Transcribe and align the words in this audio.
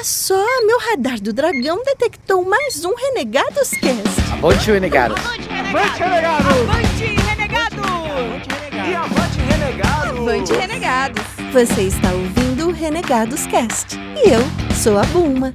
Olha 0.00 0.04
só, 0.06 0.46
meu 0.64 0.78
radar 0.78 1.20
do 1.20 1.30
dragão 1.30 1.82
detectou 1.84 2.42
mais 2.42 2.86
um 2.86 2.94
Renegados 2.94 3.68
Cast. 3.68 4.32
Avante, 4.32 4.70
renegado. 4.70 5.14
Avante, 5.14 5.48
renegado! 5.50 6.08
Avante, 6.48 7.04
renegado! 7.28 7.82
E 8.88 8.94
avante, 8.94 9.38
renegado! 9.40 10.18
Avante, 10.18 10.52
renegados! 10.54 11.22
Você 11.52 11.82
está 11.82 12.12
ouvindo 12.12 12.68
o 12.68 12.72
Renegados 12.72 13.44
Cast. 13.44 13.98
E 14.24 14.30
eu 14.30 14.40
sou 14.74 14.96
a 14.96 15.02
Bulma. 15.02 15.52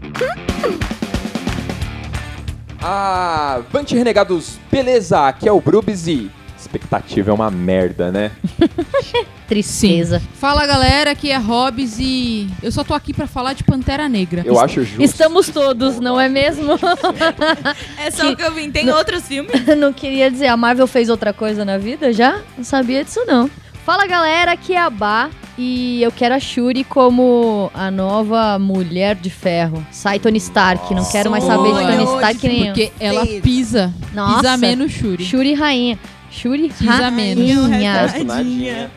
Ah, 2.79 3.55
Avante 3.55 3.95
Renegados, 3.95 4.59
beleza? 4.71 5.27
Aqui 5.27 5.49
é 5.49 5.51
o 5.51 5.59
Brubis 5.59 6.05
e 6.05 6.29
expectativa 6.75 7.31
é 7.31 7.33
uma 7.33 7.49
merda, 7.49 8.11
né? 8.11 8.31
Tristeza. 9.47 10.21
Fala 10.35 10.65
galera, 10.65 11.11
aqui 11.11 11.31
é 11.31 11.37
Hobbs 11.37 11.97
e 11.99 12.49
eu 12.61 12.71
só 12.71 12.83
tô 12.83 12.93
aqui 12.93 13.13
pra 13.13 13.27
falar 13.27 13.53
de 13.53 13.63
Pantera 13.63 14.09
Negra. 14.09 14.43
Eu 14.45 14.59
acho 14.59 14.83
justo. 14.83 15.01
Estamos 15.01 15.49
todos, 15.49 15.99
não 15.99 16.19
é 16.19 16.27
mesmo? 16.27 16.73
É 17.97 18.11
só 18.11 18.31
o 18.31 18.35
que 18.35 18.43
eu 18.43 18.51
vim. 18.51 18.71
Tem 18.71 18.89
outros 18.89 19.27
filmes? 19.27 19.65
não 19.77 19.91
queria 19.93 20.29
dizer, 20.29 20.47
a 20.47 20.57
Marvel 20.57 20.87
fez 20.87 21.09
outra 21.09 21.33
coisa 21.33 21.63
na 21.63 21.77
vida 21.77 22.11
já? 22.11 22.41
Não 22.57 22.63
sabia 22.63 23.03
disso 23.03 23.23
não. 23.25 23.49
Fala 23.85 24.07
galera, 24.07 24.51
aqui 24.51 24.73
é 24.73 24.79
a 24.81 24.89
Bá 24.89 25.29
e 25.57 26.01
eu 26.01 26.11
quero 26.11 26.35
a 26.35 26.39
Shuri 26.39 26.83
como 26.83 27.71
a 27.73 27.89
nova 27.89 28.59
Mulher 28.59 29.15
de 29.15 29.29
Ferro. 29.29 29.85
Sai 29.91 30.19
Tony 30.19 30.37
Stark, 30.37 30.93
não 30.93 31.05
quero 31.05 31.29
mais 31.29 31.43
saber 31.43 31.73
de 31.73 31.81
Tony 31.81 32.03
Stark 32.03 32.47
nenhum. 32.47 32.65
Porque 32.65 32.91
ela 32.99 33.25
Sim. 33.25 33.41
pisa, 33.41 33.93
Nossa. 34.13 34.37
pisa 34.37 34.57
menos 34.57 34.91
Shuri. 34.91 35.23
Shuri 35.23 35.53
rainha. 35.53 35.99
Shuri 36.35 36.67
rainha. 36.67 36.97
Nadinha. 38.25 38.91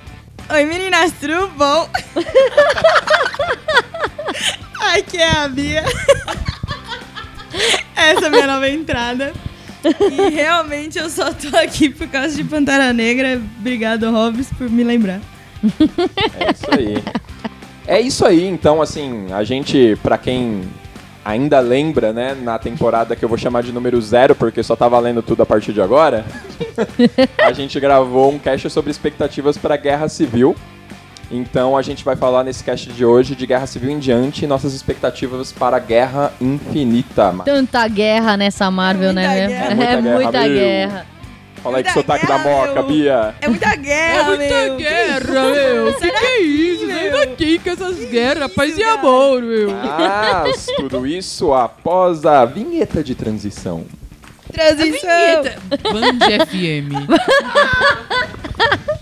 Oi 0.50 0.64
meninas, 0.64 1.12
tudo 1.20 1.46
bom? 1.56 1.88
Aqui 4.92 5.18
é 5.18 5.30
a 5.30 5.46
Bia. 5.46 5.84
Essa 7.94 8.24
é 8.24 8.26
a 8.26 8.30
minha 8.30 8.48
nova 8.48 8.68
entrada. 8.68 9.32
E 9.84 10.30
realmente 10.30 10.98
eu 10.98 11.08
só 11.08 11.32
tô 11.32 11.56
aqui 11.56 11.88
por 11.88 12.08
causa 12.08 12.34
de 12.34 12.42
Pantera 12.42 12.92
Negra. 12.92 13.40
Obrigado, 13.60 14.10
Hobbs, 14.10 14.48
por 14.58 14.68
me 14.68 14.82
lembrar. 14.82 15.20
É 16.40 16.50
isso 16.50 16.66
aí. 16.72 17.04
É 17.86 18.00
isso 18.00 18.26
aí, 18.26 18.44
então, 18.46 18.82
assim, 18.82 19.32
a 19.32 19.44
gente, 19.44 19.96
pra 20.02 20.18
quem 20.18 20.62
ainda 21.28 21.60
lembra, 21.60 22.10
né, 22.10 22.34
na 22.42 22.58
temporada 22.58 23.14
que 23.14 23.22
eu 23.22 23.28
vou 23.28 23.36
chamar 23.36 23.62
de 23.62 23.70
número 23.70 24.00
zero, 24.00 24.34
porque 24.34 24.62
só 24.62 24.74
tá 24.74 24.88
valendo 24.88 25.20
tudo 25.22 25.42
a 25.42 25.46
partir 25.46 25.74
de 25.74 25.80
agora, 25.82 26.24
a 27.44 27.52
gente 27.52 27.78
gravou 27.78 28.32
um 28.32 28.38
cast 28.38 28.70
sobre 28.70 28.90
expectativas 28.90 29.58
pra 29.58 29.76
Guerra 29.76 30.08
Civil. 30.08 30.56
Então 31.30 31.76
a 31.76 31.82
gente 31.82 32.02
vai 32.02 32.16
falar 32.16 32.42
nesse 32.42 32.64
cast 32.64 32.90
de 32.90 33.04
hoje 33.04 33.34
de 33.34 33.46
Guerra 33.46 33.66
Civil 33.66 33.90
em 33.90 33.98
diante 33.98 34.44
e 34.44 34.48
nossas 34.48 34.72
expectativas 34.72 35.52
para 35.52 35.76
a 35.76 35.80
Guerra 35.80 36.32
Infinita. 36.40 37.34
Tanta 37.44 37.86
guerra 37.86 38.34
nessa 38.38 38.70
Marvel, 38.70 39.10
É 39.10 39.12
muita 39.12 39.28
né? 39.28 39.46
guerra. 39.46 39.68
mesmo? 39.74 39.82
É 39.82 39.92
É 39.92 39.96
muita 40.00 40.14
muita 40.14 40.30
guerra, 40.30 40.48
meu. 40.48 40.58
guerra. 40.58 41.06
Fala 41.68 41.78
aí 41.78 41.84
que 41.84 41.92
Muita 41.92 42.00
sotaque 42.00 42.26
da 42.26 42.38
moca, 42.38 42.72
meu. 42.72 42.82
Bia. 42.84 43.34
É 43.42 43.48
muita 43.48 43.76
guerra, 43.76 44.36
meu. 44.38 44.76
guerra, 44.78 45.50
meu. 45.50 45.94
Que 45.96 46.10
que 46.10 46.24
é 46.24 46.40
isso? 46.40 46.86
Sai 46.86 47.10
daqui 47.10 47.58
com 47.58 47.70
essas 47.70 47.98
guerras, 48.08 48.52
paz 48.52 48.78
e 48.78 48.82
amor, 48.82 49.42
meu. 49.42 49.70
Mas 49.70 50.66
tudo 50.76 51.06
isso 51.06 51.52
após 51.52 52.24
a 52.24 52.46
vinheta 52.46 53.04
de 53.04 53.14
transição. 53.14 53.84
Transição. 54.50 55.42
Band 55.92 56.46
FM. 56.46 56.88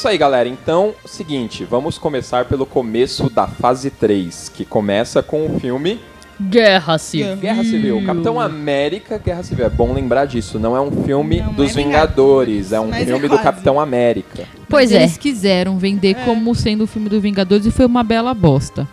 Isso 0.00 0.08
aí, 0.08 0.16
galera. 0.16 0.48
Então, 0.48 0.94
seguinte, 1.04 1.62
vamos 1.62 1.98
começar 1.98 2.46
pelo 2.46 2.64
começo 2.64 3.28
da 3.28 3.46
fase 3.46 3.90
3, 3.90 4.48
que 4.48 4.64
começa 4.64 5.22
com 5.22 5.44
o 5.44 5.60
filme 5.60 6.00
Guerra 6.40 6.96
Civil. 6.96 7.36
Guerra 7.36 7.62
Civil. 7.62 8.06
Capitão 8.06 8.40
América, 8.40 9.18
Guerra 9.18 9.42
Civil. 9.42 9.66
É 9.66 9.68
bom 9.68 9.92
lembrar 9.92 10.24
disso. 10.24 10.58
Não 10.58 10.74
é 10.74 10.80
um 10.80 11.04
filme 11.04 11.42
Não 11.42 11.52
dos 11.52 11.72
é 11.72 11.82
Vingadores, 11.82 12.72
é 12.72 12.80
um 12.80 12.88
mas 12.88 13.02
é 13.02 13.04
filme 13.04 13.28
do 13.28 13.28
quase. 13.28 13.42
Capitão 13.42 13.78
América. 13.78 14.44
Pois 14.70 14.90
Mas 14.90 14.98
é. 14.98 15.02
Eles 15.02 15.18
quiseram 15.18 15.78
vender 15.78 16.16
como 16.24 16.54
sendo 16.54 16.84
o 16.84 16.86
filme 16.86 17.10
do 17.10 17.20
Vingadores 17.20 17.66
e 17.66 17.70
foi 17.70 17.84
uma 17.84 18.02
bela 18.02 18.32
bosta. 18.32 18.88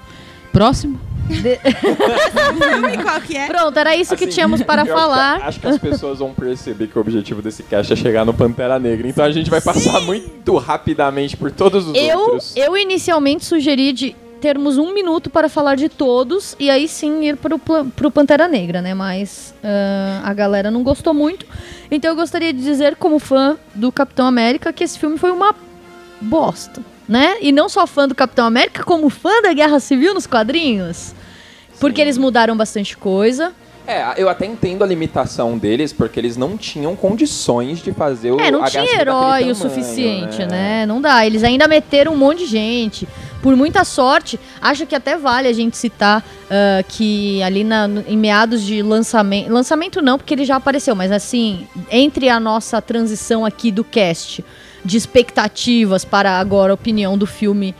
Próximo. 0.51 0.99
Filme 1.27 2.97
qual 3.03 3.21
que 3.21 3.35
é? 3.37 3.47
Pronto, 3.47 3.77
era 3.77 3.95
isso 3.95 4.15
que 4.15 4.23
Assim, 4.25 4.33
tínhamos 4.33 4.61
para 4.61 4.81
eu 4.81 4.85
acho 4.85 4.93
que- 4.93 4.99
falar. 4.99 5.41
Acho 5.43 5.59
que, 5.59 5.67
as 5.67 5.77
pessoas 5.77 6.19
vão 6.19 6.33
perceber 6.33 6.87
que 6.87 6.97
o 6.97 7.01
objetivo 7.01 7.41
desse 7.41 7.63
cast 7.63 7.91
é 7.91 7.95
chegar 7.95 8.25
no 8.25 8.33
Pantera 8.33 8.79
Negra. 8.79 9.07
Então 9.07 9.23
a 9.25 9.31
gente 9.31 9.49
vai 9.49 9.61
passar 9.61 10.01
muito 10.01 10.55
rapidamente 10.57 11.35
por 11.37 11.51
todos 11.51 11.87
os 11.87 11.95
Eu, 11.95 12.19
outros. 12.19 12.55
eu 12.55 12.77
inicialmente 12.77 13.45
sugeri 13.45 13.91
de 13.93 14.15
termos 14.39 14.77
um 14.77 14.93
minuto 14.93 15.31
para 15.31 15.49
falar 15.49 15.73
de 15.75 15.89
todos 15.89 16.55
e 16.59 16.69
aí 16.69 16.87
sim 16.87 17.23
ir 17.23 17.37
pro, 17.37 17.57
pla- 17.57 17.85
pro 17.95 18.11
Pantera 18.11 18.47
Negra, 18.47 18.81
né? 18.83 18.93
Mas 18.93 19.53
ah, 19.63 20.21
a 20.23 20.33
galera 20.33 20.69
não 20.69 20.83
gostou 20.83 21.13
muito. 21.13 21.45
Então 21.89 22.11
eu 22.11 22.15
gostaria 22.15 22.53
de 22.53 22.61
dizer, 22.61 22.95
como 22.97 23.17
fã 23.19 23.57
do 23.73 23.91
Capitão 23.91 24.27
América, 24.27 24.71
que 24.71 24.83
esse 24.83 24.99
filme 24.99 25.17
foi 25.17 25.31
uma 25.31 25.55
bosta, 26.21 26.81
né? 27.07 27.35
E 27.41 27.51
não 27.51 27.69
só 27.69 27.85
fã 27.87 28.07
do 28.07 28.15
Capitão 28.15 28.45
América, 28.45 28.83
como 28.83 29.09
fã 29.09 29.41
da 29.41 29.53
Guerra 29.53 29.79
Civil 29.79 30.13
nos 30.13 30.27
quadrinhos. 30.27 31.13
Porque 31.79 31.97
Sim. 31.97 32.01
eles 32.03 32.17
mudaram 32.17 32.55
bastante 32.57 32.97
coisa. 32.97 33.53
É, 33.85 34.03
eu 34.17 34.27
até 34.27 34.45
entendo 34.45 34.83
a 34.83 34.87
limitação 34.87 35.57
deles, 35.57 35.93
porque 35.93 36.19
eles 36.19 36.35
não 36.35 36.57
tinham 36.57 36.93
condições 36.93 37.81
de 37.81 37.93
fazer 37.93 38.31
o 38.31 38.39
É, 38.41 38.51
não 38.51 38.65
tinha 38.65 38.83
herói 38.83 39.13
o 39.15 39.23
tamanho, 39.29 39.55
suficiente, 39.55 40.45
né? 40.45 40.85
Não 40.85 40.99
dá. 40.99 41.25
Eles 41.25 41.41
ainda 41.41 41.67
meteram 41.69 42.13
um 42.13 42.17
monte 42.17 42.39
de 42.39 42.47
gente. 42.47 43.07
Por 43.41 43.55
muita 43.55 43.85
sorte, 43.85 44.37
acho 44.61 44.85
que 44.85 44.93
até 44.93 45.15
vale 45.15 45.47
a 45.47 45.53
gente 45.53 45.77
citar 45.77 46.21
ah, 46.51 46.83
que 46.89 47.41
ali 47.43 47.63
na- 47.63 47.87
em 48.07 48.17
meados 48.17 48.61
de 48.61 48.81
lançamento. 48.81 49.49
Lançamento 49.53 50.01
não, 50.01 50.17
porque 50.17 50.33
ele 50.33 50.43
já 50.43 50.57
apareceu, 50.57 50.93
mas 50.93 51.09
assim, 51.11 51.65
entre 51.89 52.27
a 52.27 52.41
nossa 52.41 52.81
transição 52.81 53.45
aqui 53.45 53.71
do 53.71 53.85
cast 53.85 54.43
de 54.87 54.95
expectativas 54.95 56.05
para 56.05 56.39
agora 56.39 56.71
a 56.71 56.75
opinião 56.75 57.17
do 57.17 57.27
filme 57.27 57.75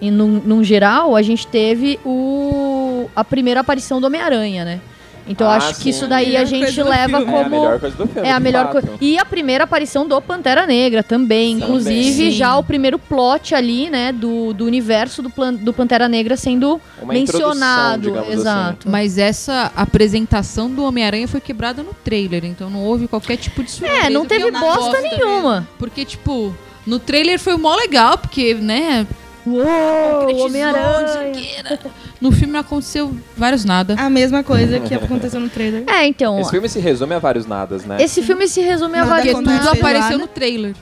e 0.00 0.10
num, 0.10 0.42
num 0.44 0.64
geral, 0.64 1.14
a 1.14 1.22
gente 1.22 1.46
teve 1.46 2.00
o, 2.04 3.08
a 3.14 3.22
primeira 3.22 3.60
aparição 3.60 4.00
do 4.00 4.06
Homem-Aranha, 4.08 4.64
né? 4.64 4.80
Então 5.28 5.48
Ah, 5.48 5.56
acho 5.56 5.76
que 5.76 5.82
sim. 5.84 5.90
isso 5.90 6.06
daí 6.08 6.36
a 6.36 6.44
Melhor 6.44 6.46
gente 6.46 6.82
leva 6.82 7.18
filme. 7.18 7.32
É 7.32 7.38
a 7.40 7.42
como 7.44 7.50
melhor 7.50 7.78
coisa 7.80 7.96
do 7.96 8.06
filme. 8.08 8.28
é 8.28 8.32
a 8.32 8.40
melhor 8.40 8.68
coisa. 8.70 8.88
E 9.00 9.18
a 9.18 9.24
primeira 9.24 9.64
aparição 9.64 10.06
do 10.06 10.20
Pantera 10.20 10.66
Negra 10.66 11.02
também. 11.02 11.56
Sim. 11.58 11.62
Inclusive, 11.62 12.16
Também. 12.16 12.30
já 12.32 12.56
o 12.56 12.62
primeiro 12.64 12.98
plot 12.98 13.54
ali, 13.54 13.88
né, 13.88 14.12
do, 14.12 14.52
do 14.52 14.64
universo 14.66 15.22
do, 15.22 15.30
plan- 15.30 15.54
do 15.54 15.72
Pantera 15.72 16.08
Negra 16.08 16.36
sendo 16.36 16.80
Uma 17.00 17.12
mencionado. 17.12 18.02
digamos 18.10 18.28
Exato. 18.32 18.88
Mas 18.90 19.16
essa 19.18 19.70
apresentação 19.76 20.68
do 20.70 20.82
Homem-Aranha 20.84 21.28
foi 21.28 21.40
quebrada 21.40 21.82
no 21.82 21.94
trailer, 21.94 22.44
então 22.44 22.68
não 22.68 22.80
houve 22.84 23.06
qualquer 23.06 23.36
tipo 23.36 23.62
de 23.62 23.70
surpresa. 23.70 24.06
É, 24.06 24.10
não 24.10 24.24
teve 24.26 24.44
uma 24.46 24.58
bosta 24.60 25.00
nenhuma. 25.00 25.68
Porque, 25.78 26.04
tipo, 26.04 26.54
no 26.86 26.98
trailer 26.98 27.38
foi 27.38 27.56
mó 27.56 27.74
legal, 27.76 28.18
porque, 28.18 28.54
né, 28.54 29.06
Uou, 29.44 30.46
Homem-Aranha. 30.46 31.78
No 32.20 32.30
filme 32.30 32.52
não 32.52 32.60
aconteceu 32.60 33.14
vários 33.36 33.64
nada. 33.64 33.96
A 33.98 34.08
mesma 34.08 34.44
coisa 34.44 34.78
que 34.80 34.94
aconteceu 34.94 35.40
no 35.40 35.48
trailer. 35.48 35.84
É, 35.88 36.06
então. 36.06 36.38
Esse 36.40 36.50
filme 36.50 36.68
se 36.68 36.78
resume 36.78 37.14
a 37.14 37.18
vários 37.18 37.46
nadas, 37.46 37.84
né? 37.84 37.96
Esse 38.00 38.22
filme 38.22 38.46
se 38.46 38.60
resume 38.60 38.94
a 38.94 39.04
Nada 39.04 39.10
várias 39.10 39.34
Porque 39.34 39.50
tudo 39.50 39.68
apareceu 39.68 40.18
né? 40.18 40.24
no 40.24 40.28
trailer. 40.28 40.74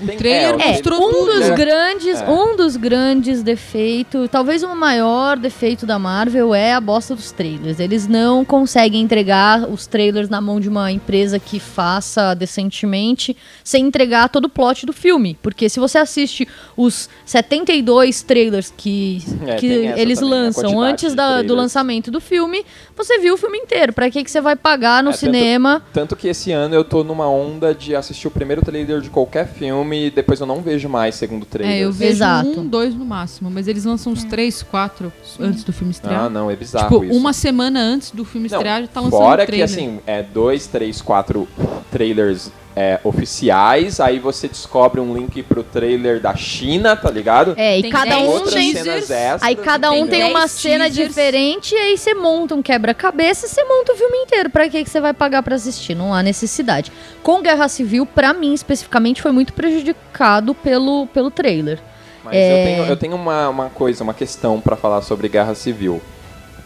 O 0.00 0.06
Tem- 0.06 0.16
trailer 0.18 0.60
é, 0.60 0.68
mostrou 0.72 1.08
um 1.08 1.10
tudo. 1.12 1.32
dos 1.32 1.48
né? 1.48 1.56
grandes, 1.56 2.20
É. 2.20 2.28
um 2.30 2.54
dos 2.54 2.76
grandes 2.76 3.42
defeitos, 3.42 4.28
talvez 4.30 4.62
o 4.62 4.74
maior 4.74 5.38
defeito 5.38 5.86
da 5.86 5.98
Marvel 5.98 6.54
é 6.54 6.74
a 6.74 6.80
bosta 6.80 7.14
dos 7.14 7.32
trailers. 7.32 7.80
Eles 7.80 8.06
não 8.06 8.44
conseguem 8.44 9.00
entregar 9.00 9.68
os 9.68 9.86
trailers 9.86 10.28
na 10.28 10.40
mão 10.40 10.60
de 10.60 10.68
uma 10.68 10.92
empresa 10.92 11.38
que 11.38 11.58
faça 11.58 12.34
decentemente, 12.34 13.36
sem 13.64 13.86
entregar 13.86 14.28
todo 14.28 14.46
o 14.46 14.48
plot 14.50 14.84
do 14.84 14.92
filme. 14.92 15.38
Porque 15.42 15.68
se 15.68 15.80
você 15.80 15.98
assiste 15.98 16.46
os 16.76 17.08
72 17.24 18.22
trailers 18.22 18.72
que, 18.76 19.22
É, 19.46 19.54
que 19.56 19.66
eles 19.66 20.18
também, 20.18 20.38
a 20.38 20.42
lançam 20.42 20.80
antes 20.80 21.14
da- 21.14 21.42
do 21.42 21.54
lançamento 21.54 22.10
do 22.10 22.20
filme, 22.20 22.64
você 22.96 23.18
viu 23.18 23.34
o 23.34 23.36
filme 23.36 23.58
inteiro. 23.58 23.92
Pra 23.92 24.10
que, 24.10 24.22
que 24.24 24.30
você 24.30 24.40
vai 24.40 24.56
pagar 24.56 25.02
no 25.02 25.10
É, 25.10 25.12
tanto- 25.12 25.20
cinema? 25.20 25.82
Tanto 25.92 26.16
que 26.16 26.28
esse 26.28 26.52
ano 26.52 26.74
eu 26.74 26.84
tô 26.84 27.02
numa 27.02 27.28
onda 27.28 27.74
de 27.74 27.94
assistir 27.94 28.26
o 28.28 28.30
primeiro 28.30 28.62
trailer 28.62 29.00
de 29.00 29.08
qualquer 29.10 29.46
filme 29.48 29.85
filme 29.86 30.06
e 30.06 30.10
depois 30.10 30.40
eu 30.40 30.46
não 30.46 30.60
vejo 30.60 30.88
mais 30.88 31.14
segundo 31.14 31.44
o 31.44 31.46
trailer. 31.46 31.76
É, 31.76 31.80
eu 31.80 31.92
vejo 31.92 32.12
Exato. 32.12 32.60
um, 32.60 32.66
dois 32.66 32.94
no 32.94 33.04
máximo, 33.04 33.50
mas 33.50 33.68
eles 33.68 33.84
lançam 33.84 34.12
uns 34.12 34.24
três, 34.24 34.62
quatro 34.62 35.12
antes 35.40 35.62
do 35.64 35.72
filme 35.72 35.92
estrear. 35.92 36.24
Ah, 36.24 36.30
não, 36.30 36.50
é 36.50 36.56
bizarro 36.56 36.88
tipo, 36.88 37.04
isso. 37.04 37.18
uma 37.18 37.32
semana 37.32 37.80
antes 37.80 38.10
do 38.10 38.24
filme 38.24 38.48
Não, 38.48 38.58
estrear 38.58 38.82
já 38.82 38.88
tá 38.88 39.00
lançando 39.00 39.20
Fora 39.20 39.42
o 39.42 39.46
que, 39.46 39.52
trailer. 39.52 39.64
assim, 39.64 40.00
é 40.06 40.22
dois, 40.22 40.66
três, 40.66 41.00
quatro 41.00 41.48
trailers 41.90 42.50
é, 42.78 43.00
oficiais, 43.02 44.00
aí 44.00 44.18
você 44.18 44.46
descobre 44.48 45.00
um 45.00 45.14
link 45.16 45.42
pro 45.42 45.62
trailer 45.62 46.20
da 46.20 46.36
China, 46.36 46.94
tá 46.94 47.10
ligado? 47.10 47.54
É, 47.56 47.78
e 47.78 47.82
Tem 47.82 47.90
cada 47.90 48.18
um 48.18 48.40
tem. 48.40 48.74
cenas 48.74 49.10
extras. 49.10 49.42
Aí 49.42 49.56
cada 49.56 49.90
um 49.90 50.00
entendeu? 50.04 50.26
tem 50.26 50.30
uma 50.30 50.46
cena 50.46 50.84
teasers. 50.84 51.08
diferente 51.08 51.74
e 51.74 51.78
aí 51.78 51.96
você 51.96 52.12
monta 52.12 52.54
um 52.54 52.60
quebra-cabeça 52.60 53.46
e 53.46 53.48
você 53.48 53.64
monta 53.64 53.94
o 53.94 53.96
filme 53.96 54.18
inteiro. 54.18 54.50
Pra 54.50 54.68
que 54.68 54.84
que 54.84 54.90
você 54.90 55.00
vai 55.00 55.14
pagar 55.14 55.42
pra 55.42 55.54
assistir? 55.54 55.94
Não 55.94 56.12
há 56.12 56.22
necessidade. 56.22 56.92
Com 57.22 57.40
Guerra 57.40 57.66
Civil, 57.66 58.04
pra 58.04 58.34
mim 58.34 58.52
especificamente, 58.52 59.22
foi 59.22 59.32
muito 59.32 59.54
prejudicado 59.54 60.54
pelo, 60.54 61.06
pelo 61.06 61.30
trailer. 61.30 61.78
Mas 62.22 62.34
É. 62.34 62.60
eu 62.60 62.64
tenho, 62.66 62.84
eu 62.90 62.96
tenho 62.96 63.14
uma, 63.16 63.48
uma 63.48 63.70
coisa, 63.70 64.04
uma 64.04 64.12
questão 64.12 64.60
pra 64.60 64.76
falar 64.76 65.00
sobre 65.00 65.28
Guerra 65.30 65.54
Civil. 65.54 66.02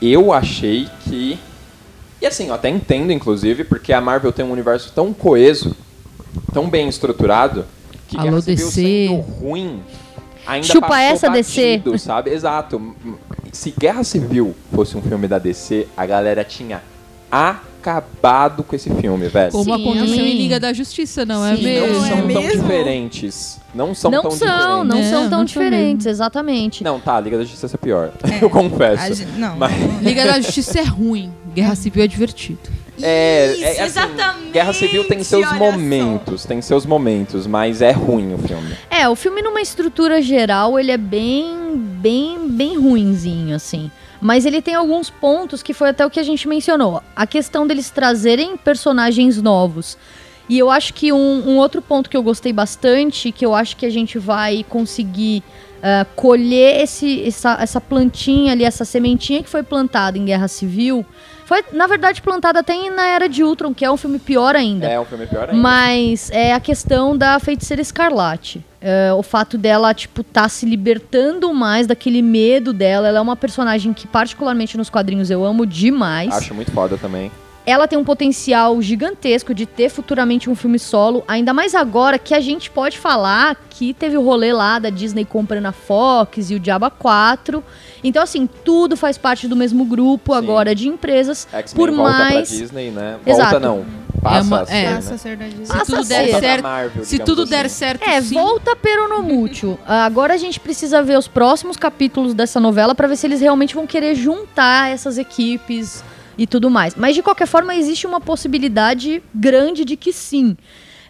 Eu 0.03 0.33
achei 0.33 0.89
que. 1.05 1.39
E 2.21 2.27
assim, 2.27 2.49
eu 2.49 2.55
até 2.55 2.69
entendo, 2.69 3.13
inclusive, 3.13 3.63
porque 3.63 3.93
a 3.93 4.01
Marvel 4.01 4.33
tem 4.33 4.45
um 4.45 4.51
universo 4.51 4.93
tão 4.95 5.13
coeso, 5.13 5.77
tão 6.53 6.69
bem 6.69 6.89
estruturado, 6.89 7.65
que 8.09 8.17
Alô, 8.17 8.25
Guerra 8.29 8.43
Civil 8.43 8.71
sendo 8.71 9.15
ruim. 9.21 9.81
Ainda 10.47 10.67
Chupa 10.67 10.99
essa, 11.01 11.29
batido, 11.29 11.93
DC. 11.93 11.99
sabe? 12.05 12.31
Exato. 12.31 12.95
Se 13.53 13.73
Guerra 13.79 14.03
Civil 14.03 14.55
fosse 14.75 14.97
um 14.97 15.03
filme 15.03 15.29
da 15.29 15.39
DC, 15.39 15.87
a 15.97 16.07
galera 16.07 16.43
tinha 16.43 16.83
acabado 17.31 18.63
com 18.63 18.75
esse 18.75 18.91
filme, 18.91 19.29
velho. 19.29 19.53
Como 19.53 19.65
Sim. 19.65 19.73
aconteceu 19.83 20.25
em 20.27 20.37
Liga 20.37 20.59
da 20.61 20.73
Justiça, 20.73 21.25
não 21.25 21.45
é 21.45 21.57
Sim. 21.57 21.63
Não 21.63 21.71
mesmo? 21.87 22.01
são 22.01 22.07
é 22.07 22.11
tão 22.17 22.27
mesmo? 22.43 22.63
diferentes. 22.63 23.61
Não 23.75 23.95
são 23.95 24.11
não 24.11 24.23
tão 24.23 24.31
são, 24.33 24.49
diferentes. 24.49 24.89
não 24.89 24.99
É, 24.99 25.03
são 25.05 25.13
tão 25.13 25.23
não 25.23 25.31
são 25.31 25.45
diferentes, 25.45 26.07
exatamente. 26.07 26.83
Não, 26.85 26.99
tá, 26.99 27.17
a 27.17 27.21
Liga 27.21 27.39
da 27.39 27.45
Justiça 27.45 27.77
é 27.77 27.79
pior. 27.79 28.11
Eu 28.43 28.51
confesso. 28.51 29.23
A 29.23 29.39
não. 29.39 29.57
Mas- 29.57 29.73
Liga 30.03 30.25
da 30.25 30.41
Justiça 30.41 30.81
é 30.81 30.85
ruim, 30.85 31.33
Guerra 31.55 31.75
Civil 31.75 32.03
é 32.03 32.07
divertido. 32.07 32.59
É, 33.03 33.53
Isso, 33.53 33.65
é 33.65 33.71
assim, 33.71 33.83
exatamente, 33.83 34.51
Guerra 34.53 34.73
Civil 34.73 35.05
tem 35.05 35.23
seus 35.23 35.53
momentos, 35.53 36.45
tem 36.45 36.61
seus 36.61 36.87
momentos, 36.87 37.47
mas 37.47 37.83
é 37.83 37.93
ruim 37.93 38.35
o 38.35 38.39
filme. 38.39 38.77
É, 38.91 39.09
o 39.09 39.15
filme 39.15 39.43
numa 39.43 39.61
estrutura 39.61 40.21
geral, 40.21 40.79
ele 40.79 40.91
é 40.91 40.97
bem, 40.97 41.77
bem, 41.77 42.49
bem 42.49 42.77
ruinzinho, 42.77 43.55
assim. 43.55 43.91
Mas 44.21 44.45
ele 44.45 44.61
tem 44.61 44.75
alguns 44.75 45.09
pontos 45.09 45.63
que 45.63 45.73
foi 45.73 45.89
até 45.89 46.05
o 46.05 46.11
que 46.11 46.21
a 46.21 46.23
gente 46.23 46.47
mencionou. 46.47 47.03
A 47.17 47.27
questão 47.27 47.67
deles 47.67 47.89
trazerem 47.91 48.57
personagens 48.57 49.41
novos. 49.41 49.97
E 50.49 50.59
eu 50.59 50.69
acho 50.69 50.93
que 50.93 51.13
um, 51.13 51.49
um 51.49 51.57
outro 51.57 51.81
ponto 51.81 52.11
que 52.11 52.17
eu 52.17 52.23
gostei 52.23 52.53
bastante, 52.53 53.33
que 53.33 53.47
eu 53.47 53.55
acho 53.55 53.77
que 53.77 53.87
a 53.87 53.91
gente 53.91 54.19
vai 54.19 54.65
conseguir 54.69 55.43
ah, 55.83 56.07
colher 56.15 56.83
esse, 56.83 57.27
essa, 57.27 57.57
essa 57.61 57.81
plantinha 57.81 58.53
ali, 58.53 58.65
essa 58.65 58.85
sementinha 58.85 59.43
que 59.43 59.49
foi 59.49 59.63
plantada 59.63 60.19
em 60.19 60.25
Guerra 60.27 60.47
Civil, 60.47 61.07
foi, 61.51 61.65
na 61.73 61.89
verdade, 61.89 62.23
plantada 62.23 62.61
até 62.61 62.89
na 62.91 63.09
Era 63.09 63.29
de 63.29 63.43
Ultron, 63.43 63.75
que 63.75 63.85
é 63.85 63.91
um 63.91 63.97
filme 63.97 64.21
pior 64.21 64.55
ainda. 64.55 64.87
É 64.87 65.01
um 65.01 65.05
filme 65.05 65.27
pior 65.27 65.49
ainda. 65.49 65.61
Mas 65.61 66.31
é 66.31 66.53
a 66.53 66.61
questão 66.61 67.19
da 67.19 67.41
feiticeira 67.41 67.83
escarlate. 67.83 68.65
É, 68.81 69.13
o 69.13 69.21
fato 69.21 69.59
dela, 69.59 69.93
tipo, 69.93 70.23
tá 70.23 70.49
se 70.49 70.65
libertando 70.65 71.53
mais 71.53 71.89
daquele 71.89 72.23
medo 72.23 72.73
dela. 72.73 73.09
Ela 73.09 73.19
é 73.19 73.21
uma 73.21 73.35
personagem 73.35 73.93
que, 73.93 74.07
particularmente 74.07 74.79
nos 74.79 74.89
quadrinhos, 74.89 75.29
eu 75.29 75.45
amo 75.45 75.67
demais. 75.67 76.33
Acho 76.33 76.55
muito 76.55 76.71
foda 76.71 76.97
também. 76.97 77.33
Ela 77.67 77.89
tem 77.89 77.99
um 77.99 78.05
potencial 78.05 78.81
gigantesco 78.81 79.53
de 79.53 79.67
ter 79.67 79.89
futuramente 79.89 80.49
um 80.49 80.55
filme 80.55 80.79
solo, 80.79 81.25
ainda 81.27 81.53
mais 81.53 81.75
agora 81.75 82.17
que 82.17 82.33
a 82.33 82.41
gente 82.41 82.71
pode 82.71 82.97
falar 82.97 83.57
que 83.69 83.93
teve 83.93 84.17
o 84.17 84.23
rolê 84.23 84.53
lá 84.53 84.79
da 84.79 84.89
Disney 84.89 85.25
comprando 85.25 85.67
a 85.67 85.73
Fox 85.73 86.51
e 86.51 86.55
o 86.55 86.61
Diaba 86.61 86.91
4. 86.91 87.63
Então, 88.03 88.23
assim, 88.23 88.49
tudo 88.65 88.97
faz 88.97 89.19
parte 89.19 89.47
do 89.49 89.55
mesmo 89.57 89.85
grupo 89.85 90.33
Sim. 90.33 90.39
agora 90.39 90.75
de 90.75 90.89
empresas. 90.89 91.47
X-Men 91.53 91.77
Por 91.87 91.95
volta 91.95 92.15
pra 92.17 92.25
mais- 92.35 92.49
Disney, 92.49 92.91
né? 92.91 93.17
Exato. 93.27 93.51
Volta 93.51 93.61
não. 93.61 94.01
Passa 94.23 94.37
É 94.37 94.43
uma- 94.43 94.61
a 94.61 94.67
ser, 94.67 94.75
é. 94.75 94.83
né? 94.91 94.95
Passa 94.97 95.15
a 95.15 95.19
ser 95.19 95.37
da 95.37 95.45
Disney. 95.47 95.65
Se 95.67 95.73
Passa 95.73 95.85
tudo 95.87 95.99
a 96.01 96.03
der 96.03 96.25
ser. 96.31 96.41
Certo, 96.41 96.63
Marvel, 96.63 97.05
se 97.07 97.19
tudo 97.21 97.43
assim. 97.43 97.51
der 97.51 97.71
certo, 97.71 98.03
É, 98.09 98.21
sim. 98.21 98.35
volta 98.35 98.77
peronomútil. 98.77 99.79
Agora 99.87 100.35
a 100.35 100.37
gente 100.37 100.61
precisa 100.61 101.03
ver 101.03 101.17
os 101.19 101.27
próximos 101.27 101.77
capítulos 101.79 102.35
dessa 102.35 102.61
novela 102.61 102.95
pra 102.95 103.09
ver 103.09 103.17
se 103.17 103.27
eles 103.27 103.41
realmente 103.41 103.75
vão 103.75 103.87
querer 103.87 104.15
juntar 104.15 104.91
essas 104.91 105.17
equipes 105.17 106.05
e 106.37 106.47
tudo 106.47 106.69
mais. 106.69 106.95
Mas 106.95 107.15
de 107.15 107.23
qualquer 107.23 107.47
forma, 107.47 107.75
existe 107.75 108.07
uma 108.07 108.21
possibilidade 108.21 109.23
grande 109.35 109.87
de 109.87 109.97
que 109.97 110.13
sim. 110.13 110.55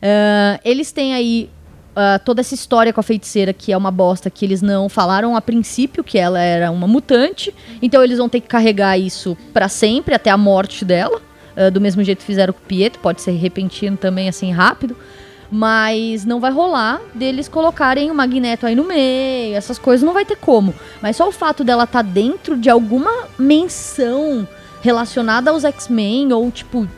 Ah, 0.01 0.61
eles 0.65 0.93
têm 0.93 1.13
aí 1.13 1.51
ah, 1.95 2.19
toda 2.19 2.41
essa 2.41 2.55
história 2.55 2.93
com 2.93 3.01
a 3.01 3.03
feiticeira 3.03 3.53
que 3.53 3.73
é 3.73 3.77
uma 3.77 3.91
bosta 3.91 4.31
que 4.31 4.45
eles 4.45 4.63
não 4.63 4.89
falaram 4.89 5.35
a 5.37 5.41
princípio 5.41 6.05
que 6.05 6.19
ela 6.19 6.41
era 6.41 6.71
uma 6.71 6.87
mutante. 6.87 7.55
Então 7.83 8.03
eles 8.03 8.19
vão 8.19 8.29
ter 8.29 8.41
que 8.41 8.49
carregar 8.49 8.99
isso 8.99 9.37
pra 9.53 9.69
sempre, 9.69 10.15
até 10.15 10.31
a 10.31 10.37
morte 10.37 10.85
dela. 10.85 11.21
Ah, 11.57 11.71
do 11.71 11.81
mesmo 11.81 12.03
jeito 12.03 12.21
que 12.21 12.25
fizeram 12.25 12.53
com 12.53 12.61
o 12.61 12.63
Pietro, 12.63 13.01
pode 13.01 13.21
ser 13.21 13.33
repentino 13.33 13.97
também, 13.97 14.29
assim, 14.29 14.51
rápido. 14.53 14.97
Mas 15.53 16.25
não 16.25 16.39
vai 16.39 16.53
rolar 16.53 17.01
deles 17.13 17.49
colocarem 17.49 18.09
o 18.11 18.15
Magneto 18.15 18.67
aí 18.67 18.75
no 18.77 18.85
meio, 18.85 19.57
essas 19.57 19.79
coisas 19.79 20.07
não 20.07 20.15
vai 20.15 20.25
ter 20.25 20.37
como. 20.37 20.73
Mas 21.03 21.17
só 21.17 21.29
o 21.29 21.33
fato 21.33 21.65
dela 21.65 21.85
estar 21.85 22.03
dentro 22.03 22.57
de 22.57 22.71
alguma 22.71 23.11
menção 23.37 24.47
relacionada 24.81 25.51
aos 25.51 25.65
X-Men, 25.65 26.33
ou 26.33 26.51
tipo, 26.53 26.89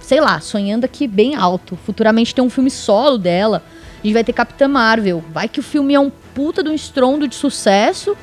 sei 0.00 0.20
lá, 0.20 0.40
sonhando 0.40 0.84
aqui 0.84 1.06
bem 1.06 1.36
alto. 1.36 1.78
Futuramente 1.86 2.34
tem 2.34 2.42
um 2.42 2.50
filme 2.50 2.70
solo 2.70 3.16
dela. 3.16 3.62
A 4.02 4.06
gente 4.06 4.14
vai 4.14 4.24
ter 4.24 4.32
Capitã 4.32 4.66
Marvel. 4.66 5.22
Vai 5.32 5.48
que 5.48 5.60
o 5.60 5.62
filme 5.62 5.94
é 5.94 6.00
um 6.00 6.10
puta 6.34 6.62
de 6.62 6.70
um 6.70 6.74
estrondo 6.74 7.28
de 7.28 7.34
sucesso. 7.34 8.16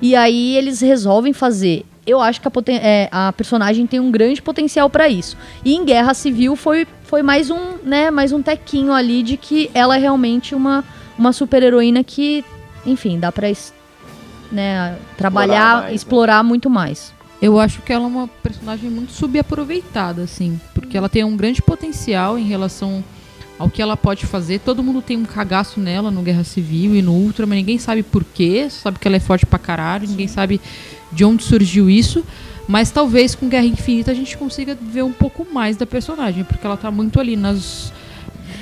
E 0.00 0.14
aí 0.14 0.56
eles 0.56 0.80
resolvem 0.80 1.32
fazer. 1.32 1.84
Eu 2.06 2.20
acho 2.20 2.40
que 2.40 2.46
a, 2.46 2.52
é, 2.72 3.08
a 3.10 3.32
personagem 3.32 3.86
tem 3.86 3.98
um 3.98 4.10
grande 4.10 4.42
potencial 4.42 4.90
pra 4.90 5.08
isso. 5.08 5.36
E 5.64 5.74
em 5.74 5.84
Guerra 5.84 6.12
Civil 6.12 6.54
foi, 6.54 6.86
foi 7.04 7.22
mais 7.22 7.50
um, 7.50 7.78
né, 7.82 8.10
mais 8.10 8.32
um 8.32 8.42
tequinho 8.42 8.92
ali 8.92 9.22
de 9.22 9.36
que 9.36 9.70
ela 9.72 9.96
é 9.96 9.98
realmente 9.98 10.54
uma, 10.54 10.84
uma 11.18 11.32
super-heroína 11.32 12.04
que, 12.04 12.44
enfim, 12.84 13.18
dá 13.18 13.32
pra 13.32 13.50
né, 14.52 14.96
trabalhar, 15.16 15.76
mais, 15.76 15.88
né? 15.88 15.94
explorar 15.94 16.42
muito 16.42 16.68
mais. 16.68 17.12
Eu 17.40 17.58
acho 17.58 17.82
que 17.82 17.92
ela 17.92 18.04
é 18.04 18.06
uma 18.06 18.28
personagem 18.28 18.90
muito 18.90 19.12
subaproveitada, 19.12 20.22
assim. 20.22 20.60
Porque 20.74 20.96
ela 20.96 21.08
tem 21.08 21.24
um 21.24 21.36
grande 21.36 21.60
potencial 21.60 22.38
em 22.38 22.44
relação 22.44 23.02
ao 23.58 23.68
que 23.70 23.80
ela 23.80 23.96
pode 23.96 24.26
fazer. 24.26 24.60
Todo 24.60 24.82
mundo 24.82 25.00
tem 25.02 25.16
um 25.16 25.24
cagaço 25.24 25.78
nela 25.80 26.10
no 26.10 26.22
Guerra 26.22 26.44
Civil 26.44 26.94
e 26.96 27.02
no 27.02 27.12
Ultra, 27.12 27.46
mas 27.46 27.56
ninguém 27.56 27.78
sabe 27.78 28.02
por 28.02 28.24
quê. 28.24 28.66
Só 28.70 28.80
sabe 28.84 28.98
que 28.98 29.06
ela 29.08 29.16
é 29.16 29.20
forte 29.20 29.46
pra 29.46 29.58
caralho, 29.58 30.08
ninguém 30.08 30.28
sabe 30.28 30.60
de 31.12 31.24
onde 31.24 31.42
surgiu 31.44 31.88
isso. 31.88 32.24
Mas 32.66 32.90
talvez 32.90 33.34
com 33.34 33.48
Guerra 33.48 33.66
Infinita 33.66 34.10
a 34.10 34.14
gente 34.14 34.36
consiga 34.38 34.76
ver 34.80 35.02
um 35.02 35.12
pouco 35.12 35.46
mais 35.52 35.76
da 35.76 35.84
personagem, 35.86 36.44
porque 36.44 36.66
ela 36.66 36.76
tá 36.76 36.90
muito 36.90 37.20
ali 37.20 37.36
nas. 37.36 37.92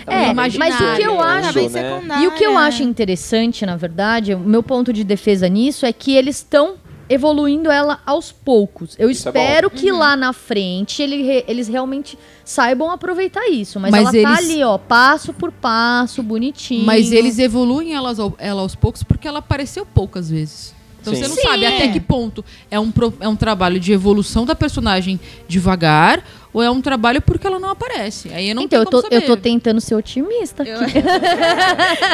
É, 0.04 0.28
no 0.28 0.34
mas 0.34 0.54
o 0.56 0.58
que 0.96 1.02
eu 1.02 1.16
Tá 1.16 1.24
acho- 1.38 1.52
bem 1.54 1.68
né? 1.68 2.22
E 2.22 2.26
o 2.26 2.32
que 2.32 2.44
eu 2.44 2.58
acho 2.58 2.82
interessante, 2.82 3.64
na 3.64 3.76
verdade, 3.76 4.34
o 4.34 4.40
meu 4.40 4.60
ponto 4.62 4.92
de 4.92 5.04
defesa 5.04 5.48
nisso 5.48 5.86
é 5.86 5.92
que 5.92 6.12
eles 6.16 6.36
estão 6.38 6.74
evoluindo 7.12 7.70
ela 7.70 8.00
aos 8.06 8.32
poucos. 8.32 8.94
Eu 8.98 9.10
Isso 9.10 9.28
é 9.28 9.30
espero 9.30 9.68
bom. 9.70 9.76
que 9.76 9.90
lá 9.92 10.16
na 10.16 10.32
frente 10.32 11.02
ele 11.02 11.44
eles 11.46 11.68
realmente 11.68 12.18
saibam 12.44 12.90
aproveitar 12.90 13.46
isso. 13.48 13.78
Mas, 13.78 13.90
Mas 13.90 14.02
ela 14.02 14.12
tá 14.12 14.18
eles- 14.40 14.50
ali, 14.50 14.64
ó, 14.64 14.78
passo 14.78 15.32
por 15.32 15.52
passo, 15.52 16.22
bonitinho. 16.22 16.84
Mas 16.84 17.12
eles 17.12 17.38
evoluem 17.38 17.94
elas 17.94 18.18
ao- 18.18 18.34
ela 18.38 18.62
aos 18.62 18.74
poucos 18.74 19.02
porque 19.02 19.28
ela 19.28 19.38
apareceu 19.40 19.84
poucas 19.84 20.30
vezes. 20.30 20.74
Então 21.00 21.12
Sim. 21.14 21.20
você 21.22 21.28
não 21.28 21.34
Sim. 21.34 21.42
sabe 21.42 21.66
até 21.66 21.88
que 21.88 21.98
ponto 22.00 22.44
é 22.70 22.78
um, 22.78 22.90
pro- 22.92 23.12
é 23.18 23.26
um 23.28 23.34
trabalho 23.34 23.80
de 23.80 23.92
evolução 23.92 24.44
da 24.46 24.54
personagem 24.54 25.18
devagar 25.48 26.22
ou 26.52 26.62
é 26.62 26.70
um 26.70 26.80
trabalho 26.80 27.20
porque 27.20 27.44
ela 27.44 27.58
não 27.58 27.70
aparece. 27.70 28.32
Aí 28.32 28.48
eu 28.50 28.54
não 28.54 28.62
então, 28.62 28.78
eu 28.78 28.86
tô, 28.86 29.02
como 29.02 29.12
eu 29.12 29.20
tô 29.26 29.36
tentando 29.36 29.80
ser 29.80 29.96
otimista 29.96 30.62
Eu, 30.62 30.80
aqui. 30.80 30.92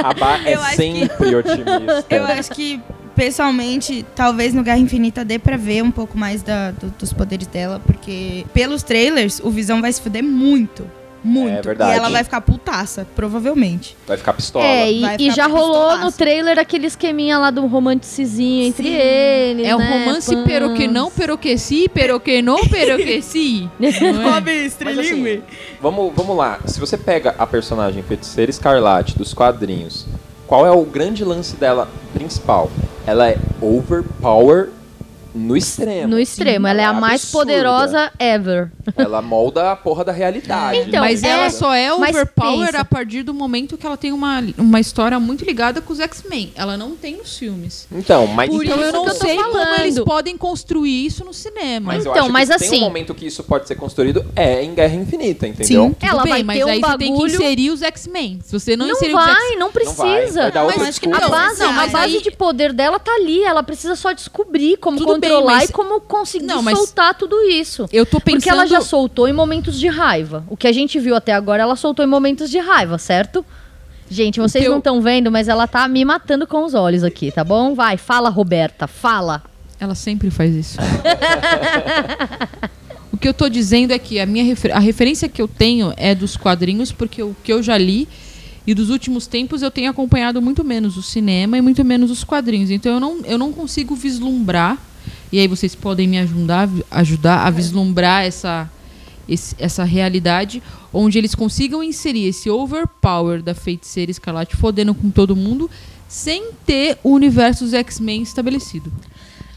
A 0.02 0.14
Bá 0.14 0.38
é 0.42 0.54
Eu 0.54 0.60
acho 0.62 0.70
que- 0.70 0.76
sempre 0.76 1.34
otimista. 1.36 2.06
eu 2.08 2.24
acho 2.26 2.50
que, 2.52 2.80
pessoalmente, 3.18 4.06
talvez 4.14 4.54
no 4.54 4.62
Guerra 4.62 4.78
Infinita 4.78 5.24
dê 5.24 5.40
pra 5.40 5.56
ver 5.56 5.82
um 5.82 5.90
pouco 5.90 6.16
mais 6.16 6.40
da- 6.40 6.70
do- 6.70 6.94
dos 6.96 7.12
poderes 7.12 7.48
dela, 7.48 7.82
porque 7.84 8.46
pelos 8.54 8.84
trailers, 8.84 9.40
o 9.42 9.50
Visão 9.50 9.80
vai 9.80 9.92
se 9.92 10.00
fuder 10.00 10.22
muito. 10.22 10.86
Muito. 11.24 11.58
É 11.58 11.60
verdade. 11.62 11.90
E 11.92 11.96
ela 11.96 12.10
vai 12.10 12.22
ficar 12.22 12.40
putaça, 12.40 13.04
provavelmente. 13.16 13.96
Vai 14.06 14.16
ficar 14.16 14.32
pistola. 14.34 14.64
É, 14.64 14.90
e, 14.90 15.02
e 15.18 15.30
já 15.32 15.48
rolou 15.48 15.98
no 15.98 16.12
trailer 16.12 16.60
aquele 16.60 16.86
esqueminha 16.86 17.36
lá 17.38 17.50
do 17.50 17.66
romanticezinho 17.66 18.64
entre 18.68 18.84
Sim. 18.88 18.94
eles. 18.94 19.66
É 19.66 19.74
um 19.74 19.80
né? 19.80 19.98
romance 20.06 20.32
Fãs. 20.32 20.44
pero 20.46 20.74
que 20.74 20.86
não, 20.86 21.10
pero 21.10 21.36
que 21.36 21.58
si, 21.58 21.90
pero 21.92 22.20
que 22.20 22.40
não, 22.40 22.64
pero 22.68 22.96
que 22.98 23.20
si. 23.20 23.68
Não 23.80 23.88
é? 23.88 25.00
Assim, 25.00 25.42
vamos, 25.82 26.12
vamos 26.14 26.36
lá. 26.36 26.60
Se 26.66 26.78
você 26.78 26.96
pega 26.96 27.34
a 27.36 27.46
personagem 27.48 28.00
Feiticeira 28.04 28.48
Escarlate 28.48 29.18
dos 29.18 29.34
quadrinhos, 29.34 30.06
qual 30.48 30.66
é 30.66 30.70
o 30.72 30.82
grande 30.82 31.22
lance 31.24 31.54
dela 31.56 31.86
principal? 32.14 32.70
Ela 33.06 33.28
é 33.28 33.38
overpower 33.60 34.70
no 35.38 35.56
extremo. 35.56 36.08
No 36.08 36.18
extremo. 36.18 36.66
ela 36.66 36.82
é 36.82 36.84
a 36.84 36.92
mais 36.92 37.22
absurda. 37.22 37.52
poderosa 37.52 38.12
ever. 38.18 38.70
Ela 38.96 39.20
molda 39.22 39.72
a 39.72 39.76
porra 39.76 40.04
da 40.04 40.12
realidade. 40.12 40.78
Então, 40.78 41.00
mas 41.00 41.22
é, 41.22 41.28
ela 41.28 41.50
só 41.50 41.72
é 41.74 41.92
overpower 41.92 42.74
a 42.74 42.84
partir 42.84 43.22
do 43.22 43.32
momento 43.34 43.76
que 43.76 43.86
ela 43.86 43.96
tem 43.96 44.12
uma, 44.12 44.42
uma 44.56 44.80
história 44.80 45.18
muito 45.20 45.44
ligada 45.44 45.80
com 45.80 45.92
os 45.92 46.00
X-Men. 46.00 46.52
Ela 46.56 46.76
não 46.76 46.96
tem 46.96 47.16
nos 47.18 47.36
filmes. 47.36 47.86
Então, 47.92 48.26
mas 48.26 48.48
Por 48.50 48.64
então 48.64 48.76
isso 48.76 48.86
eu 48.86 48.92
não 48.92 49.04
que 49.04 49.10
eu 49.10 49.14
tô 49.14 49.24
sei 49.26 49.36
como 49.36 49.52
falando. 49.52 49.80
eles 49.80 49.98
podem 50.00 50.36
construir 50.36 51.06
isso 51.06 51.24
no 51.24 51.32
cinema. 51.34 51.92
Mas 51.92 52.04
eu 52.06 52.12
Então, 52.12 52.24
acho 52.24 52.32
mas 52.32 52.48
que 52.48 52.58
tem 52.58 52.68
assim- 52.68 52.78
um 52.78 52.84
momento 52.84 53.14
que 53.14 53.26
isso 53.26 53.42
pode 53.44 53.68
ser 53.68 53.74
construído 53.76 54.24
é 54.34 54.62
em 54.62 54.74
Guerra 54.74 54.94
Infinita, 54.94 55.46
entendeu? 55.46 55.84
Sim. 55.84 55.92
Tudo 55.92 56.08
ela 56.10 56.22
bem, 56.22 56.32
vai 56.32 56.42
mas 56.42 56.58
ter 56.58 56.64
um 56.64 56.68
aí 56.68 56.80
você 56.80 56.98
tem 56.98 57.12
que 57.12 57.12
bagulho- 57.12 57.34
inserir 57.34 57.70
os 57.70 57.82
X-Men. 57.82 58.38
Se 58.44 58.58
você 58.58 58.76
não, 58.76 58.86
Não, 58.86 58.92
inserir 58.94 59.14
os 59.14 59.22
vai, 59.24 59.30
X-Men. 59.34 59.58
não 59.58 59.58
Não 59.68 59.72
vai, 59.72 59.82
precisa. 59.84 60.50
vai 60.50 60.64
Mas 60.78 60.82
acho 60.88 61.00
que 61.00 61.08
A 61.12 61.28
base, 61.28 61.60
Não, 61.60 61.68
a 61.68 61.72
mas 61.72 61.92
base 61.92 62.16
aí- 62.16 62.22
de 62.22 62.30
poder 62.30 62.72
dela 62.72 62.98
tá 62.98 63.12
ali. 63.12 63.42
Ela 63.44 63.62
precisa 63.62 63.94
só 63.94 64.12
descobrir 64.12 64.76
como 64.78 64.96
Tudo 64.98 65.12
controlar 65.28 65.54
mas- 65.58 65.70
e 65.70 65.72
como 65.72 66.00
conseguir 66.00 66.46
Não, 66.46 66.62
mas- 66.62 66.78
soltar 66.78 67.14
tudo 67.14 67.36
isso. 67.48 67.86
Eu 67.92 68.06
tô 68.06 68.20
pensando. 68.20 68.38
Porque 68.40 68.50
ela 68.50 68.66
já 68.66 68.80
soltou 68.80 69.28
em 69.28 69.32
momentos 69.32 69.78
de 69.78 69.88
raiva. 69.88 70.44
O 70.48 70.56
que 70.56 70.66
a 70.66 70.72
gente 70.72 70.98
viu 70.98 71.14
até 71.14 71.32
agora, 71.32 71.62
ela 71.62 71.76
soltou 71.76 72.04
em 72.04 72.08
momentos 72.08 72.50
de 72.50 72.58
raiva, 72.58 72.98
certo? 72.98 73.44
Gente, 74.10 74.40
vocês 74.40 74.64
eu- 74.64 74.70
não 74.70 74.78
estão 74.78 75.00
vendo, 75.02 75.30
mas 75.30 75.48
ela 75.48 75.66
tá 75.66 75.86
me 75.86 76.02
matando 76.04 76.46
com 76.46 76.64
os 76.64 76.72
olhos 76.74 77.04
aqui, 77.04 77.30
tá 77.30 77.44
bom? 77.44 77.74
Vai, 77.74 77.96
fala, 77.98 78.30
Roberta, 78.30 78.86
fala. 78.86 79.42
Ela 79.78 79.94
sempre 79.94 80.30
faz 80.30 80.54
isso. 80.54 80.78
o 83.12 83.16
que 83.16 83.28
eu 83.28 83.34
tô 83.34 83.48
dizendo 83.48 83.92
é 83.92 83.98
que 83.98 84.18
a 84.18 84.26
minha 84.26 84.44
refer- 84.44 84.74
a 84.74 84.78
referência 84.78 85.28
que 85.28 85.40
eu 85.40 85.48
tenho 85.48 85.92
é 85.96 86.14
dos 86.14 86.36
quadrinhos, 86.36 86.90
porque 86.92 87.22
o 87.22 87.34
que 87.44 87.52
eu 87.52 87.62
já 87.62 87.76
li 87.78 88.08
e 88.66 88.74
dos 88.74 88.90
últimos 88.90 89.26
tempos 89.26 89.62
eu 89.62 89.70
tenho 89.70 89.90
acompanhado 89.90 90.42
muito 90.42 90.64
menos 90.64 90.96
o 90.96 91.02
cinema 91.02 91.56
e 91.56 91.60
muito 91.60 91.84
menos 91.84 92.10
os 92.10 92.24
quadrinhos. 92.24 92.70
Então 92.70 92.94
eu 92.94 93.00
não, 93.00 93.20
eu 93.24 93.38
não 93.38 93.52
consigo 93.52 93.94
vislumbrar, 93.94 94.76
e 95.32 95.38
aí 95.40 95.46
vocês 95.48 95.74
podem 95.74 96.06
me 96.08 96.18
ajudar, 96.18 96.68
ajudar 96.90 97.46
a 97.46 97.50
vislumbrar 97.50 98.24
essa, 98.24 98.68
esse- 99.28 99.54
essa 99.58 99.84
realidade 99.84 100.62
onde 100.92 101.18
eles 101.18 101.34
consigam 101.34 101.82
inserir 101.82 102.26
esse 102.28 102.48
overpower 102.50 103.42
da 103.42 103.54
feiticeira 103.54 104.10
escarlate 104.10 104.56
fodendo 104.56 104.94
com 104.94 105.10
todo 105.10 105.36
mundo 105.36 105.70
sem 106.08 106.50
ter 106.64 106.98
o 107.04 107.10
universo 107.10 107.64
dos 107.64 107.74
X-Men 107.74 108.22
estabelecido. 108.22 108.90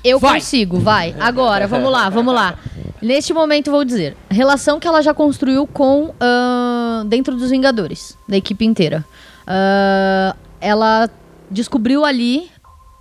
Eu 0.03 0.19
Vai. 0.19 0.39
consigo, 0.39 0.79
vai. 0.79 1.15
Agora, 1.19 1.67
vamos 1.67 1.91
lá, 1.91 2.09
vamos 2.09 2.33
lá. 2.33 2.57
Neste 3.01 3.33
momento, 3.33 3.69
vou 3.71 3.85
dizer. 3.85 4.17
Relação 4.29 4.79
que 4.79 4.87
ela 4.87 5.01
já 5.01 5.13
construiu 5.13 5.65
com. 5.67 6.13
ahn, 6.19 7.05
dentro 7.07 7.35
dos 7.37 7.51
Vingadores, 7.51 8.17
da 8.27 8.35
equipe 8.35 8.65
inteira. 8.65 9.05
Ah, 9.45 10.35
ela 10.59 11.09
descobriu 11.49 12.03
ali 12.03 12.49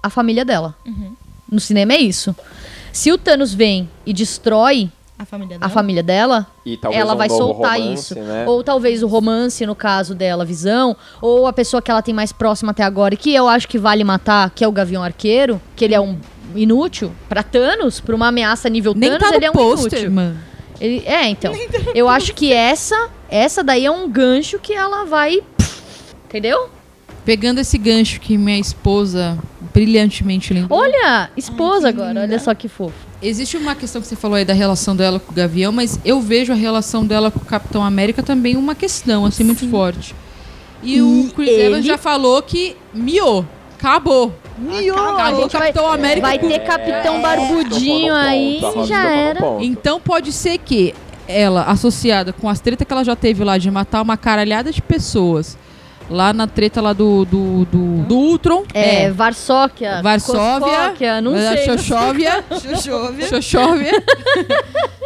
a 0.03 0.11
família 0.11 0.45
dela. 0.45 0.77
No 1.51 1.59
cinema 1.59 1.95
é 1.95 1.99
isso. 2.01 2.35
Se 2.93 3.11
o 3.13 3.19
Thanos 3.19 3.53
vem 3.55 3.89
e 4.05 4.13
destrói 4.13 4.91
A 5.19 5.25
família 5.25 5.57
a 5.57 5.59
dela. 5.61 5.71
família 5.73 6.03
dela, 6.03 6.47
E 6.67 6.79
ela 6.93 7.15
um 7.15 7.17
vai 7.17 7.29
soltar 7.29 7.79
romance, 7.79 8.13
isso. 8.13 8.15
Né? 8.21 8.45
Ou 8.47 8.63
talvez 8.65 9.03
o 9.03 9.07
romance, 9.07 9.65
no 9.67 9.75
caso 9.75 10.15
dela, 10.15 10.45
Visão, 10.45 10.97
ou 11.21 11.47
a 11.47 11.53
pessoa 11.53 11.81
que 11.83 11.91
ela 11.91 12.03
tem 12.03 12.15
mais 12.15 12.33
próxima 12.33 12.71
até 12.73 12.83
agora, 12.83 13.15
e 13.15 13.17
que 13.17 13.35
eu 13.35 13.49
acho 13.49 13.69
que 13.69 13.79
vale 13.79 14.03
matar, 14.05 14.51
que 14.51 14.65
é 14.65 14.69
o 14.69 14.73
Gavião 14.73 15.03
Arqueiro, 15.03 15.61
que 15.77 15.85
ele 15.85 15.95
é 15.95 16.01
um 16.01 16.19
inútil 16.55 17.13
pra 17.29 17.43
Thanos, 17.43 18.01
pra 18.01 18.15
uma 18.17 18.29
ameaça 18.29 18.69
nível 18.69 18.93
Nem 18.95 19.11
Thanos, 19.11 19.29
tá 19.29 19.37
ele 19.37 19.45
é 19.45 19.51
um 19.51 19.55
pôster, 19.55 19.93
inútil. 20.01 20.11
mano. 20.11 20.39
Ele- 20.81 21.03
é, 21.07 21.29
então. 21.29 21.53
Eu 21.95 22.09
acho 22.09 22.35
que 22.35 22.53
essa, 22.53 23.09
essa 23.29 23.63
daí 23.63 23.85
é 23.85 23.91
um 23.91 24.09
gancho 24.09 24.59
que 24.59 24.73
ela 24.73 25.05
vai. 25.05 25.41
Entendeu? 26.25 26.71
Pegando 27.31 27.61
esse 27.61 27.79
gancho 27.79 28.21
que 28.21 28.37
minha 28.37 28.59
esposa 28.59 29.39
brilhantemente 29.73 30.53
lembrou. 30.53 30.81
Olha, 30.81 31.31
esposa 31.37 31.87
Ai, 31.87 31.93
agora, 31.93 32.23
olha 32.23 32.39
só 32.41 32.53
que 32.53 32.67
fofo. 32.67 32.93
Existe 33.23 33.57
uma 33.57 33.77
questão 33.77 34.03
que 34.03 34.09
você 34.09 34.17
falou 34.17 34.35
aí 34.35 34.45
da 34.45 34.53
relação 34.53 34.97
dela 34.97 35.21
com 35.21 35.31
o 35.31 35.35
Gavião, 35.35 35.71
mas 35.71 36.01
eu 36.05 36.21
vejo 36.21 36.53
a 36.53 36.57
relação 36.57 37.07
dela 37.07 37.31
com 37.31 37.39
o 37.39 37.45
Capitão 37.45 37.85
América 37.85 38.21
também 38.21 38.57
uma 38.57 38.75
questão, 38.75 39.25
assim, 39.25 39.45
muito 39.45 39.65
forte. 39.71 40.13
E, 40.83 40.97
E 40.97 41.03
o 41.03 41.31
Chris 41.33 41.49
ele- 41.51 41.63
Evans 41.67 41.85
já 41.85 41.97
falou 41.97 42.43
que 42.43 42.77
miou. 42.93 43.47
Acabou. 43.79 44.35
Miou, 44.59 44.99
Acabou 44.99 45.45
o 45.45 45.49
Capitão 45.49 45.87
América. 45.93 46.27
Vai 46.27 46.39
ter 46.41 46.59
Capitão 46.65 47.15
É, 47.19 47.23
Barbudinho 47.23 48.13
no 48.13 48.19
aí, 48.19 48.59
Rosa 48.61 48.87
já 48.87 49.09
era. 49.09 49.41
Então 49.61 50.01
pode 50.01 50.33
ser 50.33 50.59
que 50.59 50.93
ela, 51.29 51.63
associada 51.63 52.33
com 52.33 52.49
as 52.49 52.59
tretas 52.59 52.85
que 52.85 52.93
ela 52.93 53.05
já 53.05 53.15
teve 53.15 53.45
lá 53.45 53.57
de 53.57 53.71
matar 53.71 54.03
uma 54.03 54.17
caralhada 54.17 54.73
de 54.73 54.83
pessoas, 54.83 55.57
lá 56.11 56.33
na 56.33 56.47
treta 56.47 56.81
lá 56.83 56.93
do, 56.93 57.25
do, 57.25 57.65
do, 57.67 57.97
do 58.03 58.17
Ultron, 58.17 58.65
É, 58.75 59.11
Varsóquia. 59.11 60.03
Varsóvia, 60.03 61.21
não 61.23 61.37
é, 61.37 61.57
sei. 61.57 61.65
Xoxóvia, 61.67 62.45
Xoxove. 62.51 63.23
Xoxóvia. 63.29 64.03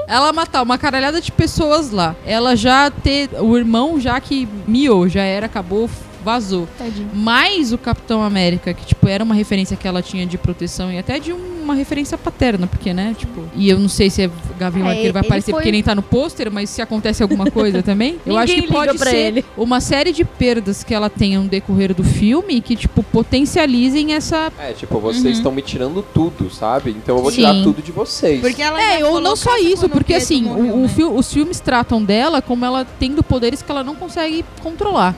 ela 0.08 0.32
matar 0.32 0.62
uma 0.62 0.78
caralhada 0.78 1.20
de 1.20 1.30
pessoas 1.30 1.90
lá. 1.90 2.16
Ela 2.26 2.56
já 2.56 2.90
ter. 2.90 3.28
O 3.40 3.56
irmão 3.56 4.00
já 4.00 4.18
que 4.20 4.48
miou, 4.66 5.08
já 5.08 5.22
era, 5.22 5.46
acabou, 5.46 5.88
vazou. 6.24 6.66
Tadinho. 6.78 7.10
Mais 7.14 7.72
o 7.72 7.78
Capitão 7.78 8.22
América, 8.22 8.72
que, 8.74 8.84
tipo, 8.86 9.06
era 9.06 9.22
uma 9.22 9.34
referência 9.34 9.76
que 9.76 9.86
ela 9.86 10.00
tinha 10.02 10.26
de 10.26 10.38
proteção 10.38 10.90
e 10.90 10.98
até 10.98 11.18
de 11.18 11.32
uma 11.32 11.74
referência 11.74 12.16
paterna, 12.18 12.66
porque, 12.66 12.92
né, 12.92 13.14
tipo... 13.16 13.42
E 13.54 13.68
eu 13.68 13.78
não 13.78 13.88
sei 13.88 14.10
se 14.10 14.22
é 14.22 14.30
Gavião 14.58 14.86
É, 14.86 14.90
Arqueiro 14.90 15.12
vai 15.12 15.22
aparecer 15.22 15.50
foi- 15.52 15.60
porque 15.60 15.72
nem 15.72 15.82
tá 15.82 15.94
no 15.94 16.02
pôster, 16.02 16.50
mas 16.50 16.68
se 16.70 16.82
acontece 16.82 17.22
alguma 17.22 17.50
coisa 17.50 17.80
também, 17.84 18.18
eu 18.26 18.36
acho 18.36 18.54
que 18.54 18.62
pode 18.66 18.98
ser 18.98 19.16
ele. 19.16 19.44
uma 19.56 19.80
série 19.80 20.12
de 20.12 20.24
perdas 20.24 20.82
que 20.84 20.92
ela 20.94 21.08
tenha 21.10 21.38
no 21.40 21.48
decorrer 21.48 21.94
do 21.94 22.02
filme 22.04 22.60
que, 22.60 22.74
tipo, 22.76 23.02
potencializem 23.02 24.14
essa... 24.14 24.52
É, 24.58 24.72
tipo, 24.72 24.98
vocês 24.98 25.36
estão 25.36 25.52
me 25.52 25.62
tirando 25.62 26.02
tudo, 26.02 26.50
sabe? 26.50 26.90
Então 26.90 27.16
eu 27.16 27.22
vou 27.22 27.32
tirar 27.32 27.52
Sim. 27.54 27.62
tudo 27.64 27.82
de 27.82 27.92
vocês. 27.92 28.40
Porque 28.40 28.62
ela 28.62 28.80
É, 28.82 29.04
ou 29.04 29.20
não 29.20 29.36
só 29.36 29.56
isso, 29.58 29.88
porque 29.88 30.14
assim, 30.14 30.42
morreu, 30.42 30.74
o, 30.74 30.78
o 30.78 30.82
né? 30.82 30.88
fil- 30.88 31.14
os 31.14 31.32
filmes 31.32 31.60
tratam 31.60 32.02
dela 32.02 32.40
como 32.42 32.64
ela 32.64 32.84
tendo 32.98 33.22
poderes 33.22 33.62
que 33.62 33.70
ela 33.70 33.82
não 33.84 33.94
consegue 33.94 34.44
controlar. 34.62 35.14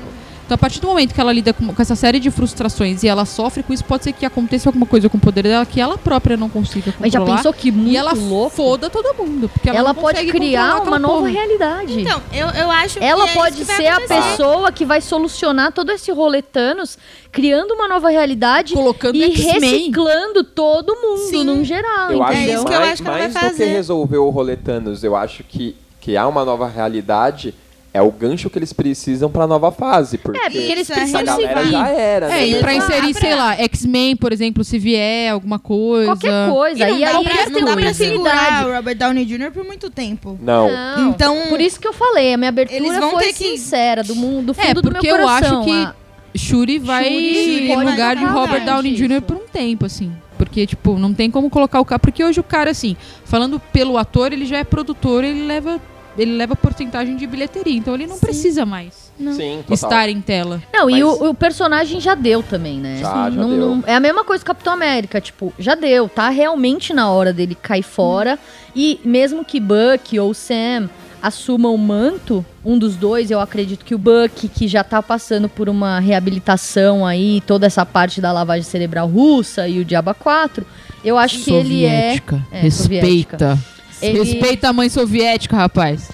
Então, 0.46 0.54
a 0.54 0.58
partir 0.58 0.80
do 0.80 0.86
momento 0.86 1.12
que 1.12 1.20
ela 1.20 1.32
lida 1.32 1.52
com, 1.52 1.74
com 1.74 1.82
essa 1.82 1.96
série 1.96 2.20
de 2.20 2.30
frustrações 2.30 3.02
e 3.02 3.08
ela 3.08 3.24
sofre 3.24 3.64
com 3.64 3.72
isso, 3.72 3.84
pode 3.84 4.04
ser 4.04 4.12
que 4.12 4.24
aconteça 4.24 4.68
alguma 4.68 4.86
coisa 4.86 5.08
com 5.08 5.18
o 5.18 5.20
poder 5.20 5.42
dela 5.42 5.66
que 5.66 5.80
ela 5.80 5.98
própria 5.98 6.36
não 6.36 6.48
consiga 6.48 6.92
controlar. 6.92 7.00
Mas 7.00 7.12
já 7.12 7.20
pensou 7.20 7.52
que 7.52 7.72
muito 7.72 7.90
e 7.90 7.96
ela 7.96 8.12
louco? 8.12 8.50
foda 8.56 8.88
todo 8.88 9.12
mundo. 9.14 9.48
Porque 9.48 9.68
ela, 9.68 9.78
Ela, 9.78 9.92
não 9.92 10.00
pode 10.00 10.24
criar 10.26 10.80
uma 10.82 10.98
nova 11.00 11.18
porra. 11.18 11.30
realidade. 11.30 12.00
Então, 12.00 12.22
eu, 12.32 12.46
eu 12.50 12.70
acho 12.70 12.98
ela 13.02 13.24
que 13.24 13.30
é 13.30 13.34
pode 13.34 13.62
isso 13.62 13.66
que 13.66 13.66
vai 13.66 13.76
ser 13.76 13.88
a 13.88 14.00
pessoa 14.06 14.70
que 14.72 14.84
vai 14.84 15.00
solucionar 15.00 15.72
todo 15.72 15.90
esse 15.90 16.12
rolê 16.12 16.40
Thanos, 16.42 16.96
criando 17.32 17.72
uma 17.74 17.88
nova 17.88 18.08
realidade 18.08 18.72
Colocando 18.72 19.16
e 19.16 19.26
reciclando 19.28 20.44
todo 20.44 20.94
mundo, 20.94 21.28
Sim. 21.28 21.42
num 21.44 21.64
geral, 21.64 22.12
Eu 22.12 22.22
acho 22.22 22.38
É 22.38 22.52
isso 22.54 22.64
que 22.64 22.72
eu 22.72 22.78
mais, 22.78 22.92
acho 22.92 23.02
que 23.02 23.08
ela 23.08 23.18
mais 23.18 23.32
vai 23.34 23.42
do 23.42 23.46
que 23.50 23.50
fazer. 23.58 23.66
resolver 23.72 24.18
o 24.18 24.30
rolê 24.30 24.56
Thanos, 24.56 25.02
eu 25.02 25.16
acho 25.16 25.42
que 25.42 25.74
criar 26.00 26.28
uma 26.28 26.44
nova 26.44 26.68
realidade 26.68 27.52
é 27.96 28.02
o 28.02 28.10
gancho 28.10 28.48
que 28.50 28.58
eles 28.58 28.72
precisam 28.72 29.30
pra 29.30 29.46
nova 29.46 29.72
fase. 29.72 30.18
Porque, 30.18 30.38
É, 30.38 30.42
porque 30.44 30.58
eles 30.58 30.88
é 30.90 30.92
essa 30.92 30.94
precisam 30.94 31.36
se 31.36 31.42
galera 31.42 31.66
já 31.66 31.88
era, 31.88 32.28
né? 32.28 32.40
É, 32.42 32.46
e 32.48 32.54
pra 32.60 32.74
inserir, 32.74 33.12
pra- 33.12 33.20
sei 33.20 33.34
lá, 33.34 33.54
X-Men, 33.54 34.16
por 34.16 34.32
exemplo, 34.32 34.62
se 34.64 34.78
vier 34.78 35.32
alguma 35.32 35.58
coisa. 35.58 36.06
Qualquer 36.12 36.48
coisa. 36.48 36.88
E 36.88 36.90
não 36.90 36.98
E, 36.98 37.04
aí 37.04 37.24
pra, 37.24 37.32
eles 37.42 37.50
não 37.52 37.64
dá 37.64 37.76
pra 37.76 37.94
segurar 37.94 38.66
o 38.68 38.72
Robert 38.74 38.96
Downey 38.96 39.24
Jr. 39.24 39.50
por 39.52 39.64
muito 39.64 39.90
tempo. 39.90 40.38
Não. 40.40 40.70
Não. 40.70 41.08
Então, 41.10 41.36
Por 41.48 41.60
isso 41.60 41.80
que 41.80 41.88
eu 41.88 41.92
falei, 41.92 42.34
a 42.34 42.36
minha 42.36 42.48
abertura 42.50 42.76
Eles 42.78 42.98
vão 42.98 43.10
foi 43.12 43.24
ter 43.24 43.32
que- 43.32 43.44
sincera, 43.56 44.02
do, 44.02 44.14
mundo, 44.14 44.46
do 44.46 44.54
fundo 44.54 44.66
É, 44.68 44.74
do 44.74 44.82
meu 44.82 44.92
porque 44.92 45.06
eu 45.08 45.16
coração. 45.18 45.60
acho 45.60 45.64
que 45.64 45.72
a- 45.72 45.94
Shuri 46.34 46.78
vai 46.78 47.04
Shuri 47.04 47.64
em 47.70 47.74
pode 47.74 47.90
lugar 47.90 48.14
de 48.16 48.24
Robert 48.24 48.64
Downey 48.64 48.94
Jr. 48.94 49.10
isso. 49.12 49.22
por 49.22 49.36
um 49.36 49.46
tempo, 49.50 49.86
assim. 49.86 50.12
Porque, 50.36 50.66
tipo, 50.66 50.98
não 50.98 51.14
tem 51.14 51.30
como 51.30 51.48
colocar 51.48 51.80
o 51.80 51.84
cara. 51.84 51.98
Porque 51.98 52.22
hoje 52.22 52.38
o 52.38 52.42
cara, 52.42 52.70
assim, 52.70 52.94
falando 53.24 53.58
pelo 53.72 53.96
ator, 53.96 54.34
ele 54.34 54.44
já 54.44 54.58
é 54.58 54.64
produtor, 54.64 55.24
ele 55.24 55.46
leva. 55.46 55.80
Ele 56.18 56.36
leva 56.36 56.56
porcentagem 56.56 57.16
de 57.16 57.26
bilheteria, 57.26 57.76
então 57.76 57.94
ele 57.94 58.06
não 58.06 58.18
precisa 58.18 58.64
mais 58.64 59.12
Sim, 59.18 59.58
total. 59.62 59.74
estar 59.74 60.08
em 60.08 60.20
tela. 60.20 60.62
Não, 60.72 60.88
e 60.88 61.02
Mas- 61.02 61.20
o, 61.20 61.30
o 61.30 61.34
personagem 61.34 62.00
já 62.00 62.14
deu 62.14 62.42
também, 62.42 62.78
né? 62.78 62.98
Já, 63.00 63.30
já 63.30 63.40
Não- 63.42 63.48
deu. 63.48 63.58
não- 63.58 63.84
é 63.86 63.94
a 63.94 64.00
mesma 64.00 64.24
coisa 64.24 64.42
que 64.44 64.50
o 64.50 64.54
Capitão 64.54 64.72
América, 64.72 65.20
tipo, 65.20 65.52
já 65.58 65.74
deu, 65.74 66.08
tá 66.08 66.28
realmente 66.30 66.92
na 66.94 67.10
hora 67.10 67.32
dele 67.32 67.54
cair 67.54 67.82
fora. 67.82 68.38
E 68.74 69.00
mesmo 69.04 69.44
que 69.44 69.60
Buck 69.60 70.18
ou 70.18 70.32
Sam 70.34 70.88
assumam 71.22 71.74
o 71.74 71.78
manto, 71.78 72.44
um 72.64 72.78
dos 72.78 72.94
dois, 72.94 73.30
eu 73.30 73.40
acredito 73.40 73.84
que 73.84 73.94
o 73.94 73.98
Buck, 73.98 74.48
que 74.48 74.68
já 74.68 74.84
tá 74.84 75.02
passando 75.02 75.48
por 75.48 75.68
uma 75.68 75.98
reabilitação 75.98 77.04
aí, 77.06 77.40
toda 77.46 77.66
essa 77.66 77.84
parte 77.84 78.20
da 78.20 78.30
lavagem 78.32 78.62
cerebral 78.62 79.08
russa 79.08 79.66
e 79.66 79.80
o 79.80 79.84
Diaba 79.84 80.14
4, 80.14 80.64
eu 81.04 81.16
acho 81.18 81.40
que 81.40 81.52
ele 81.52 81.84
é. 81.84 82.16
é, 82.52 82.60
Respeita. 82.60 83.58
Ele- 84.02 84.18
Respeita 84.18 84.68
a 84.68 84.72
mãe 84.72 84.88
soviética, 84.88 85.56
rapaz. 85.56 86.08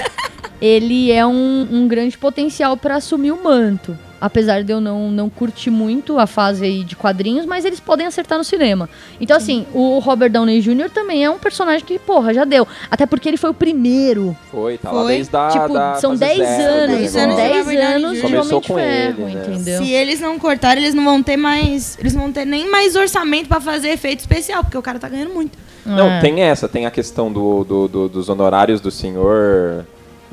ele 0.60 1.10
é 1.12 1.26
um, 1.26 1.66
um 1.70 1.88
grande 1.88 2.16
potencial 2.18 2.76
pra 2.76 2.96
assumir 2.96 3.32
o 3.32 3.42
manto. 3.42 3.96
Apesar 4.20 4.62
de 4.64 4.72
eu 4.72 4.80
não, 4.80 5.10
não 5.10 5.28
curtir 5.30 5.70
muito 5.70 6.18
a 6.18 6.26
fase 6.26 6.64
aí 6.64 6.84
de 6.84 6.96
quadrinhos, 6.96 7.46
mas 7.46 7.64
eles 7.64 7.80
podem 7.80 8.06
acertar 8.06 8.36
no 8.38 8.44
cinema. 8.44 8.88
Então, 9.20 9.36
assim, 9.36 9.66
o 9.72 9.98
Robert 9.98 10.30
Downey 10.30 10.60
Jr. 10.60 10.90
também 10.90 11.24
é 11.24 11.30
um 11.30 11.38
personagem 11.38 11.84
que, 11.84 11.98
porra, 11.98 12.32
já 12.34 12.44
deu. 12.44 12.66
Até 12.90 13.06
porque 13.06 13.28
ele 13.28 13.36
foi 13.36 13.50
o 13.50 13.54
primeiro. 13.54 14.36
Foi, 14.50 14.78
tá 14.78 14.90
lá 14.90 15.02
Foi. 15.02 15.14
desde 15.16 15.36
a 15.36 15.48
tipo, 15.48 15.72
da 15.74 15.94
são 15.96 16.10
fase 16.10 16.20
10 16.20 16.38
zero 16.38 16.62
do 16.62 16.68
anos, 16.78 16.96
Dez 16.98 17.10
são 17.10 17.22
anos 17.22 17.36
de 17.36 17.42
negócio. 17.42 17.64
10 17.64 17.66
Robert 17.66 17.80
Downey 17.80 17.94
anos 18.04 18.18
de 18.18 18.26
Homem 18.26 18.42
de 18.60 18.68
com 18.68 18.74
Ferro, 18.74 19.22
ele, 19.28 19.34
né? 19.34 19.44
entendeu? 19.48 19.82
Se 19.84 19.92
eles 19.92 20.20
não 20.20 20.38
cortarem, 20.38 20.82
eles 20.82 20.94
não 20.94 21.04
vão 21.04 21.22
ter 21.22 21.36
mais. 21.36 21.96
Eles 22.00 22.14
não 22.14 22.22
vão 22.22 22.32
ter 22.32 22.44
nem 22.44 22.70
mais 22.70 22.96
orçamento 22.96 23.48
pra 23.48 23.60
fazer 23.60 23.88
efeito 23.88 24.20
especial, 24.20 24.62
porque 24.64 24.76
o 24.78 24.82
cara 24.82 24.98
tá 24.98 25.08
ganhando 25.08 25.32
muito. 25.34 25.56
Não, 25.86 26.06
É. 26.10 26.20
tem 26.20 26.42
essa, 26.42 26.68
tem 26.68 26.84
a 26.86 26.90
questão 26.90 27.32
do, 27.32 27.64
do- 27.64 27.88
do- 27.88 28.08
dos 28.08 28.28
honorários 28.28 28.78
do 28.80 28.90
senhor 28.90 29.86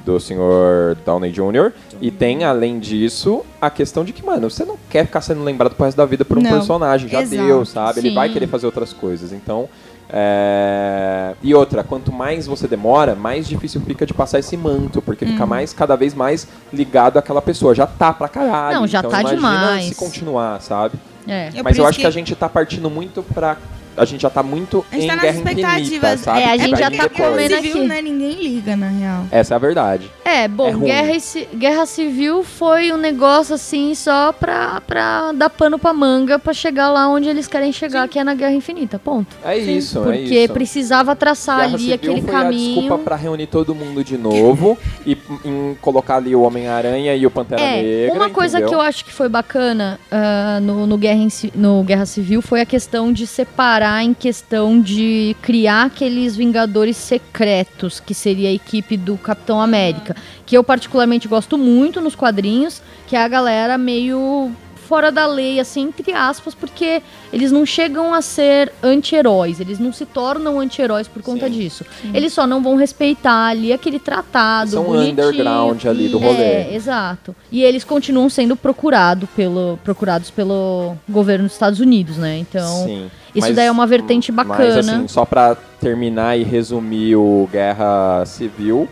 do 0.06 0.20
senhor 0.20 0.96
Downey 1.06 1.32
Jr. 1.32 1.72
E 2.00 2.12
tem, 2.12 2.44
além 2.44 2.80
disso, 2.80 3.44
a 3.60 3.70
questão 3.70 4.06
de 4.06 4.14
que, 4.14 4.24
mano, 4.24 4.50
você 4.50 4.64
não 4.64 4.78
quer 4.90 5.06
ficar 5.06 5.22
sendo 5.22 5.44
lembrado 5.44 5.74
pro 5.76 5.86
resto 5.86 5.98
da 5.98 6.06
vida 6.06 6.24
por 6.24 6.38
um 6.38 6.42
Não, 6.42 6.52
personagem. 6.52 7.10
Já 7.10 7.22
exato. 7.22 7.44
deu, 7.48 7.66
sabe? 7.66 8.00
Ele 8.00 8.10
Sim. 8.10 8.16
vai 8.16 8.30
querer 8.30 8.48
fazer 8.48 8.66
outras 8.68 8.94
coisas. 8.94 9.34
Então. 9.34 9.68
é, 10.10 11.34
E 11.42 11.54
outra, 11.56 11.84
quanto 11.84 12.12
mais 12.12 12.46
você 12.48 12.68
demora, 12.68 13.16
mais 13.16 13.48
difícil 13.48 13.82
fica 13.82 14.06
de 14.06 14.14
passar 14.14 14.40
esse 14.40 14.56
manto, 14.56 15.02
porque 15.02 15.26
fica 15.26 15.46
mais, 15.46 15.74
cada 15.74 15.96
vez 15.96 16.14
mais 16.14 16.48
ligado 16.72 17.18
àquela 17.18 17.42
pessoa. 17.42 17.74
Já 17.74 17.88
tá 17.88 18.14
pra 18.14 18.28
caralho. 18.28 18.80
Não, 18.82 18.88
já 18.88 19.00
então 19.00 19.10
tá 19.12 19.22
imagina 19.22 19.42
demais. 19.42 19.86
se 19.86 19.96
continuar, 19.96 20.62
sabe? 20.62 20.96
É. 21.28 21.50
É 21.56 21.64
Mas 21.64 21.78
eu 21.78 21.86
acho 21.88 22.00
que... 22.00 22.06
a 22.06 22.12
gente 22.12 22.36
tá 22.36 22.48
partindo 22.48 22.90
muito 22.90 23.24
pra. 23.34 23.58
A 23.98 24.06
gente 24.06 24.22
já 24.22 24.30
tá 24.30 24.44
muito 24.44 24.86
A 24.92 24.96
gente 24.96 25.06
em 25.06 25.08
tá 25.08 25.16
nas 25.16 25.24
guerra 25.26 25.40
infinita, 25.40 25.62
expectativas. 25.80 26.20
sabe? 26.22 26.40
É, 26.42 26.46
a 26.52 26.58
gente 26.58 26.78
já 26.80 26.92
tá 26.92 27.04
depois. 27.04 27.30
comendo 27.30 27.56
civil, 27.56 27.78
aqui. 27.78 27.88
né? 27.88 28.02
Ninguém 28.02 28.32
liga, 28.34 28.76
na 28.76 28.88
real. 28.88 29.24
Essa 29.32 29.54
é 29.54 29.56
a 29.56 29.60
verdade. 29.60 30.12
É, 30.24 30.48
bom, 30.48 30.68
É 30.70 30.74
guerra, 30.74 31.18
guerra 31.56 31.86
Civil 31.86 32.44
foi 32.44 32.92
um 32.92 32.98
negócio 32.98 33.56
assim 33.56 33.94
só 33.96 34.32
pra, 34.34 34.82
pra 34.82 35.32
dar 35.32 35.50
pano 35.50 35.78
pra 35.80 35.94
manga 35.94 36.38
pra 36.40 36.52
chegar 36.54 36.90
lá 36.90 37.08
onde 37.08 37.30
eles 37.30 37.48
querem 37.48 37.72
chegar, 37.72 38.08
que 38.08 38.18
é 38.20 38.24
na 38.24 38.34
Guerra 38.34 38.54
Infinita, 38.54 38.98
ponto. 39.00 39.36
É 39.46 39.58
isso, 39.58 40.00
é 40.00 40.04
Porque 40.04 40.44
isso. 40.44 40.54
precisava 40.54 41.16
traçar 41.16 41.58
Guerra 41.58 41.70
ali 41.76 41.78
Civil 41.80 41.96
aquele 41.96 42.22
foi 42.22 42.36
a 42.36 42.42
caminho. 42.42 42.82
desculpa 42.82 43.04
pra 43.04 43.16
reunir 43.16 43.48
todo 43.48 43.74
mundo 43.76 44.04
de 44.04 44.18
novo 44.18 44.78
e 45.06 45.18
em 45.46 45.78
colocar 45.82 46.16
ali 46.18 46.36
o 46.36 46.42
Homem-Aranha 46.42 47.16
e 47.16 47.26
o 47.26 47.32
Pantera 47.32 47.62
É, 47.62 47.82
Negra. 48.08 48.16
uma 48.16 48.30
coisa 48.30 48.58
entendeu? 48.58 48.70
que 48.70 48.76
eu 48.76 48.82
acho 48.82 49.06
que 49.06 49.14
foi 49.14 49.30
bacana 49.30 50.00
ah, 50.12 50.60
no, 50.62 50.86
no, 50.88 50.98
Guerra 50.98 51.16
no 51.54 51.84
Guerra 51.84 52.06
Civil 52.06 52.42
foi 52.42 52.62
a 52.62 52.66
questão 52.66 53.14
de 53.14 53.26
separar 53.28 53.85
em 54.04 54.14
questão 54.14 54.82
de 54.82 55.36
criar 55.42 55.86
aqueles 55.86 56.36
Vingadores 56.36 56.98
secretos, 56.98 58.00
que 58.00 58.14
seria 58.14 58.50
a 58.50 58.54
equipe 58.54 58.98
do 58.98 59.18
Capitão 59.18 59.62
América. 59.62 60.16
Que 60.46 60.58
eu 60.58 60.64
particularmente 60.64 61.28
gosto 61.28 61.58
muito 61.58 62.02
nos 62.02 62.16
quadrinhos, 62.16 62.82
que 63.08 63.16
é 63.16 63.24
a 63.24 63.28
galera 63.28 63.78
meio 63.78 64.52
fora 64.86 65.12
da 65.12 65.26
lei, 65.28 65.60
assim, 65.60 65.82
entre 65.84 66.14
aspas, 66.14 66.54
porque 66.54 67.02
eles 67.34 67.52
não 67.52 67.66
chegam 67.66 68.14
a 68.14 68.22
ser 68.22 68.72
anti-heróis, 68.82 69.60
eles 69.60 69.80
não 69.80 69.92
se 69.92 70.06
tornam 70.06 70.60
anti-heróis 70.60 71.08
por 71.08 71.22
conta 71.22 71.48
Sim. 71.48 71.54
disso. 71.54 71.86
Eles 72.14 72.32
só 72.34 72.46
não 72.48 72.62
vão 72.62 72.76
respeitar 72.76 73.48
ali 73.48 73.74
aquele 73.74 74.00
tratado 74.00 74.72
São 74.72 74.92
underground 74.92 75.84
ali 75.86 76.08
do 76.08 76.18
rolê. 76.20 76.38
É, 76.44 76.74
exato. 76.76 77.36
E 77.52 77.64
eles 77.64 77.84
continuam 77.84 78.30
sendo 78.30 78.56
procurado 78.56 79.28
pelo, 79.36 79.80
procurados 79.84 80.30
pelo 80.30 80.96
governo 81.10 81.46
dos 81.46 81.54
Estados 81.54 81.80
Unidos, 81.80 82.18
né? 82.18 82.38
Então, 82.38 82.86
Sim. 82.86 83.12
isso 83.34 83.48
Mas- 83.48 83.56
daí 83.56 83.66
é 83.68 83.72
uma 83.72 83.88
vertente 83.88 84.32
Mas 84.32 84.48
bacana. 84.48 84.80
assim, 84.80 85.08
só 85.08 85.26
pra 85.26 85.56
terminar 85.82 86.38
e 86.38 86.44
resumir 86.44 87.16
o 87.16 87.50
Guerra 87.52 88.24
Civil, 88.26 88.88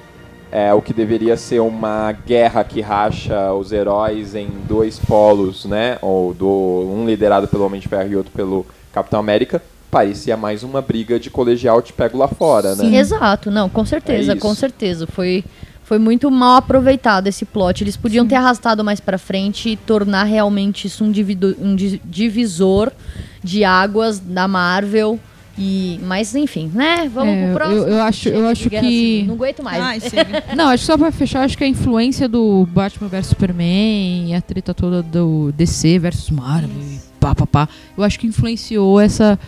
é 0.55 0.71
o 0.71 0.83
que 0.83 0.93
deveria 0.93 1.35
ser 1.35 1.59
uma 1.61 2.11
guerra 2.11 2.63
que 2.63 2.79
racha 2.79 3.51
os 3.53 3.71
heróis 3.71 4.35
em 4.35 4.47
dois 4.69 4.99
polos, 4.99 5.65
né? 5.65 5.97
Ou 5.99 6.31
do 6.31 6.47
um 6.93 7.07
liderado 7.07 7.47
pelo 7.47 7.65
Homem 7.65 7.81
de 7.81 7.87
Ferro 7.87 8.11
e 8.11 8.15
outro 8.15 8.31
pelo 8.31 8.63
Capitão 8.93 9.19
América. 9.19 9.59
Parecia 9.89 10.37
mais 10.37 10.61
uma 10.61 10.79
briga 10.79 11.19
de 11.19 11.31
colegial 11.31 11.81
te 11.81 11.91
pego 11.91 12.19
lá 12.19 12.27
fora, 12.27 12.75
né? 12.75 12.95
Exato, 12.97 13.49
não, 13.49 13.67
com 13.67 13.83
certeza, 13.83 14.33
É 14.33 14.35
com 14.35 14.53
certeza. 14.53 15.07
Foi, 15.07 15.43
foi 15.83 15.97
muito 15.97 16.29
mal 16.29 16.57
aproveitado 16.57 17.25
esse 17.25 17.45
plot. 17.45 17.83
Eles 17.83 17.97
podiam 17.97 18.27
ter 18.27 18.35
arrastado 18.35 18.83
mais 18.83 18.99
pra 18.99 19.17
frente 19.17 19.69
e 19.69 19.75
tornar 19.75 20.23
realmente 20.25 20.85
isso 20.85 21.03
um, 21.03 21.11
divido- 21.11 21.55
um 21.59 21.75
di- 21.75 21.99
divisor 22.05 22.91
de 23.43 23.63
águas 23.63 24.19
da 24.19 24.47
Marvel. 24.47 25.19
E, 25.57 25.99
mas 26.03 26.33
enfim, 26.35 26.71
né? 26.73 27.07
Vamos 27.13 27.33
É, 27.35 27.45
pro 27.45 27.53
próximo. 27.55 27.77
eu- 27.81 27.87
eu 27.89 28.01
acho- 28.01 28.29
eu 28.29 28.47
acho 28.47 28.69
que- 28.69 28.79
Civil. 28.79 29.25
Não 29.27 29.35
aguento 29.35 29.61
mais. 29.63 29.81
Ai. 29.83 29.99
Não, 30.57 30.67
acho 30.69 30.81
que 30.81 30.87
só 30.87 30.97
pra 30.97 31.11
fechar, 31.11 31.43
acho 31.43 31.55
que 31.57 31.63
a 31.63 31.67
influência 31.67 32.27
do 32.27 32.65
Batman 32.71 33.07
vs 33.07 33.27
Superman 33.27 34.29
e 34.29 34.33
a 34.33 34.41
treta 34.41 34.73
toda 34.73 35.03
do 35.03 35.51
DC 35.55 35.99
versus 35.99 36.29
Marvel 36.31 36.69
e 36.81 36.99
pá, 37.19 37.35
pá, 37.35 37.45
pá, 37.45 37.69
eu 37.97 38.03
acho 38.03 38.19
que 38.19 38.25
influenciou 38.27 38.99
essa 38.99 39.39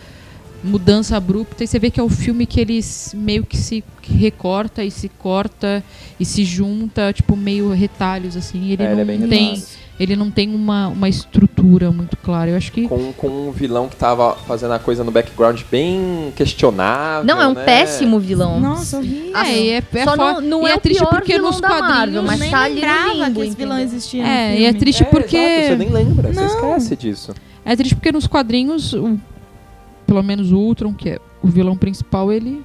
mudança 0.66 1.16
abrupta 1.16 1.64
e 1.64 1.66
você 1.66 1.78
vê 1.78 1.90
que 1.90 1.98
é 1.98 2.02
o 2.02 2.08
filme 2.08 2.44
que 2.46 2.60
eles 2.60 3.14
meio 3.16 3.44
que 3.46 3.56
se 3.56 3.82
recorta 4.02 4.84
e 4.84 4.90
se 4.90 5.08
corta 5.08 5.82
e 6.20 6.24
se 6.24 6.44
junta, 6.44 7.12
tipo, 7.12 7.34
meio 7.36 7.70
retalhos, 7.70 8.36
assim. 8.36 8.70
Ele 8.70 8.82
É, 8.82 8.86
ele 8.86 8.94
não 8.94 9.00
é 9.02 9.04
bem 9.04 9.28
tem, 9.28 9.62
ele 9.98 10.14
não 10.16 10.30
tem 10.30 10.54
uma, 10.54 10.88
uma 10.88 11.08
estrutura 11.08 11.90
muito 11.90 12.16
clara. 12.18 12.50
Eu 12.50 12.56
acho 12.56 12.70
que 12.70 12.86
Com, 12.86 13.12
com 13.12 13.48
um 13.48 13.50
vilão 13.50 13.88
que 13.88 13.96
tava 13.96 14.34
fazendo 14.46 14.72
a 14.74 14.78
coisa 14.78 15.02
no 15.02 15.10
background 15.10 15.60
bem 15.70 16.32
questionável. 16.36 17.24
Não, 17.24 17.40
é 17.42 17.46
um 17.48 17.54
né? 17.54 17.64
péssimo 17.64 18.18
vilão. 18.20 18.60
Nossa, 18.60 18.98
horrível. 18.98 19.36
É, 19.36 19.68
é, 19.68 19.82
é 19.94 20.04
Só 20.04 20.10
fo- 20.12 20.16
não, 20.16 20.40
não 20.40 20.66
é, 20.68 20.72
é 20.72 20.74
o 20.76 20.80
triste 20.80 21.00
pior 21.00 21.10
porque 21.10 21.32
vilão 21.34 21.50
nos 21.50 21.60
da 21.60 21.68
Marvel, 21.68 22.22
quadrinhos 22.22 22.24
mas 22.26 22.40
nem 22.40 22.50
tá 22.50 22.60
ali 22.62 22.74
lembrava 22.74 23.30
que 23.30 23.40
esse 23.40 23.56
vilão 23.56 23.78
existia 23.78 24.22
no 24.22 24.28
É, 24.28 24.58
e 24.60 24.64
é 24.64 24.72
triste 24.72 25.02
É, 25.02 25.06
porque. 25.06 25.36
exato, 25.36 25.66
você 25.68 25.76
nem 25.76 25.88
lembra, 25.90 26.32
você 26.32 26.40
Não. 26.40 26.46
esquece 26.46 26.96
disso. 26.96 27.34
É 27.64 27.74
triste 27.74 27.94
porque 27.96 28.12
nos 28.12 28.26
quadrinhos, 28.28 28.92
o- 28.92 29.18
pelo 30.06 30.22
menos 30.22 30.52
o 30.52 30.58
Ultron, 30.58 30.94
que 30.94 31.10
é 31.10 31.18
o 31.42 31.48
vilão 31.48 31.76
principal, 31.76 32.32
ele. 32.32 32.64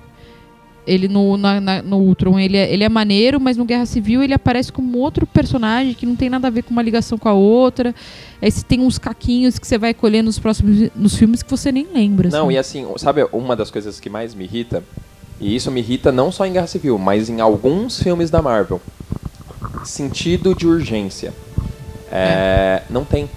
Ele 0.87 1.07
no, 1.07 1.37
na- 1.37 1.61
na- 1.61 1.81
no 1.83 1.97
Ultron 1.97 2.39
ele 2.39 2.57
é, 2.57 2.73
ele 2.73 2.83
é 2.83 2.89
maneiro, 2.89 3.39
mas 3.39 3.55
no 3.55 3.63
Guerra 3.63 3.85
Civil 3.85 4.23
ele 4.23 4.33
aparece 4.33 4.71
como 4.71 4.97
outro 4.97 5.27
personagem 5.27 5.93
que 5.93 6.07
não 6.07 6.15
tem 6.15 6.27
nada 6.27 6.47
a 6.47 6.49
ver 6.51 6.63
com 6.63 6.71
uma 6.71 6.81
ligação 6.81 7.19
com 7.19 7.29
a 7.29 7.33
outra. 7.33 7.93
Aí 8.41 8.49
você 8.49 8.63
tem 8.65 8.79
uns 8.81 8.97
caquinhos 8.97 9.59
que 9.59 9.67
você 9.67 9.77
vai 9.77 9.93
colher 9.93 10.23
nos 10.23 10.39
próximos 10.39 10.89
nos 10.95 11.15
filmes 11.15 11.43
que 11.43 11.49
você 11.51 11.71
nem 11.71 11.85
lembra. 11.93 12.29
Não, 12.29 12.47
assim. 12.47 12.55
e 12.55 12.57
assim, 12.57 12.87
sabe 12.97 13.23
uma 13.31 13.55
das 13.55 13.69
coisas 13.69 13.99
que 13.99 14.09
mais 14.09 14.33
me 14.33 14.43
irrita? 14.45 14.83
E 15.39 15.55
isso 15.55 15.69
me 15.69 15.81
irrita 15.81 16.11
não 16.11 16.31
só 16.31 16.47
em 16.47 16.53
Guerra 16.53 16.67
Civil, 16.67 16.97
mas 16.97 17.29
em 17.29 17.39
alguns 17.41 18.01
filmes 18.01 18.31
da 18.31 18.41
Marvel. 18.41 18.81
Sentido 19.83 20.55
de 20.55 20.65
urgência. 20.67 21.31
É, 22.11 22.81
Não 22.89 23.05
tem, 23.05 23.29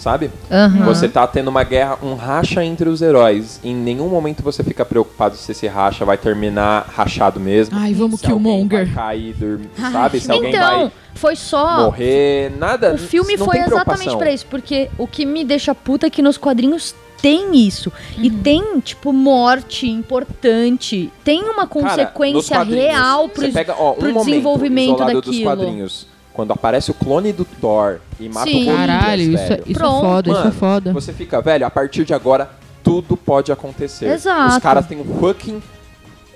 sabe? 0.00 0.30
Aham. 0.50 0.84
Você 0.86 1.08
tá 1.08 1.26
tendo 1.26 1.48
uma 1.48 1.62
guerra, 1.62 1.98
um 2.02 2.14
racha 2.14 2.64
entre 2.64 2.88
os 2.88 3.02
heróis. 3.02 3.60
Em 3.62 3.74
nenhum 3.74 4.08
momento 4.08 4.42
você 4.42 4.64
fica 4.64 4.84
preocupado 4.84 5.36
se 5.36 5.52
esse 5.52 5.66
racha 5.68 6.04
vai 6.04 6.16
terminar 6.16 6.86
rachado 6.92 7.38
mesmo. 7.38 7.76
Ai, 7.78 7.92
vamos 7.92 8.20
se 8.20 8.26
alguém 8.26 8.66
vai 8.66 8.84
Killmonger. 8.86 8.94
cair, 8.94 9.34
dormir, 9.34 9.70
sabe? 9.92 10.20
Se 10.20 10.30
alguém 10.32 10.50
Então, 10.54 10.80
vai 10.80 10.92
foi 11.14 11.36
só. 11.36 11.82
morrer, 11.84 12.50
nada. 12.58 12.94
O 12.94 12.98
filme 12.98 13.36
não 13.36 13.44
foi 13.44 13.56
tem 13.58 13.66
exatamente 13.66 14.16
pra 14.16 14.32
isso, 14.32 14.46
porque 14.46 14.88
o 14.96 15.06
que 15.06 15.26
me 15.26 15.44
deixa 15.44 15.74
puta 15.74 16.06
é 16.06 16.10
que 16.10 16.22
nos 16.22 16.38
quadrinhos 16.38 16.94
tem 17.20 17.54
isso. 17.54 17.92
E 18.16 18.30
Uhum. 18.30 18.38
tem, 18.42 18.80
tipo, 18.80 19.12
morte 19.12 19.86
importante. 19.86 21.12
Tem 21.22 21.42
uma 21.42 21.66
Cara, 21.66 21.68
consequência 21.68 22.56
quadrinhos, 22.56 22.84
real 22.86 23.28
você 23.28 23.34
pro, 23.42 23.52
pega, 23.52 23.74
ó, 23.78 23.90
um 23.92 23.94
pro 23.94 24.08
momento 24.12 24.24
desenvolvimento 24.26 24.94
isolado 24.94 25.12
dos 25.20 25.24
daquilo. 25.26 25.44
quadrinhos. 25.44 26.06
Quando 26.40 26.52
aparece 26.52 26.90
o 26.90 26.94
clone 26.94 27.34
do 27.34 27.44
Thor 27.44 27.98
e 28.18 28.26
mata 28.26 28.48
Sim. 28.50 28.62
o 28.62 28.64
Golias, 28.64 28.76
Caralho, 28.78 29.22
isso, 29.34 29.42
é- 29.42 29.46
velho. 29.48 29.62
isso 29.66 29.70
é 29.70 29.74
Pronto. 29.74 30.00
foda, 30.00 30.30
isso 30.30 30.40
é 30.40 30.44
Mano, 30.44 30.54
foda. 30.54 30.92
Você 30.94 31.12
fica, 31.12 31.42
velho, 31.42 31.66
a 31.66 31.70
partir 31.70 32.02
de 32.06 32.14
agora 32.14 32.50
tudo 32.82 33.14
pode 33.14 33.52
acontecer. 33.52 34.06
Exato. 34.06 34.54
Os 34.56 34.62
caras 34.62 34.86
têm 34.86 34.98
um 34.98 35.04
fucking 35.20 35.62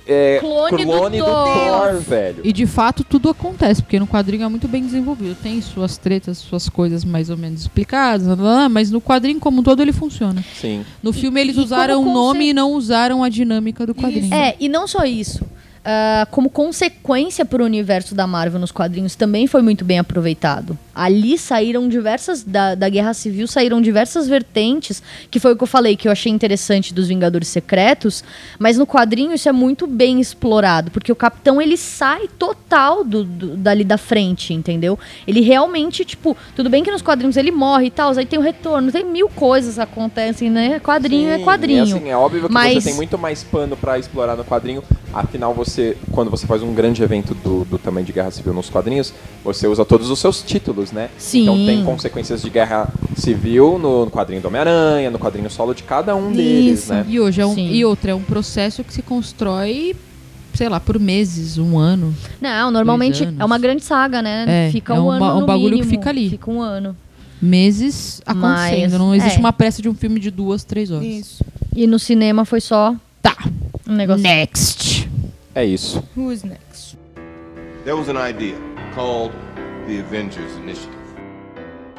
é, 0.07 0.37
Clone 0.41 0.85
do 0.85 0.93
do, 0.93 1.25
Thor. 1.25 1.55
Thor, 1.57 2.01
velho. 2.03 2.43
E 2.45 2.53
de 2.53 2.67
fato 2.67 3.03
tudo 3.03 3.31
acontece, 3.31 3.81
porque 3.83 3.99
no 3.99 4.07
quadrinho 4.07 4.45
é 4.45 4.49
muito 4.51 4.69
bem 4.69 4.85
desenvolvido. 4.85 5.35
Tem 5.43 5.59
suas 5.63 5.97
tretas, 5.97 6.37
suas 6.37 6.69
coisas 6.69 7.03
mais 7.03 7.31
ou 7.31 7.39
menos 7.39 7.63
explicadas, 7.63 8.27
blá, 8.27 8.37
blá, 8.37 8.45
blá, 8.57 8.69
mas 8.69 8.91
no 8.91 9.01
quadrinho 9.01 9.41
como 9.41 9.61
um 9.61 9.63
todo 9.63 9.81
ele 9.81 9.95
funciona. 9.95 10.45
Sim. 10.61 10.85
No 11.03 11.15
filme 11.15 11.41
eles 11.41 11.57
e 11.57 11.61
usaram 11.61 12.03
o 12.03 12.05
conce- 12.05 12.13
nome 12.15 12.51
e 12.51 12.53
não 12.53 12.73
usaram 12.75 13.25
a 13.25 13.31
dinâmica 13.31 13.87
do 13.87 13.95
quadrinho. 13.95 14.35
É, 14.35 14.55
e 14.61 14.69
não 14.69 14.87
só 14.87 15.03
isso. 15.07 15.43
Ah, 15.87 16.27
como 16.31 16.49
consequência 16.49 17.45
pro 17.45 17.63
universo 17.63 18.15
da 18.15 18.27
Marvel 18.27 18.59
nos 18.59 18.73
quadrinhos 18.73 19.15
também 19.15 19.47
foi 19.47 19.61
muito 19.61 19.85
bem 19.85 19.99
aproveitado. 19.99 20.79
Ali 20.95 21.37
saíram 21.37 21.89
diversas. 21.89 22.43
Da, 22.43 22.75
da 22.75 22.89
Guerra 22.89 23.13
Civil 23.13 23.47
saíram 23.47 23.83
diversas 23.83 24.27
vertentes, 24.27 25.03
que 25.31 25.39
foi 25.39 25.53
o 25.53 25.57
que 25.57 25.63
eu 25.63 25.67
falei, 25.67 25.95
que 25.97 26.09
eu 26.09 26.13
achei 26.13 26.33
interessante 26.33 26.95
dos 26.95 27.09
Vingadores 27.09 27.49
Secretos. 27.49 28.25
Mas 28.59 28.79
no 28.79 28.87
quadrinho 28.87 29.35
isso 29.35 29.47
é 29.49 29.53
muito 29.53 29.87
bem 29.87 30.21
explorado, 30.21 30.91
porque 30.91 31.13
o 31.13 31.17
Capitão 31.17 31.61
ele 31.61 31.77
sai 31.77 32.29
total 32.39 33.05
do, 33.05 33.23
do- 33.25 33.57
dali 33.57 33.85
da 33.85 33.99
frente, 33.99 34.55
entendeu? 34.55 34.99
Ele 35.27 35.41
realmente, 35.43 36.03
tipo, 36.05 36.35
tudo 36.57 36.71
bem 36.71 36.83
que 36.83 36.91
nos 36.91 37.03
quadrinhos 37.03 37.37
ele 37.37 37.51
morre 37.51 37.87
e 37.87 37.91
tal, 37.91 38.11
aí 38.17 38.25
tem 38.25 38.39
o 38.39 38.43
retorno, 38.43 38.91
tem 38.91 39.05
mil 39.05 39.29
coisas 39.29 39.79
acontecem, 39.79 40.49
né? 40.49 40.81
Quadrinho 40.81 41.29
é 41.29 41.39
Sim, 41.39 41.45
quadrinho. 41.45 41.85
E 41.87 41.93
assim, 41.93 42.09
é 42.09 42.17
óbvio 42.17 42.47
que 42.47 42.53
Mas- 42.53 42.83
você 42.83 42.89
tem 42.91 42.95
muito 42.95 43.19
mais 43.19 43.43
pano 43.45 43.77
pra 43.77 43.99
explorar 43.99 44.35
no 44.37 44.45
quadrinho 44.45 44.83
Afinal, 45.13 45.55
você, 45.55 45.74
quando 46.11 46.31
você 46.31 46.47
faz 46.47 46.63
um 46.63 46.73
grande 46.75 47.03
evento 47.03 47.35
do, 47.35 47.65
do 47.65 47.79
tamanho 47.79 48.05
de 48.07 48.13
guerra 48.13 48.31
civil 48.31 48.53
nos 48.53 48.69
quadrinhos, 48.71 49.13
você 49.45 49.67
usa 49.67 49.85
todos 49.85 50.11
os 50.11 50.19
seus 50.19 50.43
títulos, 50.43 50.93
né? 50.93 51.09
Sim. 51.19 51.43
Então 51.43 51.55
tem 51.67 51.85
consequências 51.85 52.43
de 52.43 52.51
guerra 52.51 52.89
civil 53.17 53.79
no 53.79 54.11
quadrinho 54.11 54.41
do 54.43 54.49
Homem-Aranha, 54.49 55.11
no 55.11 55.19
quadrinho 55.19 55.49
solo 55.51 55.75
de 55.75 55.83
cada 55.83 56.15
um 56.17 56.33
deles, 56.33 56.81
Isso. 56.85 56.93
né? 56.93 57.05
E 57.09 57.19
hoje 57.21 57.41
é 57.41 57.47
um, 57.47 57.55
Sim. 57.55 57.71
e 57.71 57.85
outra, 57.85 58.11
é 58.11 58.15
um 58.15 58.23
processo 58.23 58.83
que 58.85 58.93
se 58.93 59.03
constrói, 59.03 59.95
sei 60.55 60.69
lá, 60.69 60.79
por 60.81 60.99
meses, 60.99 61.59
um 61.59 61.79
ano. 61.79 62.15
Não, 62.41 62.71
normalmente 62.71 63.25
é 63.39 63.45
uma 63.45 63.59
grande 63.59 63.83
saga, 63.85 64.21
né? 64.23 64.45
É, 64.69 64.71
fica 64.71 64.95
é 64.95 65.01
um 65.01 65.05
um 65.07 65.11
ano 65.11 65.21
ba- 65.21 65.37
um 65.37 65.47
bagulho 65.47 65.77
que 65.77 65.83
mínimo. 65.85 65.91
fica 65.91 66.11
ali. 66.11 66.31
Fica 66.31 66.51
um 66.51 66.61
ano. 66.63 66.97
Meses 67.43 68.23
acontecendo. 68.25 68.91
Mas, 68.93 68.93
não 69.01 69.15
existe 69.15 69.37
é. 69.37 69.41
uma 69.41 69.53
pressa 69.53 69.83
de 69.83 69.89
um 69.89 69.95
filme 69.95 70.19
de 70.19 70.31
duas, 70.31 70.65
três 70.65 70.91
horas. 70.91 71.05
Isso. 71.07 71.45
E 71.77 71.87
no 71.87 71.99
cinema 71.99 72.45
foi 72.45 72.61
só 72.61 72.95
Tá. 73.21 73.37
um 73.89 73.95
negócio. 73.95 74.23
Next. 74.23 74.84
É 75.55 75.65
isso. 75.65 76.03
Who's 76.17 76.43
next? 76.43 76.99
There 77.85 77.97
was 77.97 78.09
an 78.09 78.17
idea 78.17 78.57
called 78.95 79.33
the 79.87 80.01
Avengers 80.01 80.53
Initiative. 80.57 81.05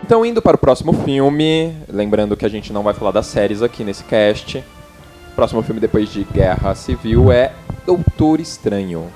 Então, 0.03 0.25
indo 0.25 0.41
para 0.41 0.55
o 0.55 0.59
próximo 0.59 0.91
filme, 0.91 1.73
lembrando 1.87 2.35
que 2.35 2.45
a 2.45 2.49
gente 2.49 2.73
não 2.73 2.83
vai 2.83 2.93
falar 2.93 3.11
das 3.11 3.27
séries 3.27 3.61
aqui 3.61 3.83
nesse 3.83 4.03
cast. 4.03 4.57
O 5.31 5.35
próximo 5.35 5.61
filme 5.63 5.79
depois 5.79 6.11
de 6.11 6.23
Guerra 6.25 6.75
Civil 6.75 7.31
é 7.31 7.53
Doutor 7.85 8.39
Estranho. 8.39 9.07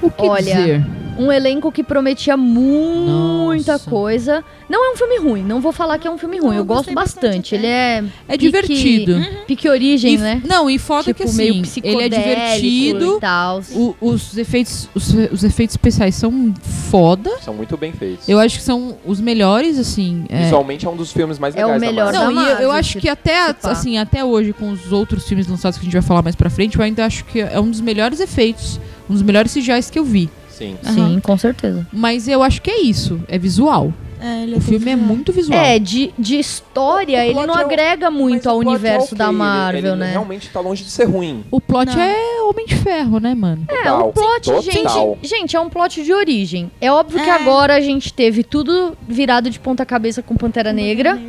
O 0.00 0.10
que 0.10 0.26
Olha, 0.26 0.42
dizer? 0.42 0.86
Um 1.18 1.30
elenco 1.30 1.70
que 1.70 1.82
prometia 1.84 2.36
muita 2.36 3.72
Nossa. 3.72 3.90
coisa. 3.90 4.44
Não 4.68 4.84
é 4.90 4.92
um 4.92 4.96
filme 4.96 5.18
ruim, 5.18 5.42
não 5.42 5.60
vou 5.60 5.72
falar 5.72 5.98
que 5.98 6.08
é 6.08 6.10
um 6.10 6.16
filme 6.18 6.38
ruim. 6.38 6.48
Não, 6.48 6.54
eu 6.54 6.58
eu 6.60 6.64
gosto 6.64 6.92
bastante. 6.92 7.26
bastante 7.26 7.54
Ele 7.54 7.66
é. 7.66 7.98
É 8.26 8.32
pique- 8.32 8.38
divertido. 8.46 9.16
Pique 9.46 9.68
origem, 9.68 10.14
E- 10.14 10.18
né? 10.18 10.42
Não, 10.44 10.68
e 10.70 10.78
foda 10.78 11.04
tipo, 11.04 11.18
que 11.18 11.24
assim, 11.24 11.36
meio 11.36 11.50
ele 11.52 11.58
é 11.58 11.62
psicodélico 11.62 12.16
divertido. 12.16 13.16
E 13.16 13.20
tal. 13.20 13.60
o- 13.74 13.94
os 14.00 14.36
efeitos 14.38 14.88
os, 14.94 15.12
os 15.32 15.44
efeitos 15.44 15.74
especiais 15.74 16.14
são 16.14 16.54
foda. 16.90 17.30
São 17.42 17.54
muito 17.54 17.76
bem 17.76 17.92
feitos. 17.92 18.28
Eu 18.28 18.38
acho 18.38 18.56
que 18.58 18.62
são 18.64 18.96
os 19.04 19.20
melhores, 19.20 19.78
assim. 19.78 20.24
é. 20.28 20.44
Visualmente 20.44 20.86
é 20.86 20.90
um 20.90 20.96
dos 20.96 21.12
filmes 21.12 21.38
mais 21.38 21.54
É 21.54 21.64
o 21.64 21.66
legais 21.68 21.80
da 21.82 21.86
melhor 21.86 22.04
Marvel. 22.12 22.20
da 22.20 22.30
Não, 22.30 22.32
e 22.32 22.34
eu, 22.34 22.40
eu 22.42 22.52
Marvel, 22.54 22.70
acho 22.72 22.98
que 22.98 23.08
até, 23.08 23.54
assim, 23.62 23.98
até 23.98 24.24
hoje, 24.24 24.52
com 24.52 24.70
os 24.70 24.90
outros 24.92 25.28
filmes 25.28 25.46
lançados 25.46 25.78
que 25.78 25.82
a 25.82 25.84
gente 25.84 25.92
vai 25.92 26.02
falar 26.02 26.22
mais 26.22 26.34
pra 26.34 26.48
frente, 26.50 26.76
eu 26.78 26.82
ainda 26.84 27.04
acho 27.04 27.24
que 27.26 27.40
é 27.40 27.60
um 27.60 27.70
dos 27.70 27.80
melhores 27.80 28.20
efeitos, 28.20 28.80
um 29.08 29.12
dos 29.12 29.22
melhores 29.22 29.52
CGIs 29.52 29.90
que 29.90 29.98
eu 29.98 30.04
vi. 30.04 30.28
Sim. 30.54 30.76
Sim, 30.82 31.20
com 31.20 31.36
certeza. 31.36 31.86
Mas 31.92 32.28
eu 32.28 32.42
acho 32.42 32.62
que 32.62 32.70
é 32.70 32.80
isso, 32.80 33.20
é 33.28 33.38
visual. 33.38 33.92
É, 34.20 34.44
ele 34.44 34.56
O 34.56 34.60
filme 34.60 34.90
é 34.90 34.96
muito 34.96 35.32
visual. 35.34 35.58
É, 35.58 35.78
de, 35.78 36.10
de 36.18 36.38
história, 36.38 37.18
O 37.18 37.22
ele 37.22 37.34
não 37.46 37.54
é 37.56 37.58
o- 37.58 37.66
agrega 37.66 38.10
muito 38.10 38.44
Mas 38.44 38.46
ao 38.46 38.58
o 38.58 38.62
é 38.62 38.66
universo 38.68 39.06
ok, 39.08 39.18
da 39.18 39.26
ele- 39.28 39.36
Marvel, 39.36 39.90
ele 39.92 39.96
né? 40.00 40.10
realmente 40.12 40.48
tá 40.48 40.60
longe 40.60 40.82
de 40.82 40.90
ser 40.90 41.04
ruim. 41.04 41.44
O 41.50 41.60
plot 41.60 41.94
Não. 41.94 42.02
é 42.02 42.42
Homem 42.48 42.64
de 42.64 42.74
Ferro, 42.76 43.18
né, 43.18 43.34
mano? 43.34 43.64
É, 43.68 43.76
Total, 43.76 44.08
um 44.08 44.12
plot, 44.12 44.44
total. 44.50 44.62
gente, 44.62 45.28
gente, 45.28 45.56
é 45.56 45.60
um 45.60 45.68
plot 45.68 46.02
de 46.02 46.12
origem. 46.12 46.70
É 46.80 46.90
óbvio 46.90 47.22
que 47.22 47.28
É. 47.28 47.32
agora 47.32 47.74
a 47.74 47.80
gente 47.80 48.14
teve 48.14 48.42
tudo 48.44 48.96
virado 49.06 49.50
de 49.50 49.58
ponta 49.60 49.84
cabeça 49.84 50.22
com 50.22 50.36
Pantera 50.36 50.72
Negra, 50.72 51.20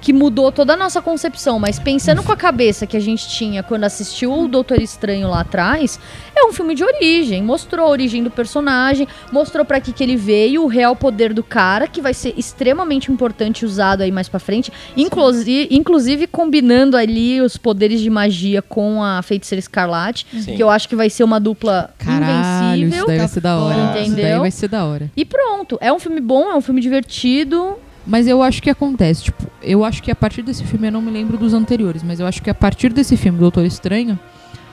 que 0.00 0.12
mudou 0.12 0.50
toda 0.50 0.72
a 0.72 0.76
nossa 0.76 1.02
concepção, 1.02 1.58
mas 1.58 1.78
pensando 1.78 2.22
com 2.22 2.32
a 2.32 2.36
cabeça 2.36 2.86
que 2.86 2.96
a 2.96 3.00
gente 3.00 3.28
tinha 3.28 3.62
quando 3.62 3.84
assistiu 3.84 4.32
o 4.32 4.48
Doutor 4.48 4.80
Estranho 4.80 5.28
lá 5.28 5.40
atrás, 5.40 6.00
é 6.34 6.44
um 6.44 6.52
filme 6.52 6.74
de 6.74 6.82
origem, 6.82 7.42
mostrou 7.42 7.86
a 7.86 7.90
origem 7.90 8.22
do 8.22 8.30
personagem, 8.30 9.06
mostrou 9.30 9.64
pra 9.64 9.80
que 9.80 9.92
que 9.92 10.02
ele 10.02 10.16
veio, 10.16 10.62
o 10.62 10.66
real 10.66 10.96
poder 10.96 11.34
do 11.34 11.42
cara, 11.42 11.86
que 11.86 12.00
vai 12.00 12.14
ser 12.14 12.34
extremamente 12.36 13.12
importante 13.12 13.64
usado 13.64 14.02
aí 14.02 14.10
mais 14.10 14.28
pra 14.28 14.40
frente, 14.40 14.72
inclusive, 14.96 15.68
inclusive 15.74 16.26
combinando 16.26 16.96
ali 16.96 17.40
os 17.40 17.56
poderes 17.56 18.00
de 18.00 18.08
magia 18.08 18.62
com 18.62 19.02
a 19.02 19.20
Feiticeira 19.22 19.60
Escarlate, 19.60 20.26
Sim. 20.32 20.56
que 20.56 20.62
eu 20.62 20.70
acho 20.70 20.88
que 20.88 20.96
vai 20.96 21.10
ser 21.10 21.24
uma 21.24 21.38
dupla 21.38 21.90
Caralho, 21.98 22.86
invencível. 22.86 22.98
isso 22.98 23.06
daí 23.06 23.18
vai 23.18 23.28
ser 23.28 23.40
da 23.40 23.58
hora. 23.58 23.76
Isso 23.76 23.92
daí 23.92 24.06
Entendeu? 24.06 24.40
vai 24.40 24.50
ser 24.50 24.68
da 24.68 24.84
hora. 24.84 25.10
E 25.16 25.24
pronto, 25.24 25.78
é 25.80 25.92
um 25.92 25.98
filme 25.98 26.20
bom, 26.20 26.50
é 26.50 26.54
um 26.54 26.60
filme 26.60 26.80
divertido. 26.80 27.76
Mas 28.10 28.26
eu 28.26 28.42
acho 28.42 28.60
que 28.60 28.68
acontece, 28.68 29.22
tipo, 29.22 29.46
eu 29.62 29.84
acho 29.84 30.02
que 30.02 30.10
a 30.10 30.16
partir 30.16 30.42
desse 30.42 30.64
filme, 30.64 30.88
eu 30.88 30.92
não 30.92 31.00
me 31.00 31.12
lembro 31.12 31.38
dos 31.38 31.54
anteriores, 31.54 32.02
mas 32.02 32.18
eu 32.18 32.26
acho 32.26 32.42
que 32.42 32.50
a 32.50 32.54
partir 32.54 32.92
desse 32.92 33.16
filme, 33.16 33.38
Doutor 33.38 33.64
Estranho, 33.64 34.18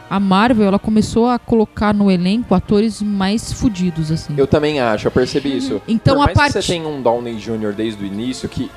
a 0.10 0.20
Marvel, 0.20 0.66
ela 0.66 0.80
começou 0.80 1.28
a 1.30 1.38
colocar 1.38 1.94
no 1.94 2.10
elenco 2.10 2.56
atores 2.56 3.00
mais 3.00 3.54
fudidos, 3.54 4.12
assim. 4.12 4.34
Eu 4.36 4.48
também 4.48 4.80
acho, 4.80 5.06
eu 5.06 5.12
percebi 5.12 5.56
isso. 5.56 5.80
Então, 5.88 6.16
Por 6.16 6.22
a 6.24 6.26
mais 6.26 6.36
parte- 6.36 6.54
que 6.54 6.62
você 6.64 6.74
tenha 6.74 6.88
um 6.88 7.00
Downey 7.00 7.36
Jr. 7.36 7.74
desde 7.76 8.04
o 8.04 8.08
início, 8.08 8.50
que 8.50 8.72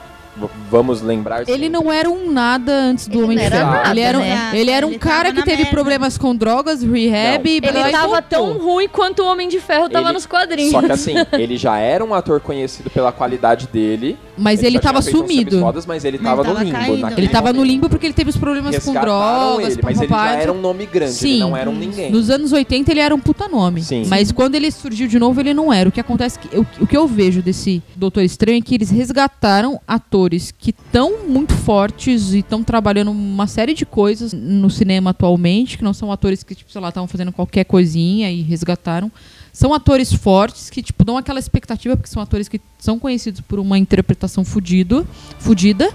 vamos 0.70 1.02
lembrar 1.02 1.42
Ele 1.42 1.52
sempre- 1.52 1.68
não 1.68 1.92
era 1.92 2.08
um 2.10 2.30
nada 2.30 2.72
antes 2.72 3.06
do 3.08 3.16
Ele 3.18 3.24
Homem 3.24 3.38
de 3.38 3.44
era 3.44 3.56
Ferro. 3.56 3.70
nada, 3.70 3.90
ele 3.90 4.00
era 4.00 4.18
um, 4.18 4.20
né? 4.22 4.50
ele 4.54 4.70
era 4.70 4.86
um 4.86 4.90
Ele 4.90 4.98
cara 4.98 5.32
que 5.32 5.42
teve 5.42 5.56
merda. 5.58 5.70
problemas 5.70 6.16
com 6.18 6.34
drogas, 6.34 6.82
rehab, 6.82 7.44
Não. 7.48 7.56
e 7.56 7.60
blá, 7.60 7.70
Ele 7.70 7.90
tava 7.92 8.06
voltou. 8.08 8.22
tão 8.28 8.58
ruim 8.58 8.88
quanto 8.88 9.22
o 9.22 9.26
Homem 9.26 9.48
de 9.48 9.60
Ferro 9.60 9.88
tava 9.88 10.06
Ele- 10.08 10.14
nos 10.14 10.26
quadrinhos. 10.26 10.70
Só 10.72 10.80
que 10.82 10.92
assim, 10.92 11.14
ele 11.32 11.56
já 11.56 11.76
era 11.78 12.04
um 12.04 12.14
ator 12.14 12.40
conhecido 12.40 12.88
pela 12.90 13.12
qualidade 13.12 13.66
dele. 13.66 14.18
Mas 14.38 14.62
ele 14.62 14.74
já 14.76 14.80
tava 14.80 15.02
sumido. 15.02 15.60
Fodas, 15.60 15.84
mas 15.84 16.04
ele 16.04 16.16
Mas 16.18 16.26
tava 16.30 16.42
tava 16.44 16.58
no 16.58 16.64
limbo. 16.64 16.78
caído. 16.78 17.20
Ele 17.20 17.28
tava 17.28 17.48
no 17.52 17.58
momento. 17.58 17.70
limbo 17.72 17.88
porque 17.90 18.06
ele 18.06 18.14
teve 18.14 18.30
os 18.30 18.36
problemas 18.36 18.78
com 18.78 18.92
drogas, 18.92 19.72
ele, 19.74 19.82
mas 19.82 20.00
ele 20.00 20.08
já 20.08 20.32
era 20.36 20.52
um 20.52 20.60
nome 20.60 20.86
grande, 20.86 21.12
Sim. 21.12 21.30
ele 21.32 21.40
não 21.40 21.56
era 21.56 21.68
um 21.68 21.74
ninguém. 21.74 22.10
Nos 22.10 22.30
anos 22.30 22.50
80 22.52 22.90
ele 22.90 23.00
era 23.00 23.14
um 23.14 23.20
puta 23.20 23.48
nome. 23.48 23.82
Sim. 23.82 24.04
Mas 24.08 24.32
quando 24.32 24.54
ele 24.54 24.70
surgiu 24.70 25.06
de 25.06 25.18
novo, 25.18 25.40
ele 25.40 25.52
não 25.52 25.70
era. 25.72 25.88
O 25.88 25.92
que 25.92 26.00
acontece 26.00 26.38
é 26.38 26.42
que 26.48 26.56
eu- 26.56 26.66
o 26.80 26.86
que 26.86 26.96
eu 26.96 27.06
vejo 27.06 27.42
desse 27.42 27.82
Doutor 27.96 28.22
Estranho 28.22 28.58
é 28.58 28.60
que 28.62 28.74
eles 28.74 28.90
resgataram 28.90 29.78
atores 29.86 30.19
que 30.28 30.70
estão 30.70 31.26
muito 31.26 31.54
fortes 31.54 32.32
e 32.32 32.38
estão 32.38 32.62
trabalhando 32.62 33.10
uma 33.10 33.46
série 33.46 33.74
de 33.74 33.86
coisas 33.86 34.32
no 34.32 34.68
cinema 34.68 35.10
atualmente, 35.10 35.78
que 35.78 35.84
não 35.84 35.94
são 35.94 36.10
atores 36.10 36.42
que, 36.42 36.54
tipo, 36.54 36.70
sei 36.70 36.80
lá, 36.80 36.88
estavam 36.88 37.06
fazendo 37.06 37.32
qualquer 37.32 37.64
coisinha 37.64 38.30
e 38.30 38.42
resgataram. 38.42 39.10
São 39.52 39.74
atores 39.74 40.12
fortes 40.12 40.70
que, 40.70 40.82
tipo, 40.82 41.04
dão 41.04 41.16
aquela 41.16 41.38
expectativa, 41.38 41.96
porque 41.96 42.10
são 42.10 42.22
atores 42.22 42.48
que 42.48 42.60
são 42.78 42.98
conhecidos 42.98 43.40
por 43.40 43.58
uma 43.58 43.78
interpretação 43.78 44.44
fudido, 44.44 45.06
fudida. 45.38 45.94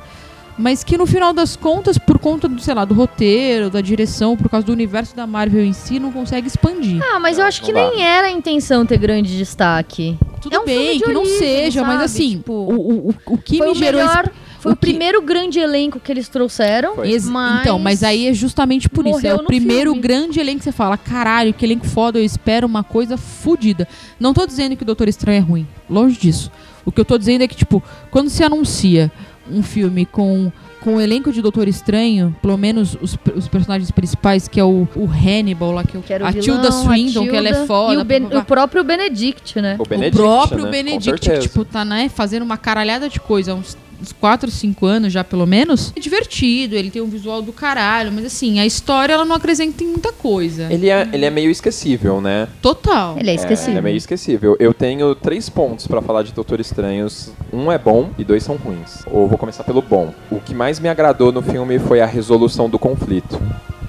Mas 0.57 0.83
que 0.85 0.97
no 0.97 1.05
final 1.05 1.33
das 1.33 1.55
contas, 1.55 1.97
por 1.97 2.17
conta 2.17 2.47
do, 2.47 2.61
sei 2.61 2.73
lá, 2.73 2.85
do 2.85 2.93
roteiro, 2.93 3.69
da 3.69 3.81
direção, 3.81 4.37
por 4.37 4.49
causa 4.49 4.65
do 4.65 4.71
universo 4.71 5.13
da 5.15 5.27
Marvel 5.27 5.65
em 5.65 5.73
si, 5.73 5.99
não 5.99 6.11
consegue 6.13 6.47
expandir. 6.47 7.01
Ah, 7.03 7.19
mas 7.19 7.37
eu 7.37 7.41
Não, 7.41 7.47
acho 7.49 7.61
que 7.61 7.73
não 7.73 7.81
dá. 7.83 7.89
nem 7.91 8.03
era 8.05 8.27
a 8.27 8.31
intenção 8.31 8.85
ter 8.85 8.97
grande 8.97 9.37
destaque. 9.37 10.17
Tudo 10.41 10.55
É 10.55 10.59
um 10.59 10.63
filme 10.63 10.79
bem 10.87 10.97
de 10.97 11.03
que 11.03 11.11
não 11.11 11.21
origem, 11.23 11.39
seja, 11.39 11.81
mas 11.81 11.93
sabe? 11.93 12.03
assim, 12.05 12.37
Tipo, 12.37 12.53
o, 12.53 13.09
o, 13.09 13.15
o, 13.25 13.37
que 13.37 13.57
foi 13.57 13.67
me 13.67 13.71
o 13.73 13.75
gerou 13.75 13.99
melhor, 14.01 14.31
foi 14.59 14.71
o, 14.71 14.73
o 14.73 14.77
que- 14.77 14.87
primeiro 14.87 15.21
grande 15.21 15.59
elenco 15.59 15.99
que 15.99 16.09
eles 16.11 16.29
trouxeram. 16.29 17.03
Ex- 17.03 17.27
Mas 17.27 17.61
Então, 17.61 17.77
mas 17.77 18.01
aí 18.03 18.27
é 18.27 18.33
justamente 18.33 18.87
por 18.87 19.05
isso. 19.05 19.25
É 19.27 19.33
o 19.35 19.43
primeiro 19.43 19.91
filme. 19.91 20.01
grande 20.07 20.39
elenco 20.39 20.59
que 20.59 20.63
você 20.65 20.71
fala, 20.71 20.97
caralho, 20.97 21.53
que 21.53 21.65
elenco 21.65 21.85
foda, 21.85 22.17
eu 22.19 22.23
espero 22.23 22.65
uma 22.65 22.83
coisa 22.83 23.17
fodida. 23.17 23.87
Não 24.19 24.33
tô 24.33 24.45
dizendo 24.45 24.77
que 24.77 24.83
o 24.83 24.85
Doutor 24.85 25.09
Estranho 25.09 25.37
é 25.37 25.41
ruim. 25.41 25.67
Longe 25.89 26.17
disso. 26.17 26.49
O 26.85 26.91
que 26.91 27.01
eu 27.01 27.05
tô 27.05 27.17
dizendo 27.17 27.41
é 27.41 27.47
que, 27.47 27.55
tipo, 27.55 27.83
quando 28.11 28.29
se 28.29 28.43
anuncia 28.43 29.11
um 29.51 29.61
filme 29.63 30.05
com. 30.05 30.51
Com 30.81 30.97
o 30.97 31.01
elenco 31.01 31.33
de 31.33 31.41
Doutor 31.41 31.67
Estranho, 31.67 32.35
pelo 32.43 32.55
menos 32.59 32.95
os, 33.01 33.17
os 33.35 33.47
personagens 33.47 33.89
principais, 33.89 34.47
que 34.47 34.59
é 34.59 34.63
o, 34.63 34.87
o 34.95 35.05
Hannibal 35.09 35.71
lá, 35.71 35.83
que 35.83 35.97
é 35.97 35.99
o, 35.99 36.03
Que 36.03 36.13
era 36.13 36.23
o 36.23 36.27
a 36.27 36.29
vilão, 36.29 36.43
Tilda 36.45 36.67
a 36.67 36.71
Swinton, 36.71 37.23
que 37.27 37.35
ela 37.35 37.47
é 37.49 37.51
Tilda, 37.53 37.65
foda. 37.65 37.93
E 37.95 37.97
o, 37.97 38.03
Ben- 38.05 38.25
o 38.25 38.45
próprio 38.45 38.83
Benedict, 38.83 39.59
né? 39.59 39.77
O 39.79 39.81
O 39.81 39.85
Benedict, 39.87 40.15
próprio 40.21 40.65
né? 40.65 40.69
Benedict, 40.69 41.27
que, 41.27 41.39
tipo, 41.39 41.65
tá, 41.65 41.83
né, 41.83 42.07
fazendo 42.07 42.43
uma 42.43 42.55
caralhada 42.57 43.09
de 43.09 43.19
coisa 43.19 43.55
uns, 43.55 43.75
uns 44.01 44.11
4, 44.11 44.49
5 44.51 44.85
anos 44.85 45.13
já, 45.13 45.23
pelo 45.23 45.45
menos. 45.45 45.93
É 45.95 45.99
divertido, 45.99 46.75
ele 46.75 46.89
tem 46.91 47.01
um 47.01 47.07
visual 47.07 47.41
do 47.41 47.51
caralho, 47.53 48.11
mas 48.11 48.25
assim, 48.25 48.59
a 48.59 48.65
história 48.65 49.13
ela 49.13 49.25
não 49.25 49.35
acrescenta 49.35 49.83
em 49.83 49.87
muita 49.87 50.11
coisa. 50.11 50.67
Ele 50.71 50.89
é, 50.89 51.07
ele 51.11 51.25
é 51.25 51.29
meio 51.29 51.49
esquecível, 51.51 52.19
né? 52.21 52.47
Total. 52.61 53.17
Ele 53.17 53.29
é 53.29 53.33
É, 53.33 53.35
esquecido. 53.35 53.71
ele 53.71 53.77
é 53.79 53.81
meio 53.81 53.97
esquecível. 53.97 54.55
Eu 54.59 54.73
tenho 54.73 55.13
três 55.15 55.49
pontos 55.49 55.87
pra 55.87 56.01
falar 56.01 56.23
de 56.23 56.31
Doutor 56.33 56.59
Estranhos. 56.59 57.31
Um 57.51 57.71
é 57.71 57.77
bom 57.77 58.09
e 58.17 58.23
dois 58.23 58.43
são 58.43 58.55
ruins. 58.55 59.03
Ou 59.11 59.27
vou 59.27 59.37
começar 59.37 59.63
pelo 59.63 59.81
bom. 59.81 60.13
O 60.31 60.39
que 60.39 60.53
mais 60.53 60.79
me 60.79 60.89
agradou 60.89 61.31
no 61.31 61.41
filme 61.41 61.79
foi 61.79 62.01
a 62.01 62.05
resolução 62.05 62.69
do 62.69 62.77
conflito. 62.79 63.39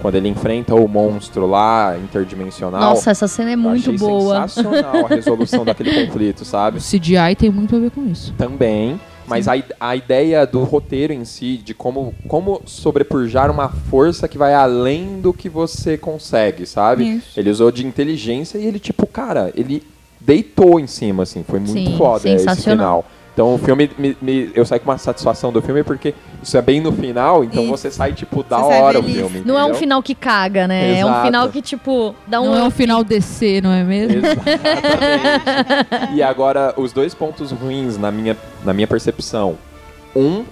Quando 0.00 0.14
ele 0.16 0.28
enfrenta 0.28 0.74
o 0.74 0.86
monstro 0.86 1.46
lá, 1.46 1.96
interdimensional. 1.98 2.80
Nossa, 2.80 3.10
essa 3.10 3.26
cena 3.26 3.52
é 3.52 3.56
muito 3.56 3.90
achei 3.90 3.98
boa. 3.98 4.46
sensacional 4.46 5.06
a 5.06 5.08
resolução 5.08 5.64
daquele 5.64 6.06
conflito, 6.06 6.44
sabe? 6.44 6.78
O 6.78 6.80
CGI 6.80 7.34
tem 7.36 7.50
muito 7.50 7.74
a 7.74 7.78
ver 7.78 7.90
com 7.90 8.06
isso. 8.06 8.32
Também. 8.36 9.00
Mas 9.26 9.48
a, 9.48 9.54
a 9.80 9.96
ideia 9.96 10.46
do 10.46 10.62
roteiro 10.64 11.12
em 11.12 11.24
si, 11.24 11.56
de 11.56 11.74
como, 11.74 12.14
como 12.28 12.62
sobrepujar 12.64 13.50
uma 13.50 13.68
força 13.68 14.28
que 14.28 14.38
vai 14.38 14.54
além 14.54 15.20
do 15.20 15.32
que 15.32 15.48
você 15.48 15.96
consegue, 15.96 16.66
sabe? 16.66 17.16
Isso. 17.16 17.38
Ele 17.38 17.50
usou 17.50 17.70
de 17.70 17.86
inteligência 17.86 18.58
e 18.58 18.66
ele, 18.66 18.78
tipo, 18.78 19.06
cara, 19.06 19.52
ele 19.56 19.82
deitou 20.20 20.80
em 20.80 20.86
cima, 20.86 21.22
assim. 21.22 21.42
Foi 21.42 21.58
muito 21.58 21.90
Sim, 21.90 21.96
foda 21.96 22.28
esse 22.28 22.62
final. 22.62 23.04
Então 23.36 23.54
o 23.54 23.58
filme, 23.58 23.90
me- 23.98 24.16
me- 24.22 24.50
eu 24.54 24.64
saio 24.64 24.80
com 24.80 24.90
uma 24.90 24.96
satisfação 24.96 25.52
do 25.52 25.60
filme 25.60 25.82
porque 25.84 26.14
isso 26.42 26.56
é 26.56 26.62
bem 26.62 26.80
no 26.80 26.90
final, 26.90 27.44
então 27.44 27.64
Isso. 27.64 27.70
você 27.70 27.90
sai, 27.90 28.14
tipo, 28.14 28.42
da 28.42 28.56
Você 28.60 28.72
hora 28.72 28.98
o 28.98 29.02
filme. 29.02 29.42
Não 29.44 29.56
é 29.58 29.58
um 29.58 29.64
entendeu? 29.64 29.78
final 29.80 30.02
que 30.02 30.14
caga, 30.14 30.66
né? 30.66 30.98
É 30.98 31.04
um 31.04 31.08
Exato. 31.10 31.26
final 31.26 31.48
que, 31.50 31.60
tipo, 31.60 32.14
dá 32.26 32.40
um. 32.40 32.46
não 32.46 32.56
é 32.56 32.62
um 32.64 32.70
final 32.70 33.04
DC, 33.04 33.60
não 33.60 33.72
é 33.72 33.84
mesmo? 33.84 34.24
Exatamente. 34.24 36.14
e 36.14 36.22
agora, 36.22 36.72
os 36.78 36.94
dois 36.94 37.14
pontos 37.14 37.50
ruins 37.52 37.98
na 37.98 38.10
minha, 38.10 38.34
na 38.64 38.72
minha 38.72 38.86
percepção. 38.86 39.58
Um 40.14 40.42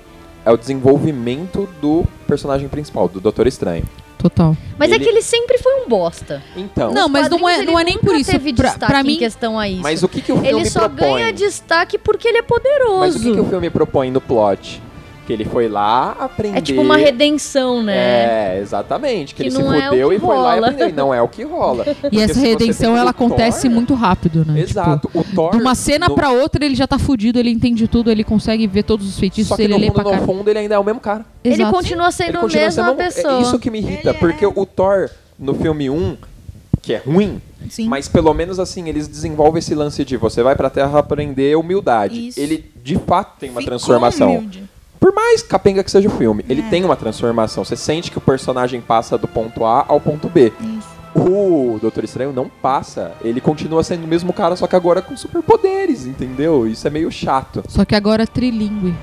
é 0.44 0.50
o 0.50 0.56
desenvolvimento 0.58 1.66
do 1.80 2.04
personagem 2.26 2.68
principal, 2.68 3.08
do 3.08 3.18
Doutor 3.18 3.46
Estranho. 3.46 3.84
Total. 4.28 4.56
Mas 4.78 4.90
é 4.90 4.94
Ele- 4.94 5.04
que 5.04 5.10
ele 5.10 5.22
sempre 5.22 5.58
foi 5.58 5.82
um 5.82 5.88
bosta. 5.88 6.42
Então, 6.56 6.92
Não, 6.92 7.08
mas 7.08 7.28
não 7.28 7.46
é, 7.48 7.62
não 7.62 7.78
é 7.78 7.84
nem 7.84 7.98
por 7.98 8.14
isso. 8.16 8.30
teve 8.30 8.54
Pra, 8.54 8.70
destaque 8.70 8.90
pra 8.92 9.00
em 9.02 9.04
mim, 9.04 9.16
questão 9.18 9.58
a 9.58 9.68
isso. 9.68 9.82
mas 9.82 10.02
o 10.02 10.08
que, 10.08 10.20
que 10.22 10.32
o 10.32 10.36
filme 10.36 10.48
ele 10.60 10.70
só 10.70 10.88
propõe? 10.88 11.20
ganha 11.20 11.32
destaque 11.32 11.98
porque 11.98 12.28
ele 12.28 12.38
é 12.38 12.42
poderoso. 12.42 13.00
Mas 13.00 13.16
o 13.16 13.20
que, 13.20 13.32
que 13.32 13.40
o 13.40 13.44
filme 13.44 13.68
propõe 13.70 14.10
no 14.10 14.20
plot? 14.20 14.82
Que 15.26 15.32
ele 15.32 15.44
foi 15.46 15.68
lá 15.68 16.14
aprender. 16.20 16.58
É 16.58 16.60
tipo 16.60 16.82
uma 16.82 16.98
redenção, 16.98 17.82
né? 17.82 17.94
É, 17.96 18.58
exatamente. 18.60 19.34
Que, 19.34 19.42
Que 19.42 19.48
ele 19.48 19.56
se 19.56 19.62
não 19.62 19.72
é 19.72 19.86
o 19.86 19.90
fudeu 19.90 20.08
que 20.10 20.14
e 20.16 20.18
foi 20.18 20.36
lá 20.36 20.52
e 20.52 20.54
rola. 20.56 20.66
aprendeu. 20.68 20.88
E 20.88 20.92
não 20.92 21.14
é 21.14 21.22
o 21.22 21.28
que 21.28 21.42
rola. 21.44 21.84
e 21.88 21.94
Porque 21.94 22.20
essa 22.20 22.40
redenção 22.40 22.94
ela 22.96 23.06
o 23.06 23.08
acontece 23.10 23.62
Thor- 23.62 23.70
muito 23.70 23.94
rápido, 23.94 24.44
né? 24.44 24.60
Exato. 24.60 25.08
O 25.14 25.24
Thor. 25.24 25.46
Tipo, 25.50 25.56
de 25.56 25.62
uma 25.62 25.74
cena 25.74 26.08
no- 26.08 26.14
pra 26.14 26.30
outra 26.30 26.64
ele 26.64 26.74
já 26.74 26.86
tá 26.86 26.98
fudido, 26.98 27.38
ele 27.38 27.48
entende 27.50 27.88
tudo, 27.88 28.10
ele 28.10 28.22
consegue 28.22 28.66
ver 28.66 28.82
todos 28.82 29.08
os 29.08 29.18
feitiços, 29.18 29.48
Só 29.48 29.56
que 29.56 29.62
ele 29.62 29.72
no 29.72 29.78
lê 29.78 29.86
fundo, 29.86 29.94
pra 29.94 30.04
no 30.04 30.10
caralho. 30.10 30.26
fundo, 30.26 30.50
ele 30.50 30.58
ainda 30.58 30.74
é 30.74 30.78
o 30.78 30.84
mesmo 30.84 31.00
cara. 31.00 31.24
Ele 31.42 31.54
Exato. 31.54 31.72
continua 31.72 32.10
sendo 32.10 32.28
Ele 32.28 32.36
a 32.36 32.40
continua 32.40 32.64
mesma 32.64 32.84
sendo. 32.84 32.96
pessoa. 32.96 33.38
É 33.38 33.40
isso 33.42 33.58
que 33.58 33.70
me 33.70 33.78
irrita. 33.78 34.12
Porque 34.14 34.46
o 34.46 34.66
Thor, 34.66 35.08
no 35.38 35.54
filme 35.54 35.88
1, 35.88 36.16
que 36.82 36.92
é 36.92 36.98
ruim, 36.98 37.40
Sim. 37.70 37.88
Mas 37.88 38.06
pelo 38.08 38.34
menos 38.34 38.58
assim, 38.60 38.90
eles 38.90 39.08
desenvolvem 39.08 39.58
esse 39.58 39.74
lance 39.74 40.04
de 40.04 40.18
você 40.18 40.42
vai 40.42 40.54
pra 40.54 40.68
Terra 40.68 40.98
aprender 40.98 41.56
humildade. 41.56 42.28
Isso. 42.28 42.38
Ele 42.38 42.62
de 42.84 42.96
fato 42.98 43.38
tem 43.40 43.48
uma 43.48 43.62
Ficou 43.62 43.70
transformação. 43.70 44.36
humilde. 44.36 44.64
Por 45.04 45.12
mais 45.14 45.42
capenga 45.42 45.84
que 45.84 45.90
seja 45.90 46.08
o 46.08 46.10
filme, 46.10 46.42
ele 46.48 46.62
É. 46.62 46.70
tem 46.70 46.82
uma 46.82 46.96
transformação. 46.96 47.62
Você 47.62 47.76
sente 47.76 48.10
que 48.10 48.16
o 48.16 48.22
personagem 48.22 48.80
passa 48.80 49.18
do 49.18 49.28
ponto 49.28 49.62
A 49.66 49.84
ao 49.86 50.00
ponto 50.00 50.30
B. 50.30 50.50
Isso. 50.58 50.88
O 51.14 51.78
Doutor 51.78 52.04
Estranho 52.04 52.32
não 52.32 52.48
passa. 52.48 53.12
Ele 53.22 53.38
continua 53.38 53.82
sendo 53.84 54.04
o 54.04 54.08
mesmo 54.08 54.32
cara, 54.32 54.56
só 54.56 54.66
que 54.66 54.74
agora 54.74 55.02
com 55.02 55.14
superpoderes, 55.14 56.06
entendeu? 56.06 56.66
Isso 56.66 56.86
é 56.86 56.90
meio 56.90 57.12
chato. 57.12 57.62
Só 57.68 57.84
que 57.84 57.94
agora 57.94 58.22
é 58.22 58.26
trilingue. 58.26 58.94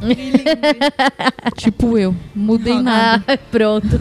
tipo 1.54 1.98
eu. 1.98 2.14
Mudei 2.34 2.80
nada. 2.80 3.22
Ah, 3.28 3.36
pronto. 3.52 3.86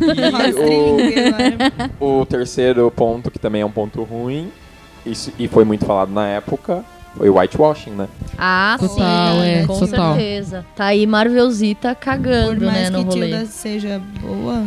E 2.00 2.04
o, 2.04 2.22
o 2.22 2.26
terceiro 2.26 2.90
ponto, 2.92 3.30
que 3.30 3.38
também 3.38 3.62
é 3.62 3.66
um 3.66 3.72
ponto 3.72 4.04
ruim, 4.04 4.50
isso, 5.06 5.34
e 5.38 5.50
foi 5.50 5.66
muito 5.66 5.84
falado 5.86 6.14
na 6.14 6.28
época, 6.28 6.86
foi 7.18 7.30
whitewashing, 7.30 7.92
né? 7.92 8.08
Ah, 8.38 8.76
Total, 8.80 9.36
sim, 9.36 9.42
é, 9.48 9.66
com 9.68 9.80
total. 9.80 10.16
certeza. 10.16 10.66
Tá 10.76 10.86
aí 10.86 11.06
Marvelzita 11.06 11.94
Por 11.96 12.02
cagando, 12.02 12.66
mais 12.66 12.78
né, 12.78 12.90
no 12.90 13.00
que 13.06 13.16
rolê. 13.16 13.28
Tilda 13.30 13.46
seja 13.46 14.02
boa, 14.22 14.64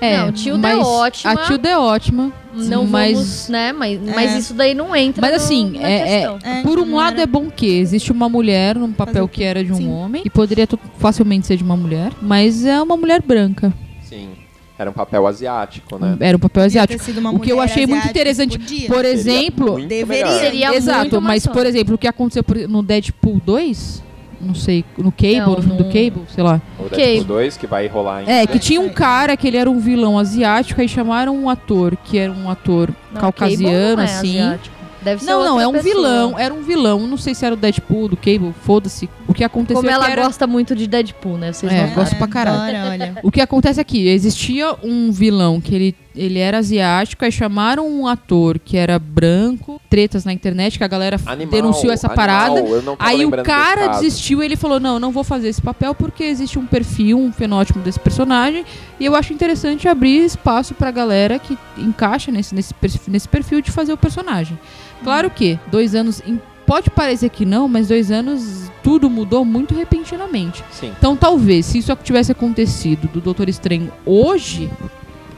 Não, 0.00 0.30
Tilda 0.32 0.68
é 0.68 0.76
mas 0.76 0.86
ótima. 0.86 1.32
A 1.32 1.36
Tilda 1.38 1.68
é 1.68 1.76
ótima. 1.78 2.32
Não 2.54 2.86
mas, 2.86 3.12
vamos, 3.14 3.48
né? 3.48 3.72
Mas, 3.72 4.00
mas 4.00 4.32
É. 4.32 4.38
isso 4.38 4.54
daí 4.54 4.72
não 4.74 4.94
entra 4.94 5.20
Mas 5.20 5.30
no- 5.30 5.36
assim, 5.36 5.70
na 5.70 5.88
é- 5.88 6.22
é-. 6.22 6.38
É, 6.44 6.62
por 6.62 6.78
um 6.78 6.84
não 6.86 6.96
lado 6.98 7.14
era- 7.14 7.22
é 7.22 7.26
bom 7.26 7.50
que 7.50 7.66
existe 7.66 8.12
uma 8.12 8.28
mulher 8.28 8.76
num 8.76 8.92
Fazer 8.92 8.96
papel 8.96 9.28
quê? 9.28 9.34
que 9.34 9.44
era 9.44 9.64
de 9.64 9.72
um 9.72 9.76
Sim. 9.76 9.90
homem 9.90 10.22
e 10.24 10.30
poderia 10.30 10.68
facilmente 10.98 11.46
ser 11.48 11.56
de 11.56 11.64
uma 11.64 11.76
mulher, 11.76 12.12
mas 12.22 12.64
é 12.64 12.80
uma 12.80 12.96
mulher 12.96 13.20
branca. 13.22 13.72
Sim. 14.02 14.30
Era 14.78 14.90
um 14.90 14.92
papel 14.92 15.26
asiático, 15.26 15.98
né? 15.98 16.16
Era 16.20 16.36
um 16.36 16.40
papel 16.40 16.62
asiático. 16.62 17.02
O 17.34 17.40
que 17.40 17.50
eu 17.50 17.60
achei 17.60 17.84
muito 17.84 18.06
interessante, 18.06 18.58
podia. 18.58 18.86
por 18.86 19.04
exemplo, 19.04 19.72
muito 19.72 19.88
deveria. 19.88 20.38
Seria 20.38 20.74
Exato, 20.74 21.20
mas 21.20 21.44
por 21.46 21.66
exemplo, 21.66 21.96
o 21.96 21.98
que 21.98 22.06
aconteceu 22.06 22.44
no 22.68 22.80
Deadpool 22.80 23.40
2, 23.44 24.04
não 24.40 24.54
sei, 24.54 24.84
no 24.96 25.10
Cable, 25.10 25.40
Não, 25.40 25.56
no 25.56 25.62
filme 25.62 25.78
do 25.78 25.84
Cable, 25.86 26.22
sei 26.32 26.44
lá. 26.44 26.62
O. 26.78 26.88
Deadpool 26.88 27.24
2, 27.24 27.56
que 27.56 27.66
vai 27.66 27.88
rolar 27.88 28.18
ainda. 28.18 28.30
É, 28.30 28.46
que 28.46 28.60
tinha 28.60 28.80
um 28.80 28.88
cara 28.88 29.36
que 29.36 29.48
ele 29.48 29.56
era 29.56 29.68
um 29.68 29.80
vilão 29.80 30.16
asiático, 30.16 30.80
aí 30.80 30.88
chamaram 30.88 31.36
um 31.36 31.50
ator 31.50 31.96
que 32.04 32.16
era 32.16 32.30
um 32.30 32.48
ator 32.48 32.90
Não, 33.12 33.20
caucasiano, 33.20 33.72
Cable 33.72 33.96
não 33.96 34.02
é 34.02 34.04
assim. 34.04 34.38
asiático. 34.38 34.77
Deve 35.02 35.22
ser 35.22 35.30
Não, 35.30 35.44
não, 35.44 35.60
é 35.60 35.66
um 35.68 35.72
pessoa. 35.72 35.94
vilão, 35.94 36.38
era 36.38 36.52
um 36.52 36.62
vilão, 36.62 37.06
não 37.06 37.16
sei 37.16 37.34
se 37.34 37.44
era 37.44 37.54
o 37.54 37.58
Deadpool, 37.58 38.08
do 38.08 38.16
Cable, 38.16 38.52
foda-se. 38.64 39.08
O 39.28 39.34
que 39.34 39.44
aconteceu 39.44 39.76
Como 39.76 39.88
é 39.90 39.92
ela 39.94 40.06
que 40.06 40.12
era... 40.12 40.24
gosta 40.24 40.46
muito 40.46 40.74
de 40.74 40.86
Deadpool, 40.86 41.38
né? 41.38 41.52
Vocês 41.52 41.72
É, 41.72 41.86
não 41.86 41.94
gosto 41.94 42.16
pra 42.16 42.26
caralho. 42.26 42.76
Adora, 42.76 42.90
olha. 42.90 43.16
O 43.22 43.30
que 43.30 43.40
acontece 43.40 43.80
aqui, 43.80 44.08
existia 44.08 44.74
um 44.82 45.12
vilão 45.12 45.60
que 45.60 45.74
ele, 45.74 45.94
ele 46.18 46.38
era 46.38 46.58
asiático, 46.58 47.24
aí 47.24 47.30
chamaram 47.30 47.88
um 47.88 48.06
ator 48.06 48.58
que 48.58 48.76
era 48.76 48.98
branco, 48.98 49.80
tretas 49.88 50.24
na 50.24 50.32
internet, 50.32 50.76
que 50.76 50.84
a 50.84 50.88
galera 50.88 51.18
Animal, 51.24 51.50
denunciou 51.50 51.92
essa 51.92 52.08
parada. 52.08 52.60
Aí 52.98 53.24
o 53.24 53.30
cara 53.42 53.88
desistiu 53.88 54.42
e 54.42 54.44
ele 54.44 54.56
falou: 54.56 54.80
Não, 54.80 54.98
não 54.98 55.12
vou 55.12 55.22
fazer 55.22 55.48
esse 55.48 55.62
papel 55.62 55.94
porque 55.94 56.24
existe 56.24 56.58
um 56.58 56.66
perfil, 56.66 57.18
um 57.18 57.32
fenótipo 57.32 57.78
desse 57.78 58.00
personagem. 58.00 58.64
E 58.98 59.04
eu 59.04 59.14
acho 59.14 59.32
interessante 59.32 59.86
abrir 59.86 60.24
espaço 60.24 60.74
pra 60.74 60.90
galera 60.90 61.38
que 61.38 61.56
encaixa 61.78 62.32
nesse, 62.32 62.54
nesse, 62.54 62.74
perfil, 62.74 63.00
nesse 63.06 63.28
perfil 63.28 63.60
de 63.60 63.70
fazer 63.70 63.92
o 63.92 63.96
personagem. 63.96 64.58
Claro 65.04 65.30
que 65.30 65.58
dois 65.70 65.94
anos. 65.94 66.20
Pode 66.66 66.90
parecer 66.90 67.30
que 67.30 67.46
não, 67.46 67.66
mas 67.66 67.88
dois 67.88 68.10
anos 68.10 68.70
tudo 68.82 69.08
mudou 69.08 69.42
muito 69.42 69.74
repentinamente. 69.74 70.62
Sim. 70.70 70.92
Então, 70.98 71.16
talvez, 71.16 71.64
se 71.64 71.78
isso 71.78 71.96
tivesse 72.04 72.30
acontecido 72.30 73.08
do 73.08 73.22
Doutor 73.22 73.48
Estranho 73.48 73.90
hoje, 74.04 74.68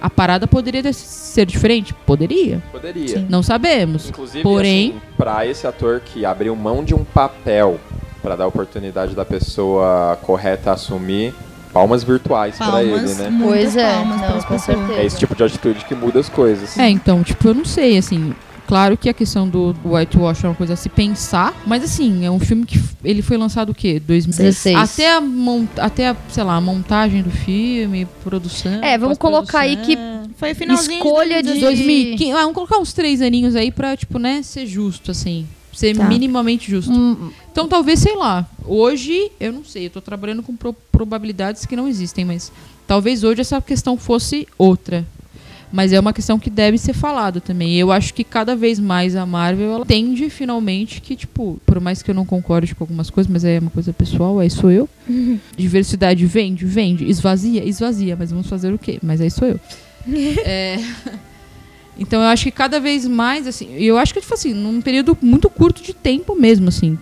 a 0.00 0.08
parada 0.10 0.46
poderia 0.46 0.82
ter- 0.82 0.92
ser 0.94 1.44
diferente? 1.46 1.92
Poderia. 1.94 2.62
Poderia. 2.72 3.08
Sim. 3.08 3.26
Não 3.28 3.42
sabemos. 3.42 4.08
Inclusive, 4.08 4.42
Porém- 4.42 4.90
assim, 4.90 5.00
pra 5.16 5.46
esse 5.46 5.66
ator 5.66 6.00
que 6.04 6.24
abriu 6.24 6.54
mão 6.56 6.82
de 6.84 6.94
um 6.94 7.04
papel 7.04 7.78
pra 8.22 8.36
dar 8.36 8.44
a 8.44 8.46
oportunidade 8.48 9.14
da 9.14 9.24
pessoa 9.24 10.18
correta 10.22 10.72
assumir, 10.72 11.34
palmas 11.72 12.02
virtuais 12.04 12.56
pra 12.56 12.82
ele, 12.82 12.92
Palmas, 12.92 13.18
né? 13.18 13.30
muitas 13.30 13.48
Pois 13.48 13.76
é, 13.76 13.92
palmas 13.94 14.20
não, 14.20 14.42
com 14.42 14.58
certeza. 14.58 14.92
É 15.00 15.04
esse 15.06 15.18
tipo 15.18 15.34
de 15.34 15.42
atitude 15.44 15.84
que 15.84 15.94
muda 15.94 16.20
as 16.20 16.28
coisas. 16.28 16.76
É, 16.78 16.88
então, 16.88 17.22
tipo, 17.22 17.48
eu 17.48 17.54
não 17.54 17.64
sei, 17.64 17.96
assim. 17.96 18.34
Claro 18.70 18.96
que 18.96 19.08
a 19.08 19.12
questão 19.12 19.48
do 19.48 19.74
Whitewash 19.84 20.44
é 20.44 20.48
uma 20.48 20.54
coisa 20.54 20.74
a 20.74 20.76
se 20.76 20.88
pensar, 20.88 21.60
mas 21.66 21.82
assim, 21.82 22.24
é 22.24 22.30
um 22.30 22.38
filme 22.38 22.64
que 22.64 22.80
ele 23.02 23.20
foi 23.20 23.36
lançado 23.36 23.70
o 23.70 23.74
quê? 23.74 23.98
2016. 23.98 24.76
16. 24.76 24.76
Até 24.92 25.16
a, 25.16 25.84
até 25.84 26.08
a, 26.08 26.16
sei 26.28 26.44
lá, 26.44 26.54
a 26.54 26.60
montagem 26.60 27.20
do 27.20 27.30
filme, 27.30 28.06
produção. 28.22 28.80
É, 28.82 28.96
vamos 28.96 29.18
colocar 29.18 29.60
aí 29.60 29.76
que 29.78 29.98
Foi 30.36 30.54
finalzinho 30.54 30.98
Escolha 30.98 31.42
de- 31.42 31.58
2015. 31.60 32.30
Ah, 32.32 32.36
vamos 32.42 32.54
colocar 32.54 32.78
uns 32.78 32.92
três 32.92 33.20
aninhos 33.20 33.56
aí 33.56 33.72
pra, 33.72 33.96
tipo, 33.96 34.20
né, 34.20 34.40
ser 34.44 34.66
justo, 34.66 35.10
assim. 35.10 35.46
Ser 35.72 35.96
Tá. 35.96 36.04
minimamente 36.04 36.70
justo. 36.70 36.92
Hum, 36.92 37.30
Então, 37.50 37.66
talvez, 37.66 37.98
sei 37.98 38.14
lá. 38.14 38.46
Hoje, 38.64 39.32
eu 39.40 39.52
não 39.52 39.64
sei, 39.64 39.86
eu 39.86 39.90
tô 39.90 40.00
trabalhando 40.00 40.42
com 40.44 40.54
pro- 40.54 40.72
probabilidades 40.92 41.66
que 41.66 41.74
não 41.74 41.88
existem, 41.88 42.24
mas 42.24 42.52
talvez 42.86 43.24
hoje 43.24 43.40
essa 43.40 43.60
questão 43.60 43.96
fosse 43.96 44.46
outra. 44.56 45.04
Mas 45.72 45.92
é 45.92 46.00
uma 46.00 46.12
questão 46.12 46.38
que 46.38 46.50
deve 46.50 46.76
ser 46.78 46.92
falada 46.92 47.40
também. 47.40 47.74
E 47.74 47.78
eu 47.78 47.92
acho 47.92 48.12
que 48.12 48.24
cada 48.24 48.56
vez 48.56 48.78
mais 48.80 49.14
a 49.14 49.24
Marvel 49.24 49.72
ela 49.72 49.86
tende 49.86 50.28
finalmente 50.28 51.00
que, 51.00 51.14
tipo, 51.14 51.60
por 51.64 51.80
mais 51.80 52.02
que 52.02 52.10
eu 52.10 52.14
não 52.14 52.24
concorde 52.26 52.74
com 52.74 52.82
algumas 52.82 53.08
coisas, 53.08 53.30
mas 53.30 53.44
é 53.44 53.58
uma 53.60 53.70
coisa 53.70 53.92
pessoal, 53.92 54.40
aí 54.40 54.50
sou 54.50 54.70
eu. 54.70 54.88
Diversidade 55.56 56.26
vende, 56.26 56.64
vende, 56.64 57.08
esvazia, 57.08 57.64
esvazia, 57.64 58.16
mas 58.16 58.30
vamos 58.30 58.48
fazer 58.48 58.72
o 58.72 58.78
quê? 58.78 58.98
Mas 59.02 59.20
aí 59.20 59.30
sou 59.30 59.46
eu. 59.48 59.60
É, 60.44 60.80
Então 61.98 62.22
eu 62.22 62.28
acho 62.28 62.44
que 62.44 62.50
cada 62.50 62.80
vez 62.80 63.06
mais, 63.06 63.46
assim, 63.46 63.74
eu 63.76 63.98
acho 63.98 64.14
que, 64.14 64.20
tipo 64.22 64.32
assim, 64.32 64.54
num 64.54 64.80
período 64.80 65.16
muito 65.20 65.50
curto 65.50 65.82
de 65.82 65.92
tempo 65.92 66.34
mesmo, 66.34 66.68
assim. 66.68 66.98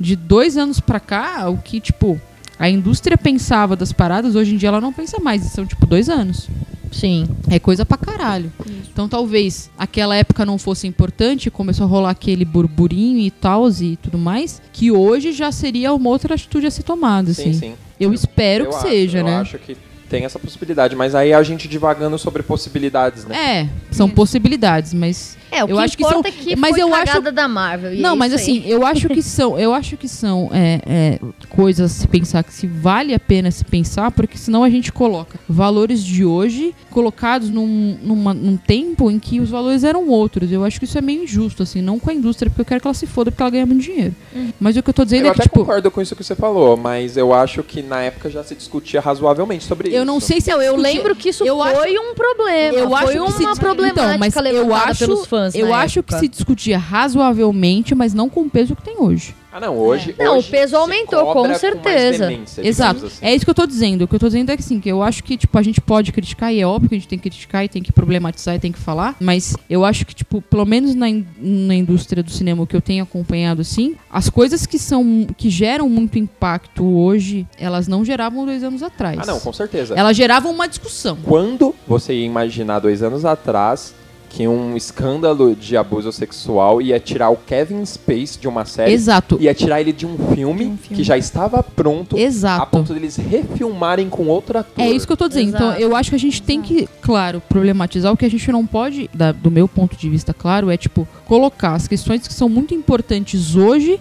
De 0.00 0.16
dois 0.16 0.56
anos 0.56 0.80
pra 0.80 0.98
cá, 0.98 1.48
o 1.50 1.58
que, 1.58 1.78
tipo, 1.78 2.18
a 2.58 2.68
indústria 2.70 3.18
pensava 3.18 3.76
das 3.76 3.92
paradas, 3.92 4.34
hoje 4.34 4.54
em 4.54 4.56
dia 4.56 4.70
ela 4.70 4.80
não 4.80 4.92
pensa 4.94 5.20
mais. 5.20 5.42
São, 5.42 5.66
tipo, 5.66 5.86
dois 5.86 6.08
anos. 6.08 6.48
Sim. 6.94 7.26
É 7.50 7.58
coisa 7.58 7.84
pra 7.84 7.96
caralho. 7.96 8.52
Então 8.92 9.08
talvez 9.08 9.70
aquela 9.78 10.14
época 10.16 10.44
não 10.46 10.56
fosse 10.58 10.86
importante, 10.86 11.50
começou 11.50 11.84
a 11.84 11.88
rolar 11.88 12.10
aquele 12.10 12.44
burburinho 12.44 13.18
e 13.18 13.30
tal 13.30 13.68
e 13.80 13.96
tudo 13.96 14.18
mais, 14.18 14.60
que 14.72 14.90
hoje 14.90 15.32
já 15.32 15.50
seria 15.50 15.92
uma 15.92 16.08
outra 16.10 16.34
atitude 16.34 16.66
a 16.66 16.70
ser 16.70 16.82
tomada, 16.82 17.30
assim. 17.30 17.52
Sim, 17.52 17.58
sim. 17.60 17.74
Eu 17.98 18.12
espero 18.12 18.64
Eu 18.64 18.70
que 18.70 18.76
acho, 18.76 18.88
seja, 18.88 19.18
eu 19.18 19.24
né? 19.24 19.36
acho 19.36 19.58
que 19.58 19.76
tem 20.08 20.24
essa 20.24 20.38
possibilidade, 20.38 20.94
mas 20.96 21.14
aí 21.14 21.32
a 21.32 21.42
gente 21.42 21.66
divagando 21.68 22.18
sobre 22.18 22.42
possibilidades, 22.42 23.24
né? 23.24 23.36
É, 23.62 23.68
são 23.90 24.08
possibilidades, 24.08 24.92
mas 24.94 25.36
É, 25.50 25.62
o 25.64 25.68
Eu 25.68 25.76
que 25.76 25.82
acho 25.82 25.96
que 25.98 26.04
são- 26.04 26.20
é 26.24 26.30
que 26.32 26.56
mas 26.56 26.70
foi 26.72 26.82
eu 26.82 26.90
cagada 26.90 27.30
da 27.30 27.46
Marvel. 27.46 27.94
e 27.94 28.00
não, 28.00 28.14
é 28.14 28.16
mas 28.16 28.32
aí. 28.32 28.40
assim, 28.40 28.62
eu 28.66 28.84
acho 28.84 29.08
que 29.08 29.22
são, 29.22 29.56
eu 29.58 29.72
acho 29.72 29.96
que 29.96 30.08
são 30.08 30.50
é, 30.52 30.80
é, 30.86 31.18
coisas 31.48 31.92
a 31.92 31.94
se 32.00 32.08
pensar 32.08 32.42
que 32.42 32.52
se 32.52 32.66
vale 32.66 33.14
a 33.14 33.20
pena 33.20 33.50
se 33.50 33.64
pensar, 33.64 34.10
porque 34.10 34.36
senão 34.36 34.64
a 34.64 34.70
gente 34.70 34.90
coloca 34.92 35.38
valores 35.48 36.02
de 36.02 36.24
hoje 36.24 36.74
colocados 36.90 37.50
num, 37.50 37.96
numa- 38.02 38.34
num 38.34 38.56
tempo 38.56 39.10
em 39.10 39.18
que 39.20 39.38
os 39.40 39.48
valores 39.50 39.84
eram 39.84 40.08
outros. 40.08 40.50
Eu 40.50 40.64
acho 40.64 40.78
que 40.78 40.84
isso 40.86 40.98
é 40.98 41.00
meio 41.00 41.22
injusto, 41.22 41.62
assim, 41.62 41.80
não 41.80 41.98
com 42.00 42.10
a 42.10 42.14
indústria, 42.14 42.50
porque 42.50 42.60
eu 42.62 42.64
quero 42.66 42.80
que 42.80 42.86
ela 42.88 42.94
se 42.94 43.06
foda 43.06 43.30
porque 43.30 43.42
ela 43.42 43.50
ganha 43.50 43.66
muito 43.66 43.82
dinheiro. 43.82 44.14
Mas 44.58 44.76
o 44.76 44.82
que 44.82 44.90
eu 44.90 44.94
tô 44.94 45.04
dizendo 45.04 45.26
Eu 45.26 45.30
é 45.30 45.34
que, 45.34 45.40
até 45.40 45.48
tipo, 45.48 45.60
concordo 45.60 45.90
com 45.90 46.00
isso 46.02 46.16
que 46.16 46.24
você 46.24 46.34
falou, 46.34 46.76
mas 46.76 47.16
eu 47.16 47.32
acho 47.32 47.62
que 47.62 47.80
na 47.82 48.00
época 48.02 48.28
já 48.28 48.42
se 48.42 48.54
discutia 48.56 49.00
razoavelmente 49.00 49.64
sobre 49.64 49.88
isso. 49.88 49.93
Eu 49.94 50.04
não 50.04 50.20
sei 50.20 50.40
se 50.40 50.50
Não, 50.50 50.60
eu 50.60 50.76
discutir- 50.76 50.96
lembro 50.96 51.16
que 51.16 51.28
isso 51.28 51.44
eu 51.44 51.58
foi 51.58 51.98
um 51.98 52.14
problema. 52.14 52.78
Eu 52.78 52.94
acho 52.94 53.04
foi 53.06 53.14
que 53.14 53.20
uma 53.20 53.26
discute- 53.28 53.60
problemática 53.60 54.02
então, 54.16 54.18
mas 54.18 54.54
eu 54.54 54.74
acho, 54.74 54.98
pelos 55.06 55.26
fãs 55.26 55.54
eu 55.54 55.72
acho 55.74 56.02
que 56.02 56.14
se 56.18 56.28
discutia 56.28 56.78
razoavelmente, 56.78 57.94
mas 57.94 58.12
não 58.14 58.28
com 58.28 58.42
o 58.42 58.50
peso 58.50 58.74
que 58.76 58.82
tem 58.82 58.96
hoje. 58.98 59.34
Ah, 59.56 59.60
não, 59.60 59.78
hoje. 59.78 60.12
Não, 60.18 60.36
hoje 60.38 60.48
o 60.48 60.50
peso 60.50 60.76
aumentou, 60.76 61.32
com 61.32 61.46
mais 61.46 61.58
certeza. 61.60 62.26
demência, 62.26 62.60
digamos 62.60 62.66
Exato. 62.76 63.06
assim. 63.06 63.18
É 63.24 63.32
isso 63.36 63.44
que 63.44 63.50
eu 63.52 63.54
tô 63.54 63.64
dizendo. 63.68 64.02
O 64.02 64.08
que 64.08 64.16
eu 64.16 64.18
tô 64.18 64.26
dizendo 64.26 64.50
é 64.50 64.56
que 64.56 64.62
assim, 64.64 64.80
que 64.80 64.88
eu 64.88 65.00
acho 65.00 65.22
que, 65.22 65.36
tipo, 65.36 65.56
a 65.56 65.62
gente 65.62 65.80
pode 65.80 66.10
criticar, 66.10 66.52
e 66.52 66.60
é 66.60 66.66
óbvio 66.66 66.88
que 66.88 66.96
a 66.96 66.98
gente 66.98 67.06
tem 67.06 67.16
que 67.20 67.30
criticar 67.30 67.64
e 67.64 67.68
tem 67.68 67.80
que 67.80 67.92
problematizar 67.92 68.56
e 68.56 68.58
tem 68.58 68.72
que 68.72 68.80
falar, 68.80 69.14
mas 69.20 69.56
eu 69.70 69.84
acho 69.84 70.04
que, 70.04 70.12
tipo, 70.12 70.42
pelo 70.42 70.66
menos 70.66 70.96
na, 70.96 71.08
in- 71.08 71.24
na 71.38 71.74
indústria 71.76 72.20
do 72.20 72.32
cinema, 72.32 72.64
o 72.64 72.66
que 72.66 72.74
eu 72.74 72.80
tenho 72.82 73.04
acompanhado, 73.04 73.60
assim, 73.60 73.94
as 74.10 74.28
coisas 74.28 74.66
que 74.66 74.76
são. 74.76 75.24
que 75.36 75.48
geram 75.50 75.88
muito 75.88 76.18
impacto 76.18 76.84
hoje, 76.84 77.46
elas 77.56 77.86
não 77.86 78.04
geravam 78.04 78.44
dois 78.44 78.64
anos 78.64 78.82
atrás. 78.82 79.20
Ah, 79.20 79.26
não, 79.26 79.38
com 79.38 79.52
certeza. 79.52 79.94
Elas 79.94 80.16
geravam 80.16 80.50
uma 80.50 80.66
discussão. 80.66 81.16
Quando 81.22 81.72
você 81.86 82.12
ia 82.12 82.26
imaginar 82.26 82.80
dois 82.80 83.04
anos 83.04 83.24
atrás 83.24 83.94
que 84.34 84.48
um 84.48 84.76
escândalo 84.76 85.54
de 85.54 85.76
abuso 85.76 86.10
sexual 86.10 86.82
ia 86.82 86.98
tirar 86.98 87.30
o 87.30 87.36
Kevin 87.36 87.84
Space 87.86 88.36
de 88.36 88.48
uma 88.48 88.64
série, 88.64 88.90
Exato. 88.92 89.36
ia 89.40 89.54
tirar 89.54 89.80
ele 89.80 89.92
de 89.92 90.04
um 90.04 90.16
filme, 90.34 90.64
De 90.64 90.70
um 90.72 90.76
filme. 90.76 90.96
que 90.96 91.04
já 91.04 91.16
estava 91.16 91.62
pronto, 91.62 92.16
a 92.16 92.20
Exato. 92.20 92.66
ponto 92.66 92.92
deles 92.92 93.14
refilmarem 93.16 94.08
com 94.08 94.26
outro 94.26 94.58
ator. 94.58 94.84
É 94.84 94.90
isso 94.90 95.06
que 95.06 95.12
eu 95.12 95.16
tô 95.16 95.28
dizendo. 95.28 95.50
Então, 95.50 95.68
Exato. 95.68 95.80
eu 95.82 95.94
acho 95.94 96.10
que 96.10 96.16
a 96.16 96.18
gente 96.18 96.42
tem 96.42 96.60
que, 96.60 96.88
claro, 97.00 97.40
problematizar. 97.48 98.12
O 98.12 98.16
que 98.16 98.24
a 98.24 98.28
gente 98.30 98.50
não 98.50 98.66
pode, 98.66 99.08
da- 99.14 99.30
do 99.30 99.52
meu 99.52 99.68
ponto 99.68 99.96
de 99.96 100.10
vista, 100.10 100.34
claro, 100.34 100.68
é, 100.68 100.76
tipo, 100.76 101.06
colocar 101.26 101.74
as 101.74 101.86
questões 101.86 102.26
que 102.26 102.34
são 102.34 102.48
muito 102.48 102.74
importantes 102.74 103.54
hoje, 103.54 104.00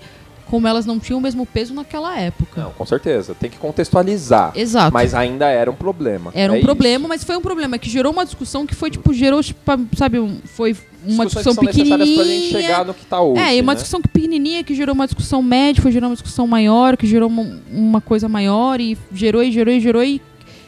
como 0.54 0.68
elas 0.68 0.86
não 0.86 1.00
tinham 1.00 1.18
o 1.18 1.22
mesmo 1.22 1.48
peso 1.48 1.74
naquela 1.74 2.16
época. 2.16 2.62
Não, 2.62 2.70
com 2.74 2.86
certeza. 2.86 3.34
Tem 3.34 3.50
que 3.50 3.58
contextualizar. 3.58 4.52
Exato. 4.54 4.94
Mas 4.94 5.16
ainda 5.16 5.48
era 5.48 5.72
um 5.72 5.74
problema. 5.74 6.30
Era 6.32 6.54
um 6.54 6.56
É 6.58 6.60
isso. 6.60 6.66
problema, 6.68 7.08
mas 7.08 7.24
foi 7.24 7.36
um 7.36 7.42
problema 7.42 7.80
que 7.80 7.90
gerou 7.90 8.12
uma 8.14 8.24
discussão 8.24 8.64
que 8.64 8.76
foi, 8.76 8.92
tipo, 8.92 9.12
gerou, 9.16 9.42
tipo, 9.42 9.60
sabe, 9.98 10.20
foi 10.46 10.78
uma 11.08 11.26
discussão 11.26 11.56
que 11.56 11.56
são 11.56 11.64
necessárias 11.64 12.08
pra 12.08 12.24
gente 12.24 12.40
pequenininha. 12.40 12.62
chegar 12.62 12.86
no 12.86 12.94
que 12.94 13.04
tá 13.04 13.20
hoje. 13.20 13.42
É, 13.42 13.58
e 13.58 13.62
uma 13.62 13.72
né? 13.72 13.78
discussão 13.78 14.00
que 14.00 14.08
pequenininha 14.10 14.64
que 14.64 14.76
gerou 14.76 14.94
uma 14.94 15.08
discussão 15.08 15.42
média, 15.42 15.82
foi 15.82 15.92
gerou 15.92 16.08
uma 16.08 16.16
discussão 16.16 16.46
maior, 16.46 16.98
que 16.98 17.08
gerou 17.08 17.30
uma, 17.30 17.60
uma 17.72 18.00
coisa 18.00 18.30
maior 18.30 18.80
e 18.80 18.96
gerou 19.12 19.42
e 19.42 19.52
gerou 19.52 19.74
e 19.74 19.80
gerou 19.80 20.04
e 20.04 20.22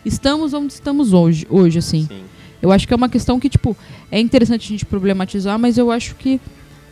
estamos 0.04 0.52
onde 0.56 0.74
estamos 0.74 1.14
hoje, 1.14 1.46
hoje 1.48 1.78
assim. 1.78 2.08
Sim. 2.08 2.24
Eu 2.60 2.72
acho 2.72 2.88
que 2.88 2.94
é 2.94 2.98
uma 2.98 3.08
questão 3.08 3.40
que, 3.40 3.50
tipo, 3.50 3.78
é 4.12 4.20
interessante 4.20 4.66
a 4.66 4.70
gente 4.70 4.84
problematizar, 4.84 5.60
mas 5.60 5.78
eu 5.78 5.92
acho 5.92 6.16
que 6.16 6.42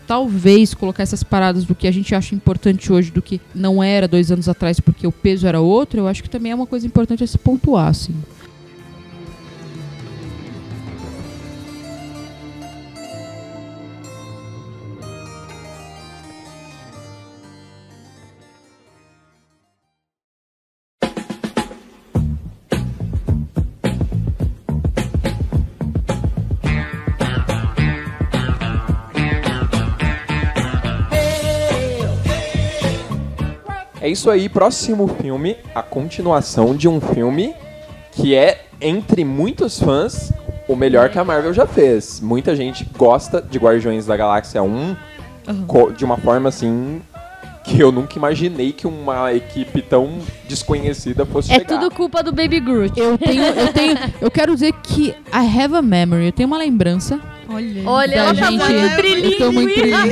talvez 0.08 0.74
colocar 0.74 1.04
essas 1.04 1.24
paradas 1.24 1.66
do 1.66 1.76
que 1.76 1.88
a 1.88 1.92
gente 1.92 2.14
acha 2.14 2.36
importante 2.36 2.92
hoje 2.92 3.12
do 3.12 3.22
que 3.22 3.40
não 3.54 3.82
era 3.82 4.08
dois 4.08 4.32
anos 4.32 4.50
atrás 4.50 4.80
porque 4.80 5.08
o 5.08 5.12
peso 5.12 5.48
era 5.48 5.60
outro, 5.60 6.00
eu 6.00 6.08
acho 6.08 6.24
que 6.24 6.30
também 6.30 6.52
é 6.52 6.56
uma 6.56 6.68
coisa 6.68 6.86
importante 6.86 7.24
a 7.24 7.28
se 7.28 7.38
pontuar, 7.38 7.88
assim. 7.88 8.14
É 34.04 34.10
isso 34.10 34.30
aí, 34.30 34.50
próximo 34.50 35.08
filme, 35.08 35.56
a 35.74 35.82
continuação 35.82 36.76
de 36.76 36.90
um 36.90 37.00
filme 37.00 37.54
que 38.12 38.36
é, 38.36 38.66
entre 38.82 39.24
muitos 39.24 39.80
fãs, 39.80 40.32
o 40.68 40.76
melhor 40.76 41.10
que 41.10 41.18
a 41.18 41.24
Marvel 41.24 41.54
já 41.54 41.66
fez. 41.66 42.20
Muita 42.20 42.54
gente 42.54 42.86
gosta 42.98 43.42
de 43.42 43.58
Guardiões 43.58 44.06
da 44.06 44.18
Galáxia 44.18 44.62
1 44.62 44.96
co- 45.68 45.92
de 45.92 46.04
uma 46.04 46.18
forma 46.18 46.50
assim 46.50 47.02
que 47.64 47.80
eu 47.80 47.94
nunca 47.94 48.18
imaginei 48.18 48.74
que 48.74 48.86
uma 48.86 49.32
equipe 49.34 49.82
tão 49.82 50.20
desconhecida 50.50 51.26
fosse 51.26 51.50
É 51.54 51.60
chegar. 51.60 51.80
tudo 51.80 51.90
culpa 51.96 52.22
do 52.22 52.34
Baby 52.34 52.60
Groot. 52.60 53.00
Eu 53.00 53.18
tenho, 53.18 53.42
eu 53.42 53.72
tenho, 53.72 53.98
eu 54.20 54.30
quero 54.30 54.54
dizer 54.54 54.74
que 54.84 55.16
I 55.34 55.62
have 55.64 55.74
a 55.76 55.82
memory, 55.82 56.26
eu 56.26 56.32
tenho 56.34 56.48
uma 56.48 56.58
lembrança 56.58 57.22
Olha. 57.50 57.82
Olha, 57.86 58.08
da 58.10 58.16
ela 58.16 58.36
tá 58.36 58.46
gente. 58.52 58.60
muito 58.64 58.72
eu 58.74 58.90
tô 58.90 58.96
trilingue. 58.96 59.46
muito 59.50 59.74
trilingue. 59.82 60.12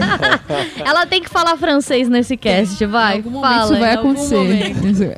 Ela 0.86 1.06
tem 1.06 1.22
que 1.22 1.30
falar 1.30 1.56
francês 1.58 2.10
nesse 2.10 2.36
cast, 2.38 2.86
vai. 2.86 3.14
em 3.16 3.18
algum 3.18 3.30
momento 3.32 3.50
Fala, 3.52 3.64
isso 3.72 3.80
vai 3.80 3.94
acontecer. 3.94 5.18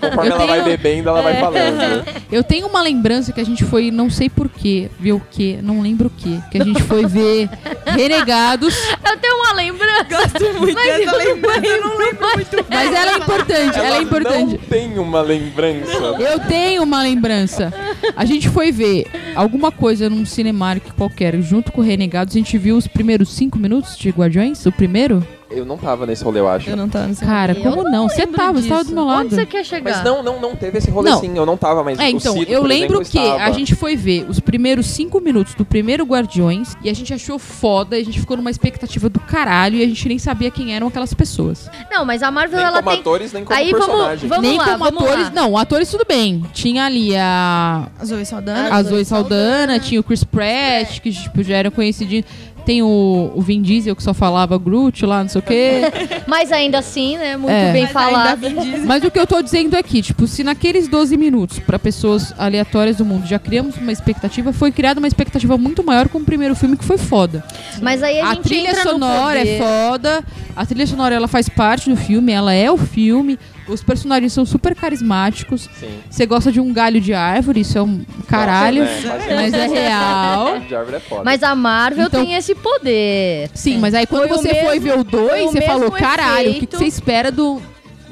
Conforme 0.00 0.30
Eu 0.30 0.34
ela 0.36 0.46
vai 0.46 0.46
tenho- 0.46 0.64
bebendo, 0.64 1.08
ela 1.08 1.22
vai 1.22 1.40
falando. 1.40 2.04
Eu 2.30 2.42
tenho 2.44 2.66
uma 2.66 2.82
lembrança 2.82 3.32
que 3.32 3.40
a 3.40 3.44
gente 3.44 3.64
foi, 3.64 3.90
não 3.90 4.08
sei 4.10 4.28
porquê, 4.28 4.88
ver 4.98 5.12
o 5.12 5.22
quê, 5.30 5.58
não 5.62 5.80
lembro 5.80 6.08
o 6.08 6.10
quê, 6.10 6.38
que 6.50 6.60
a 6.60 6.64
gente 6.64 6.82
foi 6.82 7.06
ver 7.06 7.48
Renegados, 7.86 8.74
Eu 9.08 9.16
tenho 9.16 9.34
uma 9.36 9.52
lembrança. 9.54 10.04
Gosto 10.10 10.58
muito 10.58 10.74
Mas 10.74 10.84
dessa 10.98 11.16
eu 11.16 11.18
lembrança. 11.34 11.66
Eu 11.66 11.80
não 11.82 11.96
lembro 11.98 12.28
muito. 12.34 12.66
mas 12.68 12.92
ela 12.92 13.12
é 13.12 13.16
importante, 13.16 13.78
ela 13.78 13.86
é 13.86 13.90
não 13.92 14.02
importante. 14.02 14.58
tem 14.68 14.98
uma 14.98 15.22
lembrança. 15.22 15.92
Eu 16.18 16.38
tenho 16.40 16.82
uma 16.82 17.02
lembrança. 17.02 17.72
A 18.16 18.24
gente 18.24 18.48
foi 18.48 18.70
ver 18.72 19.06
alguma 19.34 19.70
coisa 19.70 20.08
num 20.08 20.24
cinemático 20.24 20.94
qualquer, 20.94 21.40
junto 21.40 21.72
com 21.72 21.80
o 21.80 21.84
Renegados, 21.84 22.34
a 22.34 22.38
gente 22.38 22.56
viu 22.58 22.76
os 22.76 22.86
primeiros 22.86 23.30
cinco 23.30 23.58
minutos 23.58 23.96
de 23.96 24.10
Guardiões, 24.10 24.64
o 24.66 24.72
primeiro. 24.72 25.26
Eu 25.56 25.64
não 25.64 25.76
tava 25.78 26.06
nesse 26.06 26.22
rolê, 26.22 26.40
eu 26.40 26.48
acho. 26.48 26.68
Eu 26.68 26.76
não 26.76 26.88
tava 26.88 27.06
nesse 27.08 27.24
Cara, 27.24 27.52
Eu 27.54 27.62
como 27.62 27.82
não? 27.84 28.08
Você 28.08 28.20
lembro 28.22 28.36
tava, 28.36 28.60
você 28.60 28.68
tava 28.68 28.80
do 28.82 28.84
disso. 28.84 28.94
meu 28.94 29.04
lado. 29.04 29.20
Onde 29.26 29.34
você 29.34 29.46
quer 29.46 29.64
chegar? 29.64 29.90
Mas 29.96 30.04
não, 30.04 30.22
não, 30.22 30.40
não 30.40 30.54
teve 30.56 30.78
esse 30.78 30.90
rolê 30.90 31.10
Não. 31.10 31.20
sim, 31.20 31.36
eu 31.36 31.46
não 31.46 31.56
tava, 31.56 31.82
mas 31.82 31.98
É, 31.98 32.04
o 32.04 32.08
então, 32.08 32.34
Cito, 32.34 32.50
eu 32.52 32.60
por 32.60 32.66
lembro 32.68 33.00
exemplo, 33.00 33.10
que 33.10 33.18
estava. 33.18 33.44
a 33.44 33.50
gente 33.52 33.74
foi 33.74 33.96
ver 33.96 34.26
os 34.28 34.38
primeiros 34.40 34.86
cinco 34.86 35.20
minutos 35.20 35.54
do 35.54 35.64
primeiro 35.64 36.04
Guardiões 36.04 36.74
e 36.82 36.90
a 36.90 36.94
gente 36.94 37.12
achou 37.14 37.38
foda, 37.38 37.96
e 37.98 38.02
a 38.02 38.04
gente 38.04 38.20
ficou 38.20 38.36
numa 38.36 38.50
expectativa 38.50 39.08
do 39.08 39.20
caralho 39.20 39.76
e 39.76 39.82
a 39.82 39.86
gente 39.86 40.08
nem 40.08 40.18
sabia 40.18 40.50
quem 40.50 40.74
eram 40.74 40.88
aquelas 40.88 41.12
pessoas. 41.14 41.70
Não, 41.90 42.04
mas 42.04 42.22
a 42.22 42.30
Marvel, 42.30 42.58
Nem 42.58 42.66
ela 42.66 42.76
como 42.78 42.90
tem... 42.90 43.00
atores, 43.00 43.32
nem 43.32 43.44
como 43.44 43.58
Aí 43.58 43.70
vamos- 43.72 43.86
personagem. 43.86 44.28
vamos- 44.28 44.48
nem 44.48 44.58
lá, 44.58 44.64
como 44.64 44.78
vamos 44.84 45.02
atores. 45.04 45.24
lá. 45.26 45.30
Não, 45.30 45.56
atores 45.56 45.90
tudo 45.90 46.04
bem. 46.06 46.44
Tinha 46.52 46.84
ali 46.84 47.16
a, 47.16 47.88
A 47.98 48.04
Zoe 48.04 48.24
Saldana. 48.26 48.74
a 48.74 48.82
Zoe 48.82 49.04
Saldana, 49.04 49.78
tinha 49.78 50.00
o 50.00 50.04
Chris 50.04 50.24
Pratt, 50.24 51.00
que 51.00 51.10
tipo, 51.12 51.42
já 51.42 51.56
eram 51.56 51.70
conhecidinhos. 51.70 52.26
Tem 52.66 52.82
o, 52.82 53.30
o 53.34 53.40
Vin 53.40 53.62
Diesel 53.62 53.94
que 53.94 54.02
só 54.02 54.12
falava 54.12 54.58
Groot 54.58 55.06
lá, 55.06 55.22
não 55.22 55.28
sei 55.30 55.38
o 55.38 55.42
quê. 55.42 55.82
Mas 56.26 56.50
ainda 56.50 56.78
assim, 56.80 57.16
né? 57.16 57.36
Muito 57.36 57.52
É. 57.52 57.72
bem 57.72 57.82
Mas 57.84 57.96
ainda 57.96 58.10
falado. 58.10 58.40
Vin 58.40 58.54
Diesel. 58.56 58.86
Mas 58.86 59.04
o 59.04 59.10
que 59.10 59.18
eu 59.18 59.26
tô 59.26 59.40
dizendo 59.40 59.76
aqui, 59.76 60.02
tipo, 60.02 60.26
se 60.26 60.42
naqueles 60.42 60.88
12 60.88 61.16
minutos, 61.16 61.60
pra 61.60 61.78
pessoas 61.78 62.34
aleatórias 62.36 62.96
do 62.96 63.04
mundo, 63.04 63.24
já 63.26 63.38
criamos 63.38 63.76
uma 63.76 63.92
expectativa, 63.92 64.52
foi 64.52 64.72
criada 64.72 64.98
uma 65.00 65.06
expectativa 65.06 65.56
muito 65.56 65.84
maior 65.84 66.08
com 66.08 66.18
o 66.18 66.24
primeiro 66.24 66.56
filme 66.56 66.76
que 66.76 66.84
foi 66.84 66.98
foda. 66.98 67.44
Mas 67.80 68.02
aí 68.02 68.20
a, 68.20 68.30
A, 68.30 68.34
gente 68.34 68.42
trilha 68.48 68.70
entra 68.70 68.84
no 68.84 68.90
sonora 68.90 69.38
poder. 69.38 69.48
é 69.48 69.58
foda, 69.58 70.24
a 70.56 70.66
trilha 70.66 70.86
sonora 70.88 71.14
ela 71.14 71.28
faz 71.28 71.48
parte 71.48 71.88
do 71.88 71.96
filme, 71.96 72.32
ela 72.32 72.52
é 72.52 72.68
o 72.68 72.76
filme, 72.76 73.38
os 73.68 73.82
personagens 73.82 74.32
são 74.32 74.44
super 74.46 74.74
carismáticos. 74.74 75.68
Sim. 75.78 75.98
Você 76.08 76.26
gosta 76.26 76.50
de 76.52 76.60
um 76.60 76.72
galho 76.72 77.00
de 77.00 77.12
árvore, 77.14 77.60
isso 77.60 77.76
é 77.78 77.82
um 77.82 78.02
caralho, 78.28 78.84
Nossa, 78.84 79.16
né? 79.18 79.34
mas 79.34 79.54
é 79.54 79.66
real. 79.66 80.44
Galho 80.46 80.60
de 80.66 80.74
árvore 80.76 80.96
é 80.96 81.00
foda. 81.00 81.22
Mas 81.24 81.42
a 81.42 81.54
Marvel 81.54 82.06
Então- 82.06 82.24
tem 82.24 82.34
esse 82.34 82.54
poder. 82.54 83.50
Sim, 83.54 83.78
mas 83.78 83.94
aí 83.94 84.06
quando 84.06 84.28
Foi 84.28 84.36
o 84.36 84.40
você 84.40 84.48
foi 84.64 84.78
mesmo- 84.78 84.80
ver 84.80 84.92
o 84.92 85.04
foi 85.04 85.28
2, 85.28 85.44
o 85.48 85.52
você 85.52 85.60
falou, 85.62 85.90
caralho, 85.92 86.50
o 86.50 86.52
que, 86.52 86.56
efeito." 86.58 86.76
você 86.78 86.84
espera 86.86 87.30
do 87.32 87.60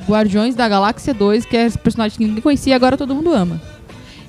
Guardiões 0.09 0.55
da 0.55 0.69
Galáxia 0.69 1.15
2, 1.15 1.45
que 1.47 1.57
é 1.57 1.65
esse 1.67 1.79
personagem 1.79 2.19
que 2.19 2.25
ninguém 2.25 2.43
conhecia 2.43 2.73
e 2.73 2.77
agora 2.77 2.97
todo 2.97 3.15
mundo 3.15 3.33
ama. 3.33 3.61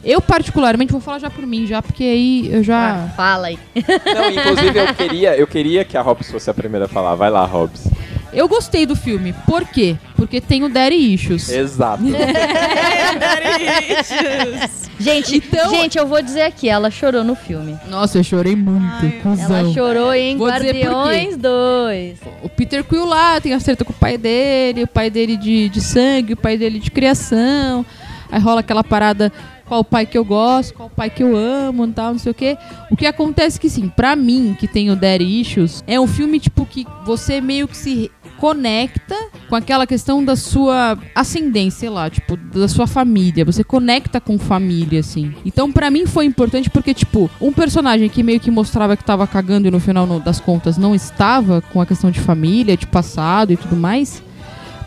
Eu, 0.03 0.21
particularmente, 0.21 0.91
vou 0.91 1.01
falar 1.01 1.17
já 1.17 1.31
por 1.31 1.45
mim, 1.47 1.65
já, 1.65 1.81
porque 1.81 2.03
aí 2.03 2.49
eu 2.53 2.61
já. 2.63 3.05
Ah, 3.05 3.09
fala 3.17 3.47
aí. 3.47 3.57
Não, 3.75 4.29
inclusive 4.29 4.79
eu 4.79 4.93
queria, 4.93 5.35
eu 5.35 5.47
queria 5.47 5.83
que 5.83 5.97
a 5.97 6.01
Hobbs 6.03 6.29
fosse 6.29 6.47
a 6.47 6.53
primeira 6.53 6.85
a 6.85 6.87
falar. 6.87 7.15
Vai 7.15 7.31
lá, 7.31 7.43
Hobbs. 7.43 7.87
Eu 8.35 8.47
gostei 8.47 8.85
do 8.85 8.95
filme. 8.95 9.33
Por 9.45 9.65
quê? 9.65 9.95
Porque 10.15 10.41
tem 10.41 10.63
o 10.63 10.69
Daddy 10.69 11.13
Issues. 11.13 11.49
Exato. 11.49 12.03
Gente, 14.99 15.37
Então- 15.37 15.69
gente, 15.71 15.97
eu 15.97 16.07
vou 16.07 16.21
dizer 16.21 16.43
aqui, 16.43 16.69
ela 16.69 16.89
chorou 16.89 17.23
no 17.23 17.35
filme. 17.35 17.77
Nossa, 17.89 18.17
eu 18.17 18.23
chorei 18.23 18.55
muito. 18.55 19.21
cuzão. 19.21 19.55
Ela 19.57 19.73
chorou 19.73 20.13
em 20.13 20.37
Vou. 20.37 20.47
Guardiões 20.47 21.35
2. 21.37 22.19
O 22.43 22.49
Peter 22.49 22.83
Quill 22.83 23.05
lá 23.05 23.39
tem 23.41 23.53
acerto 23.53 23.83
com 23.83 23.91
o 23.91 23.95
pai 23.95 24.17
dele, 24.17 24.83
o 24.83 24.87
pai 24.87 25.09
dele 25.09 25.35
de, 25.35 25.67
de 25.69 25.81
sangue, 25.81 26.33
o 26.33 26.37
pai 26.37 26.57
dele 26.57 26.79
de 26.79 26.89
criação. 26.91 27.85
Aí 28.31 28.39
rola 28.39 28.61
aquela 28.61 28.83
parada, 28.83 29.31
qual 29.67 29.81
o 29.81 29.83
pai 29.83 30.05
que 30.05 30.17
eu 30.17 30.23
gosto, 30.23 30.73
qual 30.73 30.87
o 30.87 30.91
pai 30.91 31.09
que 31.09 31.23
eu 31.23 31.35
amo 31.35 31.85
e 31.85 31.91
tal, 31.91 32.11
não 32.13 32.19
sei 32.19 32.31
o 32.31 32.35
quê. 32.35 32.57
O 32.89 32.95
que 32.95 33.05
acontece 33.05 33.59
que, 33.59 33.69
sim, 33.69 33.89
pra 33.89 34.15
mim, 34.15 34.55
que 34.59 34.67
tem 34.67 34.89
o 34.91 34.95
Daddy 34.95 35.41
Issues, 35.41 35.83
é 35.87 35.99
um 35.99 36.07
filme, 36.07 36.39
tipo, 36.39 36.65
que 36.65 36.85
você 37.05 37.41
meio 37.41 37.67
que 37.67 37.77
se 37.77 38.11
conecta 38.37 39.15
com 39.49 39.55
aquela 39.55 39.87
questão 39.87 40.23
da 40.23 40.35
sua 40.35 40.97
ascendência, 41.13 41.79
sei 41.79 41.89
lá, 41.89 42.09
tipo, 42.09 42.35
da 42.37 42.67
sua 42.67 42.85
família. 42.85 43.45
Você 43.45 43.63
conecta 43.63 44.19
com 44.19 44.37
família, 44.37 44.99
assim. 44.99 45.33
Então, 45.45 45.71
pra 45.71 45.89
mim, 45.89 46.05
foi 46.05 46.25
importante 46.25 46.69
porque, 46.69 46.93
tipo, 46.93 47.29
um 47.39 47.51
personagem 47.51 48.09
que 48.09 48.23
meio 48.23 48.39
que 48.39 48.51
mostrava 48.51 48.95
que 48.95 49.03
tava 49.03 49.25
cagando 49.25 49.67
e 49.67 49.71
no 49.71 49.79
final 49.79 50.19
das 50.19 50.39
contas 50.39 50.77
não 50.77 50.93
estava 50.93 51.61
com 51.61 51.81
a 51.81 51.85
questão 51.85 52.11
de 52.11 52.19
família, 52.19 52.77
de 52.77 52.87
passado 52.87 53.53
e 53.53 53.57
tudo 53.57 53.75
mais. 53.75 54.21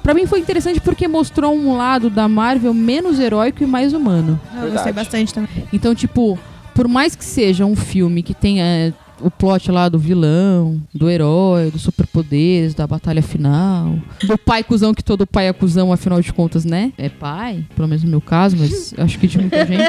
Pra 0.02 0.14
mim 0.14 0.26
foi 0.26 0.40
interessante 0.40 0.80
porque 0.80 1.06
mostrou 1.06 1.54
um 1.54 1.76
lado 1.76 2.08
da 2.10 2.28
Marvel 2.28 2.72
menos 2.72 3.18
heróico 3.18 3.62
e 3.62 3.66
mais 3.66 3.92
humano. 3.92 4.40
Eu 4.46 4.60
Verdade. 4.60 4.72
gostei 4.74 4.92
bastante 4.92 5.34
também. 5.34 5.64
Então, 5.72 5.94
tipo, 5.94 6.38
por 6.74 6.88
mais 6.88 7.14
que 7.14 7.24
seja 7.24 7.64
um 7.64 7.76
filme 7.76 8.22
que 8.22 8.34
tenha 8.34 8.94
o 9.20 9.30
plot 9.30 9.70
lá 9.70 9.88
do 9.88 9.98
vilão, 9.98 10.80
do 10.94 11.10
herói, 11.10 11.70
dos 11.70 11.82
superpoderes, 11.82 12.74
da 12.74 12.86
batalha 12.86 13.22
final, 13.22 13.98
do 14.22 14.38
pai 14.38 14.62
cuzão, 14.62 14.94
que 14.94 15.02
todo 15.02 15.26
pai 15.26 15.48
é 15.48 15.52
cuzão, 15.52 15.92
afinal 15.92 16.20
de 16.20 16.32
contas, 16.32 16.64
né? 16.64 16.92
É 16.96 17.08
pai, 17.08 17.64
pelo 17.74 17.88
menos 17.88 18.04
no 18.04 18.10
meu 18.10 18.20
caso, 18.20 18.56
mas 18.56 18.94
acho 18.98 19.18
que 19.18 19.26
de 19.26 19.38
muita 19.38 19.66
gente. 19.66 19.82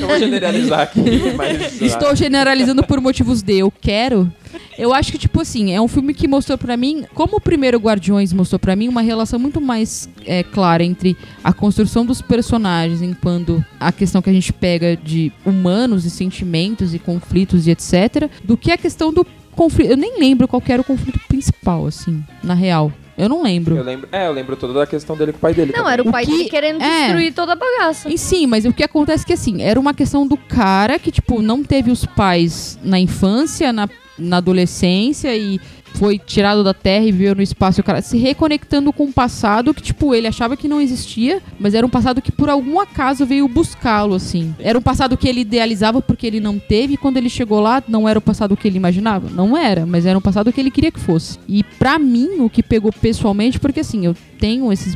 Eu 0.00 0.06
vou 0.08 0.18
generalizar 0.18 0.80
aqui, 0.80 1.00
mas. 1.36 1.80
Estou 1.80 2.14
generalizando 2.14 2.82
por 2.84 3.00
motivos 3.00 3.42
de 3.42 3.58
eu 3.58 3.72
quero. 3.80 4.32
Eu 4.78 4.94
acho 4.94 5.10
que, 5.12 5.18
tipo 5.18 5.40
assim, 5.40 5.72
é 5.72 5.80
um 5.80 5.88
filme 5.88 6.14
que 6.14 6.28
mostrou 6.28 6.56
pra 6.58 6.76
mim, 6.76 7.04
como 7.14 7.36
o 7.36 7.40
primeiro 7.40 7.78
Guardiões 7.78 8.32
mostrou 8.32 8.58
pra 8.58 8.76
mim, 8.76 8.88
uma 8.88 9.02
relação 9.02 9.38
muito 9.38 9.60
mais 9.60 10.08
é, 10.24 10.42
clara 10.42 10.84
entre 10.84 11.16
a 11.42 11.52
construção 11.52 12.04
dos 12.06 12.22
personagens, 12.22 13.02
enquanto 13.02 13.64
a 13.80 13.90
questão 13.92 14.22
que 14.22 14.30
a 14.30 14.32
gente 14.32 14.52
pega 14.52 14.96
de 14.96 15.32
humanos 15.44 16.04
e 16.04 16.10
sentimentos 16.10 16.94
e 16.94 16.98
conflitos 16.98 17.66
e 17.66 17.70
etc., 17.70 18.30
do 18.44 18.56
que 18.56 18.70
a 18.70 18.76
questão 18.78 19.12
do 19.12 19.26
conflito. 19.52 19.90
Eu 19.90 19.96
nem 19.96 20.18
lembro 20.20 20.46
qual 20.46 20.60
que 20.60 20.72
era 20.72 20.80
o 20.82 20.84
conflito 20.84 21.18
principal, 21.28 21.86
assim, 21.86 22.22
na 22.42 22.54
real. 22.54 22.92
Eu 23.16 23.28
não 23.28 23.42
lembro. 23.42 23.76
Eu 23.76 23.82
lembro, 23.82 24.08
é, 24.12 24.28
eu 24.28 24.32
lembro 24.32 24.54
toda 24.56 24.72
da 24.74 24.86
questão 24.86 25.16
dele 25.16 25.32
com 25.32 25.38
o 25.38 25.40
pai 25.40 25.52
dele. 25.52 25.72
Não, 25.72 25.78
também. 25.80 25.92
era 25.92 26.02
o 26.04 26.08
O 26.08 26.12
pai 26.12 26.24
que- 26.24 26.30
dele 26.30 26.48
querendo 26.48 26.80
é. 26.80 27.00
destruir 27.06 27.34
toda 27.34 27.54
a 27.54 27.56
bagaça. 27.56 28.08
E 28.08 28.16
sim, 28.16 28.46
mas 28.46 28.64
o 28.64 28.72
que 28.72 28.84
acontece 28.84 29.24
é 29.24 29.26
que 29.26 29.32
assim, 29.32 29.60
era 29.60 29.80
uma 29.80 29.92
questão 29.92 30.24
do 30.24 30.36
cara 30.36 31.00
que, 31.00 31.10
tipo, 31.10 31.42
não 31.42 31.64
teve 31.64 31.90
os 31.90 32.06
pais 32.06 32.78
na 32.80 33.00
infância, 33.00 33.72
na, 33.72 33.88
na 34.18 34.38
adolescência 34.38 35.36
e 35.36 35.60
foi 35.94 36.18
tirado 36.18 36.62
da 36.62 36.74
terra 36.74 37.04
e 37.04 37.12
veio 37.12 37.34
no 37.34 37.42
espaço, 37.42 37.80
o 37.80 37.84
cara 37.84 38.02
se 38.02 38.16
reconectando 38.16 38.92
com 38.92 39.04
o 39.04 39.12
passado 39.12 39.72
que, 39.72 39.82
tipo, 39.82 40.14
ele 40.14 40.26
achava 40.26 40.56
que 40.56 40.68
não 40.68 40.80
existia, 40.80 41.40
mas 41.58 41.74
era 41.74 41.86
um 41.86 41.90
passado 41.90 42.20
que 42.22 42.30
por 42.30 42.48
algum 42.48 42.78
acaso 42.78 43.26
veio 43.26 43.48
buscá-lo, 43.48 44.14
assim. 44.14 44.54
Era 44.58 44.78
um 44.78 44.82
passado 44.82 45.16
que 45.16 45.28
ele 45.28 45.40
idealizava 45.40 46.00
porque 46.00 46.26
ele 46.26 46.40
não 46.40 46.58
teve, 46.58 46.94
e 46.94 46.96
quando 46.96 47.16
ele 47.16 47.28
chegou 47.28 47.60
lá, 47.60 47.82
não 47.88 48.08
era 48.08 48.18
o 48.18 48.22
passado 48.22 48.56
que 48.56 48.68
ele 48.68 48.76
imaginava? 48.76 49.28
Não 49.30 49.56
era, 49.56 49.86
mas 49.86 50.06
era 50.06 50.18
um 50.18 50.22
passado 50.22 50.52
que 50.52 50.60
ele 50.60 50.70
queria 50.70 50.92
que 50.92 51.00
fosse. 51.00 51.38
E 51.48 51.64
pra 51.64 51.98
mim, 51.98 52.40
o 52.40 52.50
que 52.50 52.62
pegou 52.62 52.92
pessoalmente, 52.92 53.58
porque 53.58 53.80
assim, 53.80 54.04
eu 54.06 54.14
tenho 54.38 54.72
esses 54.72 54.94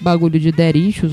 bagulho 0.00 0.38
de 0.38 0.50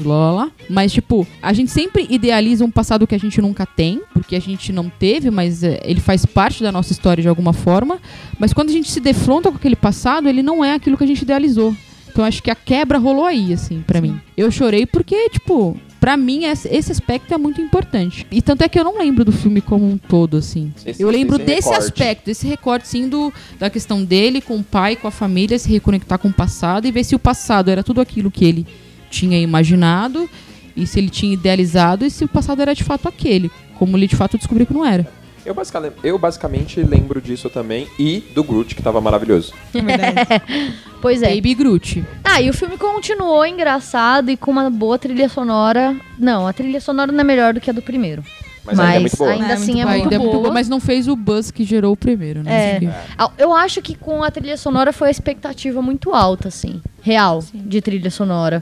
lá, 0.06 0.16
lá, 0.16 0.32
lá. 0.32 0.52
Mas, 0.70 0.92
tipo, 0.94 1.28
a 1.42 1.54
gente 1.54 1.72
sempre 1.72 2.08
idealiza 2.10 2.64
um 2.64 2.72
passado 2.72 3.06
que 3.06 3.16
a 3.16 3.20
gente 3.20 3.42
nunca 3.42 3.66
tem, 3.66 4.02
porque 4.14 4.36
a 4.36 4.40
gente 4.40 4.72
não 4.72 4.90
teve, 4.90 5.30
mas 5.30 5.64
é, 5.64 5.80
ele 5.84 6.00
faz 6.00 6.26
parte 6.26 6.64
da 6.64 6.72
nossa 6.72 6.92
história 6.92 7.22
de 7.22 7.28
alguma 7.28 7.54
forma. 7.54 8.00
Mas 8.40 8.54
quando 8.54 8.70
a 8.70 8.74
gente 8.74 8.90
se 8.90 9.00
defronta 9.00 9.50
com 9.50 9.58
aquele 9.58 9.76
passado, 9.76 10.28
ele 10.28 10.42
não 10.42 10.64
é 10.64 10.74
aquilo 10.74 10.98
que 10.98 11.04
a 11.04 11.08
gente 11.08 11.22
idealizou. 11.22 11.76
Então 12.10 12.26
acho 12.26 12.42
que 12.42 12.50
a 12.50 12.56
quebra 12.56 12.98
rolou 12.98 13.26
aí, 13.26 13.54
assim, 13.54 13.84
pra 13.86 14.02
mim. 14.02 14.20
Eu 14.36 14.50
chorei 14.50 14.86
porque, 14.86 15.30
tipo, 15.30 15.78
pra 16.08 16.16
mim 16.16 16.46
esse 16.46 16.90
aspecto 16.90 17.34
é 17.34 17.38
muito 17.38 17.60
importante. 17.60 18.26
E 18.32 18.42
tanto 18.42 18.62
é 18.62 18.70
que 18.70 18.80
eu 18.80 18.84
não 18.86 18.98
lembro 18.98 19.26
do 19.26 19.32
filme 19.34 19.60
como 19.60 19.86
um 19.86 19.98
todo, 19.98 20.38
assim. 20.38 20.72
Esse- 20.86 21.02
eu 21.04 21.10
lembro 21.10 21.36
esse 21.36 21.44
desse 21.46 21.68
recorte. 21.70 21.84
aspecto, 21.92 22.26
desse 22.28 22.48
recorte, 22.48 22.88
sim, 22.88 23.10
do, 23.10 23.34
da 23.60 23.70
questão 23.70 24.02
dele 24.06 24.40
com 24.40 24.56
o 24.56 24.64
pai, 24.64 24.96
com 24.96 25.06
a 25.10 25.12
família, 25.12 25.60
se 25.60 25.70
reconectar 25.70 26.18
com 26.18 26.30
o 26.30 26.34
passado 26.34 26.88
e 26.88 26.92
ver 26.94 27.04
se 27.04 27.14
o 27.14 27.20
passado 27.20 27.70
era 27.70 27.84
tudo 27.84 28.00
aquilo 28.00 28.32
que 28.32 28.46
ele 28.46 28.66
tinha 29.12 29.38
imaginado 29.38 30.30
e 30.78 30.88
se 30.88 30.98
ele 30.98 31.10
tinha 31.10 31.34
idealizado 31.34 32.06
e 32.06 32.10
se 32.10 32.24
o 32.24 32.28
passado 32.30 32.62
era 32.62 32.74
de 32.74 32.86
fato 32.86 33.06
aquele, 33.10 33.52
como 33.78 33.98
ele 33.98 34.08
de 34.08 34.16
fato 34.16 34.38
descobriu 34.38 34.66
que 34.66 34.74
não 34.74 34.86
era. 34.86 35.06
Eu, 35.48 35.54
basicamente, 35.54 35.96
eu 36.04 36.20
basicamente 36.20 36.82
lembro 36.84 37.22
disso 37.22 37.50
também 37.50 37.88
e 37.98 38.20
do 38.36 38.44
Groot, 38.44 38.76
que 38.76 38.84
tava 38.84 39.00
maravilhoso. 39.00 39.54
Pois 41.02 41.22
é. 41.22 41.34
Baby 41.36 41.54
Groot. 41.54 42.04
Ah, 42.24 42.42
e 42.42 42.50
o 42.50 42.54
filme 42.54 42.76
continuou 42.78 43.46
engraçado 43.46 44.30
e 44.32 44.36
com 44.36 44.50
uma 44.52 44.70
boa 44.70 44.98
trilha 44.98 45.30
sonora. 45.30 45.96
Não, 46.18 46.48
a 46.48 46.52
trilha 46.52 46.82
sonora 46.82 47.12
não 47.12 47.22
é 47.22 47.24
melhor 47.24 47.54
do 47.54 47.62
que 47.62 47.70
a 47.70 47.74
do 47.74 47.82
primeiro. 47.84 48.24
Mas, 48.66 48.78
ainda 48.80 48.96
é 48.96 49.00
muito 49.00 49.16
boa. 49.16 49.32
ainda 49.32 49.46
É, 49.48 49.54
assim 49.54 49.80
é 49.80 49.86
muito 49.86 50.04
Ainda 50.04 50.16
é 50.16 50.20
boa. 50.20 50.34
boa, 50.34 50.52
mas 50.52 50.68
não 50.68 50.80
fez 50.80 51.08
o 51.08 51.16
buzz 51.16 51.52
que 51.52 51.64
gerou 51.64 51.94
o 51.94 51.98
primeiro, 51.98 52.44
né? 52.44 52.80
É. 52.84 53.06
Ah, 53.18 53.30
Eu 53.38 53.56
acho 53.56 53.82
que 53.82 53.96
com 53.96 54.24
a 54.24 54.30
trilha 54.32 54.58
sonora 54.58 54.92
foi 54.92 55.08
a 55.08 55.12
expectativa 55.12 55.82
muito 55.82 56.14
alta, 56.14 56.48
assim. 56.50 56.82
Real, 57.02 57.42
de 57.54 57.80
trilha 57.80 58.10
sonora. 58.12 58.62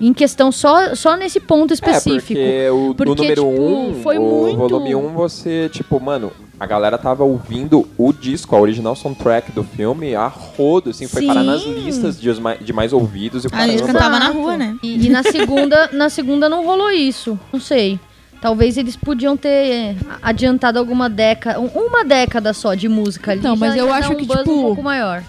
Em 0.00 0.12
questão 0.12 0.50
só, 0.50 0.94
só 0.94 1.16
nesse 1.16 1.38
ponto 1.38 1.72
específico. 1.72 2.38
É, 2.40 2.68
porque 2.68 2.70
o, 2.70 2.94
Porque, 2.94 3.12
o 3.12 3.14
número 3.14 3.46
1, 3.46 3.52
tipo, 3.54 3.62
um, 3.98 4.02
foi 4.02 4.18
o 4.18 4.22
muito- 4.22 4.56
volume 4.58 4.94
1, 4.94 4.98
um, 5.06 5.08
você, 5.12 5.68
tipo, 5.72 6.00
mano, 6.00 6.32
a 6.58 6.66
galera 6.66 6.98
tava 6.98 7.22
ouvindo 7.24 7.88
o 7.96 8.12
disco, 8.12 8.56
a 8.56 8.60
original 8.60 8.96
soundtrack 8.96 9.52
do 9.52 9.62
filme, 9.62 10.14
a 10.16 10.26
rodo, 10.26 10.90
assim, 10.90 11.06
foi 11.06 11.22
Sim. 11.22 11.28
parar 11.28 11.42
nas 11.44 11.62
listas 11.62 12.20
de, 12.20 12.28
de 12.60 12.72
mais 12.72 12.92
ouvidos 12.92 13.44
e 13.44 13.46
o 13.46 13.50
A 13.52 13.66
gente 13.68 13.82
cantava 13.84 14.18
na 14.18 14.28
rua, 14.30 14.56
né? 14.56 14.76
E, 14.82 15.06
e 15.06 15.08
na 15.08 15.22
segunda, 15.22 15.88
na 15.92 16.08
segunda 16.08 16.48
não 16.48 16.64
rolou 16.66 16.90
isso. 16.90 17.38
Não 17.52 17.60
sei. 17.60 17.98
Talvez 18.40 18.76
eles 18.76 18.94
podiam 18.96 19.36
ter 19.38 19.96
adiantado 20.20 20.78
alguma 20.78 21.08
década, 21.08 21.58
um- 21.60 21.68
uma 21.68 22.04
década 22.04 22.52
só 22.52 22.74
de 22.74 22.88
música 22.88 23.30
ali. 23.30 23.40
Então, 23.40 23.56
mas 23.56 23.74
eu 23.76 23.92
acho 23.92 24.12
um 24.12 24.16
que, 24.16 24.26
tipo, 24.26 24.38
um 24.40 24.44
pouco 24.62 24.82
maior. 24.82 25.22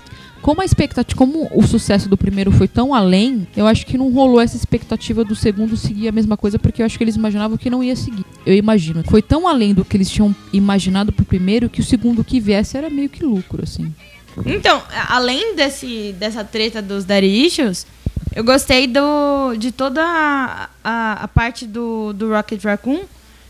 Como 0.46 0.62
a 0.62 0.66
expectativa, 0.66 1.18
como 1.18 1.50
o 1.52 1.66
sucesso 1.66 2.08
do 2.08 2.16
primeiro 2.16 2.52
foi 2.52 2.68
tão 2.68 2.94
além, 2.94 3.48
eu 3.58 3.66
acho 3.66 3.84
que 3.84 3.98
não 3.98 4.12
rolou 4.12 4.40
essa 4.40 4.56
expectativa 4.56 5.24
do 5.24 5.36
segundo 5.36 5.76
seguir 5.76 6.08
a 6.08 6.12
mesma 6.12 6.38
coisa, 6.38 6.60
porque 6.60 6.84
eu 6.84 6.86
acho 6.86 7.00
que 7.00 7.04
eles 7.04 7.16
imaginavam 7.16 7.58
que 7.58 7.68
não 7.68 7.84
ia 7.84 7.96
seguir. 7.96 8.24
Eu 8.46 8.54
imagino. 8.54 9.04
Foi 9.10 9.24
tão 9.24 9.48
além 9.48 9.74
do 9.74 9.84
que 9.84 9.98
eles 9.98 10.08
tinham 10.08 10.36
imaginado 10.54 11.12
pro 11.12 11.26
primeiro 11.26 11.68
que 11.68 11.82
o 11.82 11.84
segundo 11.84 12.24
que 12.24 12.40
viesse 12.40 12.78
era 12.78 12.92
meio 12.92 13.10
que 13.10 13.26
lucro, 13.26 13.64
assim. 13.64 13.92
Então, 14.46 14.84
além 15.10 15.56
desse, 15.56 16.14
dessa 16.20 16.44
treta 16.44 16.80
dos 16.80 17.06
Daddy 17.06 17.52
eu 18.36 18.44
gostei 18.44 18.86
do, 18.86 19.56
de 19.58 19.72
toda 19.72 20.04
a, 20.04 20.70
a, 20.84 21.24
a 21.24 21.28
parte 21.28 21.66
do, 21.66 22.14
do 22.14 22.30
Rocket 22.30 22.64
Raccoon 22.64 23.00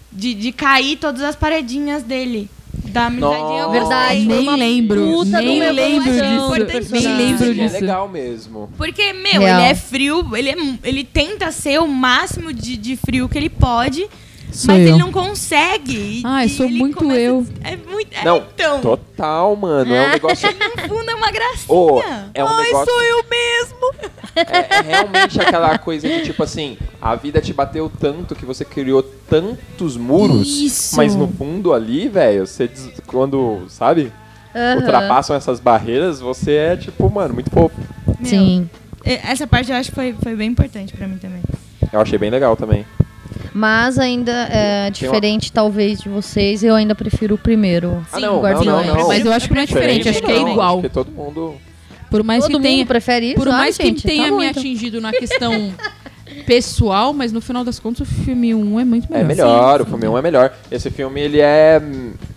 de, 0.10 0.34
de 0.34 0.54
cair 0.54 0.96
todas 0.96 1.24
as 1.24 1.36
paredinhas 1.36 2.04
dele. 2.04 2.50
Da 2.86 3.08
amizadinha. 3.08 3.62
eu 3.62 3.72
Verdade, 3.72 4.26
Nem 4.26 4.56
lembro, 4.56 5.02
puta 5.12 5.42
nem 5.42 5.60
lembro 5.72 6.10
evolução 6.10 6.66
disso. 6.66 6.92
Nem 6.94 7.18
lembro 7.18 7.46
É 7.50 7.54
disso. 7.54 7.74
legal 7.82 8.08
mesmo. 8.10 8.70
Porque, 8.78 9.14
meu, 9.14 9.42
Real. 9.42 9.60
ele 9.60 9.70
é 9.70 9.76
frio, 9.76 10.36
ele, 10.36 10.50
é, 10.50 10.56
ele 10.84 11.04
tenta 11.04 11.52
ser 11.52 11.80
o 11.82 11.88
máximo 11.88 12.54
de, 12.54 12.78
de 12.78 12.96
frio 12.96 13.28
que 13.28 13.38
ele 13.38 13.50
pode, 13.50 14.08
Sou 14.56 14.74
mas 14.74 14.84
eu. 14.84 14.90
ele 14.90 14.98
não 14.98 15.12
consegue. 15.12 16.22
Ai, 16.24 16.48
sou 16.50 16.66
ele 16.66 16.78
muito 16.78 16.98
começa- 16.98 17.20
eu. 17.20 17.46
É 17.64 17.76
muito. 17.76 18.14
é, 18.18 18.24
Não, 18.24 18.38
então. 18.38 18.80
Total, 18.82 19.56
mano, 19.56 19.94
é 19.94 20.08
um 20.08 20.12
negócio... 20.14 20.48
No 20.50 20.88
fundo 20.88 21.12
é 21.12 21.16
uma 21.16 21.32
gracinha. 21.32 21.66
Ô, 21.68 22.02
é 22.34 22.44
um 22.44 22.48
Ai, 22.48 22.64
negócio- 22.66 22.86
sou 22.94 23.02
eu 23.04 23.24
mesmo. 23.30 24.16
É, 24.36 24.76
é 24.78 24.82
realmente 24.82 25.40
aquela 25.40 25.78
coisa 25.78 26.08
de 26.10 26.24
tipo 26.24 26.44
assim, 26.44 26.78
a 27.02 27.16
vida 27.16 27.40
te 27.42 27.54
bateu 27.54 27.90
tanto 28.00 28.36
que 28.36 28.46
você 28.46 28.66
criou 28.66 29.02
tantos 29.04 29.96
muros, 29.98 30.48
Isso. 30.48 30.96
mas 30.98 31.16
no 31.16 31.28
fundo 31.28 31.74
ali, 31.74 32.08
velho, 32.10 32.46
você 32.46 32.68
des- 32.68 32.92
quando, 33.08 33.64
sabe, 33.70 34.12
Aham. 34.54 34.78
ultrapassam 34.82 35.36
essas 35.36 35.60
barreiras, 35.60 36.20
você 36.20 36.54
é 36.54 36.78
tipo, 36.78 37.10
mano, 37.10 37.34
muito 37.34 37.50
fofo. 37.50 37.76
Meu, 38.08 38.26
Sim. 38.26 38.70
Essa 39.04 39.46
parte 39.46 39.70
eu 39.72 39.78
acho 39.78 39.90
que 39.90 39.96
foi, 39.96 40.16
foi 40.22 40.36
bem 40.36 40.50
importante 40.50 40.94
pra 40.94 41.08
mim 41.08 41.18
também. 41.18 41.42
Eu 41.94 42.02
achei 42.02 42.18
bem 42.18 42.30
legal 42.32 42.56
também. 42.58 42.86
Mas 43.58 43.98
ainda 43.98 44.34
é 44.52 44.90
diferente, 44.90 45.50
talvez, 45.50 46.02
de 46.02 46.10
vocês, 46.10 46.62
eu 46.62 46.76
ainda 46.76 46.94
prefiro 46.94 47.36
o 47.36 47.38
primeiro. 47.38 48.06
Ah, 48.12 48.20
não, 48.20 48.34
não, 48.34 48.42
Guardiões. 48.42 48.88
não, 48.88 48.96
não. 48.98 49.08
Mas 49.08 49.26
eu 49.26 49.32
acho 49.32 49.48
que 49.48 49.54
não 49.56 49.62
é 49.62 49.66
diferente, 49.66 50.10
acho 50.10 50.22
que 50.22 50.30
é 50.30 50.40
não, 50.42 50.52
igual. 50.52 50.74
Acho 50.80 50.82
que 50.82 50.90
todo 50.90 51.10
mundo... 51.10 51.56
Por 52.12 52.22
mais 52.22 52.44
Todo 52.44 52.58
que 52.58 52.64
tenha, 52.64 52.86
prefere 52.86 53.28
isso? 53.28 53.36
por 53.36 53.48
Ah, 53.48 53.52
mais 53.54 53.78
que 53.78 53.84
gente, 53.88 54.04
tenha 54.06 54.30
tá 54.30 54.36
me 54.38 54.46
então. 54.46 54.62
atingido 54.62 55.00
na 55.00 55.12
questão 55.12 55.74
pessoal, 56.46 57.14
mas 57.14 57.32
no 57.32 57.40
final 57.40 57.64
das 57.64 57.80
contas 57.80 58.02
o 58.02 58.12
filme 58.12 58.54
1 58.54 58.80
é 58.80 58.86
muito 58.86 59.10
melhor. 59.10 59.24
É 59.24 59.28
melhor, 59.28 59.82
o 59.82 59.86
filme 59.86 60.08
1 60.08 60.18
é 60.18 60.22
melhor. 60.22 60.54
Esse 60.70 60.90
filme, 60.92 61.22
ele 61.22 61.40
é... 61.40 61.82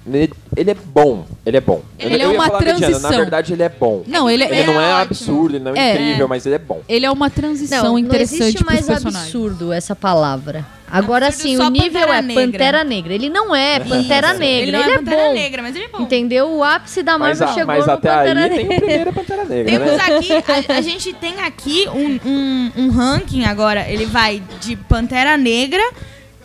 Ele, 0.06 0.32
ele 0.56 0.70
é 0.70 0.74
bom, 0.74 1.26
ele 1.44 1.56
é 1.56 1.60
bom. 1.60 1.82
Ele 1.98 2.14
eu, 2.14 2.20
é 2.20 2.24
eu 2.26 2.32
uma 2.34 2.46
falar 2.46 2.58
mediano, 2.60 2.78
transição. 2.80 3.10
Na 3.10 3.16
verdade, 3.16 3.52
ele 3.52 3.62
é 3.64 3.68
bom. 3.68 4.02
Não, 4.06 4.30
ele, 4.30 4.44
Ele 4.44 4.54
é, 4.54 4.66
não 4.66 4.80
é 4.80 4.94
ótimo. 4.94 5.02
absurdo, 5.02 5.56
ele 5.56 5.64
não 5.64 5.74
é, 5.76 5.90
É. 5.90 5.94
incrível, 5.94 6.28
mas 6.28 6.46
ele 6.46 6.54
é 6.54 6.58
bom. 6.58 6.80
ele 6.88 7.04
é 7.06 7.10
uma 7.10 7.28
transição 7.28 7.82
Não, 7.82 7.90
não 7.92 7.98
interessante 7.98 8.42
existe 8.42 8.64
pros 8.64 8.86
mais 8.86 9.04
absurdo 9.04 9.72
essa 9.72 9.94
palavra. 9.96 10.64
Agora 10.90 11.30
sim, 11.30 11.56
o 11.58 11.70
nível 11.70 12.00
Pantera 12.08 12.18
é 12.18 12.22
Negra. 12.22 12.42
Pantera 12.46 12.84
Negra. 12.84 13.14
Ele 13.14 13.28
não 13.28 13.54
é 13.54 13.80
Pantera 13.80 14.32
Negra, 14.34 14.46
Ele 14.62 14.72
não 14.72 14.80
ele, 14.80 14.90
é 14.90 14.94
é, 14.94 14.98
Pantera 14.98 15.22
bom. 15.22 15.34
Negra, 15.34 15.62
mas 15.62 15.76
ele 15.76 15.84
é 15.84 15.88
bom. 15.88 16.00
Entendeu? 16.00 16.50
O 16.50 16.64
ápice 16.64 17.02
da 17.02 17.18
Mas, 17.18 17.38
Marvel 17.40 17.48
a- 17.48 17.52
chegou 17.52 17.66
mas 17.74 17.86
no 17.86 17.92
até 17.92 18.08
Pantera 18.08 18.40
aí 18.40 18.48
Negra. 18.50 18.56
tem 18.56 18.64
o 18.76 18.80
primeiro 18.80 19.12
Pantera 19.12 19.44
Negra, 19.44 19.64
Temos 19.72 19.92
né? 19.92 20.04
aqui, 20.16 20.72
a, 20.72 20.76
a 20.76 20.80
gente 20.80 21.12
tem 21.14 21.40
aqui 21.40 21.88
um, 21.88 22.18
um, 22.28 22.72
um 22.76 22.90
ranking 22.90 23.44
agora. 23.44 23.86
Ele 23.88 24.06
vai 24.06 24.42
de 24.60 24.76
Pantera 24.76 25.36
Negra 25.36 25.82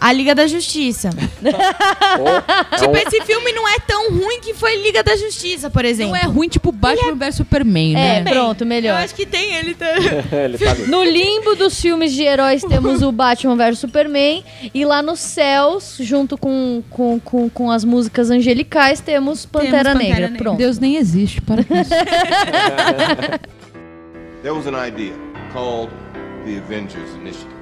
a 0.04 0.12
Liga 0.12 0.36
da 0.36 0.46
Justiça. 0.46 1.10
É 1.10 2.78
Tipo, 2.78 2.98
esse 2.98 3.22
filme 3.22 3.54
não 3.54 3.66
é 3.68 3.80
tão 3.80 4.12
ruim 4.12 4.42
que 4.42 4.54
foi 4.54 4.76
Liga 4.82 5.02
da 5.02 5.16
Justiça, 5.16 5.70
por 5.70 5.86
exemplo. 5.86 6.12
Não 6.12 6.20
é 6.20 6.26
ruim, 6.26 6.50
tipo 6.50 6.74
Batman 6.74 7.16
vs 7.16 7.36
Superman, 7.36 7.96
É, 7.96 8.22
né? 8.22 8.30
pronto, 8.30 8.62
Eu 8.64 8.68
melhor. 8.68 9.02
acho 9.02 9.16
que 9.16 9.26
tem 9.26 9.56
ele. 9.56 9.74
Tá... 9.74 9.86
ele 10.44 10.58
tá. 10.58 10.76
No 10.88 11.04
limbo 11.06 11.56
dos 11.56 11.80
filmes 11.80 12.12
de 12.12 12.24
heróis 12.24 12.62
temos 12.64 13.02
o 13.02 13.14
Batman 13.14 13.56
vs 13.56 13.80
Superman. 13.80 14.44
E 14.74 14.84
lá 14.84 15.02
nos 15.02 15.22
céus, 15.22 15.96
junto 16.02 16.38
com, 16.38 16.84
com, 16.90 17.18
com, 17.22 17.50
com 17.50 17.72
as 17.72 17.86
músicas 17.86 18.30
angelicais, 18.30 19.00
temos 19.00 19.46
Pantera, 19.46 19.94
Pantera 19.94 19.96
Negra. 19.96 20.20
Negra. 20.28 20.38
Pronto. 20.38 20.58
Deus 20.58 20.80
nem 20.80 20.98
existe, 20.98 21.40
para 21.40 21.64
com 21.64 21.74
isso. 21.76 21.90
There 24.44 24.54
was 24.54 24.68
an 24.68 24.76
idea 24.76 25.14
called 25.54 25.90
the 26.46 26.58
Avengers 26.58 27.10
Initiative. 27.16 27.53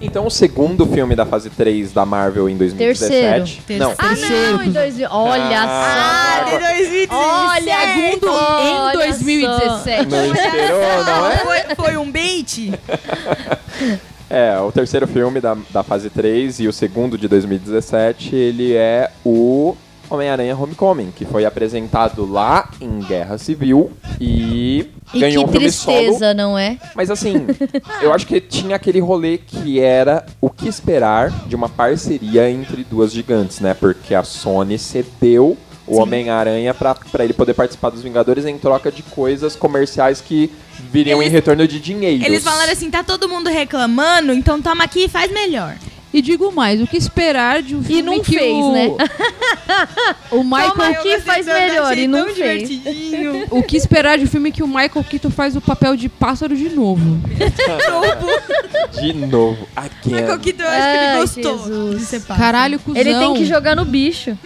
Então, 0.00 0.26
o 0.26 0.30
segundo 0.30 0.86
filme 0.86 1.14
da 1.14 1.26
fase 1.26 1.50
3 1.50 1.92
da 1.92 2.06
Marvel 2.06 2.48
em 2.48 2.56
2017. 2.56 3.62
Terceiro. 3.66 3.84
Não, 3.84 3.94
Ah, 3.98 4.14
não, 4.54 4.62
em 4.62 4.70
2000. 4.72 5.08
Olha 5.10 5.60
Ah, 5.62 6.38
só. 6.38 6.44
de 6.56 6.58
2017. 6.58 7.08
Olha, 7.12 7.78
Segundo 7.94 8.26
em 8.26 8.74
olha 8.74 8.98
2017. 8.98 10.06
não 10.08 10.34
esperou, 10.34 11.04
não 11.04 11.26
é? 11.30 11.36
Foi, 11.38 11.74
foi 11.76 11.96
um 11.98 12.10
bait? 12.10 12.72
É, 14.32 14.56
o 14.60 14.70
terceiro 14.70 15.08
filme 15.08 15.40
da, 15.40 15.56
da 15.70 15.82
fase 15.82 16.08
3 16.08 16.60
e 16.60 16.68
o 16.68 16.72
segundo 16.72 17.18
de 17.18 17.26
2017, 17.26 18.36
ele 18.36 18.74
é 18.76 19.10
o 19.24 19.74
Homem-Aranha 20.10 20.56
Homecoming, 20.56 21.12
que 21.14 21.24
foi 21.24 21.44
apresentado 21.44 22.30
lá 22.30 22.68
em 22.80 22.98
Guerra 23.00 23.38
Civil 23.38 23.90
e, 24.20 24.86
E 25.14 25.20
ganhou 25.20 25.44
que 25.44 25.50
um 25.50 25.52
filme 25.52 25.70
solo. 25.70 25.96
tristeza, 25.98 26.34
não 26.34 26.58
é? 26.58 26.78
Mas 26.94 27.10
assim, 27.10 27.46
eu 28.02 28.12
acho 28.12 28.26
que 28.26 28.40
tinha 28.40 28.76
aquele 28.76 28.98
rolê 29.00 29.38
que 29.38 29.78
era 29.80 30.26
o 30.40 30.50
que 30.50 30.68
esperar 30.68 31.30
de 31.46 31.54
uma 31.54 31.68
parceria 31.68 32.50
entre 32.50 32.84
duas 32.84 33.12
gigantes, 33.12 33.60
né? 33.60 33.72
Porque 33.74 34.14
a 34.14 34.22
Sony 34.24 34.78
cedeu 34.78 35.56
o 35.86 36.00
Homem-Aranha 36.00 36.72
pra, 36.72 36.94
pra 36.94 37.24
ele 37.24 37.32
poder 37.32 37.54
participar 37.54 37.90
dos 37.90 38.02
Vingadores 38.02 38.44
em 38.46 38.56
troca 38.58 38.92
de 38.92 39.02
coisas 39.02 39.56
comerciais 39.56 40.20
que 40.20 40.50
viriam 40.92 41.18
em 41.20 41.22
Eles- 41.24 41.32
retorno 41.32 41.66
de 41.66 41.80
dinheiro. 41.80 42.24
Eles 42.24 42.44
falaram 42.44 42.72
assim, 42.72 42.90
tá 42.90 43.02
todo 43.02 43.28
mundo 43.28 43.48
reclamando, 43.48 44.32
então 44.32 44.60
toma 44.62 44.84
aqui 44.84 45.04
e 45.04 45.08
faz 45.08 45.32
melhor. 45.32 45.74
E 46.12 46.20
digo 46.20 46.50
mais, 46.52 46.80
o 46.82 46.86
que 46.86 46.96
esperar 46.96 47.62
de 47.62 47.76
um 47.76 47.82
filme 47.82 48.02
não 48.02 48.20
que 48.20 48.36
fez, 48.36 48.56
o... 48.56 48.72
né? 48.72 48.88
o 50.32 50.42
Michael... 50.42 50.70
Toma 50.72 50.88
aqui, 50.88 51.20
faz 51.20 51.46
melhor, 51.46 51.96
e 51.96 52.08
não 52.08 52.24
fez. 52.26 52.68
divertidinho. 52.68 53.40
O 53.50 53.62
que 53.62 53.76
esperar 53.76 54.18
de 54.18 54.24
um 54.24 54.26
filme 54.26 54.52
que 54.52 54.62
o 54.62 54.66
Michael 54.66 55.04
Keaton 55.08 55.30
faz 55.30 55.56
o 55.56 55.60
papel 55.60 55.96
de 55.96 56.08
pássaro 56.08 56.56
de 56.56 56.68
novo? 56.68 57.20
De 59.00 59.12
novo, 59.12 59.68
again. 59.76 60.14
Michael 60.14 60.38
Keaton, 60.38 60.62
eu 60.62 60.68
acho 60.68 60.80
que 60.80 60.96
ele 60.96 61.06
Ai, 61.06 61.20
gostou 61.20 61.58
Jesus. 61.58 62.24
Caralho, 62.26 62.78
cuzão. 62.80 63.00
Ele 63.00 63.14
tem 63.14 63.34
que 63.34 63.44
jogar 63.44 63.76
no 63.76 63.84
bicho. 63.84 64.36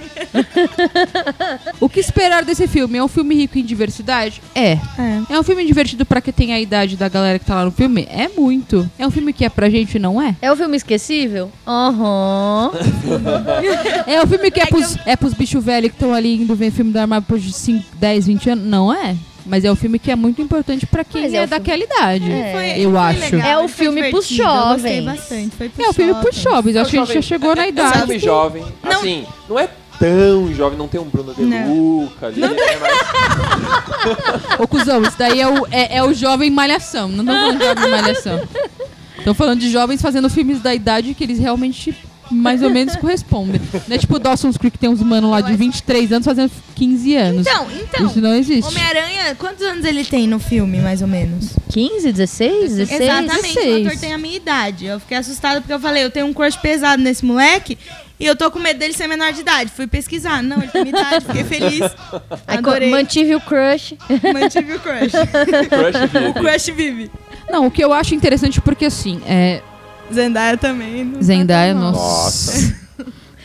O 1.81 1.89
que 1.89 1.99
esperar 1.99 2.45
desse 2.45 2.67
filme? 2.69 2.99
É 2.99 3.05
um 3.05 3.09
filme 3.09 3.35
rico 3.35 3.59
em 3.59 3.65
diversidade? 3.65 4.43
É. 4.55 4.73
É. 4.73 4.79
É 5.31 5.41
um 5.41 5.43
filme 5.43 5.65
divertido 5.65 6.05
pra 6.05 6.21
quem 6.21 6.33
tem 6.33 6.53
a 6.53 6.61
idade 6.61 6.97
da 6.97 7.09
galera 7.09 7.39
que 7.39 7.45
tá 7.45 7.55
lá 7.57 7.65
no 7.65 7.71
filme? 7.71 8.07
É 8.11 8.29
muito. 8.29 8.89
É 8.99 9.07
um 9.07 9.11
filme 9.11 9.33
que 9.33 9.45
é 9.45 9.49
pra 9.49 9.71
gente, 9.71 9.99
não 9.99 10.21
é? 10.21 10.37
É 10.43 10.53
o 10.53 10.57
filme 10.57 10.77
esquecível? 10.77 11.51
Aham. 11.67 12.71
É 14.07 14.23
um 14.23 14.27
filme 14.27 14.51
que 14.51 14.61
é 14.61 14.67
pros, 14.67 14.97
é 15.07 15.17
pros 15.17 15.33
bichos 15.35 15.65
velhos 15.65 15.91
que 15.91 15.97
estão 15.97 16.13
ali 16.15 16.37
indo 16.43 16.55
ver 16.55 16.71
filme 16.71 16.93
da 16.93 17.07
Marvel 17.07 17.27
por 17.29 17.41
5, 17.41 17.85
10, 17.97 18.27
20 18.27 18.51
anos? 18.51 18.65
Não 18.67 18.93
é. 18.93 19.17
Mas 19.47 19.63
é 19.65 19.71
um 19.71 19.77
filme 19.77 19.99
que 19.99 20.11
é 20.11 20.17
muito 20.17 20.41
importante 20.41 20.87
pra 20.87 21.05
quem 21.05 21.23
Mas 21.23 21.35
é, 21.35 21.37
é 21.37 21.45
o 21.45 21.49
filme- 21.49 21.59
daquela 21.59 21.85
idade. 21.85 22.33
É. 22.33 22.53
Foi- 22.53 22.81
Eu 22.85 22.91
foi 22.93 23.01
acho. 23.01 23.21
legal, 23.37 23.41
É 23.51 23.57
o 23.59 23.61
foi 23.61 23.69
filme 23.69 24.11
pros 24.11 24.27
jovens. 24.29 25.05
bastante. 25.05 25.57
Foi 25.57 25.69
pros 25.69 25.87
É 25.87 25.91
o 25.91 25.93
filme 25.93 26.15
pros 26.15 26.37
jovens. 26.37 26.77
Acho 26.77 26.91
que 26.91 26.97
a 26.99 27.05
gente 27.05 27.15
já 27.15 27.23
chegou 27.23 27.55
na 27.55 27.67
idade. 27.69 27.99
Sabe, 27.99 28.19
jovem? 28.19 28.65
Não. 28.83 28.93
Assim, 29.01 29.27
não 29.49 29.59
é 29.59 29.69
tão 29.99 30.53
jovem, 30.55 30.79
não 30.79 30.89
tem 30.89 30.99
um 31.01 31.05
Bruno 31.05 31.35
De 31.35 31.43
Não. 31.43 31.75
Luca 32.03 32.27
ali, 32.29 32.41
né? 32.41 32.49
Mas 32.81 34.59
Ô, 34.61 34.67
cuzão, 34.67 35.03
isso 35.03 35.17
daí 35.19 35.41
é 35.41 35.49
o, 35.49 35.67
é, 35.71 35.97
é 35.99 36.03
o 36.03 36.13
jovem 36.15 36.51
malhação. 36.51 37.09
Não 37.09 37.21
estão 37.23 37.37
falando 37.37 37.59
de 37.59 37.65
jovem 37.65 37.91
malhação. 37.91 38.41
Estão 39.25 39.33
falando 39.33 39.61
de 39.61 39.71
jovens 39.71 40.03
fazendo 40.03 40.29
filmes 40.29 40.61
da 40.61 40.75
idade 40.75 41.15
que 41.15 41.25
eles 41.25 41.39
realmente 41.39 41.97
mais 42.31 42.63
ou 42.63 42.69
menos 42.69 42.95
correspondem. 42.97 43.59
Não 43.89 43.97
é 43.97 43.99
tipo 43.99 44.19
Dawson's 44.19 44.59
Creek, 44.59 44.77
tem 44.77 44.91
uns 44.91 45.01
mano 45.01 45.31
lá 45.31 45.41
de 45.41 45.57
23 45.57 46.13
anos 46.13 46.27
fazendo 46.27 46.53
15 46.75 47.17
anos. 47.17 47.47
Então, 47.47 47.67
então. 47.73 48.07
Isso 48.07 48.21
não 48.21 48.35
existe. 48.35 48.69
Homem-Aranha, 48.69 49.35
quantos 49.37 49.65
anos 49.65 49.83
ele 49.87 50.05
tem 50.05 50.27
no 50.27 50.39
filme, 50.39 50.79
mais 50.79 51.01
ou 51.01 51.09
menos? 51.09 51.55
15, 51.73 52.13
16, 52.13 52.77
16? 52.77 53.01
Exatamente, 53.01 53.59
o 53.59 53.63
16. 53.63 53.87
ator 53.87 53.99
tem 53.99 54.13
a 54.13 54.19
minha 54.19 54.37
idade. 54.37 54.85
Eu 54.85 55.01
fiquei 55.01 55.17
assustada 55.17 55.61
porque 55.63 55.73
eu 55.73 55.81
falei, 55.81 56.05
eu 56.05 56.11
tenho 56.11 56.27
um 56.27 56.35
crush 56.35 56.57
pesado 56.57 57.03
nesse 57.03 57.25
moleque 57.25 57.79
e 58.19 58.27
eu 58.27 58.37
tô 58.37 58.51
com 58.51 58.59
medo 58.59 58.79
dele 58.79 58.93
ser 58.93 59.07
menor 59.09 59.33
de 59.33 59.41
idade. 59.41 59.71
Fui 59.71 59.87
pesquisar. 59.87 60.43
Não, 60.43 60.59
ele 60.59 60.69
tem 60.69 60.83
minha 60.83 60.99
idade, 60.99 61.25
fiquei 61.25 61.45
feliz. 61.45 61.81
Adorei. 62.47 62.91
mantive 62.91 63.35
o 63.35 63.41
crush. 63.41 63.95
Mantive 64.33 64.75
o 64.75 64.81
crush. 64.81 65.13
Crush 65.13 66.05
o 66.15 66.21
Vive. 66.21 66.33
crush 66.35 66.71
vive. 66.71 67.11
Não, 67.51 67.67
o 67.67 67.71
que 67.71 67.83
eu 67.85 67.93
acho 67.93 68.15
interessante 68.15 68.61
porque 68.61 68.87
assim, 68.87 69.21
é. 69.27 69.61
Zendaya 70.13 70.57
também. 70.57 71.05
não 71.05 71.15
tá 71.15 71.23
Zendaya, 71.23 71.73
tão 71.73 71.83
mal. 71.83 71.93
nossa. 71.93 72.85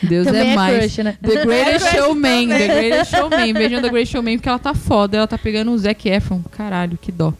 Deus 0.02 0.26
Também 0.26 0.48
é 0.48 0.52
é 0.52 0.56
mais. 0.56 0.78
crush, 0.78 1.02
né? 1.04 1.16
The 1.20 1.44
Greatest 1.44 1.86
crush 1.86 1.96
Showman. 1.98 2.48
The 2.48 2.68
Greatest 2.68 3.10
Showman. 3.16 3.52
Vejam 3.52 3.82
The 3.82 3.88
Greatest 3.90 4.12
Showman 4.12 4.38
porque 4.38 4.48
ela 4.48 4.58
tá 4.58 4.72
foda. 4.74 5.16
Ela 5.18 5.26
tá 5.26 5.36
pegando 5.36 5.70
o 5.72 5.78
Zac 5.78 6.08
Efron. 6.08 6.40
Caralho, 6.52 6.98
que 7.00 7.12
dó. 7.12 7.34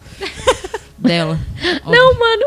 Dela. 0.97 1.39
Não, 1.85 2.19
mano. 2.19 2.45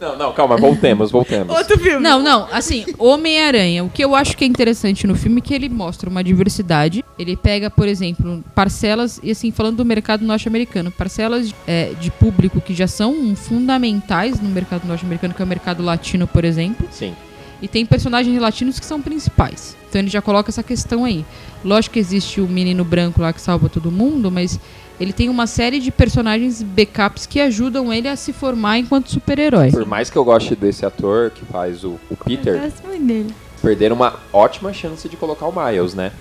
Não, 0.00 0.16
não, 0.16 0.32
calma, 0.32 0.56
voltemos, 0.56 1.10
voltemos. 1.10 1.56
Outro 1.56 1.78
filme. 1.78 2.00
Não, 2.00 2.22
não, 2.22 2.46
assim, 2.52 2.84
Homem-Aranha, 2.98 3.82
o 3.84 3.90
que 3.90 4.04
eu 4.04 4.14
acho 4.14 4.36
que 4.36 4.44
é 4.44 4.46
interessante 4.46 5.06
no 5.06 5.14
filme 5.14 5.38
é 5.38 5.40
que 5.40 5.54
ele 5.54 5.68
mostra 5.68 6.08
uma 6.08 6.22
diversidade. 6.22 7.04
Ele 7.18 7.36
pega, 7.36 7.68
por 7.68 7.88
exemplo, 7.88 8.42
parcelas, 8.54 9.20
e 9.22 9.30
assim, 9.30 9.50
falando 9.50 9.78
do 9.78 9.84
mercado 9.84 10.24
norte-americano, 10.24 10.90
parcelas 10.90 11.52
é, 11.66 11.92
de 12.00 12.10
público 12.10 12.60
que 12.60 12.74
já 12.74 12.86
são 12.86 13.34
fundamentais 13.34 14.40
no 14.40 14.48
mercado 14.48 14.86
norte-americano, 14.86 15.34
que 15.34 15.42
é 15.42 15.44
o 15.44 15.48
mercado 15.48 15.82
latino, 15.82 16.26
por 16.26 16.44
exemplo. 16.44 16.86
Sim. 16.90 17.14
E 17.60 17.66
tem 17.66 17.84
personagens 17.84 18.40
latinos 18.40 18.78
que 18.78 18.86
são 18.86 19.02
principais. 19.02 19.76
Então 19.88 20.00
ele 20.00 20.08
já 20.08 20.22
coloca 20.22 20.50
essa 20.50 20.62
questão 20.62 21.04
aí. 21.04 21.24
Lógico 21.64 21.94
que 21.94 21.98
existe 21.98 22.40
o 22.40 22.46
menino 22.46 22.84
branco 22.84 23.20
lá 23.20 23.32
que 23.32 23.40
salva 23.40 23.68
todo 23.68 23.90
mundo, 23.90 24.30
mas 24.30 24.60
ele 25.00 25.12
tem 25.12 25.28
uma 25.28 25.46
série 25.46 25.78
de 25.80 25.90
personagens 25.90 26.62
backups 26.62 27.26
que 27.26 27.40
ajudam 27.40 27.92
ele 27.92 28.08
a 28.08 28.16
se 28.16 28.32
formar 28.32 28.78
enquanto 28.78 29.10
super-herói. 29.10 29.70
Por 29.70 29.86
mais 29.86 30.10
que 30.10 30.16
eu 30.18 30.24
goste 30.24 30.54
desse 30.56 30.84
ator 30.84 31.30
que 31.30 31.44
faz 31.44 31.84
o, 31.84 31.90
o 31.90 32.00
Eu 32.10 32.16
Peter, 32.16 32.60
gosto 32.60 32.86
muito 32.86 33.04
dele. 33.06 33.34
perderam 33.62 33.94
uma 33.96 34.14
ótima 34.32 34.72
chance 34.72 35.08
de 35.08 35.16
colocar 35.16 35.46
o 35.46 35.52
Miles, 35.52 35.94
né? 35.94 36.12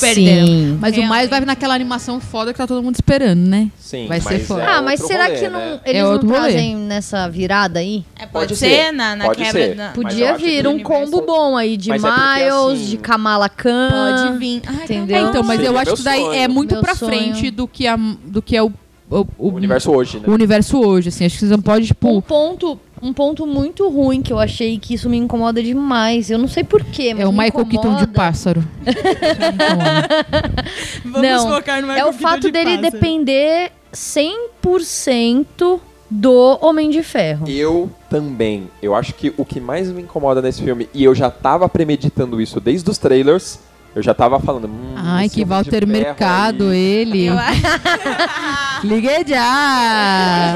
Perderam. 0.00 0.46
Sim. 0.46 0.78
Mas 0.80 0.92
o 0.92 0.96
Realmente. 0.96 1.08
mais 1.08 1.30
vai 1.30 1.40
naquela 1.40 1.74
animação 1.74 2.20
foda 2.20 2.52
que 2.52 2.58
tá 2.58 2.66
todo 2.66 2.82
mundo 2.82 2.94
esperando, 2.94 3.38
né? 3.40 3.70
Sim, 3.78 4.06
Vai 4.06 4.20
ser 4.20 4.38
foda. 4.40 4.62
é 4.62 4.66
ah, 4.66 4.82
mas 4.82 5.00
será 5.00 5.24
rolê, 5.26 5.36
que 5.36 5.42
né? 5.42 5.50
não, 5.50 5.60
É 5.60 5.80
eles 5.90 6.02
não 6.02 6.12
outro 6.12 6.28
rolê. 6.28 6.40
trazem 6.40 6.76
nessa 6.76 7.28
virada 7.28 7.78
aí? 7.80 8.04
É, 8.16 8.20
pode, 8.26 8.48
Pode 8.48 8.56
ser, 8.56 8.68
ser, 8.86 8.92
na, 8.92 9.16
na 9.16 9.24
pode 9.26 9.42
quebra 9.42 9.62
ser. 9.62 9.78
eu 9.78 9.92
Podia 9.92 10.36
vir 10.36 10.66
um 10.66 10.76
o 10.76 10.82
combo 10.82 11.00
universo- 11.18 11.26
bom 11.26 11.56
aí 11.56 11.76
de 11.76 11.88
Mas 11.90 12.02
é 12.04 12.08
Miles, 12.10 12.54
assim, 12.82 12.84
de 12.90 12.96
Kamala 12.98 13.48
Khan. 13.48 13.90
Pode 13.90 14.38
vir. 14.38 14.62
Ai, 14.66 14.84
Entendeu? 14.84 15.16
É, 15.16 15.20
então, 15.28 15.42
mas 15.42 15.56
Seria 15.56 15.68
eu 15.70 15.78
acho 15.78 15.94
que 15.96 16.02
daí 16.02 16.20
sonho. 16.20 16.32
é 16.34 16.48
muito 16.48 16.72
Meu 16.74 16.82
pra 16.82 16.94
sonho. 16.94 17.10
frente 17.12 17.50
do 17.50 17.68
que, 17.68 17.86
a, 17.86 17.96
do 17.96 18.40
que 18.40 18.56
é 18.56 18.62
o, 18.62 18.72
o, 19.20 19.26
O 19.38 19.48
universo 19.54 19.90
hoje, 19.90 20.18
né? 20.18 20.24
o 20.26 20.32
universo 20.32 20.80
hoje, 20.80 21.08
assim. 21.10 21.26
Acho 21.26 21.34
que 21.34 21.40
vocês 21.40 21.50
não 21.50 21.60
podem, 21.60 21.82
Um 21.82 21.86
tipo... 21.86 22.22
ponto, 22.22 22.78
um 23.02 23.12
ponto 23.12 23.46
muito 23.46 23.88
ruim 23.88 24.22
que 24.22 24.32
eu 24.32 24.38
achei 24.38 24.78
que 24.78 24.94
isso 24.94 25.08
me 25.10 25.16
incomoda 25.16 25.62
demais. 25.62 26.30
Eu 26.30 26.38
não 26.38 26.48
sei 26.48 26.62
porquê, 26.64 27.12
mas 27.14 27.24
É 27.24 27.28
o 27.28 27.32
me 27.32 27.44
Michael 27.44 27.66
Keaton 27.66 27.96
de 27.96 28.06
pássaro. 28.08 28.64
Vamos 31.04 31.22
Não, 31.22 31.48
focar 31.50 31.80
no 31.82 31.88
É 31.90 31.94
Michael 31.94 32.08
o 32.08 32.12
Keaton 32.12 32.22
fato 32.28 32.40
de 32.42 32.50
dele 32.52 32.76
pássaro. 32.76 32.90
depender 32.92 33.72
100% 33.92 35.80
do 36.10 36.58
Homem 36.60 36.90
de 36.90 37.02
Ferro. 37.02 37.48
Eu 37.48 37.90
também. 38.10 38.68
Eu 38.82 38.94
acho 38.94 39.14
que 39.14 39.32
o 39.36 39.44
que 39.44 39.60
mais 39.60 39.90
me 39.90 40.02
incomoda 40.02 40.42
nesse 40.42 40.62
filme, 40.62 40.88
e 40.92 41.04
eu 41.04 41.14
já 41.14 41.30
tava 41.30 41.68
premeditando 41.68 42.40
isso 42.40 42.60
desde 42.60 42.88
os 42.90 42.98
trailers, 42.98 43.58
eu 43.94 44.02
já 44.02 44.14
tava 44.14 44.38
falando. 44.40 44.66
Hum, 44.68 44.94
Ai, 44.96 45.28
que 45.28 45.36
de 45.36 45.44
Walter 45.44 45.86
Mercado, 45.86 46.68
aí. 46.70 46.76
ele. 46.78 47.26
Eu- 47.26 47.34
Liguei 48.84 49.24
já! 49.26 50.54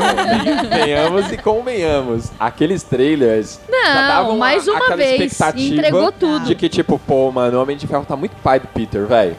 Venhamos 0.68 1.30
e 1.30 1.36
convenhamos. 1.36 2.30
Aqueles 2.38 2.82
trailers 2.82 3.60
já 3.70 3.94
Não, 3.94 4.08
davam 4.08 4.36
mais 4.38 4.66
uma 4.66 4.78
aquela 4.78 4.96
vez. 4.96 5.20
expectativa 5.32 5.74
Entregou 5.76 6.10
tudo. 6.12 6.44
De 6.46 6.54
que, 6.54 6.68
tipo, 6.68 6.98
pô, 6.98 7.30
mano, 7.30 7.58
o 7.58 7.62
Homem 7.62 7.76
de 7.76 7.86
Ferro 7.86 8.04
tá 8.04 8.16
muito 8.16 8.34
pai 8.42 8.58
do 8.58 8.66
Peter, 8.68 9.06
velho. 9.06 9.36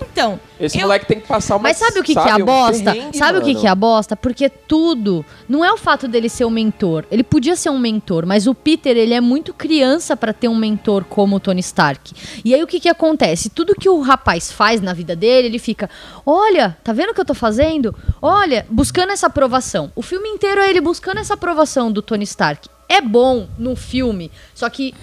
Então, 0.00 0.38
Esse 0.60 0.76
Eu- 0.76 0.82
moleque 0.82 1.06
tem 1.06 1.18
que 1.20 1.26
passar 1.26 1.56
uma 1.56 1.62
Mas 1.62 1.78
sabe 1.78 1.98
o 1.98 2.02
que, 2.02 2.12
que 2.12 2.18
é 2.18 2.32
a 2.32 2.36
um 2.36 2.44
bosta? 2.44 2.92
perrengue, 2.92 3.16
sabe 3.16 3.38
o 3.38 3.42
que, 3.42 3.54
que 3.54 3.66
é 3.66 3.70
a 3.70 3.74
bosta? 3.74 4.14
Porque 4.14 4.48
tudo 4.50 5.24
não 5.48 5.64
é 5.64 5.72
o 5.72 5.76
fato 5.78 6.06
dele 6.06 6.28
ser 6.28 6.44
um 6.44 6.50
mentor. 6.50 7.04
Ele 7.10 7.22
podia 7.22 7.56
ser 7.56 7.70
um 7.70 7.78
mentor, 7.78 8.26
mas 8.26 8.46
o 8.46 8.54
Peter 8.54 8.94
ele 8.96 9.14
é 9.14 9.20
muito 9.20 9.54
criança 9.54 10.14
pra 10.16 10.32
ter 10.34 10.48
um 10.48 10.54
mentor 10.54 11.04
como 11.04 11.36
o 11.36 11.40
Tony 11.40 11.60
Stark. 11.60 12.12
E 12.44 12.54
aí 12.54 12.62
o 12.62 12.66
que 12.66 12.78
que 12.78 12.88
acontece? 12.88 13.48
Tudo 13.48 13.74
que 13.74 13.88
o 13.88 14.00
rapaz 14.00 14.52
faz 14.52 14.80
na 14.82 14.92
vida 14.92 15.16
dele, 15.16 15.48
ele 15.48 15.58
fica, 15.58 15.88
olha, 16.26 16.76
tá 16.84 16.92
vendo 16.92 17.10
o 17.10 17.14
que 17.14 17.20
eu 17.20 17.24
tô 17.24 17.34
fazendo? 17.34 17.94
Olha, 18.20 18.66
buscando 18.68 19.12
essa 19.12 19.28
aprovação. 19.28 19.90
O 19.96 20.02
filme 20.02 20.28
inteiro 20.28 20.60
é 20.60 20.68
ele 20.68 20.80
buscando 20.80 21.18
essa 21.18 21.34
aprovação 21.34 21.90
do 21.90 22.02
Tony 22.02 22.24
Stark. 22.24 22.68
É 22.88 23.00
bom 23.00 23.46
no 23.58 23.74
filme, 23.76 24.30
só 24.54 24.68
que 24.68 24.94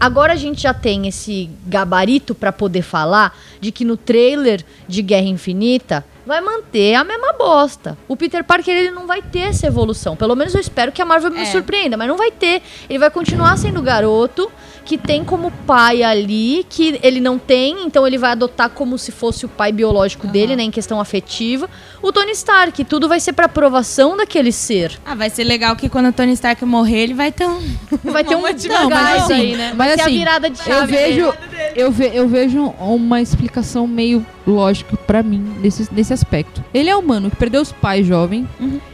Agora 0.00 0.32
a 0.32 0.36
gente 0.36 0.62
já 0.62 0.72
tem 0.72 1.06
esse 1.06 1.50
gabarito 1.66 2.34
pra 2.34 2.50
poder 2.50 2.80
falar 2.80 3.38
de 3.60 3.70
que 3.70 3.84
no 3.84 3.98
trailer 3.98 4.64
de 4.88 4.99
Guerra 5.02 5.26
Infinita 5.26 6.04
vai 6.26 6.40
manter 6.40 6.94
a 6.94 7.02
mesma 7.02 7.32
bosta. 7.32 7.96
O 8.06 8.16
Peter 8.16 8.44
Parker 8.44 8.74
ele 8.74 8.90
não 8.90 9.06
vai 9.06 9.20
ter 9.22 9.40
essa 9.40 9.66
evolução. 9.66 10.14
Pelo 10.16 10.36
menos 10.36 10.54
eu 10.54 10.60
espero 10.60 10.92
que 10.92 11.02
a 11.02 11.04
Marvel 11.04 11.30
me 11.30 11.40
É. 11.42 11.44
surpreenda, 11.46 11.96
mas 11.96 12.06
não 12.08 12.16
vai 12.16 12.30
ter. 12.30 12.62
Ele 12.88 12.98
vai 12.98 13.10
continuar 13.10 13.56
sendo 13.56 13.82
garoto 13.82 14.50
que 14.84 14.98
tem 14.98 15.24
como 15.24 15.50
pai 15.66 16.02
ali, 16.02 16.66
que 16.68 16.98
ele 17.02 17.20
não 17.20 17.38
tem, 17.38 17.84
então 17.84 18.06
ele 18.06 18.18
vai 18.18 18.32
adotar 18.32 18.70
como 18.70 18.98
se 18.98 19.12
fosse 19.12 19.46
o 19.46 19.48
pai 19.48 19.72
biológico 19.72 20.26
dele, 20.26 20.56
né, 20.56 20.62
em 20.62 20.70
questão 20.70 21.00
afetiva. 21.00 21.68
O 22.02 22.12
Tony 22.12 22.32
Stark, 22.32 22.82
tudo 22.84 23.08
vai 23.08 23.20
ser 23.20 23.32
pra 23.32 23.46
aprovação 23.46 24.16
daquele 24.16 24.52
ser. 24.52 24.98
Ah, 25.04 25.14
vai 25.14 25.30
ser 25.30 25.44
legal 25.44 25.76
que 25.76 25.88
quando 25.88 26.08
o 26.08 26.12
Tony 26.12 26.32
Stark 26.32 26.64
morrer, 26.64 27.00
ele 27.00 27.14
vai 27.14 27.30
ter 27.30 27.46
um. 27.46 27.60
Vai 28.10 28.24
ter 28.24 28.34
um 28.34 28.42
Não, 28.42 28.90
mas 28.90 29.22
assim, 29.22 29.32
aí, 29.32 29.56
né? 29.56 29.72
Vai 29.76 29.88
mas 29.88 29.94
ser 29.94 30.00
assim, 30.02 30.16
a 30.16 30.18
virada 30.18 30.50
de 30.50 30.58
chave. 30.58 30.80
Eu 30.80 30.86
vejo, 30.86 31.32
dele. 31.32 31.72
eu, 31.76 31.92
ve, 31.92 32.10
eu 32.14 32.28
vejo 32.28 32.64
uma 32.78 33.20
explicação 33.20 33.86
meio 33.86 34.24
lógica 34.46 34.96
pra 34.96 35.22
mim 35.22 35.56
nesse, 35.60 35.88
nesse 35.92 36.12
aspecto. 36.12 36.64
Ele 36.72 36.88
é 36.88 36.96
humano 36.96 37.30
que 37.30 37.36
perdeu 37.36 37.60
os 37.60 37.72
pais 37.72 38.06
jovem, 38.06 38.48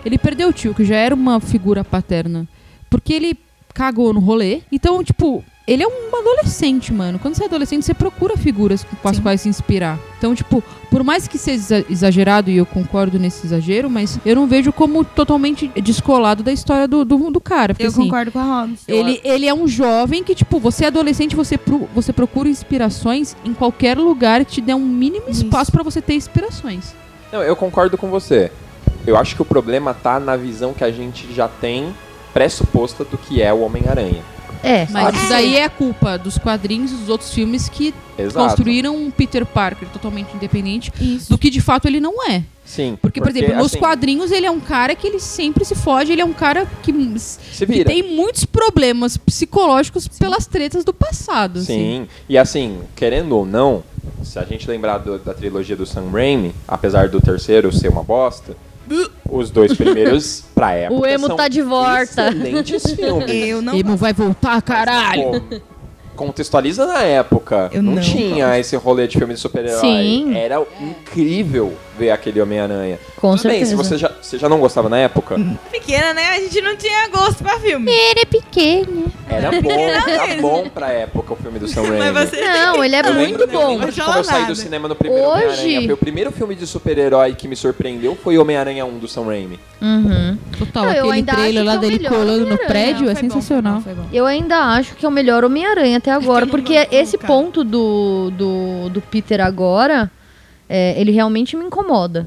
ele 0.05 0.19
perdeu 0.19 0.49
o 0.49 0.53
tio, 0.53 0.75
que 0.75 0.85
já 0.85 0.97
era 0.97 1.15
uma 1.15 1.41
figura 1.41 1.85
paterna, 1.85 2.47
porque 2.91 3.13
ele 3.13 3.39
cagou 3.73 4.13
no 4.13 4.21
rolê. 4.21 4.63
Então, 4.73 5.05
tipo, 5.05 5.45
ele 5.67 5.83
é 5.83 5.87
um 5.87 6.17
adolescente, 6.17 6.93
mano. 6.93 7.19
Quando 7.19 7.35
você 7.35 7.43
é 7.43 7.47
adolescente, 7.47 7.85
você 7.85 7.93
procura 7.95 8.37
figuras 8.37 8.85
com 9.03 9.09
as 9.09 9.17
Sim. 9.17 9.23
quais 9.23 9.41
se 9.41 9.49
inspirar. 9.49 9.99
Então, 10.19 10.35
tipo, 10.35 10.63
por 10.91 11.03
mais 11.03 11.27
que 11.27 11.37
seja 11.39 11.79
exa- 11.79 11.87
exagerado, 11.91 12.51
e 12.51 12.57
eu 12.57 12.65
concordo 12.65 13.19
nesse 13.19 13.47
exagero, 13.47 13.91
mas 13.91 14.19
eu 14.25 14.37
não 14.37 14.47
vejo 14.47 14.73
como 14.73 15.05
totalmente 15.05 15.69
descolado 15.83 16.43
da 16.43 16.53
história 16.53 16.87
do, 16.87 17.05
do, 17.05 17.31
do 17.31 17.41
cara. 17.41 17.75
Porque, 17.75 17.85
Eu 17.85 17.91
assim, 17.91 18.05
concordo 18.05 18.31
com 18.33 18.39
a 18.39 18.45
Hobbs. 18.63 18.81
ele, 18.87 19.21
ele 19.25 19.47
é 19.47 19.53
um 19.55 19.67
jovem 19.67 20.23
que, 20.23 20.35
tipo, 20.35 20.59
você 20.61 20.85
é 20.85 20.87
adolescente, 20.89 21.35
você, 21.35 21.59
pro- 21.59 21.89
você 21.95 22.13
procura 22.13 22.49
inspirações 22.49 23.37
em 23.45 23.53
qualquer 23.53 23.99
lugar 23.99 24.45
que 24.45 24.53
te 24.53 24.61
dê 24.61 24.73
um 24.75 24.87
mínimo 24.87 25.25
Isso. 25.29 25.45
espaço 25.45 25.73
pra 25.73 25.83
você 25.83 26.01
ter 26.01 26.15
inspirações. 26.15 26.95
Não, 27.33 27.43
eu 27.43 27.57
concordo 27.57 27.99
com 27.99 28.09
você. 28.09 28.51
Eu 29.07 29.17
acho 29.17 29.35
que 29.37 29.43
o 29.43 29.45
problema 29.45 29.93
tá 29.93 30.19
na 30.21 30.37
visão 30.37 30.73
que 30.73 30.83
a 30.85 30.91
gente 30.93 31.33
já 31.35 31.49
tem 31.49 31.93
pressuposta 32.33 33.05
do 33.05 33.17
que 33.19 33.41
é 33.43 33.53
o 33.53 33.61
Homem-Aranha. 33.61 34.23
É, 34.67 34.87
Mas 34.91 35.15
isso 35.17 35.29
daí 35.29 35.57
é 35.57 35.69
culpa 35.69 36.19
dos 36.19 36.39
quadrinhos 36.39 36.91
e 36.91 36.95
dos 36.95 37.09
outros 37.09 37.33
filmes 37.33 37.69
que 37.69 37.95
Exato. 38.19 38.47
construíram 38.49 38.97
um 38.97 39.11
Peter 39.11 39.47
Parker 39.47 39.89
totalmente 39.89 40.35
independente 40.35 40.93
Isso. 41.01 41.29
do 41.31 41.39
que 41.39 41.51
de 41.51 41.61
fato 41.61 41.87
ele 41.87 42.01
não 42.01 42.29
é. 42.29 42.43
Sim. 42.65 42.99
Porque, 43.01 43.21
por 43.21 43.31
exemplo, 43.31 43.55
nos 43.55 43.67
assim, 43.67 43.79
quadrinhos 43.79 44.33
ele 44.33 44.45
é 44.45 44.51
um 44.51 44.59
cara 44.59 44.97
que 44.97 45.07
ele 45.07 45.21
sempre 45.21 45.65
se 45.65 45.77
foge, 45.77 46.11
ele 46.13 46.21
é 46.21 46.25
um 46.25 46.33
cara 46.33 46.67
que, 46.83 46.93
Se 47.19 47.65
que 47.65 47.85
tem 47.85 48.03
muitos 48.03 48.45
problemas 48.45 49.17
psicológicos 49.17 50.09
pelas 50.09 50.47
tretas 50.47 50.85
do 50.85 50.93
passado. 50.93 51.61
assim. 51.61 51.67
Sim, 51.67 52.09
e 52.29 52.37
assim, 52.37 52.81
querendo 52.97 53.37
ou 53.37 53.47
não, 53.47 53.85
se 54.25 54.37
a 54.39 54.45
gente 54.45 54.69
lembrar 54.69 54.99
do- 54.99 55.19
da 55.19 55.33
trilogia 55.33 55.77
do 55.77 55.87
Sam 55.87 56.11
Raimi, 56.11 56.53
apesar 56.67 57.09
do 57.09 57.21
terceiro 57.21 57.73
ser 57.73 57.89
uma 57.89 58.03
bosta, 58.03 58.57
os 59.31 59.51
dois 59.51 59.75
primeiros, 59.75 60.45
pra 60.55 60.73
época, 60.75 61.01
O 61.01 61.07
emo 61.07 61.27
são 61.27 61.37
tá 61.37 61.49
de 61.49 61.63
volta. 61.63 62.03
excelentes 62.03 62.83
filmes. 62.95 63.31
Eu 63.31 63.63
não. 63.63 63.75
Emo 63.75 63.97
vai 63.97 64.13
voltar, 64.13 64.61
caralho! 64.63 65.41
Pô, 65.43 65.61
contextualiza 66.15 66.87
na 66.87 67.03
época. 67.03 67.69
Eu 67.73 67.83
não, 67.83 67.95
não 67.95 68.03
tinha 68.03 68.59
esse 68.59 68.75
rolê 68.77 69.07
de 69.07 69.19
filme 69.19 69.35
de 69.35 69.41
super-herói. 69.41 69.81
Sim. 69.81 70.35
Era 70.37 70.63
incrível 70.81 71.75
ver 71.99 72.11
aquele 72.11 72.41
Homem-Aranha. 72.41 72.99
Com 73.17 73.35
Tudo 73.37 73.49
bem, 73.49 73.65
se 73.65 73.71
certeza. 73.71 73.77
você 73.77 73.99
já, 73.99 74.11
você 74.21 74.39
já 74.39 74.49
não 74.49 74.59
gostava 74.59 74.89
na 74.89 74.99
época, 74.99 75.37
Pequena, 75.73 76.13
né? 76.15 76.29
A 76.31 76.41
gente 76.41 76.61
não 76.61 76.77
tinha 76.77 77.09
gosto 77.09 77.43
pra 77.43 77.59
filme. 77.59 77.91
Ele 77.91 78.21
é 78.21 78.25
pequeno. 78.25 79.05
era 79.29 79.51
bom, 79.61 79.71
era 79.71 80.41
bom 80.41 80.69
pra 80.69 80.91
época 80.93 81.33
o 81.33 81.37
filme 81.37 81.59
do 81.59 81.67
Sam 81.69 81.83
Raimi. 81.89 82.11
Mas 82.13 82.31
você. 82.31 82.41
Não, 82.41 82.85
ele 82.85 82.95
é 82.97 83.01
Eu 83.01 83.15
muito 83.15 83.39
lembro, 83.41 83.47
bom. 83.49 83.63
eu 83.63 83.69
lembro 83.69 83.93
de 83.93 84.01
como 84.01 84.19
eu 84.19 84.25
saí 84.25 84.47
do 84.47 84.55
cinema 84.55 84.89
no 84.89 84.95
primeiro 84.95 85.25
Hoje- 85.27 85.43
Homem-Aranha. 85.45 85.83
Foi 85.83 85.93
o 85.95 85.97
primeiro 85.97 86.33
filme 86.33 86.55
de 86.55 86.67
super-herói 86.67 87.35
que 87.35 87.49
me 87.49 87.57
surpreendeu 87.57 88.17
foi 88.23 88.37
Homem-Aranha 88.39 88.85
1 88.85 88.99
do 88.99 89.09
Sam 89.09 89.25
Raimi. 89.27 89.59
Uhum. 89.81 90.39
Total, 90.59 90.85
Não, 90.87 90.91
aquele 91.11 91.23
trailer 91.23 91.65
lá 91.65 91.75
é 91.75 91.79
dele 91.79 92.09
colando 92.09 92.47
no 92.47 92.59
prédio 92.59 93.09
é 93.11 93.15
sensacional. 93.15 93.75
bom, 93.77 93.81
foi 93.83 93.95
bom. 93.95 94.07
Eu 94.13 94.25
ainda 94.27 94.57
acho 94.59 94.95
que 94.95 95.05
é 95.05 95.09
o 95.09 95.13
melhor 95.13 95.45
Homem-Aranha 95.45 95.99
até 95.99 96.11
agora, 96.11 96.47
porque 96.47 96.87
esse 96.91 97.19
ponto 97.19 97.63
do, 97.63 98.31
do, 98.37 98.89
do 98.91 99.01
Peter 99.03 99.41
agora, 99.41 100.11
é, 100.69 100.99
ele 101.01 101.11
realmente 101.13 101.57
me 101.57 101.65
incomoda. 101.65 102.27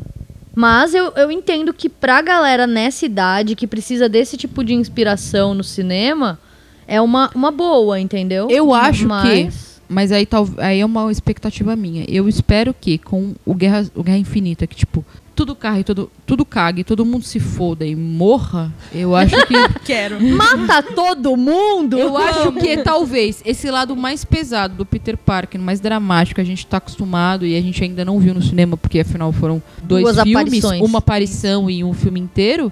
Mas 0.55 0.93
eu, 0.93 1.13
eu 1.15 1.31
entendo 1.31 1.73
que 1.73 1.87
pra 1.87 2.21
galera 2.21 2.67
nessa 2.67 3.05
idade, 3.05 3.55
que 3.55 3.65
precisa 3.67 4.09
desse 4.09 4.35
tipo 4.35 4.63
de 4.63 4.73
inspiração 4.73 5.53
no 5.53 5.63
cinema, 5.63 6.39
é 6.87 6.99
uma, 6.99 7.29
uma 7.35 7.51
boa, 7.51 7.99
entendeu? 7.99 8.47
Eu 8.49 8.73
acho 8.73 9.01
que- 9.01 9.05
Mas- 9.07 9.69
Mas 9.91 10.11
aí, 10.11 10.23
tal, 10.23 10.47
aí 10.57 10.81
é 10.81 10.85
uma 10.85 11.11
expectativa 11.11 11.75
minha. 11.75 12.05
Eu 12.07 12.29
espero 12.29 12.75
que 12.79 12.99
com 12.99 13.33
o 13.43 13.55
Guerra, 13.55 13.87
o 13.95 14.03
Guerra 14.03 14.19
Infinita, 14.19 14.67
que 14.67 14.75
tipo, 14.75 15.03
tudo 15.39 15.55
carre, 15.55 15.85
tudo, 15.85 16.11
tudo 16.25 16.43
cague, 16.43 16.83
todo 16.83 17.05
mundo 17.05 17.23
se 17.23 17.39
foda 17.39 17.85
e 17.85 17.95
morra, 17.95 18.73
eu 18.93 19.15
acho 19.15 19.37
que. 19.47 19.53
Quero. 19.85 20.21
Mata 20.21 20.83
todo 20.83 21.37
mundo! 21.37 21.97
eu 21.97 22.17
acho 22.17 22.51
que 22.51 22.75
talvez 22.83 23.41
esse 23.45 23.71
lado 23.71 23.95
mais 23.95 24.25
pesado 24.25 24.75
do 24.75 24.85
Peter 24.85 25.15
Parker, 25.15 25.61
mais 25.61 25.79
dramático, 25.79 26.35
que 26.35 26.41
a 26.41 26.43
gente 26.43 26.67
tá 26.67 26.75
acostumado 26.75 27.45
e 27.45 27.55
a 27.55 27.61
gente 27.61 27.81
ainda 27.81 28.03
não 28.03 28.19
viu 28.19 28.33
no 28.33 28.41
cinema, 28.41 28.75
porque 28.75 28.99
afinal 28.99 29.31
foram 29.31 29.63
dois 29.81 30.03
Duas 30.03 30.17
filmes, 30.17 30.35
aparições. 30.35 30.81
uma 30.81 30.99
aparição 30.99 31.69
e 31.69 31.85
um 31.85 31.93
filme 31.93 32.19
inteiro. 32.19 32.69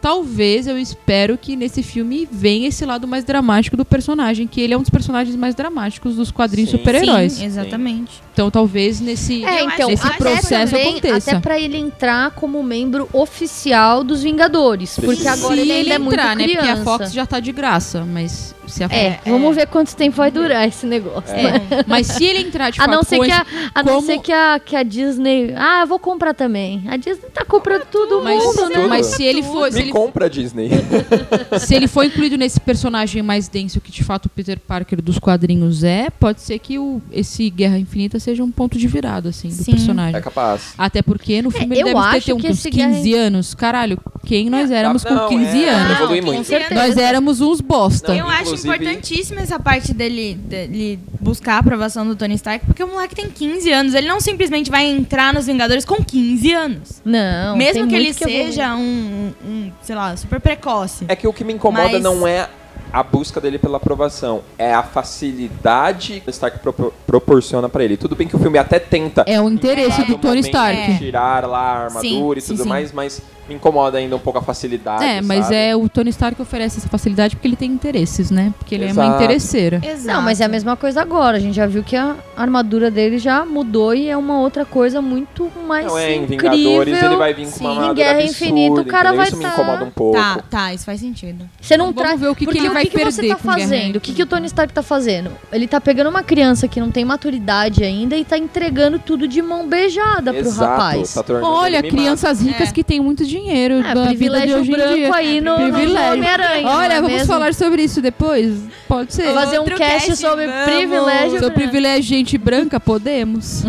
Talvez 0.00 0.66
eu 0.66 0.76
espero 0.76 1.38
que 1.38 1.54
nesse 1.54 1.80
filme 1.80 2.28
venha 2.28 2.66
esse 2.66 2.84
lado 2.84 3.06
mais 3.06 3.22
dramático 3.22 3.76
do 3.76 3.84
personagem, 3.84 4.48
que 4.48 4.60
ele 4.60 4.74
é 4.74 4.76
um 4.76 4.80
dos 4.80 4.90
personagens 4.90 5.36
mais 5.36 5.54
dramáticos 5.54 6.16
dos 6.16 6.32
quadrinhos 6.32 6.70
Sim. 6.72 6.78
super-heróis. 6.78 7.34
Sim, 7.34 7.44
exatamente. 7.44 8.20
Então 8.32 8.50
talvez 8.50 8.98
nesse, 9.00 9.44
É, 9.44 9.62
então, 9.64 9.88
nesse 9.90 10.06
até 10.06 10.16
processo 10.16 10.70
também, 10.72 10.90
aconteça. 10.92 11.30
Até 11.32 11.40
pra 11.40 11.60
ele 11.60 11.76
entrar 11.76 12.30
como 12.30 12.62
membro 12.62 13.08
oficial 13.12 14.02
dos 14.02 14.22
Vingadores. 14.22 14.98
Porque 14.98 15.28
agora 15.28 15.54
Se 15.54 15.60
ele 15.60 15.72
ainda 15.72 15.94
é 15.94 15.98
muito 15.98 16.14
entrar, 16.14 16.34
né? 16.36 16.44
criança. 16.44 16.66
Porque 16.66 16.80
a 16.80 16.84
Fox 16.84 17.12
já 17.12 17.26
tá 17.26 17.40
de 17.40 17.52
graça, 17.52 18.04
mas 18.10 18.54
se 18.66 18.82
a 18.82 18.86
É, 18.90 19.20
vamos 19.26 19.54
ver 19.54 19.66
quanto 19.66 19.94
tempo 19.94 20.16
vai 20.16 20.30
durar 20.30 20.66
esse 20.66 20.86
negócio. 20.86 21.34
É, 21.34 21.84
mas 21.86 22.06
se 22.06 22.24
ele 22.24 22.38
entrar 22.48 22.70
de 22.70 22.80
A 22.80 22.84
fato 22.84 22.94
não 22.94 23.02
ser 23.02 23.18
com 23.18 23.24
que 23.24 23.30
esse- 23.30 23.40
a, 23.40 23.46
a 23.74 23.82
não 23.82 23.94
como- 23.96 24.06
ser 24.06 24.18
que 24.20 24.32
a, 24.32 24.58
que 24.64 24.76
a 24.76 24.82
Disney. 24.82 25.52
Ah, 25.54 25.80
eu 25.82 25.86
vou 25.86 25.98
comprar 25.98 26.32
também. 26.32 26.82
A 26.88 26.96
Disney 26.96 27.28
tá 27.34 27.44
comprando 27.44 27.84
tudo 27.90 28.22
mas, 28.22 28.42
mundo, 28.42 28.68
né? 28.70 28.86
mas 28.86 29.06
se 29.08 29.22
ele 29.24 29.42
for 29.42 29.70
se 29.70 29.76
Me 29.76 29.82
ele, 29.84 29.90
compra, 29.92 30.30
Disney. 30.30 30.70
se 31.60 31.74
ele 31.74 31.86
for 31.86 32.04
incluído 32.04 32.38
nesse 32.38 32.58
personagem 32.60 33.22
mais 33.22 33.46
denso 33.48 33.80
que 33.80 33.90
de 33.90 34.02
fato 34.02 34.26
o 34.26 34.28
Peter 34.30 34.58
Parker 34.58 35.02
dos 35.02 35.18
quadrinhos 35.18 35.84
é, 35.84 36.08
pode 36.08 36.40
ser 36.40 36.58
que 36.58 36.78
o, 36.78 37.02
esse 37.12 37.50
Guerra 37.50 37.78
Infinita 37.78 38.18
seja 38.22 38.42
um 38.42 38.50
ponto 38.50 38.78
de 38.78 38.86
virada 38.86 39.28
assim 39.28 39.48
do 39.48 39.54
Sim. 39.54 39.72
personagem. 39.72 40.16
É 40.16 40.20
capaz. 40.20 40.74
Até 40.78 41.02
porque 41.02 41.42
no 41.42 41.50
filme 41.50 41.76
É, 41.76 41.80
ele 41.80 41.92
deve 41.94 42.20
ter, 42.20 42.32
um- 42.32 42.38
que 42.38 42.48
uns 42.48 42.58
esse 42.58 42.70
15 42.70 43.10
Guerra- 43.10 43.22
anos. 43.26 43.54
Caralho, 43.54 43.98
quem 44.24 44.48
nós 44.48 44.70
éramos 44.70 45.04
com 45.04 45.14
Não, 45.14 45.28
15 45.28 45.64
é, 45.64 45.68
anos? 45.70 45.98
com 45.98 46.06
muito. 46.26 46.44
certeza. 46.46 46.74
Nós 46.74 46.96
éramos 46.96 47.40
uns 47.40 47.60
bosta. 47.60 48.08
Não, 48.12 48.18
Eu 48.20 48.28
acho 48.28 48.42
Inclusive- 48.42 48.68
importantíssima 48.74 49.40
essa 49.40 49.58
parte 49.58 49.92
dele, 49.92 50.34
dele 50.34 50.98
buscar 51.20 51.54
a 51.54 51.58
aprovação 51.58 52.06
do 52.06 52.14
Tony 52.16 52.34
Stark, 52.34 52.64
porque 52.66 52.82
o 52.82 52.86
moleque 52.88 53.14
tem 53.14 53.28
15 53.28 53.70
anos. 53.72 53.94
Ele 53.94 54.08
não 54.08 54.20
simplesmente 54.20 54.70
vai 54.70 54.86
entrar 54.86 55.34
nos 55.34 55.46
Vingadores 55.46 55.84
com 55.84 56.02
15 56.02 56.52
anos. 56.52 57.02
Não. 57.04 57.56
Mesmo 57.56 57.80
tem 57.82 57.88
que 57.88 57.94
ele 57.96 58.08
evoluir. 58.08 58.44
seja 58.52 58.74
um, 58.76 59.32
um, 59.44 59.70
sei 59.82 59.94
lá, 59.96 60.16
super 60.16 60.40
precoce. 60.40 61.04
É 61.08 61.16
que 61.16 61.26
o 61.26 61.32
que 61.32 61.42
me 61.44 61.52
incomoda 61.52 61.88
Mas- 61.92 62.02
não 62.02 62.26
é 62.26 62.48
a 62.92 63.02
busca 63.02 63.40
dele 63.40 63.58
pela 63.58 63.78
aprovação, 63.78 64.42
é 64.58 64.72
a 64.74 64.82
facilidade 64.82 66.20
que 66.20 66.28
o 66.28 66.30
Stark 66.30 66.58
propor- 66.58 66.92
proporciona 67.06 67.68
pra 67.68 67.82
ele. 67.84 67.96
Tudo 67.96 68.14
bem 68.14 68.28
que 68.28 68.36
o 68.36 68.38
filme 68.38 68.58
até 68.58 68.78
tenta 68.78 69.24
É 69.26 69.40
o 69.40 69.48
interesse 69.48 70.04
do 70.04 70.18
Tony 70.18 70.40
Stark. 70.40 70.98
Tirar 70.98 71.46
lá 71.48 71.58
a 71.60 71.84
armadura 71.84 72.40
Sim, 72.40 72.46
e 72.46 72.48
tudo 72.56 72.62
sim. 72.64 72.68
mais, 72.68 72.92
mas 72.92 73.22
me 73.52 73.56
incomoda 73.58 73.98
ainda 73.98 74.16
um 74.16 74.18
pouco 74.18 74.38
a 74.38 74.42
facilidade. 74.42 75.04
É, 75.04 75.20
mas 75.20 75.44
sabe? 75.44 75.56
é 75.56 75.76
o 75.76 75.88
Tony 75.88 76.10
Stark 76.10 76.40
oferece 76.40 76.78
essa 76.78 76.88
facilidade 76.88 77.36
porque 77.36 77.46
ele 77.48 77.56
tem 77.56 77.70
interesses, 77.70 78.30
né? 78.30 78.52
Porque 78.58 78.74
ele 78.74 78.84
é 78.84 78.92
uma 78.92 79.04
Exato. 79.04 79.22
interesseira. 79.22 79.80
Exato. 79.84 80.06
Não, 80.16 80.22
mas 80.22 80.40
é 80.40 80.44
a 80.44 80.48
mesma 80.48 80.76
coisa 80.76 81.02
agora. 81.02 81.36
A 81.36 81.40
gente 81.40 81.54
já 81.54 81.66
viu 81.66 81.82
que 81.82 81.96
a 81.96 82.16
armadura 82.36 82.90
dele 82.90 83.18
já 83.18 83.44
mudou 83.44 83.94
e 83.94 84.08
é 84.08 84.16
uma 84.16 84.38
outra 84.40 84.64
coisa 84.64 85.00
muito 85.02 85.50
mais 85.66 85.86
Não 85.86 85.98
é, 85.98 86.14
em 86.14 86.22
incrível. 86.24 86.50
Vingadores 86.50 87.02
ele 87.02 87.16
vai 87.16 87.34
vir 87.34 87.44
com 87.46 87.50
Sim, 87.52 87.64
uma 87.64 87.70
em 87.72 87.76
armadura 87.78 87.94
Guerra 87.94 88.18
absurda, 88.20 88.30
Infinita, 88.44 88.80
o 88.80 88.84
cara 88.84 89.08
entendeu? 89.10 89.16
vai 89.16 89.26
Isso 89.28 89.36
me 89.36 89.42
tá- 89.42 89.52
incomoda 89.52 89.84
um 89.84 89.90
pouco. 89.90 90.18
Tá, 90.18 90.42
tá, 90.50 90.74
isso 90.74 90.84
faz 90.84 91.00
sentido. 91.00 91.48
Você 91.60 91.76
não 91.76 91.86
Vamos 91.86 92.02
traz. 92.02 92.20
ver 92.20 92.28
o 92.28 92.34
que 92.34 92.46
que 92.46 92.58
ele 92.58 92.68
vai 92.70 92.84
o 92.84 92.86
que, 92.86 92.96
que 92.98 93.04
você 93.04 93.20
perder 93.22 93.28
tá 93.36 93.36
fazendo? 93.38 93.96
O 93.96 94.00
que, 94.00 94.12
que 94.14 94.22
o 94.22 94.26
Tony 94.26 94.46
Stark 94.46 94.72
tá 94.72 94.82
fazendo? 94.82 95.30
Ele 95.52 95.66
tá 95.66 95.80
pegando 95.80 96.08
uma 96.10 96.22
criança 96.22 96.66
que 96.68 96.80
não 96.80 96.90
tem 96.90 97.04
maturidade 97.04 97.84
ainda 97.84 98.16
e 98.16 98.24
tá 98.24 98.38
entregando 98.38 98.98
tudo 98.98 99.26
de 99.28 99.40
mão 99.42 99.66
beijada 99.68 100.32
pro 100.32 100.40
Exato, 100.40 100.70
rapaz. 100.70 101.14
tá 101.14 101.22
Olha, 101.42 101.82
crianças 101.82 102.40
ricas 102.40 102.68
É. 102.68 102.72
que 102.72 102.82
têm 102.84 103.00
muito 103.00 103.24
dinheiro 103.24 103.41
É, 103.50 103.68
da 103.68 103.74
vida 103.74 103.92
de 104.02 104.06
privilégio 104.08 104.58
hoje 104.58 104.70
em 104.70 104.74
branco 104.74 104.94
dia. 104.94 105.14
aí 105.14 105.40
no, 105.40 105.58
no 105.58 105.72
Privilégio. 105.72 106.12
Homem-Aranha. 106.12 106.62
não 106.62 106.70
Olha, 106.70 106.92
é 106.92 106.96
vamos 106.96 107.12
mesmo? 107.12 107.26
falar 107.26 107.54
sobre 107.54 107.82
isso 107.82 108.00
depois? 108.00 108.62
Pode 108.88 109.12
ser. 109.14 109.32
Fazer 109.32 109.58
um 109.58 109.64
cast 109.64 110.06
cast, 110.06 110.16
sobre 110.16 110.46
vamos. 110.46 110.64
privilégio. 110.64 111.38
Seu 111.38 111.50
privilégio 111.50 112.02
gente 112.02 112.38
branca, 112.38 112.78
podemos. 112.78 113.64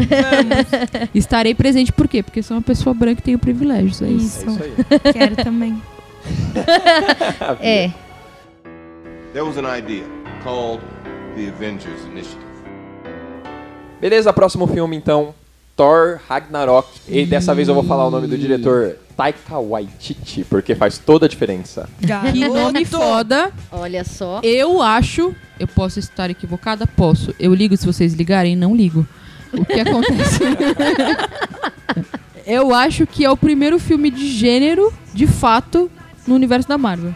Estarei 1.14 1.54
presente 1.56 1.92
por 1.92 2.08
quê? 2.08 2.22
Porque 2.24 2.42
sou 2.44 2.58
uma 2.58 2.64
pessoa 2.64 2.94
branca 2.94 3.20
e 3.20 3.24
tenho 3.24 3.40
privilégios. 3.40 4.02
É 4.02 4.08
isso. 4.08 4.48
É 4.48 4.52
isso 4.52 4.64
aí. 4.64 5.14
Quero 5.14 5.36
também. 5.38 5.82
É. 7.60 7.92
There 9.34 9.44
was 9.46 9.58
an 9.58 9.66
idea 9.66 10.04
called 10.44 10.82
the 11.36 11.50
Avengers 11.50 12.06
Initiative. 12.06 12.40
Beleza, 14.00 14.32
próximo 14.32 14.68
filme 14.68 14.96
então. 14.96 15.34
Thor 15.76 16.20
Ragnarok. 16.28 16.88
E 17.08 17.26
dessa 17.26 17.54
vez 17.54 17.68
eu 17.68 17.74
vou 17.74 17.84
falar 17.84 18.08
o 18.08 18.12
nome 18.12 18.28
do 18.28 18.38
diretor 18.38 18.96
Taika 19.16 19.60
Waititi, 19.60 20.44
porque 20.44 20.76
faz 20.76 20.98
toda 20.98 21.26
a 21.26 21.30
diferença. 21.30 21.90
Que 22.32 22.48
nome 22.48 22.86
foda. 22.86 23.52
Olha 23.72 24.04
só. 24.04 24.40
Eu 24.44 24.82
acho, 24.82 25.36
eu 25.60 25.68
posso 25.68 26.00
estar 26.00 26.30
equivocada? 26.30 26.86
Posso. 26.86 27.34
Eu 27.40 27.54
ligo 27.54 27.76
se 27.78 27.86
vocês 27.86 28.14
ligarem? 28.14 28.56
Não 28.56 28.76
ligo. 28.76 29.06
O 29.52 29.66
que 29.66 29.80
acontece? 29.80 30.40
eu 32.46 32.74
acho 32.74 33.06
que 33.06 33.24
é 33.24 33.30
o 33.30 33.38
primeiro 33.38 33.80
filme 33.80 34.10
de 34.10 34.28
gênero, 34.30 34.92
de 35.14 35.28
fato, 35.28 35.92
no 36.28 36.36
universo 36.36 36.68
da 36.68 36.78
Marvel. 36.78 37.14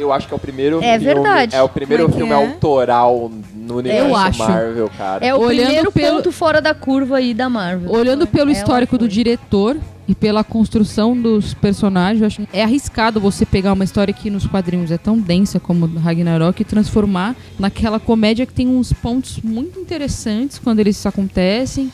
Eu 0.00 0.12
acho 0.12 0.26
que 0.26 0.32
é 0.34 0.36
o 0.36 0.40
primeiro 0.40 0.78
É 0.82 0.98
filme, 0.98 1.04
verdade. 1.14 1.54
É 1.56 1.62
o 1.62 1.68
primeiro 1.68 2.04
Como 2.04 2.14
é 2.14 2.18
que 2.18 2.26
filme 2.28 2.32
é? 2.42 2.46
autoral 2.46 3.30
no 3.54 3.76
universo 3.76 4.16
acho. 4.16 4.38
Marvel, 4.38 4.90
cara. 4.96 5.24
É 5.24 5.34
o 5.34 5.38
Olhando 5.40 5.64
primeiro 5.66 5.92
pelo- 5.92 6.16
ponto 6.16 6.32
fora 6.32 6.60
da 6.60 6.74
curva 6.74 7.18
aí 7.18 7.32
da 7.34 7.48
Marvel. 7.48 7.90
Olhando 7.90 8.26
pelo 8.26 8.50
Ela 8.50 8.58
histórico 8.58 8.96
do 8.98 9.06
diretor 9.08 9.76
e 10.08 10.14
pela 10.14 10.42
construção 10.42 11.16
dos 11.16 11.54
personagens, 11.54 12.20
eu 12.20 12.26
acho 12.26 12.42
é 12.52 12.64
arriscado 12.64 13.20
você 13.20 13.46
pegar 13.46 13.72
uma 13.72 13.84
história 13.84 14.12
que 14.12 14.28
nos 14.28 14.44
quadrinhos 14.46 14.90
é 14.90 14.98
tão 14.98 15.16
densa 15.18 15.60
como 15.60 15.86
Ragnarok 15.98 16.60
e 16.60 16.64
transformar 16.64 17.36
naquela 17.58 18.00
comédia 18.00 18.44
que 18.44 18.52
tem 18.52 18.66
uns 18.66 18.92
pontos 18.92 19.38
muito 19.44 19.78
interessantes 19.78 20.58
quando 20.58 20.80
eles 20.80 21.04
acontecem, 21.06 21.92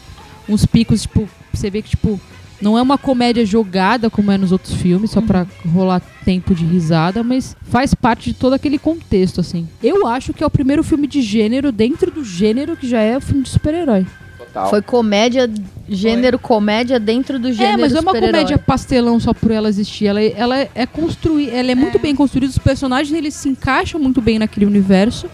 uns 0.49 0.65
picos, 0.65 1.03
tipo, 1.03 1.29
você 1.53 1.69
vê 1.69 1.83
que, 1.83 1.91
tipo, 1.91 2.19
não 2.61 2.77
é 2.79 2.83
uma 2.83 2.97
comédia 2.97 3.45
jogada 3.45 4.09
como 4.09 4.31
é 4.31 4.39
nos 4.39 4.53
outros 4.53 4.75
filmes, 4.75 5.11
só 5.11 5.21
pra 5.21 5.47
rolar 5.73 6.01
tempo 6.25 6.55
de 6.55 6.65
risada, 6.65 7.23
mas 7.23 7.57
faz 7.63 7.95
parte 7.95 8.33
de 8.33 8.39
todo 8.39 8.55
aquele 8.55 8.79
contexto, 8.79 9.41
assim. 9.41 9.69
Eu 9.83 10.07
acho 10.07 10.33
que 10.33 10.43
é 10.43 10.47
o 10.47 10.51
primeiro 10.51 10.83
filme 10.83 11.07
de 11.07 11.23
gênero 11.23 11.71
dentro 11.71 12.11
do 12.11 12.25
gênero 12.25 12.77
que 12.77 12.89
já 12.89 13.01
é 13.01 13.17
o 13.17 13.21
filme 13.21 13.43
de 13.43 13.51
super-herói. 13.51 14.07
Total. 14.39 14.71
Foi 14.71 14.83
comédia, 14.83 15.51
gênero 15.89 16.39
comédia 16.39 16.99
dentro 16.99 17.39
do 17.39 17.53
gênero 17.53 17.75
É, 17.75 17.77
mas 17.77 17.93
não 17.93 17.99
é 17.99 18.03
uma 18.03 18.15
comédia 18.15 18.59
pastelão 18.59 19.21
só 19.21 19.35
por 19.35 19.51
ela 19.51 19.69
existir. 19.69 20.07
Ela, 20.07 20.23
ela 20.23 20.69
é 20.75 20.87
construída, 20.87 21.53
ela 21.53 21.73
é, 21.73 21.75
muito 21.75 21.99
bem 21.99 22.15
construída. 22.15 22.51
Os 22.51 22.59
personagens 22.59 23.17
eles 23.17 23.35
se 23.35 23.49
encaixam 23.49 24.01
muito 24.01 24.21
bem 24.21 24.39
naquele 24.39 24.67
universo 24.67 25.29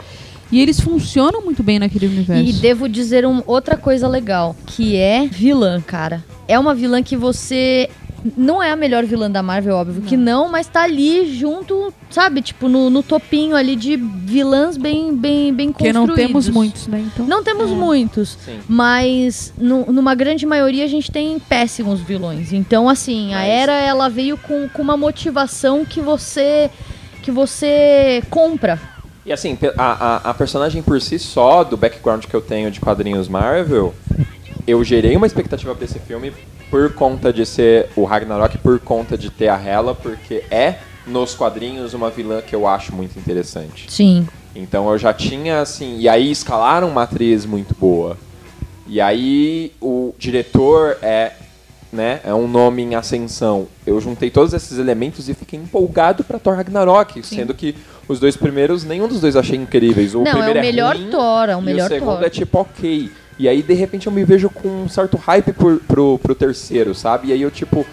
e 0.53 0.61
eles 0.61 0.78
funcionam 0.78 1.42
muito 1.42 1.62
bem 1.62 1.78
naquele 1.78 2.07
universo. 2.07 2.44
E 2.48 2.53
devo 2.53 2.88
dizer 2.88 3.26
um, 3.26 3.42
outra 3.46 3.76
coisa 3.76 4.07
legal, 4.07 4.55
que 4.66 4.94
é 4.96 5.26
vilã, 5.26 5.80
cara. 5.80 6.22
É 6.46 6.59
uma 6.59 6.74
vilã 6.74 7.03
que 7.03 7.16
você. 7.16 7.88
Não 8.36 8.62
é 8.62 8.70
a 8.70 8.76
melhor 8.76 9.05
vilã 9.05 9.28
da 9.28 9.42
Marvel, 9.42 9.74
óbvio 9.74 10.00
que 10.03 10.16
não, 10.16 10.48
mas 10.48 10.68
tá 10.68 10.84
ali 10.84 11.34
junto, 11.36 11.92
sabe? 12.09 12.40
Tipo, 12.40 12.68
no, 12.68 12.88
no 12.88 13.03
topinho 13.03 13.57
ali 13.57 13.74
de 13.74 13.96
vilãs 13.96 14.76
bem, 14.76 15.12
bem, 15.12 15.53
bem 15.53 15.72
Porque 15.72 15.92
construídos. 15.92 16.09
não 16.09 16.26
temos 16.28 16.48
muitos, 16.48 16.86
né? 16.86 17.05
Então. 17.12 17.26
Não 17.26 17.42
temos 17.42 17.70
muitos, 17.72 18.38
Sim. 18.44 18.61
mas 18.68 19.53
nu- 19.59 19.86
numa 19.90 20.14
grande 20.14 20.46
maioria 20.46 20.84
a 20.84 20.88
gente 20.88 21.11
tem 21.11 21.36
péssimos 21.40 21.98
vilões. 22.00 22.53
Então, 22.53 22.88
assim, 22.88 23.34
a 23.34 23.38
Mas- 23.38 23.48
Era 23.48 23.72
ela 23.72 24.09
veio 24.09 24.36
com, 24.38 24.68
com 24.68 24.82
uma 24.82 24.96
motivação 24.96 25.84
que 25.84 26.00
você 26.00 26.70
que 27.22 27.30
você 27.32 28.22
compra. 28.30 28.80
E 29.24 29.32
assim, 29.32 29.56
a, 29.76 29.82
a, 29.92 30.30
a 30.30 30.34
personagem 30.34 30.82
por 30.82 31.00
si 31.00 31.18
só, 31.18 31.62
do 31.62 31.76
background 31.76 32.24
que 32.24 32.34
eu 32.34 32.40
tenho 32.40 32.70
de 32.70 32.80
quadrinhos 32.80 33.28
Marvel, 33.28 33.94
eu 34.66 34.82
gerei 34.82 35.16
uma 35.16 35.26
expectativa 35.26 35.74
pra 35.74 35.84
esse 35.84 35.98
filme 36.00 36.32
por 36.70 36.92
conta 36.94 37.32
de 37.32 37.44
ser 37.44 37.90
o 37.94 38.04
Ragnarok, 38.04 38.58
por 38.58 38.80
conta 38.80 39.16
de 39.16 39.30
ter 39.30 39.48
a 39.48 39.60
Hela, 39.60 39.94
porque 39.94 40.42
é, 40.50 40.78
nos 41.06 41.34
quadrinhos, 41.34 41.94
uma 41.94 42.10
vilã 42.10 42.40
que 42.40 42.54
eu 42.54 42.66
acho 42.66 42.94
muito 42.94 43.18
interessante. 43.18 43.86
Sim. 43.92 44.26
Então 44.54 44.90
eu 44.90 44.98
já 44.98 45.12
tinha, 45.12 45.60
assim. 45.60 45.98
E 45.98 46.08
aí 46.08 46.30
escalaram 46.30 46.88
uma 46.88 47.02
atriz 47.02 47.44
muito 47.44 47.74
boa. 47.78 48.16
E 48.86 49.00
aí 49.00 49.72
o 49.80 50.14
diretor 50.18 50.98
é. 51.02 51.32
Né, 51.93 52.20
é 52.24 52.32
um 52.32 52.49
nome 52.49 52.80
em 52.80 52.95
ascensão. 52.95 53.68
Eu 53.86 54.01
juntei 54.01 54.30
todos 54.30 54.55
esses 54.55 54.78
elementos 54.78 55.28
e 55.28 55.34
fiquei 55.34 55.59
empolgado 55.59 56.24
pra 56.24 56.38
Thor 56.38 56.57
Ragnarok, 56.57 57.22
sendo 57.22 57.53
que 57.53 57.76
os 58.09 58.18
dois 58.18 58.34
primeiros, 58.34 58.82
nenhum 58.82 59.07
dos 59.07 59.20
dois 59.20 59.36
achei 59.36 59.59
incríveis. 59.59 60.14
O 60.14 60.20
não, 60.20 60.26
é 60.26 60.32
primeiro 60.32 60.59
o 60.59 60.62
melhor 60.62 60.97
ruim, 60.97 61.11
Thor, 61.11 61.51
é 61.51 61.57
o 61.57 61.61
e 61.61 61.64
melhor 61.64 61.90
o 61.90 61.95
segundo 61.95 62.16
Thor. 62.16 62.24
é 62.24 62.30
tipo 62.30 62.59
ok. 62.59 63.11
E 63.38 63.49
aí, 63.49 63.62
de 63.62 63.74
repente, 63.74 64.07
eu 64.07 64.12
me 64.12 64.24
vejo 64.24 64.49
com 64.49 64.68
um 64.68 64.88
certo 64.88 65.16
hype 65.16 65.53
por, 65.53 65.80
pro, 65.80 66.18
pro 66.18 66.34
terceiro, 66.34 66.95
sabe? 66.95 67.28
E 67.28 67.32
aí 67.32 67.43
eu, 67.43 67.51
tipo. 67.51 67.84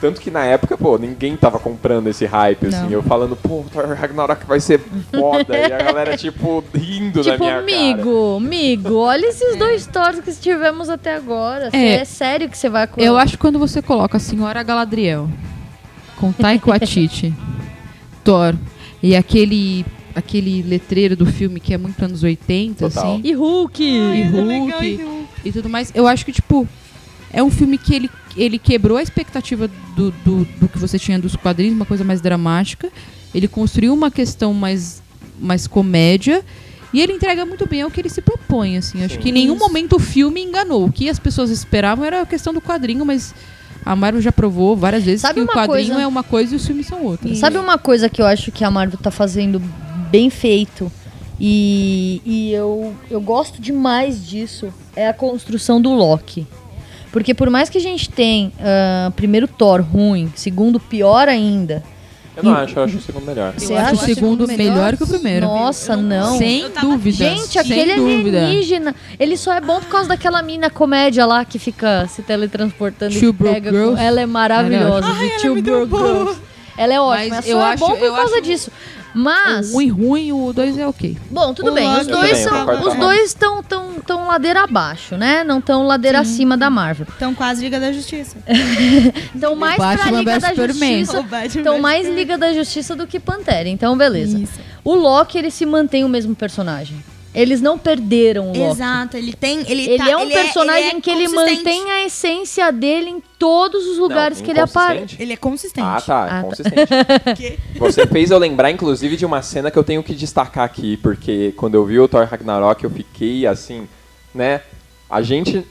Tanto 0.00 0.20
que 0.20 0.30
na 0.30 0.44
época, 0.44 0.76
pô, 0.78 0.96
ninguém 0.96 1.36
tava 1.36 1.58
comprando 1.58 2.06
esse 2.06 2.24
hype, 2.24 2.66
assim. 2.66 2.82
Não. 2.84 2.90
Eu 2.90 3.02
falando, 3.02 3.34
pô, 3.34 3.64
Thor 3.72 3.84
Ragnarok 3.88 4.46
vai 4.46 4.60
ser 4.60 4.80
foda. 5.10 5.56
e 5.58 5.72
a 5.72 5.78
galera, 5.82 6.16
tipo, 6.16 6.62
rindo 6.72 7.22
da 7.24 7.32
Tipo, 7.32 7.44
minha 7.44 7.54
cara. 7.60 7.62
amigo, 7.64 8.36
amigo, 8.36 8.94
olha 8.94 9.26
esses 9.26 9.56
dois 9.56 9.86
Thors 9.88 10.20
que 10.20 10.32
tivemos 10.32 10.88
até 10.88 11.14
agora. 11.16 11.70
É. 11.72 11.94
É, 11.96 12.04
sério 12.04 12.48
que 12.48 12.56
você 12.56 12.68
vai 12.68 12.88
Eu 12.96 13.16
acho 13.18 13.32
que 13.32 13.38
quando 13.38 13.58
você 13.58 13.82
coloca 13.82 14.16
a 14.18 14.20
senhora 14.20 14.62
Galadriel 14.62 15.28
com 16.16 16.30
Taika 16.32 16.70
Waititi, 16.70 17.34
Thor 18.22 18.54
e 19.02 19.16
aquele 19.16 19.84
aquele 20.14 20.62
letreiro 20.62 21.14
do 21.14 21.26
filme 21.26 21.60
que 21.60 21.72
é 21.72 21.78
muito 21.78 22.04
anos 22.04 22.22
80, 22.24 22.88
Total. 22.88 23.12
assim, 23.14 23.20
E 23.24 23.32
Hulk! 23.32 23.82
e 23.84 24.22
Hulk 24.24 25.00
e 25.44 25.52
tudo 25.52 25.68
mais, 25.68 25.92
eu 25.94 26.08
acho 26.08 26.24
que, 26.24 26.32
tipo, 26.32 26.66
é 27.32 27.40
um 27.40 27.50
filme 27.50 27.78
que 27.78 27.94
ele, 27.94 28.10
ele 28.38 28.58
quebrou 28.58 28.96
a 28.96 29.02
expectativa 29.02 29.68
do, 29.96 30.10
do, 30.24 30.44
do 30.60 30.68
que 30.68 30.78
você 30.78 30.98
tinha 30.98 31.18
dos 31.18 31.34
quadrinhos, 31.36 31.74
uma 31.74 31.84
coisa 31.84 32.04
mais 32.04 32.20
dramática. 32.20 32.88
Ele 33.34 33.48
construiu 33.48 33.92
uma 33.92 34.10
questão 34.10 34.54
mais, 34.54 35.02
mais 35.38 35.66
comédia. 35.66 36.44
E 36.92 37.00
ele 37.02 37.12
entrega 37.12 37.44
muito 37.44 37.66
bem 37.66 37.82
ao 37.82 37.90
que 37.90 38.00
ele 38.00 38.08
se 38.08 38.22
propõe, 38.22 38.78
assim. 38.78 39.04
Acho 39.04 39.16
Sim. 39.16 39.20
que 39.20 39.28
em 39.28 39.32
nenhum 39.32 39.56
Isso. 39.56 39.64
momento 39.66 39.96
o 39.96 39.98
filme 39.98 40.42
enganou. 40.42 40.86
O 40.86 40.92
que 40.92 41.10
as 41.10 41.18
pessoas 41.18 41.50
esperavam 41.50 42.04
era 42.04 42.22
a 42.22 42.26
questão 42.26 42.54
do 42.54 42.60
quadrinho, 42.60 43.04
mas 43.04 43.34
a 43.84 43.94
Marvel 43.94 44.22
já 44.22 44.32
provou 44.32 44.76
várias 44.76 45.04
vezes 45.04 45.20
Sabe 45.20 45.40
que 45.40 45.40
o 45.40 45.48
quadrinho 45.48 45.88
coisa? 45.88 46.02
é 46.02 46.06
uma 46.06 46.22
coisa 46.22 46.54
e 46.54 46.56
os 46.56 46.66
filmes 46.66 46.86
são 46.86 47.04
outra. 47.04 47.34
Sabe 47.34 47.58
uma 47.58 47.76
coisa 47.76 48.08
que 48.08 48.22
eu 48.22 48.26
acho 48.26 48.50
que 48.50 48.64
a 48.64 48.70
Marvel 48.70 48.98
tá 48.98 49.10
fazendo 49.10 49.60
bem 50.10 50.30
feito? 50.30 50.90
E, 51.40 52.22
e 52.24 52.52
eu, 52.52 52.94
eu 53.10 53.20
gosto 53.20 53.60
demais 53.60 54.26
disso. 54.26 54.72
É 54.96 55.08
a 55.08 55.12
construção 55.12 55.80
do 55.80 55.92
Loki. 55.92 56.46
Porque 57.12 57.32
por 57.34 57.48
mais 57.50 57.68
que 57.70 57.78
a 57.78 57.80
gente 57.80 58.08
tenha 58.10 58.52
ah, 58.60 59.12
primeiro 59.16 59.46
Thor 59.48 59.80
ruim, 59.80 60.30
segundo 60.36 60.78
pior 60.78 61.28
ainda. 61.28 61.82
Eu 62.36 62.44
não 62.44 62.52
E- 62.52 62.56
acho, 62.56 62.78
eu 62.78 62.84
acho 62.84 62.96
o 62.98 63.00
segundo 63.00 63.24
melhor. 63.26 63.52
Você 63.56 63.72
eu 63.72 63.76
acho 63.78 63.86
acha 63.94 64.02
o 64.02 64.04
segundo 64.14 64.46
melhor 64.46 64.96
que 64.96 65.02
o 65.02 65.06
primeiro. 65.08 65.46
Nossa, 65.46 65.96
não. 65.96 66.38
Sem 66.38 66.70
dúvida. 66.80 67.16
Gente, 67.16 67.58
aquele 67.58 67.96
dúvida. 67.96 68.38
alienígena, 68.44 68.94
ele 69.18 69.36
só 69.36 69.52
é 69.54 69.60
bom 69.60 69.80
por 69.80 69.88
causa 69.88 70.08
daquela 70.10 70.40
mina 70.40 70.70
comédia 70.70 71.26
lá 71.26 71.44
que 71.44 71.58
fica 71.58 72.06
se 72.06 72.22
teletransportando 72.22 73.18
Two 73.18 73.30
e 73.30 73.32
pega 73.32 73.70
Girls. 73.72 74.00
Ela 74.00 74.20
é 74.20 74.26
maravilhosa. 74.26 75.08
Ela 75.08 75.14
de 75.14 75.42
Two 75.42 75.60
Broke 75.62 75.96
Girls. 75.96 76.40
Ela 76.76 76.94
é 76.94 77.00
ótima, 77.00 77.36
Mas 77.36 77.48
é 77.48 77.52
eu 77.52 77.56
só 77.58 77.64
acho- 77.64 77.78
bom 77.88 77.96
por 77.96 78.04
eu 78.06 78.14
causa 78.14 78.34
acho- 78.34 78.42
disso. 78.42 78.70
Mas, 79.14 79.70
O 79.70 79.74
ruim, 79.74 79.88
ruim, 79.88 80.32
o 80.32 80.52
dois 80.52 80.76
é 80.78 80.86
ok. 80.86 81.16
bom, 81.30 81.52
tudo 81.54 81.70
O 81.70 81.74
bem. 81.74 81.88
Os 81.98 82.06
dois 82.06 82.38
são, 82.38 82.82
os 82.82 82.94
dois 82.94 83.26
estão 83.28 83.62
tão, 83.62 83.94
tão 83.94 84.26
ladeira 84.26 84.62
abaixo, 84.64 85.16
né? 85.16 85.42
Não 85.44 85.58
estão 85.58 85.86
ladeira 85.86 86.20
acima 86.20 86.56
da 86.56 86.68
Marvel. 86.70 87.06
Então, 87.16 87.34
quase 87.34 87.62
Liga 87.62 87.80
da 87.80 87.92
Justiça. 87.92 88.36
Então 89.34 89.54
mais 89.54 89.76
pra 89.76 90.10
Liga 90.10 90.38
da 90.38 90.48
Superman. 90.50 90.98
Justiça. 91.04 91.20
O 91.20 91.22
Batman 91.22 91.72
vs 91.72 91.80
mais. 91.80 92.08
Liga 92.08 92.38
da 92.38 92.52
Justiça 92.52 92.96
do 92.96 93.06
que 93.06 93.18
Pantera. 93.20 93.68
Então 93.68 93.96
beleza. 93.96 94.38
Isso. 94.38 94.60
O 94.84 94.94
Loki 94.94 95.38
ele 95.38 95.50
se 95.50 95.64
mantém 95.66 96.04
o 96.04 96.08
mesmo 96.08 96.34
personagem. 96.34 96.96
Eles 97.34 97.60
não 97.60 97.78
perderam 97.78 98.44
o 98.50 98.58
Loki. 98.58 98.60
Exato, 98.72 99.16
ele 99.16 99.32
tem. 99.34 99.60
Ele, 99.70 99.84
Ele 99.84 99.98
tá- 99.98 100.10
é 100.10 100.16
um 100.16 100.28
personagem 100.28 100.88
ele 100.88 100.98
é 100.98 101.00
que 101.00 101.10
ele 101.10 101.28
mantém 101.28 101.90
a 101.90 102.04
essência 102.04 102.72
dele 102.72 103.10
em 103.10 103.22
todos 103.38 103.86
os 103.86 103.98
lugares 103.98 104.38
Não, 104.38 104.44
que 104.44 104.50
ele 104.50 104.60
aparece. 104.60 105.16
Ele 105.18 105.32
é 105.34 105.36
consistente. 105.36 105.86
Ah, 105.86 106.00
tá, 106.00 106.24
Ah, 106.24 106.28
tá. 106.28 106.42
consistente. 106.42 107.58
Você 107.78 108.06
fez 108.06 108.30
eu 108.30 108.38
lembrar, 108.38 108.70
inclusive, 108.70 109.16
de 109.16 109.26
uma 109.26 109.42
cena 109.42 109.70
que 109.70 109.78
eu 109.78 109.84
tenho 109.84 110.02
que 110.02 110.14
destacar 110.14 110.64
aqui, 110.64 110.96
porque 110.96 111.52
quando 111.56 111.74
eu 111.74 111.84
vi 111.84 112.00
o 112.00 112.08
Thor 112.08 112.26
Ragnarok, 112.26 112.82
eu 112.82 112.90
fiquei 112.90 113.46
assim, 113.46 113.86
né? 114.34 114.62
A 115.08 115.20
gente 115.22 115.64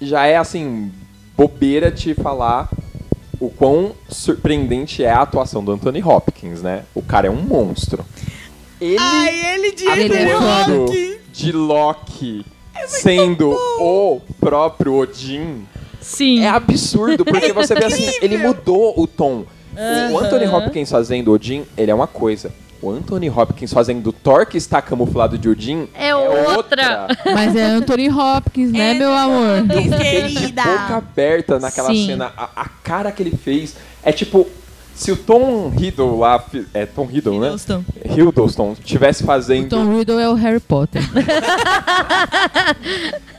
já 0.00 0.24
é 0.26 0.36
assim, 0.36 0.90
bobeira 1.36 1.90
de 1.90 2.14
falar 2.14 2.68
o 3.40 3.50
quão 3.50 3.92
surpreendente 4.08 5.02
é 5.04 5.10
a 5.10 5.22
atuação 5.22 5.64
do 5.64 5.72
Anthony 5.72 6.02
Hopkins, 6.02 6.62
né? 6.62 6.84
O 6.94 7.02
cara 7.02 7.26
é 7.26 7.30
um 7.30 7.42
monstro. 7.42 8.04
Ele 8.82 8.96
Ai, 8.98 9.54
ele 9.54 9.72
de 9.72 9.84
Ele 9.86 10.14
é 10.14 11.12
de 11.32 11.52
Loki 11.52 12.44
sendo 12.86 13.50
o 13.78 14.20
próprio 14.40 14.94
Odin 14.94 15.64
Sim. 16.00 16.42
é 16.42 16.48
absurdo, 16.48 17.24
porque 17.24 17.52
você 17.52 17.74
vê 17.74 17.84
assim, 17.84 18.10
ele 18.20 18.36
mudou 18.36 18.94
o 18.96 19.06
tom. 19.06 19.44
O 20.12 20.18
Anthony 20.18 20.46
Hopkins 20.46 20.90
fazendo 20.90 21.32
Odin, 21.32 21.64
ele 21.76 21.90
é 21.90 21.94
uma 21.94 22.06
coisa. 22.06 22.52
O 22.82 22.90
Anthony 22.90 23.30
Hopkins 23.30 23.72
fazendo 23.72 24.12
Thor 24.12 24.44
que 24.44 24.58
está 24.58 24.82
camuflado 24.82 25.38
de 25.38 25.48
Odin 25.48 25.88
É 25.94 26.12
outra. 26.16 27.06
Mas 27.32 27.54
é 27.54 27.62
Anthony 27.62 28.10
Hopkins, 28.10 28.72
né, 28.72 28.90
É, 28.90 28.94
meu 28.94 29.12
amor? 29.14 29.62
Querida. 29.96 30.62
boca 30.64 30.96
aberta 30.96 31.60
naquela 31.60 31.90
Sim. 31.90 32.06
cena. 32.08 32.32
A, 32.36 32.48
a 32.62 32.68
cara 32.82 33.12
que 33.12 33.22
ele 33.22 33.36
fez 33.36 33.76
é 34.02 34.10
tipo. 34.10 34.48
Se 34.94 35.10
o 35.10 35.16
Tom 35.16 35.72
Hiddle 35.76 36.18
lá, 36.18 36.44
é 36.74 36.86
Tom 36.86 37.08
Hiddle, 37.10 37.40
né? 37.40 37.46
Hiddleston. 37.48 37.84
Hiddleston 38.04 38.76
tivesse 38.84 39.24
fazendo, 39.24 39.68
Tom 39.70 39.96
Riddle 39.96 40.18
é 40.20 40.28
o 40.28 40.34
Harry 40.34 40.60
Potter. 40.60 41.02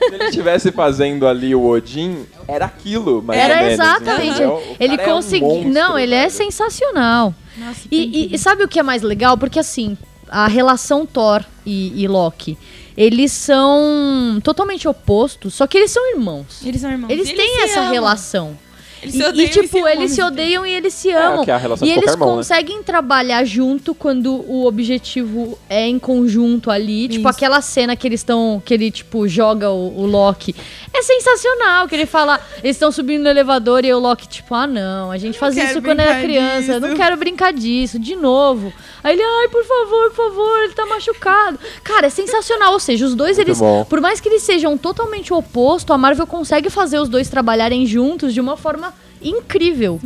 se 0.09 0.13
ele 0.15 0.31
tivesse 0.31 0.71
fazendo 0.71 1.27
ali 1.27 1.53
o 1.55 1.65
Odin, 1.65 2.25
era 2.47 2.65
aquilo, 2.65 3.21
mais 3.21 3.39
ou 3.39 3.45
Era 3.45 3.55
menos, 3.63 3.73
exatamente. 3.73 4.29
entendeu? 4.29 4.53
O 4.55 4.75
Ele 4.79 4.97
cara 4.97 5.09
é 5.09 5.13
um 5.13 5.15
conseguiu. 5.17 5.63
não, 5.71 5.97
ele 5.97 6.15
é 6.15 6.29
sensacional. 6.29 7.33
Nossa, 7.57 7.81
E, 7.91 8.27
e- 8.31 8.35
e 8.35 8.37
sabe 8.37 8.63
o 8.63 8.67
que 8.67 8.79
é 8.79 8.83
mais 8.83 9.01
legal? 9.01 9.37
Porque 9.37 9.59
assim, 9.59 9.97
a 10.27 10.47
relação 10.47 11.05
Thor 11.05 11.43
e, 11.65 12.03
e 12.03 12.07
Loki, 12.07 12.57
eles 12.97 13.31
são 13.31 14.39
totalmente 14.43 14.87
opostos, 14.87 15.53
só 15.53 15.65
que 15.67 15.77
eles 15.77 15.91
são 15.91 16.11
irmãos. 16.11 16.61
Eles 16.65 16.81
são 16.81 16.91
irmãos. 16.91 17.09
Eles 17.11 17.29
E 17.29 17.33
têm 17.35 17.61
essa 17.63 17.81
amam. 17.81 17.91
relação. 17.91 18.57
Eles 19.03 19.13
E, 19.15 19.17
se 19.17 19.23
e, 19.23 19.27
odeiam 19.27 19.49
tipo, 19.51 19.77
amam 19.77 19.89
eles 19.89 20.11
se 20.11 20.21
ao 20.21 20.31
mesmo 20.31 20.43
odeiam 20.43 20.65
e 20.65 20.71
eles 20.73 20.93
se 20.93 21.11
amam. 21.11 21.43
que 21.45 21.51
é 21.51 21.53
a 21.53 21.57
relação 21.57 21.87
e 21.87 21.91
de 21.91 21.97
eles 21.97 22.11
irmão, 22.11 22.29
né? 22.29 22.35
conseguem 22.37 22.83
trabalhar 22.83 23.43
junto 23.43 23.93
quando 23.93 24.33
o 24.33 24.65
objetivo 24.65 25.57
é 25.69 25.87
em 25.87 25.99
conjunto 25.99 26.71
ali. 26.71 27.07
Tipo, 27.07 27.29
Isso. 27.29 27.37
aquela 27.37 27.61
cena 27.61 27.95
que 27.95 28.07
eles 28.07 28.21
estão. 28.21 28.61
Que 28.63 28.73
ele, 28.73 28.89
tipo, 28.89 29.27
joga 29.27 29.69
o, 29.69 30.01
o 30.01 30.05
Loki. 30.05 30.55
É 30.93 31.01
sensacional. 31.01 31.87
Que 31.87 31.95
ele 31.95 32.05
fala. 32.05 32.39
Eles 32.63 32.75
estão 32.75 32.91
subindo 32.91 33.23
no 33.23 33.29
elevador 33.29 33.83
e 33.83 33.93
o 33.93 33.99
Loki, 33.99 34.27
tipo, 34.27 34.53
ah, 34.53 34.67
não. 34.67 35.09
A 35.11 35.17
gente 35.17 35.37
fazia 35.39 35.65
isso 35.65 35.81
quando 35.81 35.99
era 35.99 36.21
criança. 36.21 36.73
Eu 36.73 36.79
não 36.79 36.89
disso." 36.89 37.01
quero 37.01 37.17
brincar 37.17 37.51
disso. 37.51 37.97
De 37.97 38.15
novo. 38.15 38.71
Aí 39.03 39.15
ele, 39.15 39.23
ai, 39.23 39.47
por 39.49 39.63
favor, 39.65 40.11
por 40.11 40.15
favor, 40.15 40.59
ele 40.63 40.73
tá 40.73 40.85
machucado. 40.85 41.59
Cara, 41.83 42.07
é 42.07 42.09
sensacional. 42.09 42.73
Ou 42.73 42.79
seja, 42.79 43.05
os 43.05 43.15
dois, 43.15 43.37
Muito 43.37 43.47
eles. 43.49 43.59
bom. 43.59 43.83
Por 43.85 43.99
mais 43.99 44.19
que 44.19 44.29
eles 44.29 44.43
sejam 44.43 44.77
totalmente 44.77 45.33
opostos, 45.33 45.93
a 45.93 45.97
Marvel 45.97 46.27
consegue 46.27 46.69
fazer 46.69 46.99
os 46.99 47.09
dois 47.09 47.27
trabalharem 47.27 47.85
juntos 47.85 48.33
de 48.33 48.39
uma 48.39 48.55
forma 48.55 48.93
incrível. 49.21 49.99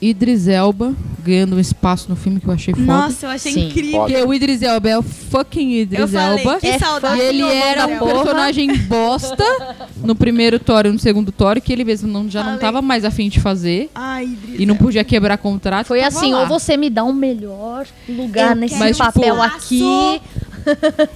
Idris 0.00 0.46
Elba 0.46 0.94
ganhando 1.24 1.56
um 1.56 1.58
espaço 1.60 2.06
no 2.08 2.14
filme 2.16 2.38
que 2.38 2.46
eu 2.46 2.52
achei 2.52 2.72
foda. 2.74 2.86
Nossa, 2.86 3.26
eu 3.26 3.30
achei 3.30 3.52
Sim. 3.52 3.68
incrível. 3.68 4.00
Porque 4.00 4.16
o 4.22 4.32
Idris 4.34 4.62
Elba 4.62 4.88
é 4.90 4.98
o 4.98 5.02
fucking 5.02 5.72
Idris 5.80 6.00
Eu 6.00 6.08
falei, 6.08 6.44
Elba. 6.44 6.60
que 6.60 6.66
É 6.66 6.78
saudade. 6.78 7.20
E 7.20 7.24
ele 7.24 7.42
era 7.42 7.86
um 7.86 7.98
personagem 7.98 8.76
bosta 8.86 9.44
no 10.04 10.14
primeiro 10.14 10.58
Thor 10.60 10.86
e 10.86 10.92
no 10.92 10.98
segundo 10.98 11.32
Thor, 11.32 11.60
que 11.60 11.72
ele 11.72 11.84
mesmo 11.84 12.06
não, 12.08 12.28
já 12.30 12.40
não 12.40 12.46
Falei. 12.50 12.60
tava 12.60 12.82
mais 12.82 13.04
afim 13.04 13.28
de 13.28 13.40
fazer. 13.40 13.90
Ai, 13.94 14.24
Idris 14.24 14.60
E 14.60 14.66
não 14.66 14.76
podia 14.76 15.02
quebrar 15.02 15.36
contrato. 15.38 15.86
Foi 15.86 16.02
assim, 16.02 16.32
lá. 16.32 16.40
ou 16.42 16.46
você 16.46 16.76
me 16.76 16.90
dá 16.90 17.02
um 17.02 17.12
melhor 17.12 17.86
lugar 18.08 18.50
Eu 18.50 18.56
nesse 18.56 18.76
Mas, 18.76 18.96
tipo, 18.96 19.12
papel 19.12 19.34
espaço. 19.34 19.56
aqui. 19.56 20.20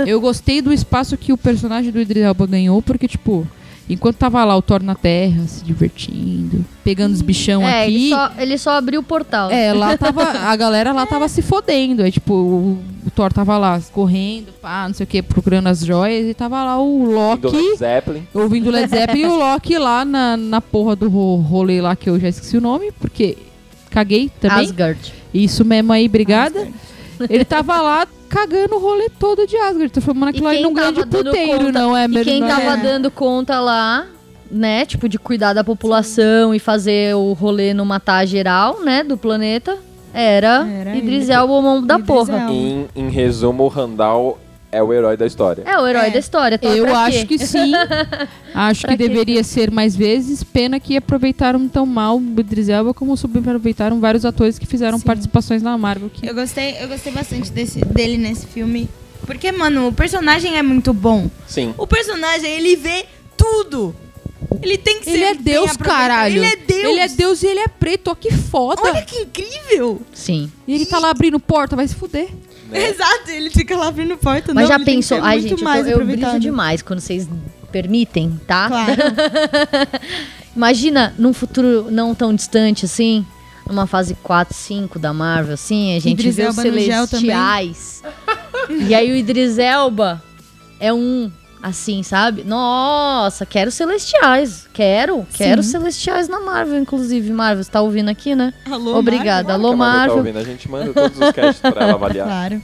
Eu 0.07 0.21
gostei 0.21 0.63
do 0.63 0.73
espaço 0.73 1.17
que 1.17 1.33
o 1.33 1.37
personagem 1.37 1.91
do 1.91 2.01
Idris 2.01 2.23
Elba 2.25 2.47
ganhou, 2.47 2.81
porque, 2.81 3.07
tipo, 3.09 3.47
enquanto 3.93 4.17
tava 4.17 4.45
lá 4.45 4.57
o 4.57 4.63
Thor 4.63 4.83
na 4.83 4.95
Terra, 4.95 5.43
se 5.47 5.65
divertindo, 5.65 6.65
pegando 6.85 7.13
os 7.13 7.21
bichão 7.23 7.63
É, 7.67 7.83
aqui. 7.85 7.95
ele 7.95 8.09
só, 8.11 8.31
ele 8.39 8.59
só 8.59 8.71
abriu 8.73 9.01
o 9.01 9.03
portal. 9.03 9.51
É, 9.51 9.73
lá 9.73 9.97
tava. 9.99 10.23
A 10.23 10.57
galera 10.57 10.93
lá 10.93 11.07
tava 11.07 11.29
se 11.29 11.43
fodendo. 11.43 12.03
É 12.03 12.11
tipo, 12.11 12.33
o, 12.33 12.79
o 13.07 13.11
Thor 13.11 13.33
tava 13.33 13.57
lá 13.59 13.81
correndo, 13.93 14.53
pá, 14.61 14.87
não 14.87 14.95
sei 14.95 15.05
o 15.05 15.07
que, 15.07 15.21
procurando 15.23 15.67
as 15.67 15.85
joias, 15.85 16.27
e 16.29 16.35
tava 16.35 16.63
lá 16.65 16.81
o 16.81 17.05
Loki. 17.05 17.47
Led 17.49 17.77
Zeppelin. 17.77 18.27
Ouvindo 18.33 18.71
Led 18.71 18.89
Zeppelin 18.89 19.23
e 19.23 19.27
o 19.27 19.37
Loki 19.37 19.77
lá 19.79 20.05
na, 20.05 20.37
na 20.37 20.61
porra 20.61 20.95
do 20.97 21.09
ro- 21.09 21.37
rolê 21.37 21.81
lá 21.81 21.95
que 21.97 22.09
eu 22.09 22.19
já 22.19 22.29
esqueci 22.29 22.57
o 22.57 22.61
nome, 22.61 22.93
porque 23.01 23.37
caguei 23.91 24.31
também. 24.41 24.61
Asgard. 24.67 25.13
Isso 25.35 25.65
mesmo 25.65 25.93
aí, 25.93 26.07
obrigada. 26.07 26.69
Ele 27.29 27.45
tava 27.45 27.81
lá 27.81 28.07
cagando 28.29 28.77
o 28.77 28.79
rolê 28.79 29.09
todo 29.19 29.47
de 29.47 29.57
Asgard, 29.57 29.91
transformando 29.91 30.29
aquilo 30.31 30.47
ali 30.47 30.57
quem 30.59 30.67
num 30.67 30.73
grande 30.73 31.05
puteiro, 31.05 31.65
conta- 31.67 31.73
não 31.81 31.97
é 31.97 32.05
E 32.05 32.09
mesmo? 32.09 32.25
quem 32.25 32.41
não 32.41 32.49
tava 32.49 32.75
é? 32.75 32.77
dando 32.77 33.11
conta 33.11 33.59
lá, 33.61 34.07
né, 34.51 34.87
tipo, 34.87 35.09
de 35.09 35.19
cuidar 35.19 35.53
da 35.53 35.65
população 35.65 36.55
e 36.55 36.59
fazer 36.59 37.15
o 37.17 37.33
rolê 37.33 37.75
não 37.75 37.85
matar 37.85 38.25
geral, 38.27 38.81
né, 38.83 39.03
do 39.03 39.17
planeta, 39.17 39.77
era, 40.15 40.67
Era 40.69 40.97
Idris. 40.97 41.29
Elba, 41.29 41.53
o 41.53 41.63
mão 41.63 41.83
da 41.85 41.95
Idris 41.95 42.07
porra. 42.07 42.51
Em, 42.51 42.87
em 42.97 43.09
resumo, 43.11 43.65
o 43.65 43.69
Randall 43.69 44.39
é 44.73 44.83
o 44.83 44.93
herói 44.93 45.17
da 45.17 45.27
história. 45.27 45.63
É 45.67 45.79
o 45.79 45.87
herói 45.87 46.07
É. 46.07 46.11
da 46.11 46.19
história. 46.19 46.59
Thor 46.59 46.71
Eu 46.73 46.95
acho 46.95 47.27
que 47.27 47.39
sim. 47.39 47.73
acho 48.55 48.83
Pra 48.83 48.97
que 48.97 49.03
quê? 49.03 49.09
deveria 49.09 49.43
ser 49.43 49.71
mais 49.71 49.97
vezes. 49.97 50.43
Pena 50.45 50.79
que 50.79 50.97
aproveitaram 50.97 51.69
tão 51.69 51.85
mal 51.87 52.19
o 52.19 52.41
Idris 52.41 52.69
Elba 52.69 52.95
como 52.95 53.17
subaproveitaram 53.17 54.01
vários 54.01 54.25
atores 54.25 54.59
que 54.59 54.67
fizeram 54.67 54.99
Sim. 54.99 55.05
participações 55.05 55.63
na 55.63 55.77
Marvel. 55.77 56.11
Que... 56.11 56.27
Eu 56.29 56.35
gostei, 56.35 56.77
eu 56.81 56.89
gostei 56.89 57.13
bastante 57.13 57.51
desse, 57.51 57.81
dele 57.81 58.17
nesse 58.17 58.47
filme. 58.47 58.89
Porque, 59.27 59.53
mano, 59.53 59.89
o 59.89 59.93
personagem 59.93 60.57
é 60.57 60.63
muito 60.63 60.93
bom. 60.93 61.29
Sim. 61.47 61.75
O 61.77 61.87
personagem, 61.87 62.51
ele 62.51 62.77
vê 62.77 63.05
tudo. 63.37 63.95
Ele 64.63 64.77
tem 64.79 64.99
que 64.99 65.05
ser 65.05 65.11
Ele 65.13 65.25
é 65.25 65.35
Deus, 65.35 65.77
caralho. 65.77 66.43
Ele 66.43 66.47
é 66.53 66.57
Deus. 66.57 66.85
Ele 66.85 67.01
é 67.01 67.09
Deus 67.09 67.43
e 67.43 67.47
ele 67.47 67.61
é 67.61 67.69
preto, 67.69 68.09
ó, 68.11 68.15
que 68.15 68.33
foda. 68.33 68.83
Olha 68.83 69.03
que 69.03 69.21
incrível. 69.21 70.01
Sim. 70.13 70.51
E 70.67 70.75
ele 70.75 70.87
tá 70.87 70.99
lá 70.99 71.11
abrindo 71.11 71.39
porta, 71.39 71.77
vai 71.77 71.87
se 71.87 71.95
fuder. 71.95 72.29
Né? 72.71 72.89
Exato, 72.91 73.31
ele 73.31 73.51
fica 73.51 73.77
lá 73.77 73.89
abrindo 73.89 74.17
porta. 74.17 74.55
Mas 74.55 74.69
não, 74.69 74.79
já 74.79 74.85
pensou... 74.85 75.19
Ai, 75.23 75.41
gente, 75.41 75.59
eu, 75.61 75.65
mais 75.65 75.85
tô- 75.85 75.91
eu 75.91 75.95
aproveitado. 75.97 76.41
demais 76.41 76.83
quando 76.83 77.01
vocês 77.01 77.29
permitem, 77.71 78.41
tá? 78.47 78.69
Claro. 78.69 78.93
Imagina, 80.55 81.15
num 81.19 81.33
futuro 81.33 81.87
não 81.91 82.15
tão 82.15 82.35
distante 82.35 82.85
assim, 82.85 83.25
numa 83.67 83.87
fase 83.87 84.15
4, 84.23 84.55
5 84.55 84.99
da 84.99 85.13
Marvel, 85.13 85.55
assim, 85.55 85.97
a 85.97 86.01
gente 86.01 86.21
Idris 86.21 86.37
vê 86.37 86.43
os 86.49 86.59
Elba 86.59 86.81
gel 86.81 87.07
celestiais. 87.07 88.03
e 88.69 88.95
aí 88.95 89.13
o 89.13 89.17
Idris 89.17 89.59
Elba 89.59 90.23
é 90.81 90.93
um, 90.93 91.31
assim, 91.63 92.03
sabe? 92.03 92.45
Nossa, 92.45 93.45
quero 93.47 93.71
celestiais. 93.71 94.67
Quero, 94.73 95.27
quero 95.33 95.63
celestiais 95.63 96.29
na 96.29 96.41
Marvel, 96.41 96.79
inclusive. 96.79 97.31
Marvel, 97.33 97.63
você 97.65 97.71
tá 97.71 97.81
ouvindo 97.81 98.09
aqui, 98.09 98.35
né? 98.35 98.53
Alô, 98.71 98.97
Obrigada. 98.97 99.45
Claro 99.49 99.63
Alô, 99.67 99.77
Marvel 99.77 99.93
tá 99.93 99.99
Marvel. 99.99 100.17
ouvindo, 100.19 100.39
a 100.39 100.45
gente 100.45 100.71
manda 100.71 100.93
todos 100.93 101.19
os 101.21 101.33
casts 101.33 101.61
pra 101.61 101.83
ela 101.83 101.95
avaliar. 101.95 102.27
Claro. 102.31 102.63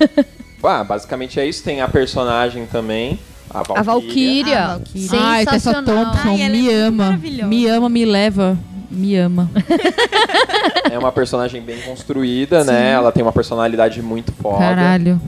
Ah, 0.60 0.82
basicamente 0.82 1.38
é 1.38 1.46
isso. 1.46 1.62
Tem 1.62 1.80
a 1.80 1.86
personagem 1.88 2.66
também, 2.66 3.18
a 3.48 3.62
Valkyria. 3.62 3.78
A 3.78 3.82
Valkyria. 3.82 4.58
A 4.58 4.68
Valkyria. 4.76 5.20
Ai, 5.22 5.44
Tessa 5.46 5.72
Sensacional. 5.72 6.04
Thompson, 6.06 6.28
Ai, 6.30 6.42
é 6.42 6.48
me 6.48 6.62
muito 6.62 6.74
ama. 6.74 7.20
Me 7.46 7.66
ama, 7.68 7.88
me 7.88 8.04
leva. 8.04 8.58
Me 8.90 9.16
ama. 9.16 9.48
É 10.90 10.98
uma 10.98 11.12
personagem 11.12 11.60
bem 11.60 11.80
construída, 11.82 12.64
né? 12.64 12.92
Ela 12.92 13.12
tem 13.12 13.22
uma 13.22 13.30
personalidade 13.32 14.00
muito 14.00 14.32
foda. 14.32 14.58
Caralho. 14.58 15.20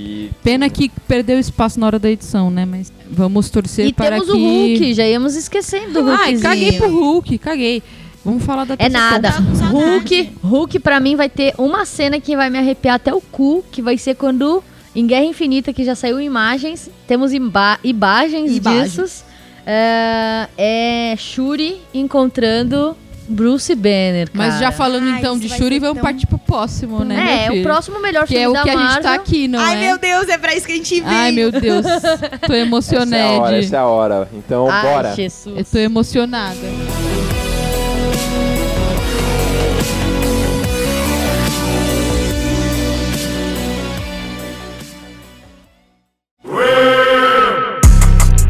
E 0.00 0.30
Pena 0.44 0.70
que 0.70 0.90
perdeu 1.08 1.38
espaço 1.40 1.80
na 1.80 1.86
hora 1.86 1.98
da 1.98 2.08
edição, 2.08 2.50
né? 2.50 2.64
Mas 2.64 2.92
vamos 3.10 3.50
torcer 3.50 3.86
E 3.88 3.92
para 3.92 4.10
temos 4.20 4.26
que... 4.26 4.32
o 4.32 4.36
Hulk, 4.38 4.94
já 4.94 5.06
íamos 5.06 5.34
esquecendo 5.34 6.02
do 6.04 6.10
Ai, 6.10 6.16
Hulkzinho. 6.34 6.40
caguei 6.40 6.72
pro 6.72 6.88
Hulk, 6.88 7.38
caguei. 7.38 7.82
Vamos 8.24 8.44
falar 8.44 8.64
da 8.64 8.76
É 8.78 8.88
nada. 8.88 9.32
Thompson. 9.32 9.44
com 9.50 9.54
saudade. 9.56 9.84
Hulk, 9.90 10.30
Hulk 10.44 10.78
pra 10.78 11.00
mim 11.00 11.16
vai 11.16 11.28
ter 11.28 11.52
uma 11.58 11.84
cena 11.84 12.20
que 12.20 12.36
vai 12.36 12.48
me 12.48 12.58
arrepiar 12.58 12.94
até 12.96 13.12
o 13.12 13.20
cu, 13.20 13.64
que 13.72 13.82
vai 13.82 13.98
ser 13.98 14.14
quando 14.14 14.62
em 14.94 15.06
Guerra 15.06 15.24
Infinita, 15.24 15.72
que 15.72 15.84
já 15.84 15.94
saiu 15.94 16.20
imagens, 16.20 16.88
temos 17.06 17.32
imba 17.32 17.78
imagens 17.82 18.56
Imagens. 18.56 18.92
disso. 18.94 19.24
É, 19.66 20.48
é 20.56 21.14
Shuri 21.16 21.76
encontrando 21.92 22.96
Bruce 23.28 23.74
Banner, 23.74 24.30
cara. 24.30 24.50
Mas 24.50 24.58
já 24.60 24.72
falando 24.72 25.08
Ai, 25.08 25.18
então 25.18 25.38
de 25.38 25.48
Shuri, 25.48 25.78
vamos 25.78 25.96
tão- 25.96 26.02
partir 26.02 26.26
pro 26.26 26.38
próximo, 26.38 27.04
né? 27.04 27.46
É, 27.46 27.50
o 27.52 27.62
próximo 27.62 28.00
melhor 28.00 28.26
Que 28.26 28.34
filme 28.34 28.44
é 28.44 28.48
o 28.48 28.52
da 28.52 28.62
que 28.62 28.70
a 28.70 28.74
Marvel. 28.74 28.92
gente 28.94 29.02
tá 29.02 29.14
aqui, 29.14 29.48
não 29.48 29.60
Ai, 29.60 29.76
é? 29.76 29.88
meu 29.88 29.98
Deus, 29.98 30.28
é 30.28 30.38
pra 30.38 30.54
isso 30.54 30.66
que 30.66 30.72
a 30.72 30.76
gente 30.76 31.00
veio. 31.00 31.06
Ai, 31.14 31.30
meu 31.32 31.52
Deus. 31.52 31.84
Tô 31.84 31.92
essa 31.92 32.16
é 32.16 32.26
a 32.26 32.38
hora, 32.48 32.56
emocionada. 32.56 33.58
essa 33.58 33.76
é 33.76 33.78
a 33.78 33.86
hora. 33.86 34.28
Então, 34.32 34.68
Ai, 34.70 34.82
bora. 34.82 35.14
Jesus. 35.14 35.56
Eu 35.58 35.64
tô 35.64 35.78
emocionada. 35.78 36.56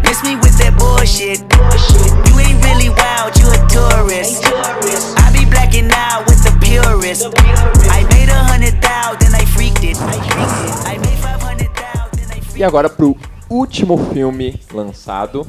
Miss 0.02 0.22
me 0.24 0.36
with 0.36 0.56
that 0.58 0.74
bullshit. 0.78 1.40
You 2.28 2.38
ain't 2.40 2.62
really 2.64 2.88
wild, 2.88 3.36
you 3.38 3.48
a 3.48 3.58
tourist. 3.68 4.17
E 12.58 12.64
agora 12.64 12.88
pro 12.90 13.16
último 13.48 13.96
filme 14.12 14.60
lançado. 14.72 15.46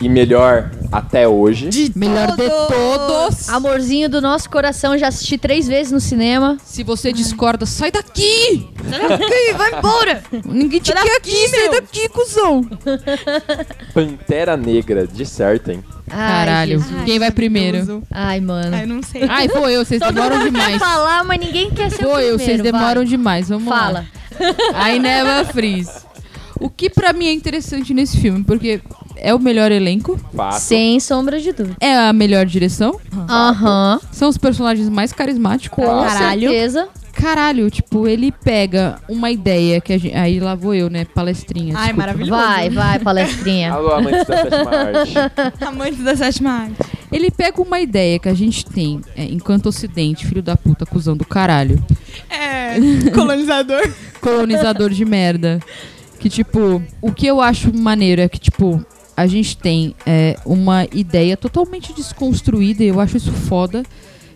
E 0.00 0.08
melhor 0.08 0.70
até 0.90 1.28
hoje. 1.28 1.70
Melhor 1.94 2.32
de 2.36 2.48
todos. 2.68 3.48
Amorzinho 3.48 4.08
do 4.10 4.20
nosso 4.20 4.50
coração, 4.50 4.98
já 4.98 5.06
assisti 5.06 5.38
três 5.38 5.68
vezes 5.68 5.92
no 5.92 6.00
cinema. 6.00 6.56
Se 6.64 6.82
você 6.82 7.12
discorda, 7.12 7.64
sai 7.64 7.92
daqui! 7.92 8.68
Sai 8.90 9.08
daqui, 9.08 9.52
vai 9.56 9.78
embora. 9.78 10.22
Ninguém 10.44 10.80
te 10.80 10.92
Sai 10.92 11.02
quer 11.04 11.14
daqui, 11.14 11.30
aqui, 11.30 11.48
sai 11.48 11.60
meu. 11.62 11.72
daqui, 11.80 12.08
cuzão! 12.08 12.68
Pantera 13.94 14.56
Negra, 14.56 15.06
dissertem. 15.06 15.84
Ai, 16.10 16.46
Caralho, 16.46 16.80
Jesus. 16.80 17.04
quem 17.04 17.18
vai 17.20 17.30
primeiro? 17.30 18.02
Ai, 18.10 18.40
mano. 18.40 18.74
Ai, 18.76 18.84
não 18.86 19.02
sei. 19.04 19.22
Ai, 19.28 19.48
foi 19.48 19.76
eu, 19.76 19.84
vocês 19.84 20.00
Todo 20.02 20.12
demoram 20.14 20.36
mundo 20.38 20.52
quer 20.52 20.58
demais. 20.66 20.78
falar, 20.78 21.24
mas 21.24 21.38
ninguém 21.38 21.70
quer 21.70 21.90
ser 21.90 22.04
o 22.04 22.10
Foi 22.10 22.24
eu, 22.24 22.36
primeiro, 22.36 22.38
vocês 22.44 22.60
demoram 22.62 22.94
vai. 23.02 23.04
demais. 23.04 23.48
Vamos 23.48 23.68
Fala. 23.68 24.04
lá. 24.40 24.90
I 24.90 24.98
never 24.98 25.46
freeze. 25.46 25.92
O 26.62 26.70
que 26.70 26.88
pra 26.88 27.12
mim 27.12 27.26
é 27.26 27.32
interessante 27.32 27.92
nesse 27.92 28.16
filme, 28.18 28.42
porque 28.44 28.80
é 29.16 29.34
o 29.34 29.38
melhor 29.38 29.70
elenco, 29.72 30.18
Fato. 30.34 30.60
Sem 30.60 30.98
sombra 31.00 31.40
de 31.40 31.52
dúvida. 31.52 31.76
é 31.80 31.94
a 31.94 32.12
melhor 32.12 32.46
direção, 32.46 32.98
Aham. 33.28 34.00
são 34.10 34.28
os 34.28 34.38
personagens 34.38 34.88
mais 34.88 35.12
carismáticos. 35.12 35.74
Com 35.76 35.84
Caralho. 35.84 36.48
certeza. 36.50 36.88
Caralho, 37.12 37.70
tipo, 37.70 38.08
ele 38.08 38.32
pega 38.32 38.98
uma 39.06 39.30
ideia 39.30 39.82
que 39.82 39.92
a 39.92 39.98
gente. 39.98 40.16
Aí 40.16 40.40
lá 40.40 40.54
vou 40.54 40.74
eu, 40.74 40.88
né? 40.88 41.04
Palestrinha. 41.04 41.74
Ai, 41.76 41.88
desculpa. 41.92 42.00
maravilhoso. 42.00 42.30
Vai, 42.42 42.70
vai, 42.70 42.98
palestrinha. 42.98 43.72
Alô, 43.74 43.92
amantes 43.92 44.26
da 44.26 44.36
sétima 44.38 44.70
arte. 44.70 45.14
Amante 45.66 46.02
da 46.02 46.16
sétima 46.16 46.50
arte. 46.50 46.76
Ele 47.12 47.30
pega 47.30 47.60
uma 47.60 47.78
ideia 47.80 48.18
que 48.18 48.30
a 48.30 48.34
gente 48.34 48.64
tem 48.64 49.02
é, 49.14 49.24
enquanto 49.24 49.66
ocidente, 49.66 50.26
filho 50.26 50.42
da 50.42 50.56
puta, 50.56 50.86
cuzão 50.86 51.14
do 51.14 51.26
caralho, 51.26 51.84
É, 52.30 52.76
colonizador. 53.14 53.82
colonizador 54.22 54.88
de 54.88 55.04
merda. 55.04 55.60
Que, 56.22 56.30
tipo, 56.30 56.80
o 57.00 57.10
que 57.10 57.26
eu 57.26 57.40
acho 57.40 57.76
maneiro 57.76 58.22
é 58.22 58.28
que, 58.28 58.38
tipo, 58.38 58.80
a 59.16 59.26
gente 59.26 59.56
tem 59.56 59.92
é, 60.06 60.36
uma 60.46 60.86
ideia 60.92 61.36
totalmente 61.36 61.92
desconstruída, 61.92 62.84
e 62.84 62.86
eu 62.86 63.00
acho 63.00 63.16
isso 63.16 63.32
foda, 63.32 63.82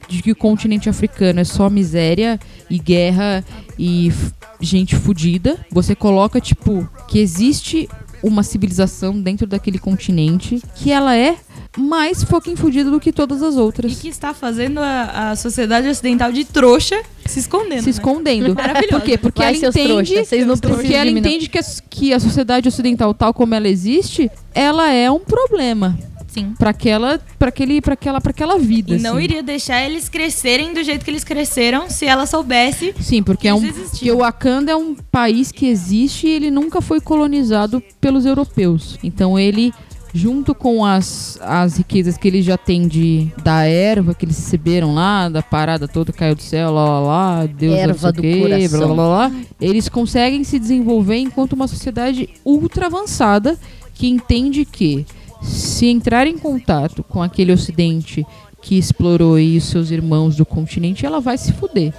de 0.08 0.20
que 0.20 0.32
o 0.32 0.36
continente 0.36 0.88
africano 0.88 1.38
é 1.38 1.44
só 1.44 1.70
miséria 1.70 2.40
e 2.68 2.76
guerra 2.80 3.44
e 3.78 4.12
gente 4.60 4.96
fodida. 4.96 5.64
Você 5.70 5.94
coloca, 5.94 6.40
tipo, 6.40 6.88
que 7.06 7.20
existe 7.20 7.88
uma 8.22 8.42
civilização 8.42 9.20
dentro 9.20 9.46
daquele 9.46 9.78
continente 9.78 10.62
que 10.74 10.90
ela 10.90 11.16
é 11.16 11.36
mais 11.76 12.24
fucking 12.24 12.56
fodida 12.56 12.90
do 12.90 12.98
que 12.98 13.12
todas 13.12 13.42
as 13.42 13.54
E 13.54 13.58
outras. 13.58 13.98
que 13.98 14.08
está 14.08 14.32
fazendo 14.32 14.80
a, 14.80 15.30
a 15.30 15.36
sociedade 15.36 15.88
ocidental 15.88 16.32
de 16.32 16.44
trouxa 16.44 17.00
se 17.26 17.38
escondendo. 17.40 17.80
se 17.80 17.86
né? 17.86 17.90
escondendo. 17.90 18.54
Maravilhoso. 18.54 18.88
Por 18.88 19.00
quê? 19.02 19.18
Porque 19.18 19.42
Vai, 19.42 19.50
ela 19.50 19.58
seus 19.58 19.76
entende, 19.76 20.24
vocês 20.24 20.46
não 20.46 20.56
porque 20.56 20.94
ela 20.94 21.10
entende 21.10 21.48
que 21.48 21.58
a, 21.58 21.62
que 21.90 22.14
a 22.14 22.20
sociedade 22.20 22.66
ocidental, 22.68 23.12
tal 23.12 23.34
como 23.34 23.54
ela 23.54 23.68
existe, 23.68 24.30
ela 24.54 24.90
é 24.90 25.10
um 25.10 25.20
problema 25.20 25.98
Sim. 26.36 26.54
para 26.58 26.70
aquela, 26.70 27.18
para 27.38 27.48
aquele, 27.48 27.80
para 27.80 27.94
aquela, 27.94 28.20
para 28.20 28.30
aquela 28.30 28.58
vida. 28.58 28.94
E 28.94 28.98
não 28.98 29.14
assim. 29.14 29.24
iria 29.24 29.42
deixar 29.42 29.82
eles 29.84 30.08
crescerem 30.08 30.74
do 30.74 30.82
jeito 30.82 31.04
que 31.04 31.10
eles 31.10 31.24
cresceram 31.24 31.88
se 31.88 32.04
ela 32.04 32.26
soubesse. 32.26 32.94
Sim, 33.00 33.22
porque 33.22 33.48
é 33.48 33.54
um, 33.54 33.64
Eles 33.64 33.76
existiam. 33.76 33.98
que 33.98 34.12
o 34.12 34.18
Wakanda 34.18 34.72
é 34.72 34.76
um 34.76 34.94
país 34.94 35.50
que 35.50 35.66
existe 35.66 36.26
e 36.26 36.30
ele 36.30 36.50
nunca 36.50 36.80
foi 36.80 37.00
colonizado 37.00 37.82
pelos 38.00 38.26
europeus. 38.26 38.98
Então 39.02 39.38
ele 39.38 39.72
junto 40.12 40.54
com 40.54 40.82
as, 40.82 41.38
as 41.42 41.76
riquezas 41.76 42.16
que 42.16 42.26
eles 42.26 42.42
já 42.42 42.56
têm 42.56 42.88
de, 42.88 43.28
da 43.42 43.64
erva 43.64 44.14
que 44.14 44.24
eles 44.24 44.38
receberam 44.38 44.94
lá, 44.94 45.28
da 45.28 45.42
parada 45.42 45.86
toda 45.86 46.10
caiu 46.10 46.34
do 46.34 46.40
céu, 46.42 46.72
lá 46.72 46.84
lá 46.84 47.00
lá, 47.00 47.46
Deus 47.46 47.74
Erva 47.74 48.06
não 48.06 48.12
do 48.12 48.22
quê, 48.22 48.40
coração. 48.40 48.78
blá, 48.78 48.94
blá, 48.94 49.28
blá, 49.28 49.40
eles 49.60 49.90
conseguem 49.90 50.42
se 50.42 50.58
desenvolver 50.58 51.18
enquanto 51.18 51.52
uma 51.52 51.68
sociedade 51.68 52.30
ultra 52.44 52.86
avançada 52.86 53.58
que 53.92 54.06
entende 54.06 54.64
que 54.64 55.04
se 55.42 55.86
entrar 55.86 56.26
em 56.26 56.38
contato 56.38 57.02
com 57.02 57.22
aquele 57.22 57.52
ocidente 57.52 58.26
que 58.62 58.76
explorou 58.76 59.36
aí 59.36 59.56
os 59.56 59.64
seus 59.64 59.90
irmãos 59.90 60.36
do 60.36 60.44
continente, 60.44 61.06
ela 61.06 61.20
vai 61.20 61.38
se 61.38 61.52
fuder. 61.52 61.92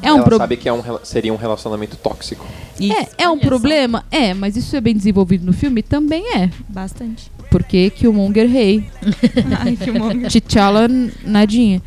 É 0.00 0.10
um 0.12 0.16
Ela 0.16 0.22
problema. 0.24 0.42
sabe 0.44 0.56
que 0.56 0.68
é 0.68 0.72
um, 0.72 0.82
seria 1.02 1.32
um 1.32 1.36
relacionamento 1.36 1.96
tóxico. 1.96 2.46
É, 2.80 3.24
é 3.24 3.28
um 3.28 3.32
Olha 3.32 3.42
só. 3.42 3.46
problema? 3.48 4.04
É, 4.10 4.32
mas 4.34 4.56
isso 4.56 4.74
é 4.74 4.80
bem 4.80 4.94
desenvolvido 4.94 5.44
no 5.44 5.52
filme? 5.52 5.82
Também 5.82 6.36
é. 6.36 6.50
Bastante. 6.68 7.30
Porque 7.50 7.90
Killmonger 7.90 8.48
rei. 8.48 8.86
Ai, 9.60 9.78
monga. 9.92 10.28
T'Challa 10.28 10.88
nadinha. 11.24 11.82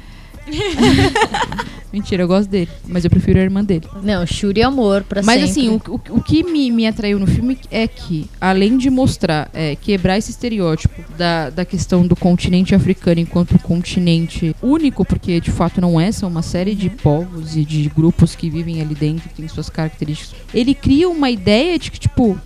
Mentira, 1.91 2.24
eu 2.24 2.28
gosto 2.28 2.50
dele. 2.50 2.70
Mas 2.86 3.04
eu 3.06 3.10
prefiro 3.10 3.39
a 3.39 3.41
irmã 3.41 3.64
dele. 3.64 3.88
Não, 4.04 4.26
Shuri 4.26 4.62
amor 4.62 5.04
pra 5.04 5.24
Mas 5.24 5.41
sempre. 5.41 5.50
assim, 5.50 5.70
o, 5.70 5.93
o, 5.93 6.18
o 6.18 6.22
que 6.22 6.43
me, 6.43 6.70
me 6.70 6.86
atraiu 6.86 7.18
no 7.18 7.26
filme 7.26 7.58
é 7.72 7.88
que, 7.88 8.30
além 8.39 8.78
de 8.78 8.89
mostrar, 8.89 9.50
é, 9.54 9.76
quebrar 9.76 10.18
esse 10.18 10.32
estereótipo 10.32 11.02
da, 11.18 11.50
da 11.50 11.66
questão 11.66 12.06
do 12.06 12.16
continente 12.16 12.76
africano 12.76 13.20
enquanto 13.20 13.58
continente 13.60 14.56
único, 14.62 15.06
porque 15.06 15.39
de 15.39 15.52
fato 15.52 15.80
não 15.80 16.00
é, 16.00 16.12
são 16.12 16.30
uma 16.30 16.41
série 16.41 16.76
de 16.76 16.89
povos 16.89 17.56
e 17.56 17.64
de 17.64 17.89
grupos 17.89 18.36
que 18.36 18.50
vivem 18.50 18.82
ali 18.82 18.93
dentro, 18.93 19.30
que 19.30 19.36
têm 19.36 19.48
suas 19.48 19.70
características. 19.70 20.38
Ele 20.54 20.74
cria 20.74 21.10
uma 21.10 21.30
ideia 21.30 21.80
de 21.80 21.89
que, 21.89 22.00
tipo, 22.00 22.38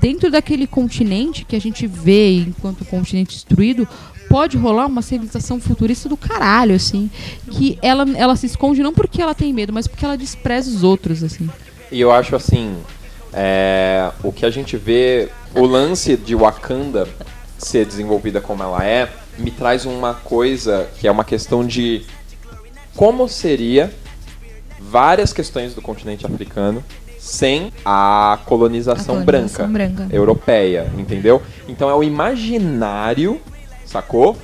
dentro 0.00 0.30
daquele 0.30 0.66
continente 0.66 1.44
que 1.44 1.56
a 1.56 1.60
gente 1.60 1.86
vê 1.86 2.38
enquanto 2.38 2.84
continente 2.84 3.34
destruído, 3.34 3.88
pode 4.34 4.56
rolar 4.56 4.86
uma 4.86 5.00
civilização 5.00 5.60
futurista 5.60 6.08
do 6.08 6.16
caralho, 6.16 6.74
assim. 6.74 7.08
Que 7.52 7.78
ela, 7.80 8.04
ela 8.16 8.34
se 8.34 8.46
esconde 8.46 8.82
não 8.82 8.92
porque 8.92 9.22
ela 9.22 9.32
tem 9.32 9.52
medo, 9.52 9.72
mas 9.72 9.86
porque 9.86 10.04
ela 10.04 10.16
despreza 10.16 10.68
os 10.68 10.82
outros, 10.82 11.22
assim. 11.22 11.48
E 11.92 12.00
eu 12.00 12.10
acho 12.10 12.34
assim, 12.34 12.74
é, 13.32 14.10
o 14.24 14.32
que 14.32 14.44
a 14.44 14.50
gente 14.50 14.76
vê, 14.76 15.28
o 15.54 15.64
lance 15.64 16.16
de 16.16 16.34
Wakanda 16.34 17.06
ser 17.56 17.86
desenvolvida 17.86 18.40
como 18.40 18.60
ela 18.60 18.84
é, 18.84 19.08
me 19.38 19.52
traz 19.52 19.84
uma 19.84 20.14
coisa 20.14 20.88
que 20.98 21.06
é 21.06 21.10
uma 21.12 21.22
questão 21.24 21.64
de 21.64 22.02
como 22.96 23.28
seria 23.28 23.92
várias 24.80 25.32
questões 25.32 25.74
do 25.74 25.80
continente 25.80 26.26
africano 26.26 26.82
sem 27.20 27.72
a 27.84 28.38
colonização, 28.44 29.20
A 29.20 29.20
branca, 29.20 29.64
colonização 29.64 29.72
branca. 29.72 30.08
europeia, 30.10 30.92
entendeu? 30.98 31.40
Então 31.68 31.88
é 31.88 31.94
o 31.94 32.02
imaginário, 32.02 33.40
sacou? 33.98 34.36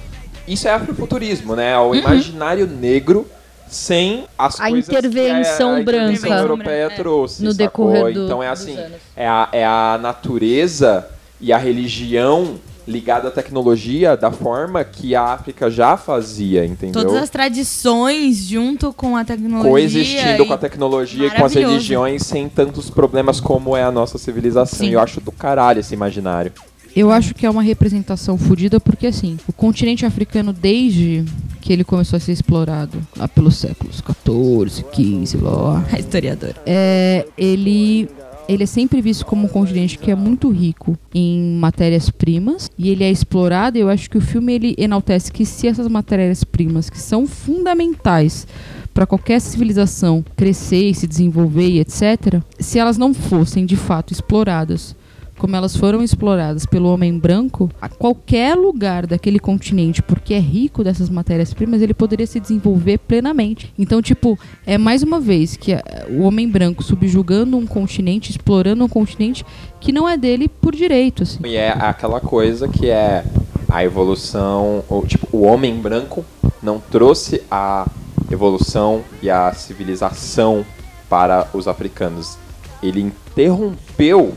Isso 0.46 0.66
é 0.68 0.70
afrofuturismo, 0.72 1.54
né? 1.56 1.72
É 1.72 1.78
o 1.78 1.94
imaginário 1.94 2.66
negro 2.66 3.26
sem 3.68 4.24
as 4.38 4.60
A 4.60 4.68
coisas 4.68 4.88
que 4.88 4.96
intervenção 4.96 5.72
a, 5.72 5.76
a 5.76 5.80
intervenção 5.80 6.28
branca. 6.30 6.42
europeia 6.42 6.84
É. 6.86 6.88
trouxe, 6.90 7.42
No 7.44 7.52
sacou? 7.52 7.90
decorrer 7.92 8.14
do- 8.14 8.24
Então 8.24 8.42
é 8.42 8.48
assim, 8.48 8.76
é 9.16 9.26
a, 9.28 9.48
é 9.52 9.64
a 9.64 9.98
natureza 10.00 11.06
e 11.40 11.52
a 11.52 11.58
religião 11.58 12.56
ligada 12.88 13.28
à 13.28 13.30
tecnologia 13.30 14.16
da 14.16 14.32
forma 14.32 14.82
que 14.82 15.14
a 15.14 15.22
África 15.22 15.70
já 15.70 15.96
fazia, 15.96 16.64
entendeu? 16.64 17.00
Todas 17.04 17.22
as 17.22 17.30
tradições 17.30 18.38
junto 18.38 18.92
com 18.92 19.16
a 19.16 19.24
tecnologia. 19.24 19.70
Coexistindo 19.70 20.46
com 20.46 20.52
a 20.52 20.58
tecnologia 20.58 21.26
e 21.28 21.30
com 21.30 21.44
as 21.44 21.54
religiões 21.54 22.22
sem 22.26 22.48
tantos 22.48 22.90
problemas 22.90 23.38
como 23.40 23.76
é 23.76 23.84
a 23.84 23.92
nossa 23.92 24.18
civilização. 24.18 24.80
Sim. 24.80 24.88
E 24.90 24.92
eu 24.94 25.00
acho 25.00 25.20
do 25.20 25.30
caralho 25.30 25.78
esse 25.78 25.94
imaginário. 25.94 26.52
Eu 26.94 27.10
acho 27.10 27.34
que 27.34 27.46
é 27.46 27.50
uma 27.50 27.62
representação 27.62 28.36
fodida 28.36 28.80
porque, 28.80 29.06
assim, 29.06 29.36
o 29.46 29.52
continente 29.52 30.04
africano, 30.04 30.52
desde 30.52 31.24
que 31.60 31.72
ele 31.72 31.84
começou 31.84 32.16
a 32.16 32.20
ser 32.20 32.32
explorado, 32.32 32.98
lá 33.16 33.28
pelos 33.28 33.56
séculos 33.56 34.00
14, 34.00 34.84
15, 34.92 35.36
blá, 35.36 35.50
blá, 35.50 35.60
blá, 35.60 35.84
A 35.92 35.98
historiadora. 35.98 36.56
é, 36.66 37.26
ele, 37.36 38.08
ele 38.48 38.64
é 38.64 38.66
sempre 38.66 39.00
visto 39.00 39.24
como 39.24 39.46
um 39.46 39.48
continente 39.48 39.98
que 39.98 40.10
é 40.10 40.14
muito 40.14 40.50
rico 40.50 40.98
em 41.14 41.56
matérias-primas 41.58 42.70
e 42.76 42.88
ele 42.90 43.04
é 43.04 43.10
explorado. 43.10 43.78
E 43.78 43.80
eu 43.82 43.88
acho 43.88 44.10
que 44.10 44.18
o 44.18 44.20
filme 44.20 44.52
ele 44.52 44.74
enaltece 44.78 45.30
que 45.30 45.44
se 45.44 45.68
essas 45.68 45.86
matérias-primas, 45.86 46.90
que 46.90 46.98
são 46.98 47.26
fundamentais 47.26 48.46
para 48.92 49.06
qualquer 49.06 49.40
civilização 49.40 50.24
crescer 50.36 50.90
e 50.90 50.94
se 50.94 51.06
desenvolver 51.06 51.68
e 51.68 51.78
etc., 51.78 52.42
se 52.58 52.78
elas 52.78 52.98
não 52.98 53.14
fossem 53.14 53.64
de 53.64 53.76
fato 53.76 54.12
exploradas 54.12 54.96
como 55.40 55.56
elas 55.56 55.74
foram 55.74 56.02
exploradas 56.02 56.66
pelo 56.66 56.92
homem 56.92 57.18
branco, 57.18 57.70
a 57.80 57.88
qualquer 57.88 58.54
lugar 58.54 59.06
daquele 59.06 59.38
continente, 59.38 60.02
porque 60.02 60.34
é 60.34 60.38
rico 60.38 60.84
dessas 60.84 61.08
matérias-primas, 61.08 61.80
ele 61.80 61.94
poderia 61.94 62.26
se 62.26 62.38
desenvolver 62.38 62.98
plenamente. 62.98 63.72
Então, 63.78 64.02
tipo, 64.02 64.38
é 64.66 64.76
mais 64.76 65.02
uma 65.02 65.18
vez 65.18 65.56
que 65.56 65.72
eh, 65.72 65.82
o 66.10 66.24
homem 66.24 66.46
branco 66.46 66.82
subjugando 66.82 67.56
um 67.56 67.66
continente, 67.66 68.30
explorando 68.30 68.84
um 68.84 68.88
continente 68.88 69.42
que 69.80 69.92
não 69.92 70.06
é 70.06 70.18
dele 70.18 70.46
por 70.46 70.76
direito, 70.76 71.22
assim. 71.22 71.38
E 71.46 71.56
é 71.56 71.70
aquela 71.70 72.20
coisa 72.20 72.68
que 72.68 72.90
é 72.90 73.24
a 73.66 73.82
evolução, 73.82 74.84
ou, 74.90 75.06
tipo, 75.06 75.26
o 75.32 75.44
homem 75.44 75.74
branco 75.80 76.22
não 76.62 76.78
trouxe 76.78 77.42
a 77.50 77.88
evolução 78.30 79.02
e 79.22 79.30
a 79.30 79.54
civilização 79.54 80.66
para 81.08 81.48
os 81.54 81.66
africanos. 81.66 82.36
Ele 82.82 83.00
interrompeu 83.00 84.34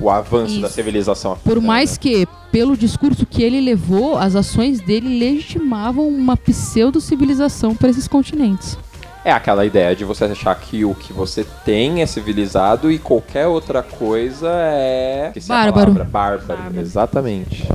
o 0.00 0.10
avanço 0.10 0.60
da 0.60 0.66
Isso. 0.66 0.76
civilização 0.76 1.32
africana. 1.32 1.54
Por 1.56 1.62
mais 1.62 1.96
que, 1.98 2.26
pelo 2.52 2.76
discurso 2.76 3.24
que 3.26 3.42
ele 3.42 3.60
levou, 3.60 4.16
as 4.16 4.34
ações 4.36 4.80
dele 4.80 5.18
legitimavam 5.18 6.08
uma 6.08 6.36
pseudo-civilização 6.36 7.74
para 7.74 7.88
esses 7.90 8.06
continentes. 8.08 8.78
É 9.24 9.32
aquela 9.32 9.64
ideia 9.64 9.96
de 9.96 10.04
você 10.04 10.24
achar 10.24 10.54
que 10.54 10.84
o 10.84 10.94
que 10.94 11.12
você 11.12 11.46
tem 11.64 12.02
é 12.02 12.06
civilizado 12.06 12.90
e 12.92 12.98
qualquer 12.98 13.46
outra 13.46 13.82
coisa 13.82 14.50
é. 14.50 15.32
Bárbaro. 15.48 15.94
palavra, 15.94 16.04
Bárbaro. 16.04 16.80
Exatamente. 16.80 17.66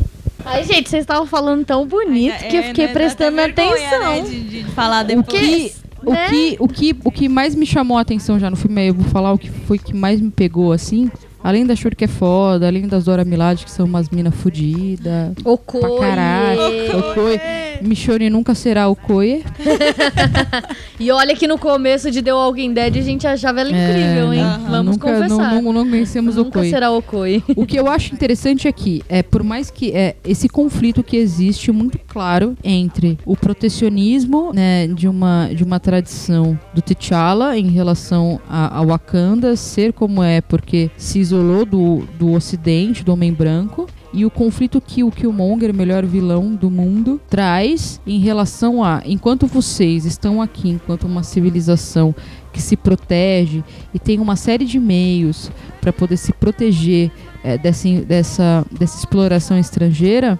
Ai, 0.45 0.63
gente, 0.63 0.89
vocês 0.89 1.01
estavam 1.01 1.25
falando 1.25 1.65
tão 1.65 1.85
bonito 1.87 2.37
que 2.47 2.55
eu 2.55 2.61
É, 2.61 2.63
fiquei 2.67 2.87
né, 2.87 2.93
prestando 2.93 3.35
vergonha, 3.35 3.67
atenção. 3.71 3.99
né, 3.99 4.21
de, 4.21 4.43
de 4.63 4.63
falar 4.71 5.03
O 5.03 5.07
depois. 5.07 5.27
que, 5.27 5.73
o, 6.05 6.11
né? 6.11 6.29
que, 6.29 6.57
o, 6.59 6.67
que, 6.67 6.95
o 7.03 7.11
que 7.11 7.27
mais 7.27 7.55
me 7.55 7.65
chamou 7.65 7.97
a 7.97 8.01
atenção 8.01 8.39
já 8.39 8.49
no 8.49 8.55
filme, 8.55 8.81
aí 8.81 8.87
eu 8.89 8.93
vou 8.93 9.05
falar 9.11 9.33
o 9.33 9.37
que 9.37 9.49
foi 9.49 9.77
que 9.79 9.93
mais 9.93 10.21
me 10.21 10.29
pegou, 10.31 10.71
assim. 10.71 11.11
Além 11.43 11.65
da 11.65 11.75
Shuri 11.75 11.95
que 11.95 12.05
é 12.05 12.07
foda, 12.07 12.67
além 12.67 12.87
das 12.87 13.05
Dora 13.05 13.23
Milaje, 13.23 13.65
que 13.65 13.71
são 13.71 13.85
umas 13.85 14.09
minas 14.09 14.35
fodidas. 14.35 15.33
Okoye. 15.43 15.81
Pra 15.81 16.07
caralho. 16.07 16.99
Okoye. 16.99 17.39
Michonne 17.81 18.29
nunca 18.29 18.53
será 18.53 18.87
Okoye. 18.87 19.43
E 20.99 21.09
olha 21.11 21.33
que 21.33 21.47
no 21.47 21.57
começo 21.57 22.11
de 22.11 22.21
The 22.21 22.33
Walking 22.33 22.73
Dead 22.73 22.97
a 22.97 23.01
gente 23.01 23.25
achava 23.25 23.61
ela 23.61 23.69
incrível, 23.69 24.33
hein? 24.33 24.41
não. 24.41 24.69
Vamos 24.69 24.97
nunca, 24.97 25.07
confessar. 25.07 25.53
Não, 25.53 25.61
não, 25.61 25.73
não 25.73 25.89
conhecemos 25.89 26.35
o 26.35 26.43
Nunca 26.43 26.61
será 26.65 26.91
Okoi. 26.91 27.41
O 27.55 27.65
que 27.65 27.79
eu 27.79 27.87
acho 27.87 28.13
interessante 28.13 28.67
aqui 28.67 29.01
é, 29.07 29.23
por 29.23 29.41
mais 29.41 29.71
que 29.71 29.91
é 29.93 30.17
esse 30.25 30.49
conflito 30.49 31.01
que 31.01 31.15
existe 31.15 31.71
muito 31.71 31.97
claro 32.05 32.57
entre 32.61 33.17
o 33.25 33.37
protecionismo 33.37 34.51
né, 34.53 34.87
de, 34.87 35.07
uma, 35.07 35.49
de 35.53 35.63
uma 35.63 35.79
tradição 35.79 36.59
do 36.73 36.81
T'Challa 36.81 37.57
em 37.57 37.69
relação 37.69 38.41
a, 38.49 38.79
a 38.79 38.83
Wakanda 38.83 39.55
ser 39.55 39.93
como 39.93 40.21
é 40.21 40.41
porque 40.41 40.91
se 40.97 41.19
isolou 41.29 41.65
do, 41.65 42.03
do 42.17 42.31
ocidente, 42.33 43.03
do 43.03 43.13
homem 43.13 43.31
branco, 43.31 43.87
e 44.11 44.25
o 44.25 44.31
conflito 44.31 44.81
que 44.81 45.03
o 45.03 45.11
Killmonger, 45.11 45.73
melhor 45.73 46.03
vilão 46.03 46.55
do 46.55 46.69
mundo, 46.69 47.21
traz 47.29 48.01
em 48.07 48.19
relação 48.19 48.83
a 48.83 49.03
enquanto 49.05 49.45
vocês 49.45 50.05
estão 50.05 50.41
aqui, 50.41 50.69
enquanto 50.69 51.03
uma 51.03 51.21
civilização 51.21 52.15
que 52.51 52.59
se 52.61 52.75
protege 52.75 53.63
e 53.93 53.99
tem 53.99 54.19
uma 54.19 54.35
série 54.35 54.65
de 54.65 54.79
meios 54.79 55.51
para 55.79 55.93
poder 55.93 56.17
se 56.17 56.33
proteger 56.33 57.11
eh, 57.43 57.57
dessa, 57.59 57.87
dessa, 58.01 58.65
dessa 58.71 58.97
exploração 58.97 59.59
estrangeira, 59.59 60.39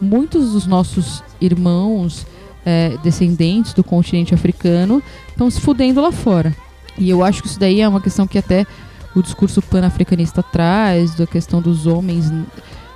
muitos 0.00 0.52
dos 0.52 0.66
nossos 0.66 1.24
irmãos 1.40 2.24
eh, 2.64 2.96
descendentes 3.02 3.74
do 3.74 3.82
continente 3.82 4.32
africano 4.32 5.02
estão 5.28 5.50
se 5.50 5.60
fudendo 5.60 6.00
lá 6.00 6.12
fora. 6.12 6.54
E 6.96 7.10
eu 7.10 7.24
acho 7.24 7.42
que 7.42 7.48
isso 7.48 7.58
daí 7.58 7.80
é 7.80 7.88
uma 7.88 8.00
questão 8.00 8.28
que 8.28 8.38
até 8.38 8.64
o 9.14 9.22
discurso 9.22 9.62
pan-africanista 9.62 10.42
traz, 10.42 11.14
da 11.14 11.26
questão 11.26 11.60
dos 11.60 11.86
homens 11.86 12.30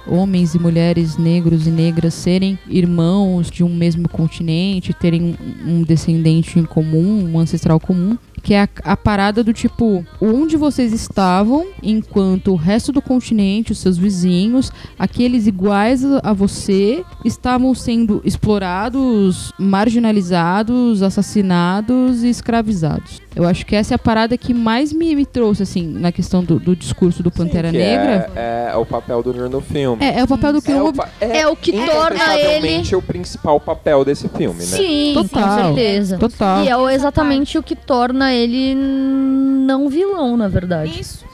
homens 0.07 0.55
e 0.55 0.59
mulheres 0.59 1.17
negros 1.17 1.67
e 1.67 1.71
negras 1.71 2.15
serem 2.15 2.59
irmãos 2.69 3.51
de 3.51 3.63
um 3.63 3.75
mesmo 3.75 4.09
continente, 4.09 4.93
terem 4.93 5.37
um, 5.65 5.83
descendente 5.83 6.59
em 6.59 6.65
comum, 6.65 7.31
um 7.33 7.39
ancestral 7.39 7.79
comum, 7.79 8.19
que 8.43 8.55
é 8.55 8.63
a, 8.63 8.69
a 8.85 8.97
parada 8.97 9.45
do 9.45 9.53
tipo, 9.53 10.05
onde 10.21 10.57
vocês 10.57 10.93
estavam 10.93 11.69
enquanto 11.83 12.53
o 12.53 12.57
resto 12.57 12.91
do 12.91 13.01
continente, 13.01 13.73
os 13.73 13.79
seus 13.79 13.97
vizinhos, 13.97 14.73
aqueles 14.99 15.47
iguais 15.47 16.05
a 16.23 16.33
você, 16.33 17.05
estavam 17.25 17.75
sendo 17.75 18.21
explorados, 18.25 19.53
marginalizados, 19.59 21.03
assassinados 21.03 22.25
e 22.25 22.29
escravizados. 22.29 23.22
Eu 23.35 23.47
acho 23.49 23.65
que 23.65 23.75
essa 23.75 23.95
é 23.95 23.97
a 23.97 23.99
parada 23.99 24.37
que 24.37 24.53
mais 24.53 24.93
me, 24.93 25.15
me 25.17 25.25
trouxe, 25.25 25.63
assim, 25.63 25.87
na 25.87 26.13
questão 26.13 26.45
do, 26.45 26.59
do 26.59 26.77
discurso 26.77 27.23
do 27.23 27.31
Pantera 27.31 27.71
que 27.71 27.79
Negra. 27.79 28.31
É, 28.37 28.71
é 28.73 28.77
o 28.77 28.85
papel 28.85 29.23
do 29.23 29.33
Nur 29.33 29.49
no 29.49 29.61
filme. 29.63 30.05
É, 30.05 30.19
é 30.21 30.25
o 30.25 30.29
papel 30.29 30.53
do 30.53 30.61
que 30.61 30.71
É 30.71 30.83
o 30.83 30.93
pa- 30.93 31.09
É 31.21 31.47
o 31.49 31.57
que 31.57 31.73
torna 31.73 31.87
ele- 31.87 31.95
incontestavelmente 31.97 32.97
o 32.97 33.01
principal 33.03 33.59
papel 33.59 34.05
desse 34.05 34.29
filme, 34.29 34.59
né? 34.61 34.65
Sim, 34.77 35.13
Total. 35.15 35.59
com 35.59 35.65
certeza. 35.75 36.19
Total. 36.19 36.65
E 36.65 36.69
é 36.69 36.95
exatamente 36.95 37.57
o 37.57 37.63
que 37.63 37.75
torna 37.75 38.33
ele 38.35 38.75
não 38.75 39.89
vilão, 39.89 40.37
na 40.37 40.49
verdade. 40.49 41.01
Isso. 41.01 41.25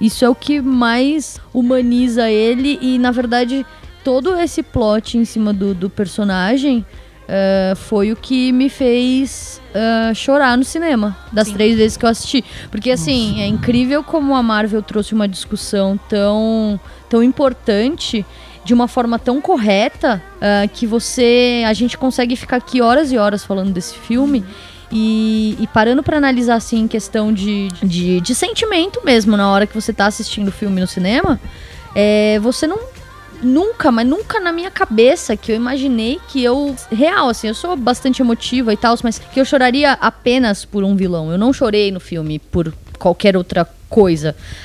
Isso 0.00 0.24
é 0.24 0.28
o 0.28 0.34
que 0.34 0.60
mais 0.60 1.38
humaniza 1.52 2.28
ele 2.30 2.78
e, 2.80 2.98
na 2.98 3.10
verdade, 3.10 3.64
todo 4.02 4.34
esse 4.40 4.62
plot 4.62 5.16
em 5.18 5.24
cima 5.24 5.52
do, 5.52 5.74
do 5.74 5.88
personagem 5.90 6.84
eh, 7.28 7.74
foi 7.76 8.12
o 8.12 8.16
que 8.16 8.52
me 8.52 8.68
fez 8.68 9.60
eh, 9.74 10.12
chorar 10.14 10.56
no 10.56 10.64
cinema, 10.64 11.16
das 11.32 11.48
três 11.50 11.76
vezes 11.76 11.96
que 11.96 12.04
eu 12.04 12.10
assisti. 12.10 12.44
Porque, 12.70 12.90
assim, 12.90 13.40
é 13.40 13.46
incrível 13.46 14.02
como 14.02 14.34
a 14.34 14.42
Marvel 14.42 14.82
trouxe 14.82 15.14
uma 15.14 15.28
discussão 15.28 15.98
tão, 16.08 16.78
tão 17.08 17.22
importante 17.22 18.24
de 18.64 18.72
uma 18.74 18.86
forma 18.86 19.18
tão 19.18 19.40
correta 19.40 20.22
ah, 20.40 20.66
que 20.68 20.86
você 20.86 21.64
a 21.66 21.72
gente 21.72 21.98
consegue 21.98 22.36
ficar 22.36 22.56
aqui 22.56 22.80
horas 22.80 23.10
e 23.10 23.18
horas 23.18 23.44
falando 23.44 23.72
desse 23.72 23.94
filme 23.94 24.44
e, 24.90 25.56
e 25.58 25.66
parando 25.66 26.02
pra 26.02 26.16
analisar 26.16 26.56
assim 26.56 26.80
em 26.80 26.88
questão 26.88 27.32
de, 27.32 27.68
de, 27.82 28.20
de 28.20 28.34
sentimento 28.34 29.00
mesmo 29.04 29.36
na 29.36 29.50
hora 29.50 29.66
que 29.66 29.74
você 29.74 29.92
tá 29.92 30.06
assistindo 30.06 30.48
o 30.48 30.52
filme 30.52 30.80
no 30.80 30.86
cinema 30.86 31.40
é, 31.94 32.38
você 32.40 32.66
não 32.66 32.78
nunca, 33.42 33.90
mas 33.90 34.06
nunca 34.06 34.40
na 34.40 34.52
minha 34.52 34.70
cabeça 34.70 35.36
que 35.36 35.52
eu 35.52 35.56
imaginei 35.56 36.20
que 36.28 36.42
eu. 36.42 36.74
Real, 36.90 37.28
assim, 37.28 37.48
eu 37.48 37.54
sou 37.54 37.76
bastante 37.76 38.22
emotiva 38.22 38.72
e 38.72 38.76
tal, 38.76 38.96
mas 39.02 39.18
que 39.18 39.40
eu 39.40 39.44
choraria 39.44 39.92
apenas 39.92 40.64
por 40.64 40.84
um 40.84 40.94
vilão. 40.96 41.30
Eu 41.30 41.38
não 41.38 41.52
chorei 41.52 41.90
no 41.90 42.00
filme 42.00 42.38
por 42.38 42.72
qualquer 42.98 43.36
outra 43.36 43.64
coisa. 43.64 43.81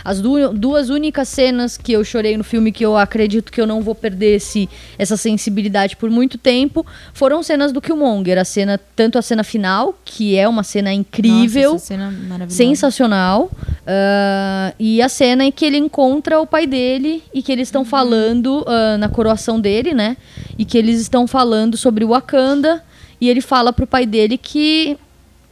As 0.04 0.22
du- 0.22 0.54
duas 0.54 0.90
únicas 0.90 1.28
cenas 1.28 1.78
que 1.78 1.92
eu 1.92 2.04
chorei 2.04 2.38
no 2.38 2.44
filme 2.44 2.72
que 2.72 2.86
eu 2.86 2.96
acredito 2.98 3.52
que 3.52 3.60
eu 3.60 3.68
não 3.68 3.82
vou 3.82 3.94
perder 3.94 4.36
esse, 4.38 4.70
essa 4.98 5.18
sensibilidade 5.18 5.96
por 5.96 6.10
muito 6.10 6.38
tempo 6.38 6.86
foram 7.14 7.44
cenas 7.44 7.72
do 7.72 7.82
Killmonger. 7.82 8.38
A 8.38 8.46
cena, 8.46 8.80
tanto 8.96 9.18
a 9.18 9.22
cena 9.22 9.44
final, 9.44 9.98
que 10.06 10.36
é 10.38 10.48
uma 10.48 10.64
cena 10.64 10.94
incrível. 10.94 11.74
Nossa, 11.74 11.86
cena 11.86 12.12
maravilhosa. 12.12 12.56
Sensacional. 12.56 13.52
Ah, 13.86 14.74
e 14.80 15.02
a 15.02 15.10
cena 15.10 15.44
em 15.46 15.52
que 15.52 15.66
ele 15.66 15.78
encontra 15.78 16.40
o 16.40 16.48
pai 16.48 16.66
dele 16.68 17.24
e 17.34 17.42
que 17.42 17.52
eles 17.52 17.68
estão 17.68 17.84
falando 17.86 18.64
ah, 18.68 18.98
na 18.98 19.10
coroação 19.10 19.60
dele, 19.60 19.94
né? 19.94 20.18
E 20.58 20.66
que 20.66 20.78
eles 20.78 21.00
estão 21.02 21.28
falando 21.28 21.76
sobre 21.78 22.04
o 22.04 22.10
Wakanda. 22.10 22.84
E 23.20 23.30
ele 23.30 23.42
fala 23.42 23.74
pro 23.74 23.88
pai 23.88 24.06
dele 24.06 24.38
que, 24.38 24.96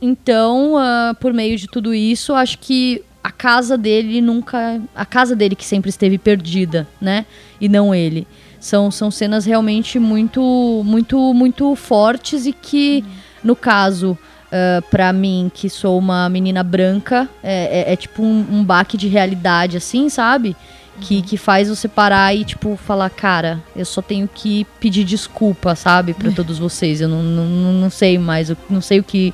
então, 0.02 0.78
ah, 0.78 1.16
por 1.20 1.34
meio 1.34 1.58
de 1.58 1.68
tudo 1.68 1.94
isso, 1.94 2.34
acho 2.34 2.60
que 2.60 3.02
a 3.28 3.32
casa 3.32 3.78
dele 3.78 4.22
nunca. 4.22 4.80
A 4.96 5.06
casa 5.06 5.36
dele 5.36 5.56
que 5.56 5.66
sempre 5.66 5.90
esteve 5.90 6.18
perdida, 6.18 6.88
né? 7.02 7.26
E 7.60 7.68
não 7.68 7.94
ele. 7.94 8.28
São, 8.60 8.90
são 8.92 9.10
cenas 9.12 9.46
realmente 9.46 10.00
muito, 10.00 10.42
muito, 10.86 11.34
muito 11.34 11.76
fortes 11.76 12.46
e 12.46 12.54
que, 12.54 13.04
no 13.44 13.56
caso, 13.56 14.18
ah, 14.52 14.82
pra 14.90 15.12
mim, 15.14 15.52
que 15.54 15.70
sou 15.70 15.98
uma 16.00 16.28
menina 16.30 16.64
branca, 16.64 17.28
é, 17.44 17.90
é- 17.90 17.94
é 17.94 17.96
tipo 17.96 18.24
um, 18.24 18.46
um 18.52 18.64
baque 18.64 18.98
de 18.98 19.08
realidade, 19.08 19.78
assim, 19.78 20.10
sabe? 20.10 20.56
Que, 21.02 21.22
que 21.22 21.36
faz 21.36 21.68
você 21.68 21.88
parar 21.90 22.34
e, 22.34 22.46
tipo, 22.46 22.76
falar, 22.78 23.10
cara, 23.10 23.62
eu 23.76 23.84
só 23.86 24.02
tenho 24.02 24.30
que 24.34 24.66
pedir 24.80 25.04
desculpa, 25.04 25.76
sabe? 25.76 26.14
Pra 26.14 26.32
todos 26.32 26.58
vocês. 26.58 27.02
Eu 27.02 27.10
não, 27.10 27.22
não, 27.22 27.46
não- 27.46 27.74
não 27.74 27.90
sei 27.90 28.18
mais, 28.18 28.50
eu 28.50 28.58
não 28.70 28.82
sei 28.82 29.00
o 29.00 29.04
que, 29.04 29.34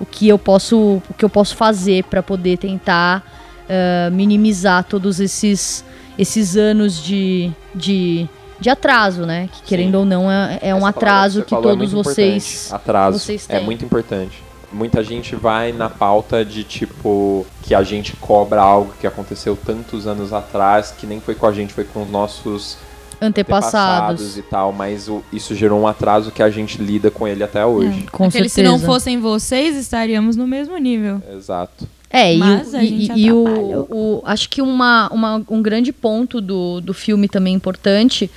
o 0.00 0.06
que 0.06 0.26
eu 0.28 0.38
posso 0.38 1.02
o 1.08 1.14
que 1.14 1.24
eu 1.24 1.28
posso 1.28 1.54
fazer 1.54 2.04
pra 2.04 2.22
poder 2.22 2.56
tentar 2.56 3.22
ah, 3.70 4.10
minimizar 4.10 4.82
todos 4.82 5.20
esses, 5.20 5.84
esses 6.18 6.56
anos 6.56 7.00
de, 7.00 7.52
de, 7.72 8.28
de 8.58 8.68
atraso, 8.68 9.24
né? 9.24 9.48
Que 9.52 9.62
querendo 9.62 9.94
ou 9.94 10.04
não 10.04 10.28
é, 10.28 10.58
é 10.60 10.74
um 10.74 10.84
atraso 10.84 11.44
que 11.44 11.50
falou 11.50 11.70
é 11.70 11.76
todos 11.76 11.92
muito 11.92 12.04
vocês. 12.04 12.68
Atraso 12.72 13.20
vocês 13.20 13.46
é 13.48 13.58
têm. 13.58 13.64
muito 13.64 13.84
importante. 13.84 14.42
Muita 14.72 15.04
gente 15.04 15.36
vai 15.36 15.70
na 15.70 15.88
pauta 15.88 16.44
de 16.44 16.64
tipo 16.64 17.46
que 17.62 17.72
a 17.72 17.84
gente 17.84 18.16
cobra 18.16 18.60
algo 18.60 18.92
que 19.00 19.06
aconteceu 19.06 19.56
tantos 19.56 20.08
anos 20.08 20.32
atrás, 20.32 20.92
que 20.96 21.06
nem 21.06 21.20
foi 21.20 21.36
com 21.36 21.46
a 21.46 21.52
gente, 21.52 21.72
foi 21.72 21.84
com 21.84 22.02
os 22.02 22.10
nossos 22.10 22.76
antepassados. 23.20 24.36
e 24.38 24.42
tal, 24.42 24.72
mas 24.72 25.08
o- 25.08 25.22
isso 25.32 25.54
gerou 25.54 25.80
um 25.80 25.86
atraso 25.86 26.30
que 26.30 26.42
a 26.42 26.50
gente 26.50 26.80
lida 26.80 27.10
com 27.10 27.26
ele 27.26 27.42
até 27.44 27.64
hoje. 27.64 28.06
Com 28.10 28.24
Aquele, 28.24 28.48
certeza. 28.48 28.54
se 28.54 28.62
não 28.62 28.78
fossem 28.86 29.18
vocês, 29.18 29.76
estaríamos 29.76 30.36
no 30.36 30.46
mesmo 30.46 30.76
nível. 30.78 31.22
Exato. 31.34 31.86
É, 32.12 32.34
e, 32.34 32.38
Mas 32.38 32.72
o, 32.72 32.76
a 32.76 32.82
e- 32.82 32.86
gente 32.88 33.12
e 33.20 33.30
o, 33.32 33.86
o- 33.90 34.22
acho 34.24 34.48
que 34.48 34.60
uma, 34.60 35.08
uma- 35.12 35.42
um 35.48 35.62
grande 35.62 35.92
ponto 35.92 36.40
do, 36.40 36.80
do 36.80 36.92
filme 36.92 37.28
também 37.28 37.54
importante, 37.54 38.28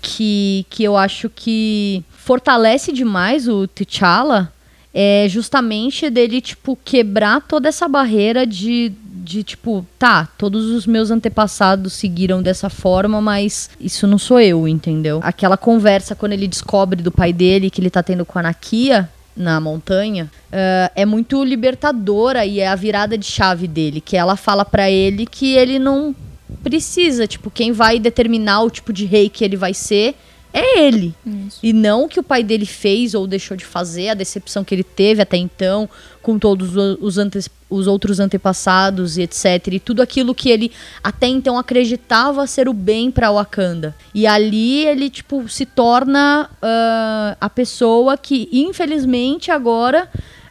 que, 0.00 0.64
que 0.70 0.82
eu 0.84 0.96
acho 0.96 1.28
que 1.28 2.02
fortalece 2.10 2.92
demais 2.92 3.48
o 3.48 3.66
T'Challa, 3.66 4.50
é 4.94 5.26
justamente 5.28 6.08
dele, 6.08 6.40
tipo, 6.40 6.76
quebrar 6.84 7.42
toda 7.42 7.68
essa 7.68 7.86
barreira 7.86 8.46
de, 8.46 8.92
de, 9.28 9.42
tipo, 9.42 9.84
tá, 9.98 10.26
todos 10.38 10.70
os 10.70 10.86
meus 10.86 11.10
antepassados 11.10 11.92
seguiram 11.92 12.40
dessa 12.40 12.70
forma, 12.70 13.20
mas 13.20 13.68
isso 13.78 14.06
não 14.06 14.16
sou 14.16 14.40
eu, 14.40 14.66
entendeu? 14.66 15.20
Aquela 15.22 15.58
conversa 15.58 16.14
quando 16.14 16.32
ele 16.32 16.48
descobre 16.48 17.02
do 17.02 17.12
pai 17.12 17.30
dele 17.30 17.68
que 17.68 17.78
ele 17.78 17.90
tá 17.90 18.02
tendo 18.02 18.24
com 18.24 18.38
a 18.38 18.42
Nakia, 18.42 19.08
na 19.36 19.60
montanha, 19.60 20.30
eh, 20.50 20.90
é 20.96 21.06
muito 21.06 21.44
libertadora 21.44 22.44
e 22.44 22.58
é 22.58 22.66
a 22.66 22.74
virada 22.74 23.16
de 23.18 23.26
chave 23.26 23.68
dele, 23.68 24.00
que 24.00 24.16
ela 24.16 24.34
fala 24.34 24.64
pra 24.64 24.90
ele 24.90 25.26
que 25.26 25.54
ele 25.54 25.78
não 25.78 26.16
precisa, 26.64 27.26
tipo, 27.26 27.50
quem 27.50 27.70
vai 27.70 28.00
determinar 28.00 28.62
o 28.62 28.70
tipo 28.70 28.92
de 28.92 29.04
rei 29.04 29.28
que 29.28 29.44
ele 29.44 29.56
vai 29.56 29.74
ser 29.74 30.16
é 30.58 30.80
ele. 30.86 31.14
E 31.62 31.72
não 31.72 32.04
o 32.04 32.08
que 32.08 32.20
o 32.20 32.22
pai 32.22 32.42
dele 32.42 32.66
fez 32.66 33.14
ou 33.14 33.26
deixou 33.26 33.56
de 33.56 33.64
fazer, 33.64 34.08
a 34.10 34.14
decepção 34.14 34.64
que 34.64 34.74
ele 34.74 34.84
teve 34.84 35.22
até 35.22 35.36
então, 35.36 35.88
com 36.22 36.38
todos 36.38 36.76
os, 37.00 37.16
ante- 37.18 37.50
os 37.70 37.86
outros 37.86 38.20
antepassados 38.20 39.16
e 39.16 39.22
etc. 39.22 39.44
E 39.72 39.80
tudo 39.80 40.02
aquilo 40.02 40.34
que 40.34 40.50
ele 40.50 40.70
até 41.02 41.26
então 41.26 41.58
acreditava 41.58 42.46
ser 42.46 42.68
o 42.68 42.72
bem 42.72 43.10
pra 43.10 43.30
Wakanda. 43.32 43.94
E 44.14 44.26
ali 44.26 44.84
ele, 44.86 45.08
tipo, 45.10 45.48
se 45.48 45.64
torna 45.64 46.50
ah, 46.60 47.36
a 47.40 47.48
pessoa 47.50 48.16
que, 48.16 48.48
infelizmente, 48.52 49.50
agora. 49.50 50.08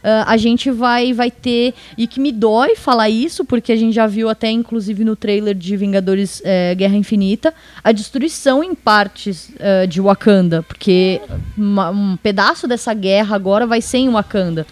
Ah, 0.08 0.24
a 0.26 0.36
gente 0.36 0.70
vai, 0.70 1.12
vai 1.12 1.30
ter. 1.30 1.74
E 1.96 2.06
que 2.06 2.18
me 2.20 2.32
dói 2.32 2.74
falar 2.76 3.08
isso, 3.10 3.44
porque 3.44 3.72
a 3.72 3.76
gente 3.76 3.94
já 3.94 4.06
viu 4.06 4.28
até, 4.28 4.50
inclusive, 4.50 5.04
no 5.04 5.14
trailer 5.14 5.54
de 5.54 5.76
Vingadores 5.76 6.40
eh, 6.44 6.74
Guerra 6.76 6.96
Infinita, 6.96 7.52
a 7.84 7.92
destruição 7.92 8.62
em 8.64 8.74
partes 8.74 9.50
ah, 9.60 9.86
de 9.86 10.00
Wakanda. 10.00 10.62
Porque 10.62 11.20
uma- 11.56 11.90
um 11.90 12.16
pedaço 12.16 12.66
dessa 12.66 12.94
guerra 12.94 13.36
agora 13.36 13.66
vai 13.66 13.80
ser 13.80 13.98
em 13.98 14.08
Wakanda. 14.10 14.66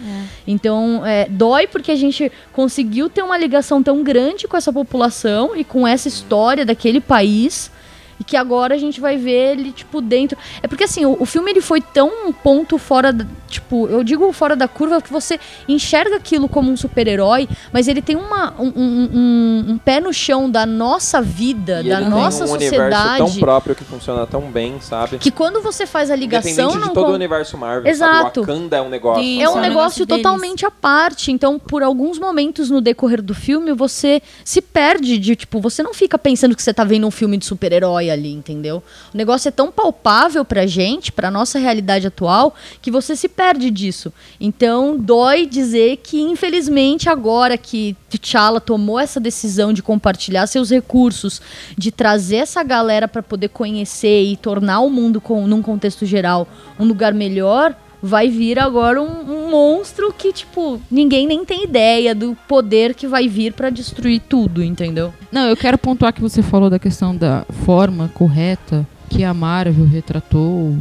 Então, 0.46 1.04
é, 1.04 1.26
dói 1.28 1.66
porque 1.66 1.90
a 1.92 1.96
gente 1.96 2.30
conseguiu 2.52 3.08
ter 3.08 3.22
uma 3.22 3.36
ligação 3.36 3.82
tão 3.82 4.02
grande 4.02 4.46
com 4.48 4.56
essa 4.56 4.72
população 4.72 5.54
e 5.56 5.64
com 5.64 5.86
essa 5.86 6.08
história 6.08 6.64
daquele 6.64 7.00
país. 7.00 7.70
E 8.18 8.24
que 8.24 8.36
agora 8.36 8.74
a 8.74 8.78
gente 8.78 9.00
vai 9.00 9.16
ver 9.16 9.52
ele, 9.58 9.72
tipo, 9.72 10.00
dentro. 10.00 10.38
É 10.62 10.66
porque, 10.66 10.84
assim, 10.84 11.04
o, 11.04 11.16
o 11.20 11.26
filme 11.26 11.50
ele 11.50 11.60
foi 11.60 11.80
tão 11.80 12.10
um 12.28 12.32
ponto 12.32 12.78
fora. 12.78 13.12
da- 13.12 13.26
tipo, 13.48 13.86
eu 13.88 14.02
digo 14.02 14.30
fora 14.32 14.56
da 14.56 14.66
curva 14.66 15.00
que 15.00 15.12
você 15.12 15.38
enxerga 15.68 16.16
aquilo 16.16 16.48
como 16.48 16.70
um 16.70 16.76
super-herói, 16.76 17.48
mas 17.72 17.86
ele 17.88 18.02
tem 18.02 18.16
uma, 18.16 18.54
um, 18.58 18.72
um- 18.76 19.10
um- 19.12 19.64
um 19.72 19.78
pé 19.78 20.00
no 20.00 20.12
chão 20.12 20.50
da 20.50 20.66
nossa 20.66 21.20
vida, 21.22 21.80
E 21.84 21.88
da 21.88 22.00
nossa 22.00 22.44
um 22.44 22.52
universo 22.52 22.76
sociedade. 22.92 23.18
tão 23.18 23.34
próprio 23.40 23.74
que 23.74 23.84
funciona 23.84 24.26
tão 24.26 24.42
bem, 24.50 24.80
sabe? 24.80 25.18
Que 25.18 25.30
quando 25.30 25.60
você 25.62 25.86
faz 25.86 26.10
a 26.10 26.16
ligação. 26.16 26.50
Independente 26.50 26.78
não 26.80 26.88
de 26.88 26.94
todo 26.94 27.04
con- 27.06 27.12
o 27.12 27.14
universo 27.14 27.56
Marvel, 27.56 27.90
Exato. 27.90 28.40
sabe? 28.40 28.52
Wakanda 28.52 28.76
é 28.78 28.82
um 28.82 28.88
negócio. 28.88 29.22
Sim. 29.22 29.40
É 29.40 29.44
Isso, 29.44 29.52
um 29.52 29.56
é 29.56 29.58
um 29.58 29.62
negócio 29.62 30.06
deles. 30.06 30.22
totalmente 30.22 30.66
à 30.66 30.70
parte. 30.70 31.30
Então, 31.30 31.58
por 31.58 31.82
alguns 31.82 32.18
momentos 32.18 32.68
no 32.70 32.80
decorrer 32.80 33.22
do 33.22 33.34
filme, 33.34 33.72
você 33.72 34.20
se 34.44 34.60
perde 34.60 35.18
de, 35.18 35.36
tipo, 35.36 35.60
você 35.60 35.82
não 35.82 35.94
fica 35.94 36.18
pensando 36.18 36.54
que 36.56 36.62
você 36.62 36.74
tá 36.74 36.82
vendo 36.84 37.06
um 37.06 37.10
filme 37.10 37.36
de 37.36 37.44
super-herói 37.46 38.05
ali, 38.10 38.32
entendeu? 38.32 38.82
O 39.12 39.16
negócio 39.16 39.48
é 39.48 39.52
tão 39.52 39.70
palpável 39.70 40.44
pra 40.44 40.66
gente, 40.66 41.12
pra 41.12 41.30
nossa 41.30 41.58
realidade 41.58 42.06
atual, 42.06 42.54
que 42.80 42.90
você 42.90 43.14
se 43.14 43.28
perde 43.28 43.70
disso. 43.70 44.12
Então, 44.40 44.96
dói 44.96 45.46
dizer 45.46 45.98
que, 45.98 46.20
infelizmente, 46.20 47.08
agora 47.08 47.56
que 47.56 47.96
T'Challa 48.08 48.60
tomou 48.60 48.98
essa 48.98 49.20
decisão 49.20 49.72
de 49.72 49.82
compartilhar 49.82 50.46
seus 50.46 50.70
recursos, 50.70 51.40
de 51.76 51.90
trazer 51.90 52.36
essa 52.36 52.62
galera 52.62 53.08
pra 53.08 53.22
poder 53.22 53.48
conhecer 53.48 54.24
e 54.24 54.36
tornar 54.36 54.80
o 54.80 54.90
mundo, 54.90 55.20
com, 55.20 55.46
num 55.46 55.62
contexto 55.62 56.06
geral, 56.06 56.46
um 56.78 56.84
lugar 56.84 57.12
melhor, 57.12 57.74
vai 58.06 58.28
vir 58.28 58.58
agora 58.58 59.02
um, 59.02 59.20
um 59.20 59.50
monstro 59.50 60.12
que, 60.12 60.32
tipo, 60.32 60.80
ninguém 60.90 61.26
nem 61.26 61.44
tem 61.44 61.64
ideia 61.64 62.14
do 62.14 62.36
poder 62.48 62.94
que 62.94 63.06
vai 63.06 63.28
vir 63.28 63.52
pra 63.52 63.68
destruir 63.68 64.20
tudo, 64.20 64.62
entendeu? 64.62 65.12
Não, 65.30 65.48
eu 65.48 65.56
quero 65.56 65.76
pontuar 65.76 66.12
que 66.12 66.20
você 66.20 66.42
falou 66.42 66.70
da 66.70 66.78
questão 66.78 67.14
da 67.14 67.44
forma 67.64 68.10
correta 68.14 68.86
que 69.08 69.24
a 69.24 69.34
Marvel 69.34 69.86
retratou 69.86 70.76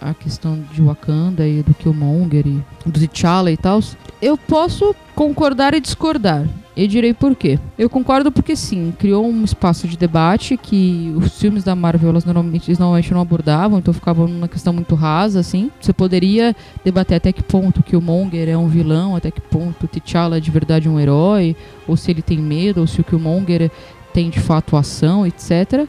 a 0.00 0.12
questão 0.12 0.62
de 0.72 0.82
Wakanda 0.82 1.46
e 1.46 1.62
do 1.62 1.72
Killmonger 1.74 2.46
e 2.46 2.62
do 2.84 3.08
T'Challa 3.08 3.50
e 3.50 3.56
tal. 3.56 3.80
Eu 4.20 4.36
posso 4.36 4.94
concordar 5.14 5.74
e 5.74 5.80
discordar. 5.80 6.46
E 6.76 6.88
direi 6.88 7.14
por 7.14 7.36
quê. 7.36 7.58
Eu 7.78 7.88
concordo 7.88 8.32
porque 8.32 8.56
sim, 8.56 8.92
criou 8.98 9.24
um 9.24 9.44
espaço 9.44 9.86
de 9.86 9.96
debate 9.96 10.56
que 10.56 11.14
os 11.16 11.38
filmes 11.38 11.62
da 11.62 11.74
Marvel 11.76 12.10
elas 12.10 12.24
normalmente, 12.24 12.68
eles 12.68 12.80
normalmente 12.80 13.12
não 13.12 13.20
abordavam, 13.20 13.78
então 13.78 13.94
ficavam 13.94 14.26
numa 14.26 14.48
questão 14.48 14.72
muito 14.72 14.96
rasa, 14.96 15.38
assim. 15.38 15.70
Você 15.80 15.92
poderia 15.92 16.54
debater 16.84 17.16
até 17.16 17.32
que 17.32 17.44
ponto 17.44 17.82
que 17.82 17.96
o 17.96 18.00
Monger 18.00 18.48
é 18.48 18.56
um 18.56 18.66
vilão, 18.66 19.14
até 19.14 19.30
que 19.30 19.40
ponto 19.40 19.86
T'Challa 19.86 20.38
é 20.38 20.40
de 20.40 20.50
verdade 20.50 20.88
um 20.88 20.98
herói, 20.98 21.54
ou 21.86 21.96
se 21.96 22.10
ele 22.10 22.22
tem 22.22 22.38
medo, 22.38 22.80
ou 22.80 22.86
se 22.86 23.00
o 23.00 23.04
Killmonger 23.04 23.70
tem 24.12 24.30
de 24.30 24.40
fato 24.40 24.76
ação, 24.76 25.24
etc. 25.26 25.86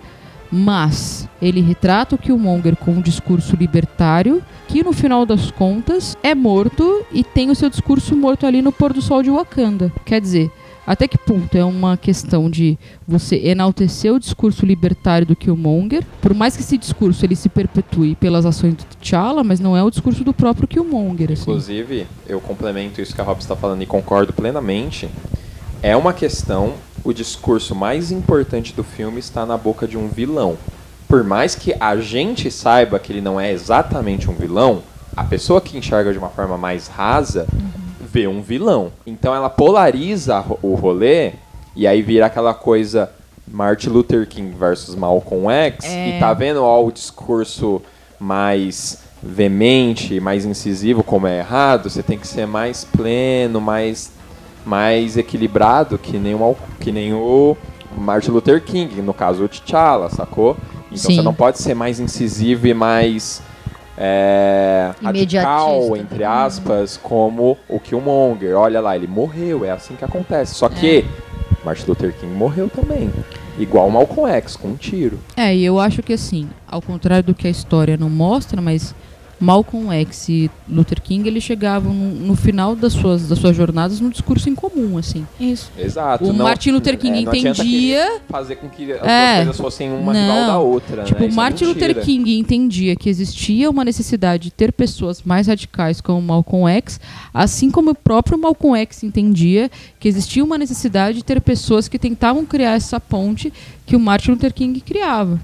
Mas 0.51 1.27
ele 1.41 1.61
retrata 1.61 2.15
o 2.15 2.17
Killmonger 2.17 2.75
com 2.75 2.91
um 2.91 3.01
discurso 3.01 3.55
libertário, 3.55 4.41
que 4.67 4.83
no 4.83 4.93
final 4.93 5.25
das 5.25 5.49
contas 5.49 6.15
é 6.21 6.35
morto 6.35 7.03
e 7.11 7.23
tem 7.23 7.49
o 7.49 7.55
seu 7.55 7.69
discurso 7.69 8.15
morto 8.15 8.45
ali 8.45 8.61
no 8.61 8.71
pôr 8.71 8.93
do 8.93 9.01
sol 9.01 9.23
de 9.23 9.29
Wakanda. 9.29 9.91
Quer 10.05 10.21
dizer, 10.21 10.51
até 10.85 11.07
que 11.07 11.17
ponto 11.17 11.55
é 11.57 11.63
uma 11.63 11.97
questão 11.97 12.49
de 12.49 12.77
você 13.07 13.37
enaltecer 13.37 14.13
o 14.13 14.19
discurso 14.19 14.65
libertário 14.65 15.25
do 15.25 15.35
Killmonger, 15.35 16.03
por 16.21 16.33
mais 16.33 16.55
que 16.55 16.61
esse 16.61 16.77
discurso 16.77 17.25
ele 17.25 17.35
se 17.35 17.49
perpetue 17.49 18.15
pelas 18.15 18.45
ações 18.45 18.75
do 18.75 18.83
T'Challa, 18.83 19.43
mas 19.43 19.59
não 19.59 19.75
é 19.75 19.83
o 19.83 19.89
discurso 19.89 20.23
do 20.23 20.33
próprio 20.33 20.67
Killmonger. 20.67 21.31
Assim. 21.31 21.43
Inclusive, 21.43 22.07
eu 22.27 22.39
complemento 22.39 23.01
isso 23.01 23.15
que 23.15 23.21
a 23.21 23.23
Rob 23.23 23.39
está 23.39 23.55
falando 23.55 23.81
e 23.81 23.85
concordo 23.85 24.33
plenamente. 24.33 25.09
É 25.81 25.95
uma 25.95 26.13
questão, 26.13 26.73
o 27.03 27.13
discurso 27.13 27.75
mais 27.75 28.11
importante 28.11 28.73
do 28.73 28.83
filme 28.83 29.19
está 29.19 29.45
na 29.45 29.57
boca 29.57 29.87
de 29.87 29.97
um 29.97 30.07
vilão. 30.07 30.57
Por 31.07 31.23
mais 31.23 31.55
que 31.55 31.75
a 31.79 31.95
gente 31.97 32.49
saiba 32.49 32.99
que 32.99 33.11
ele 33.11 33.21
não 33.21 33.39
é 33.39 33.51
exatamente 33.51 34.29
um 34.29 34.33
vilão, 34.33 34.81
a 35.15 35.23
pessoa 35.23 35.61
que 35.61 35.77
enxerga 35.77 36.11
de 36.11 36.17
uma 36.17 36.29
forma 36.29 36.57
mais 36.57 36.87
rasa 36.87 37.47
vê 38.15 38.27
um 38.27 38.41
vilão. 38.41 38.93
Então 39.05 39.35
ela 39.35 39.49
polariza 39.49 40.41
o 40.61 40.73
rolê 40.73 41.33
e 41.75 41.85
aí 41.85 42.01
vira 42.01 42.27
aquela 42.27 42.53
coisa 42.53 43.11
Martin 43.45 43.89
Luther 43.89 44.25
King 44.25 44.55
versus 44.57 44.95
Malcolm 44.95 45.49
X 45.49 45.85
e 45.85 46.17
tá 46.17 46.33
vendo 46.33 46.63
ó, 46.63 46.81
o 46.81 46.93
discurso 46.93 47.81
mais 48.17 49.03
veemente, 49.21 50.21
mais 50.21 50.45
incisivo 50.45 51.03
como 51.03 51.27
é 51.27 51.39
errado, 51.39 51.89
você 51.89 52.01
tem 52.01 52.17
que 52.17 52.25
ser 52.25 52.47
mais 52.47 52.85
pleno, 52.85 53.59
mais 53.59 54.13
mais 54.65 55.17
equilibrado 55.17 55.97
que 55.97 56.17
nem 56.17 56.35
o, 56.35 56.55
que 56.79 56.93
nem 56.93 57.13
o 57.13 57.57
Martin 57.97 58.31
Luther 58.31 58.63
King, 58.63 59.01
no 59.01 59.13
caso 59.13 59.43
o 59.43 59.49
T'Challa, 59.49 60.09
sacou? 60.09 60.55
Então 60.89 61.11
Sim. 61.11 61.15
você 61.17 61.21
não 61.21 61.33
pode 61.33 61.59
ser 61.59 61.73
mais 61.73 61.99
incisivo 61.99 62.65
e 62.65 62.73
mais 62.73 63.41
é, 63.97 64.91
radical, 65.01 65.95
entre 65.95 66.23
aspas, 66.23 66.97
como 66.97 67.57
o 67.69 67.79
Killmonger. 67.79 68.57
Olha 68.57 68.81
lá, 68.81 68.95
ele 68.95 69.07
morreu, 69.07 69.63
é 69.63 69.71
assim 69.71 69.95
que 69.95 70.03
acontece. 70.03 70.55
Só 70.55 70.67
que 70.69 71.05
Martin 71.63 71.85
Luther 71.87 72.13
King 72.13 72.33
morreu 72.33 72.69
também. 72.69 73.11
Igual 73.57 73.87
o 73.87 73.91
Malcolm 73.91 74.29
X, 74.31 74.55
com 74.55 74.69
um 74.69 74.75
tiro. 74.75 75.19
É, 75.35 75.55
e 75.55 75.63
eu 75.63 75.79
acho 75.79 76.03
que 76.03 76.13
assim, 76.13 76.49
ao 76.67 76.81
contrário 76.81 77.23
do 77.23 77.33
que 77.33 77.47
a 77.47 77.49
história 77.49 77.95
não 77.95 78.09
mostra, 78.09 78.61
mas 78.61 78.93
Malcolm 79.39 79.91
X 79.91 80.29
e 80.29 80.49
Luther 80.67 81.01
King, 81.01 81.27
eles 81.27 81.43
chegavam 81.43 81.93
no, 81.93 82.27
no 82.27 82.35
final 82.35 82.75
das 82.75 82.93
suas, 82.93 83.27
das 83.27 83.37
suas 83.37 83.55
jornadas 83.55 83.99
num 83.99 84.09
discurso 84.09 84.49
em 84.49 84.55
comum, 84.55 84.97
assim. 84.97 85.27
Isso. 85.39 85.69
Exato. 85.77 86.23
O 86.25 86.33
Martin 86.33 86.71
Luther 86.71 86.97
King 86.97 87.23
não 87.23 87.31
adianta 87.31 87.61
entendia- 87.61 88.21
fazer 88.29 88.55
com 88.55 88.69
que 88.69 88.91
as 88.93 89.01
É. 89.05 89.35
coisas 89.37 89.57
fossem 89.57 89.91
uma 89.91 90.13
Não. 90.13 90.21
rival 90.21 90.47
da 90.47 90.59
outra. 90.59 91.03
Tipo, 91.03 91.19
né? 91.21 91.25
o 91.25 91.29
Isso 91.29 91.33
é 91.39 91.41
Martin 91.41 91.65
Luther. 91.65 92.01
King 92.01 92.37
entendia 92.39 92.95
que 92.95 93.09
existia 93.09 93.69
uma 93.69 93.83
necessidade 93.83 94.43
de 94.43 94.51
ter 94.51 94.71
pessoas 94.71 95.21
mais 95.23 95.47
radicais 95.47 95.99
como 96.01 96.21
Malcolm 96.21 96.69
X, 96.77 96.99
assim 97.33 97.69
como 97.69 97.91
o 97.91 97.95
próprio 97.95 98.37
Malcolm 98.37 98.77
X 98.79 99.03
entendia 99.03 99.69
que 99.99 100.07
existia 100.07 100.43
uma 100.43 100.57
necessidade 100.57 101.17
de 101.17 101.23
ter 101.25 101.41
pessoas 101.41 101.87
que 101.87 101.99
tentavam 101.99 102.45
criar 102.45 102.71
essa 102.75 102.99
ponte 102.99 103.51
que 103.85 103.95
o 103.95 103.99
Martin 103.99 104.31
Luther 104.31 104.53
King 104.53 104.79
criava. 104.79 105.39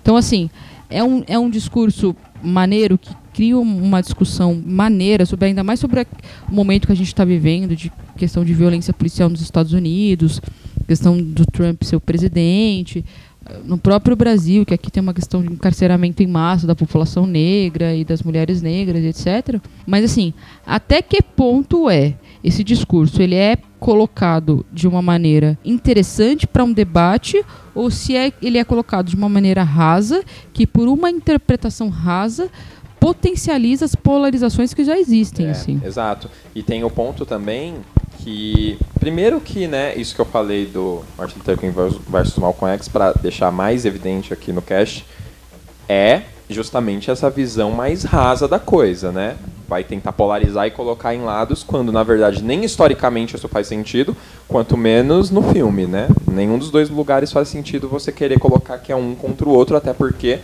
Então, 0.00 0.16
assim, 0.16 0.48
é 0.88 1.02
um, 1.02 1.22
é 1.26 1.38
um 1.38 1.48
discurso 1.50 2.14
maneiro 2.42 2.98
que 2.98 3.10
cria 3.32 3.58
um- 3.58 3.82
uma 3.82 4.00
discussão 4.00 4.60
maneira 4.64 5.24
sobre 5.26 5.46
ainda 5.46 5.64
mais 5.64 5.80
sobre 5.80 6.06
o 6.48 6.54
momento 6.54 6.86
que 6.86 6.92
a 6.92 6.96
gente 6.96 7.08
está 7.08 7.24
vivendo 7.24 7.74
de 7.74 7.90
questão 8.16 8.44
de 8.44 8.52
violência 8.54 8.92
policial 8.92 9.28
nos 9.28 9.40
Estados 9.40 9.72
Unidos, 9.72 10.40
questão 10.86 11.16
do 11.20 11.46
Trump 11.46 11.82
ser 11.82 11.96
o 11.96 12.00
presidente, 12.00 13.04
no 13.64 13.76
próprio 13.76 14.14
Brasil, 14.14 14.64
que 14.64 14.72
aqui 14.72 14.90
tem 14.90 15.02
uma 15.02 15.12
questão 15.14 15.42
de 15.42 15.52
encarceramento 15.52 16.22
em 16.22 16.26
massa 16.26 16.66
da 16.66 16.76
população 16.76 17.26
negra 17.26 17.94
e 17.94 18.04
das 18.04 18.22
mulheres 18.22 18.62
negras, 18.62 19.02
etc. 19.04 19.60
Mas 19.86 20.04
assim, 20.04 20.32
até 20.64 21.02
que 21.02 21.20
ponto 21.20 21.90
é 21.90 22.14
esse 22.44 22.62
discurso? 22.62 23.20
Ele 23.20 23.34
é 23.34 23.56
colocado 23.80 24.64
de 24.72 24.86
uma 24.86 25.02
maneira 25.02 25.58
interessante 25.64 26.46
para 26.46 26.62
um 26.62 26.72
debate 26.72 27.42
ou 27.74 27.90
se 27.90 28.14
é, 28.14 28.32
ele 28.40 28.58
é 28.58 28.64
colocado 28.64 29.08
de 29.08 29.16
uma 29.16 29.28
maneira 29.28 29.64
rasa, 29.64 30.22
que 30.52 30.64
por 30.66 30.86
uma 30.86 31.10
interpretação 31.10 31.88
rasa 31.88 32.48
potencializa 33.02 33.84
as 33.84 33.96
polarizações 33.96 34.72
que 34.72 34.84
já 34.84 34.96
existem, 34.96 35.48
É, 35.48 35.50
assim. 35.50 35.80
Exato. 35.84 36.30
E 36.54 36.62
tem 36.62 36.84
o 36.84 36.90
ponto 36.90 37.26
também 37.26 37.74
que, 38.20 38.78
primeiro 39.00 39.40
que, 39.40 39.66
né, 39.66 39.92
isso 39.96 40.14
que 40.14 40.20
eu 40.20 40.24
falei 40.24 40.66
do 40.66 41.02
Martin 41.18 41.38
Luther 41.38 41.58
King 41.58 41.74
versus- 42.08 42.36
Malcolm 42.38 42.72
X, 42.76 42.86
para 42.86 43.12
deixar 43.14 43.50
mais 43.50 43.84
evidente 43.84 44.32
aqui 44.32 44.52
no 44.52 44.62
cast, 44.62 45.04
é 45.88 46.22
justamente 46.48 47.10
essa 47.10 47.28
visão 47.28 47.72
mais 47.72 48.04
rasa 48.04 48.46
da 48.46 48.60
coisa, 48.60 49.10
né? 49.10 49.34
Vai 49.68 49.82
tentar 49.82 50.12
polarizar 50.12 50.66
e 50.68 50.70
colocar 50.70 51.12
em 51.12 51.22
lados, 51.22 51.64
quando 51.64 51.90
na 51.90 52.04
verdade 52.04 52.44
nem 52.44 52.64
historicamente 52.64 53.34
isso 53.34 53.48
faz 53.48 53.66
sentido, 53.66 54.14
quanto 54.46 54.76
menos 54.76 55.28
no 55.28 55.42
filme, 55.42 55.86
né? 55.86 56.06
Nenhum 56.30 56.56
dos 56.56 56.70
dois 56.70 56.88
lugares 56.88 57.32
faz 57.32 57.48
sentido 57.48 57.88
você 57.88 58.12
querer 58.12 58.38
colocar 58.38 58.78
que 58.78 58.92
é 58.92 58.96
um 58.96 59.14
contra 59.16 59.48
o 59.48 59.52
outro, 59.52 59.76
até 59.76 59.92
porque 59.92 60.38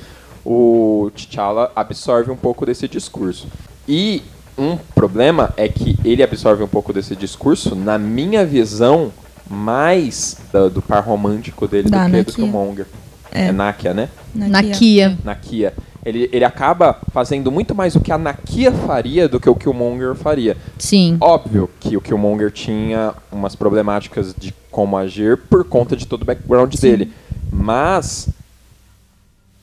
o 0.51 1.11
T'Challa 1.15 1.71
absorve 1.77 2.31
um 2.31 2.37
pouco 2.37 2.65
desse 2.65 2.89
discurso. 2.89 3.47
E 3.87 4.23
um 4.57 4.77
problema 4.95 5.53
é 5.59 5.69
que 5.69 5.99
ele 6.03 6.23
absorve 6.23 6.63
um 6.63 6.69
pouco 6.69 6.91
desse 6.93 7.15
discurso, 7.15 7.75
na 7.75 7.99
minha 7.99 8.47
visão, 8.47 9.13
mais 9.49 10.39
da- 10.53 10.69
do 10.69 10.81
par 10.81 11.05
romântico 11.05 11.69
dele 11.69 11.91
Da 11.91 12.07
do 12.07 12.11
que 12.11 12.11
do 12.13 12.17
Nakia. 12.17 12.35
Killmonger. 12.35 12.87
É. 13.31 13.47
É. 13.49 13.53
Nakia, 13.53 13.93
né? 13.93 14.09
Na 14.35 14.63
Kia. 14.63 15.19
Nakia. 15.23 15.75
Ele, 16.05 16.31
ele 16.33 16.45
acaba 16.45 16.99
fazendo 17.13 17.53
muito 17.53 17.75
mais 17.75 17.95
o 17.95 18.01
que 18.01 18.11
a 18.11 18.17
Nakia 18.17 18.73
faria 18.73 19.29
do 19.29 19.39
que 19.39 19.51
o 19.51 19.55
Killmonger 19.55 20.15
faria. 20.15 20.57
Sim. 20.79 21.19
Óbvio 21.21 21.69
que 21.79 21.95
o 21.97 22.01
Killmonger 22.01 22.51
tinha 22.51 23.13
umas 23.31 23.55
problemáticas 23.55 24.35
de 24.39 24.55
como 24.71 24.97
agir 24.97 25.37
por 25.51 25.65
conta 25.65 25.95
de 25.95 26.07
todo 26.07 26.23
o 26.23 26.25
background 26.25 26.75
dele. 26.77 27.13
Mas, 27.53 28.29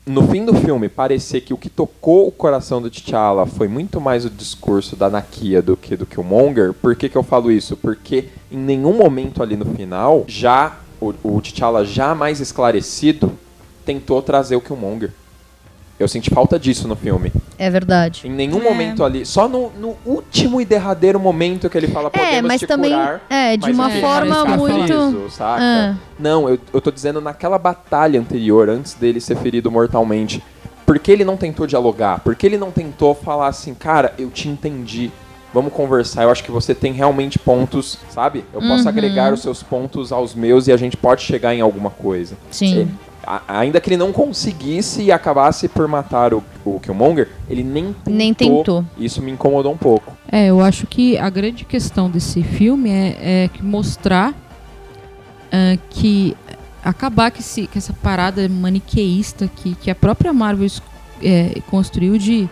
no 0.06 0.28
fim 0.28 0.46
do 0.46 0.54
filme, 0.54 0.88
parecer 0.88 1.42
que 1.42 1.54
o 1.54 1.58
que 1.58 1.68
tocou 1.68 2.28
o 2.28 2.32
coração 2.32 2.80
do 2.80 2.92
T'Challa 2.92 3.46
foi 3.48 3.68
muito 3.68 4.00
mais 4.00 4.24
o 4.24 4.30
discurso 4.30 4.96
da 4.96 5.10
Nakia 5.10 5.62
do 5.62 5.76
que 5.76 5.98
do 5.98 6.06
Killmonger. 6.06 6.74
Por 6.74 6.96
que, 6.96 7.10
que 7.10 7.16
eu 7.18 7.24
falo 7.24 7.52
isso? 7.52 7.76
Porque 7.76 8.26
em 8.52 8.58
nenhum 8.58 8.96
momento 8.96 9.42
ali 9.42 9.58
no 9.58 9.66
final, 9.66 10.24
já 10.28 10.78
o, 11.02 11.14
o 11.24 11.42
T'Challa 11.42 11.84
já 11.84 12.14
mais 12.14 12.40
esclarecido 12.40 13.32
tentou 13.84 14.22
trazer 14.22 14.56
o 14.56 14.62
Killmonger. 14.62 15.12
Eu 15.98 16.08
senti 16.10 16.30
falta 16.30 16.60
disso 16.60 16.88
no 16.90 16.96
filme. 16.96 17.32
É 17.58 17.70
verdade. 17.70 18.28
Em 18.28 18.30
nenhum 18.32 18.60
É. 18.60 18.64
momento 18.64 19.02
ali, 19.04 19.26
só 19.26 19.48
no, 19.48 19.70
no 19.80 19.96
último 20.06 20.60
e 20.60 20.66
derradeiro 20.66 21.18
momento 21.20 21.70
que 21.70 21.78
ele 21.78 21.88
fala 21.88 22.10
podemos 22.12 22.36
É, 22.36 22.42
mas 22.42 22.60
te 22.60 22.68
também 22.68 22.92
curar, 22.92 23.22
é 23.30 23.56
de 23.56 23.68
mas 23.68 23.76
uma 23.76 23.90
ele 23.92 24.02
forma 24.02 24.46
muito 24.58 24.86
preso, 24.86 25.30
saca? 25.30 25.62
Ah. 25.64 25.96
Não, 26.20 26.50
eu, 26.50 26.60
eu 26.74 26.82
tô 26.82 26.92
dizendo 26.92 27.22
naquela 27.22 27.58
batalha 27.58 28.20
anterior, 28.20 28.68
antes 28.70 28.94
dele 28.94 29.22
ser 29.22 29.38
ferido 29.38 29.72
mortalmente. 29.72 30.44
Por 30.86 31.00
que 31.00 31.12
ele 31.12 31.24
não 31.24 31.38
tentou 31.38 31.66
dialogar? 31.66 32.20
Por 32.20 32.36
que 32.36 32.46
ele 32.46 32.58
não 32.58 32.72
tentou 32.72 33.16
falar 33.16 33.48
assim, 33.48 33.74
cara, 33.74 34.14
eu 34.20 34.30
te 34.30 34.50
entendi. 34.50 35.10
Vamos 35.54 35.72
conversar. 35.72 36.24
Eu 36.24 36.30
acho 36.32 36.44
que 36.44 36.52
você 36.52 36.76
tem 36.76 36.92
realmente 36.92 37.40
pontos, 37.40 37.98
sabe? 38.10 38.44
Eu 38.54 38.60
posso 38.60 38.84
Uhum. 38.84 38.90
agregar 38.90 39.32
os 39.34 39.42
seus 39.42 39.64
pontos 39.64 40.12
aos 40.12 40.36
meus 40.36 40.68
e 40.68 40.74
a 40.74 40.78
gente 40.78 40.98
pode 40.98 41.22
chegar 41.22 41.56
em 41.56 41.62
alguma 41.62 41.90
coisa. 41.90 42.36
Sim. 42.52 42.80
Ele- 42.80 42.92
a- 43.26 43.42
ainda 43.48 43.80
que 43.82 43.90
ele 43.90 43.98
não 43.98 44.12
conseguisse 44.12 45.02
e 45.04 45.12
acabasse 45.12 45.68
por 45.68 45.88
matar 45.88 46.34
o, 46.34 46.44
o 46.64 46.80
Killmonger, 46.80 47.30
ele 47.50 47.64
nem 47.64 47.86
tentou. 47.94 48.14
Nem 48.14 48.34
tentou. 48.34 48.86
Isso 48.98 49.22
me 49.22 49.32
incomodou 49.32 49.74
um 49.74 49.78
pouco. 49.78 50.16
É, 50.32 50.48
eu 50.48 50.62
acho 50.62 50.86
que 50.88 51.18
a 51.18 51.30
grande 51.30 51.66
questão 51.66 52.10
desse 52.10 52.44
filme 52.44 52.90
é, 52.90 53.44
é 53.44 53.48
que 53.48 53.64
mostrar 53.64 54.34
ah, 55.52 55.78
que 55.90 56.36
acabar 56.84 57.32
com, 57.32 57.40
esse, 57.40 57.68
com 57.68 57.78
essa 57.78 57.94
parada 57.94 58.48
maniqueísta 58.48 59.50
que, 59.56 59.76
que 59.76 59.90
a 59.90 59.96
própria 59.96 60.32
Marvel 60.34 60.70
é, 61.24 61.60
construiu 61.70 62.18
de 62.18 62.48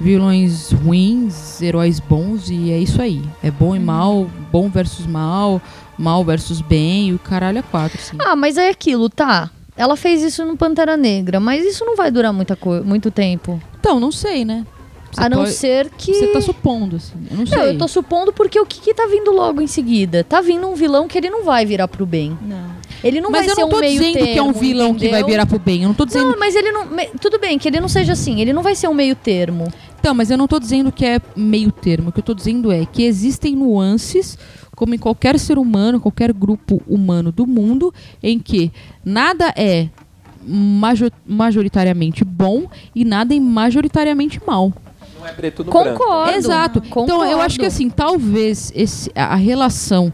vilões 0.00 0.72
ruins, 0.72 1.60
heróis 1.62 1.98
bons 2.00 2.50
e 2.50 2.70
é 2.70 2.78
isso 2.78 3.00
aí. 3.00 3.22
É 3.42 3.50
bom 3.50 3.74
e 3.74 3.78
mal, 3.78 4.26
bom 4.52 4.68
versus 4.68 5.06
mal, 5.06 5.60
mal 5.98 6.22
versus 6.24 6.60
bem 6.60 7.08
e 7.08 7.14
o 7.14 7.18
caralho 7.18 7.58
é 7.58 7.62
quatro, 7.62 7.98
assim. 7.98 8.16
Ah, 8.18 8.36
mas 8.36 8.56
é 8.58 8.68
aquilo, 8.68 9.08
tá. 9.08 9.50
Ela 9.76 9.96
fez 9.96 10.22
isso 10.22 10.44
no 10.44 10.56
Pantera 10.56 10.96
Negra, 10.96 11.38
mas 11.38 11.64
isso 11.64 11.84
não 11.84 11.96
vai 11.96 12.10
durar 12.10 12.32
muita 12.32 12.56
muito 12.84 13.10
tempo. 13.10 13.60
Então, 13.78 14.00
não 14.00 14.10
sei, 14.10 14.44
né? 14.44 14.64
Você 15.12 15.20
a 15.22 15.28
não 15.28 15.38
pode- 15.38 15.52
ser 15.52 15.90
que. 15.90 16.12
Você 16.14 16.26
tá 16.28 16.40
supondo, 16.40 16.96
assim. 16.96 17.14
Eu 17.30 17.36
não 17.38 17.46
sei. 17.46 17.56
Não, 17.58 17.64
eu 17.66 17.78
tô 17.78 17.86
supondo 17.88 18.32
porque 18.32 18.58
o 18.58 18.66
que, 18.66 18.80
que 18.80 18.92
tá 18.94 19.06
vindo 19.06 19.30
logo 19.30 19.60
em 19.60 19.66
seguida? 19.66 20.24
Tá 20.24 20.40
vindo 20.40 20.66
um 20.66 20.74
vilão 20.74 21.06
que 21.08 21.16
ele 21.16 21.30
não 21.30 21.44
vai 21.44 21.64
virar 21.64 21.88
pro 21.88 22.04
bem. 22.04 22.36
Não. 22.42 22.76
Ele 23.04 23.20
não 23.20 23.30
Mas 23.30 23.42
vai 23.42 23.50
eu 23.50 23.54
ser 23.54 23.60
não 23.62 23.68
tô 23.68 23.76
um 23.76 23.80
meio 23.80 24.00
dizendo 24.00 24.12
que 24.14 24.38
é 24.38 24.42
um 24.42 24.46
termo, 24.52 24.60
vilão 24.60 24.94
que 24.94 25.00
vai 25.08 25.20
entendeu? 25.20 25.26
virar 25.28 25.46
pro 25.46 25.58
bem. 25.58 25.82
Eu 25.82 25.88
não 25.88 25.94
tô 25.94 26.04
dizendo 26.04 26.30
Não, 26.30 26.38
mas 26.38 26.54
ele 26.56 26.72
não. 26.72 26.86
Tudo 27.20 27.38
bem, 27.38 27.58
que 27.58 27.68
ele 27.68 27.78
não 27.80 27.88
seja 27.88 28.12
assim. 28.14 28.40
Ele 28.40 28.52
não 28.52 28.62
vai 28.62 28.74
ser 28.74 28.88
um 28.88 28.94
meio 28.94 29.14
termo. 29.14 29.68
Então, 30.00 30.14
mas 30.14 30.30
eu 30.30 30.36
não 30.38 30.48
tô 30.48 30.58
dizendo 30.58 30.90
que 30.90 31.04
é 31.04 31.20
meio 31.36 31.70
termo. 31.70 32.08
O 32.08 32.12
que 32.12 32.20
eu 32.20 32.24
tô 32.24 32.34
dizendo 32.34 32.72
é 32.72 32.84
que 32.86 33.04
existem 33.04 33.54
nuances, 33.54 34.38
como 34.76 34.94
em 34.94 34.98
qualquer 34.98 35.36
ser 35.40 35.58
humano, 35.58 35.98
qualquer 35.98 36.32
grupo 36.32 36.80
humano 36.86 37.32
do 37.32 37.46
mundo, 37.46 37.92
em 38.22 38.38
que 38.38 38.70
nada 39.04 39.52
é 39.56 39.88
majo- 40.46 41.10
majoritariamente 41.26 42.24
bom 42.24 42.66
e 42.94 43.04
nada 43.04 43.34
é 43.34 43.40
majoritariamente 43.40 44.40
mal. 44.46 44.72
Não 45.18 45.26
é 45.26 45.32
preto 45.32 45.64
no 45.64 45.72
branco. 45.72 45.98
Concordo. 45.98 46.36
Exato. 46.36 46.82
Então, 46.86 47.24
eu 47.24 47.40
acho 47.40 47.58
que 47.58 47.66
assim, 47.66 47.88
talvez 47.90 48.70
esse, 48.76 49.10
a 49.14 49.34
relação. 49.34 50.12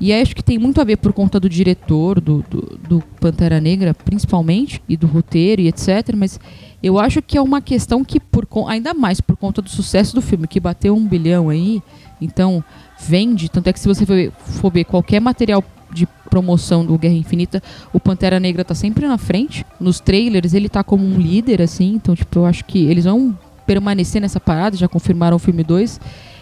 E 0.00 0.12
acho 0.12 0.34
que 0.34 0.42
tem 0.44 0.58
muito 0.58 0.80
a 0.80 0.84
ver 0.84 0.96
por 0.96 1.12
conta 1.12 1.38
do 1.40 1.48
diretor, 1.48 2.20
do, 2.20 2.44
do, 2.48 2.78
do 2.88 3.04
Pantera 3.20 3.60
Negra, 3.60 3.92
principalmente, 3.92 4.80
e 4.88 4.96
do 4.96 5.06
roteiro 5.08 5.60
e 5.60 5.68
etc. 5.68 6.14
Mas 6.16 6.38
eu 6.80 6.98
acho 6.98 7.20
que 7.20 7.36
é 7.36 7.42
uma 7.42 7.60
questão 7.60 8.04
que, 8.04 8.20
por, 8.20 8.46
ainda 8.68 8.94
mais 8.94 9.20
por 9.20 9.36
conta 9.36 9.60
do 9.60 9.68
sucesso 9.68 10.14
do 10.14 10.22
filme, 10.22 10.46
que 10.46 10.60
bateu 10.60 10.94
um 10.96 11.04
bilhão 11.04 11.48
aí, 11.48 11.82
então 12.20 12.62
vende. 12.98 13.48
Tanto 13.48 13.68
é 13.68 13.72
que 13.72 13.80
se 13.80 13.88
você 13.88 14.04
for 14.06 14.72
ver, 14.72 14.84
qualquer 14.84 15.20
material 15.20 15.62
de 15.92 16.06
promoção 16.28 16.84
do 16.84 16.98
Guerra 16.98 17.14
Infinita, 17.14 17.62
o 17.92 17.98
Pantera 17.98 18.38
Negra 18.38 18.64
tá 18.64 18.74
sempre 18.74 19.06
na 19.06 19.16
frente. 19.16 19.64
Nos 19.80 20.00
trailers 20.00 20.54
ele 20.54 20.68
tá 20.68 20.84
como 20.84 21.04
um 21.04 21.18
líder, 21.18 21.62
assim. 21.62 21.94
Então, 21.94 22.14
tipo, 22.14 22.38
eu 22.38 22.46
acho 22.46 22.64
que 22.64 22.86
eles 22.86 23.04
vão 23.04 23.36
permanecer 23.66 24.20
nessa 24.20 24.40
parada, 24.40 24.76
já 24.76 24.88
confirmaram 24.88 25.36
o 25.36 25.38
filme 25.38 25.62
2. 25.62 26.00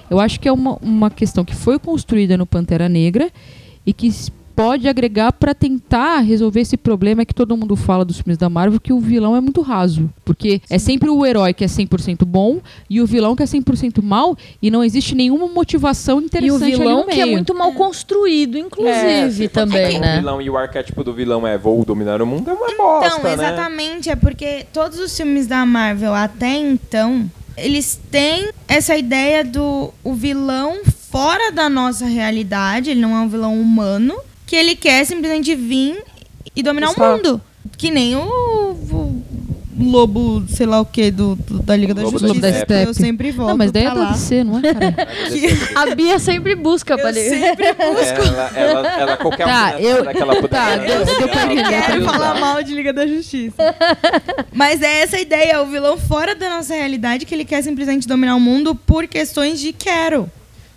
Eu 0.08 0.20
acho 0.20 0.38
que 0.38 0.48
é 0.48 0.52
uma, 0.52 0.76
uma 0.80 1.10
questão 1.10 1.44
que 1.44 1.54
foi 1.54 1.78
construída 1.78 2.36
no 2.36 2.46
Pantera 2.46 2.88
Negra 2.88 3.30
e 3.84 3.92
que 3.92 4.10
pode 4.56 4.88
agregar 4.88 5.32
para 5.32 5.54
tentar 5.54 6.20
resolver 6.20 6.60
esse 6.60 6.78
problema 6.78 7.26
que 7.26 7.34
todo 7.34 7.54
mundo 7.56 7.76
fala 7.76 8.06
dos 8.06 8.16
filmes 8.16 8.38
da 8.38 8.48
Marvel, 8.48 8.80
que 8.80 8.92
o 8.92 8.98
vilão 8.98 9.36
é 9.36 9.40
muito 9.40 9.60
raso. 9.60 10.10
Porque 10.24 10.62
é 10.70 10.78
sempre 10.78 11.10
o 11.10 11.24
herói 11.26 11.52
que 11.52 11.62
é 11.62 11.66
100% 11.66 12.24
bom 12.24 12.60
e 12.88 13.00
o 13.02 13.06
vilão 13.06 13.36
que 13.36 13.42
é 13.42 13.46
100% 13.46 14.02
mal 14.02 14.36
e 14.62 14.70
não 14.70 14.82
existe 14.82 15.14
nenhuma 15.14 15.46
motivação 15.46 16.20
E 16.20 16.22
o 16.22 16.24
interessante 16.24 16.76
vilão 16.76 17.06
que 17.06 17.20
é 17.20 17.26
muito 17.26 17.54
mal 17.54 17.70
construído, 17.72 18.56
É, 18.56 18.60
inclusive, 18.60 19.32
se 19.32 19.48
for 19.48 19.52
também, 19.54 19.86
pegar 19.94 20.00
né? 20.00 20.14
O 20.16 20.20
vilão 20.20 20.42
e 20.42 20.48
o 20.48 20.56
arquétipo 20.56 21.04
do 21.04 21.12
vilão 21.12 21.46
é 21.46 21.58
vou 21.58 21.84
dominar 21.84 22.22
o 22.22 22.26
mundo 22.26 22.48
é 22.50 22.54
uma 22.54 22.74
bosta, 22.76 23.06
Então, 23.08 23.22
né? 23.22 23.34
exatamente, 23.34 24.08
é 24.08 24.16
porque 24.16 24.64
todos 24.72 24.98
os 24.98 25.14
filmes 25.14 25.46
da 25.46 25.66
Marvel 25.66 26.14
até 26.14 26.56
então, 26.56 27.30
eles 27.58 28.00
têm 28.10 28.48
essa 28.66 28.96
ideia 28.96 29.44
do 29.44 29.92
o 30.02 30.14
vilão 30.14 30.78
fora 31.10 31.52
da 31.52 31.68
nossa 31.68 32.06
realidade, 32.06 32.90
ele 32.90 33.00
não 33.00 33.14
é 33.14 33.20
um 33.20 33.28
vilão 33.28 33.60
humano, 33.60 34.14
que 34.46 34.54
ele 34.56 34.74
quer 34.76 35.04
simplesmente 35.04 35.54
vir 35.54 36.02
e 36.54 36.62
dominar 36.62 36.90
Está. 36.90 37.08
o 37.10 37.16
mundo. 37.16 37.40
Que 37.76 37.90
nem 37.90 38.14
o, 38.16 38.22
o 38.22 39.22
lobo, 39.78 40.42
sei 40.48 40.64
lá 40.64 40.80
o 40.80 40.86
que, 40.86 41.10
do, 41.10 41.34
do- 41.36 41.58
da 41.62 41.76
Liga 41.76 41.92
da 41.92 42.00
Lobo 42.02 42.18
da 42.18 42.28
Justiça. 42.28 42.52
Steppe. 42.60 42.84
que 42.84 42.88
eu 42.88 42.94
sempre 42.94 43.30
volto 43.32 43.50
Não, 43.50 43.56
mas 43.58 43.70
daí 43.70 43.84
é 43.84 43.88
da 43.88 43.94
lá. 43.94 44.12
DC, 44.12 44.42
não 44.44 44.58
é, 44.58 44.62
cara? 44.72 45.08
A 45.92 45.94
Bia 45.94 46.18
sempre 46.18 46.54
busca 46.54 46.96
pra 46.96 47.10
ler. 47.10 47.28
sempre 47.28 47.66
Ela, 47.76 48.50
ela, 48.56 48.88
ela 49.00 49.16
qualquer 49.18 49.44
Tá, 49.46 49.78
eu- 49.80 50.06
que 50.06 50.16
ela 50.18 50.36
puder 50.36 50.48
tá, 50.48 50.76
deu- 50.76 51.28
pra 51.28 51.44
entender, 51.52 51.82
quero 51.86 52.04
falar 52.06 52.40
mal 52.40 52.62
de 52.62 52.72
Liga 52.72 52.92
da 52.92 53.06
Justiça. 53.06 53.56
Mas 54.54 54.80
é 54.80 55.02
essa 55.02 55.16
a 55.16 55.20
ideia, 55.20 55.60
o 55.60 55.66
vilão 55.66 55.98
fora 55.98 56.34
da 56.34 56.48
nossa 56.48 56.72
realidade 56.74 57.26
que 57.26 57.34
ele 57.34 57.44
quer 57.44 57.60
simplesmente 57.62 58.08
dominar 58.08 58.36
o 58.36 58.40
mundo 58.40 58.74
por 58.74 59.06
questões 59.06 59.60
de 59.60 59.72
quero. 59.74 60.30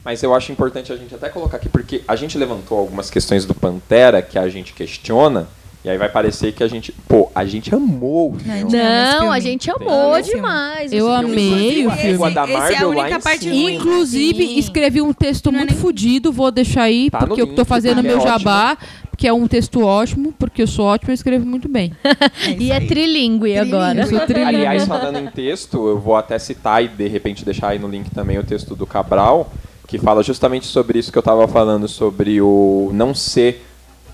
Mas 0.04 0.24
eu 0.24 0.34
acho 0.34 0.52
importante 0.52 0.92
a 0.94 0.96
gente 0.96 1.14
até 1.14 1.30
colocar 1.30 1.58
aqui, 1.58 1.68
porque 1.70 2.02
a 2.08 2.16
gente 2.16 2.38
levantou 2.38 2.78
algumas 2.80 3.10
questões 3.10 3.46
do 3.46 3.54
Pantera 3.54 4.22
que 4.22 4.40
a 4.40 4.48
gente 4.50 4.74
questiona, 4.74 5.48
e 5.84 5.90
aí 5.90 5.98
vai 5.98 6.10
parecer 6.10 6.52
que 6.54 6.64
a 6.64 6.68
gente. 6.68 6.92
Pô, 7.08 7.30
a 7.36 7.46
gente 7.46 7.74
amou 7.74 8.32
o 8.34 8.40
filme. 8.40 8.64
Não, 8.64 8.68
esse 8.70 9.20
Não, 9.20 9.32
a 9.32 9.40
gente 9.40 9.70
amou 9.72 10.18
esse 10.18 10.34
demais. 10.36 10.92
Eu 10.92 11.08
esse 11.10 11.20
filme. 11.20 11.34
amei 11.34 11.88
o 11.88 11.92
Esse- 11.92 12.02
filme. 12.02 12.26
A 12.26 12.30
da 12.30 12.44
esse 12.44 12.52
é 12.54 12.56
a 12.56 12.60
Marvel 12.60 12.90
única 12.90 13.20
parte 13.20 13.50
ruim. 13.50 13.76
Inclusive, 13.76 14.48
Sim. 14.48 14.58
escrevi 14.60 15.02
um 15.02 15.14
texto 15.14 15.52
Não 15.52 15.60
é 15.60 15.64
muito 15.64 15.74
nem- 15.74 15.82
fudido, 15.82 16.32
vou 16.32 16.52
deixar 16.52 16.84
aí, 16.84 17.10
Tá 17.10 17.20
porque 17.20 17.42
eu 17.42 17.46
link, 17.46 17.56
tô 17.56 17.64
fazendo 17.66 17.98
tá? 17.98 18.02
meu 18.04 18.14
É 18.14 18.16
ótimo. 18.16 18.30
jabá, 18.40 18.78
que 19.18 19.28
é 19.28 19.34
um 19.34 19.48
texto 19.48 19.82
ótimo, 19.82 20.34
porque 20.40 20.62
eu 20.64 20.68
sou 20.68 20.86
ótimo 20.86 21.12
e 21.12 21.14
escrevo 21.14 21.46
muito 21.46 21.68
bem. 21.70 21.94
E 22.60 22.72
é 22.72 22.80
trilingue 22.82 23.58
agora. 23.58 24.02
Eu 24.02 24.08
sou 24.08 24.20
trilhinho. 24.28 24.48
Aliás, 24.48 24.86
falando 24.86 25.18
em 25.20 25.28
texto, 25.28 25.88
eu 25.90 26.00
vou 26.00 26.16
até 26.18 26.38
citar 26.40 26.84
e 26.84 26.88
de 26.90 27.08
repente 27.08 27.44
deixar 27.46 27.70
aí 27.70 27.80
no 27.80 27.88
link 27.88 28.10
também 28.12 28.38
o 28.38 28.44
texto 28.44 28.76
do 28.76 28.86
Cabral, 28.86 29.50
que 29.90 29.98
fala 29.98 30.22
justamente 30.24 30.66
sobre 30.68 31.00
isso 31.00 31.12
que 31.12 31.18
eu 31.18 31.24
tava 31.24 31.48
falando, 31.48 31.88
sobre 31.88 32.40
o 32.42 32.92
não 32.94 33.14
ser 33.14 33.66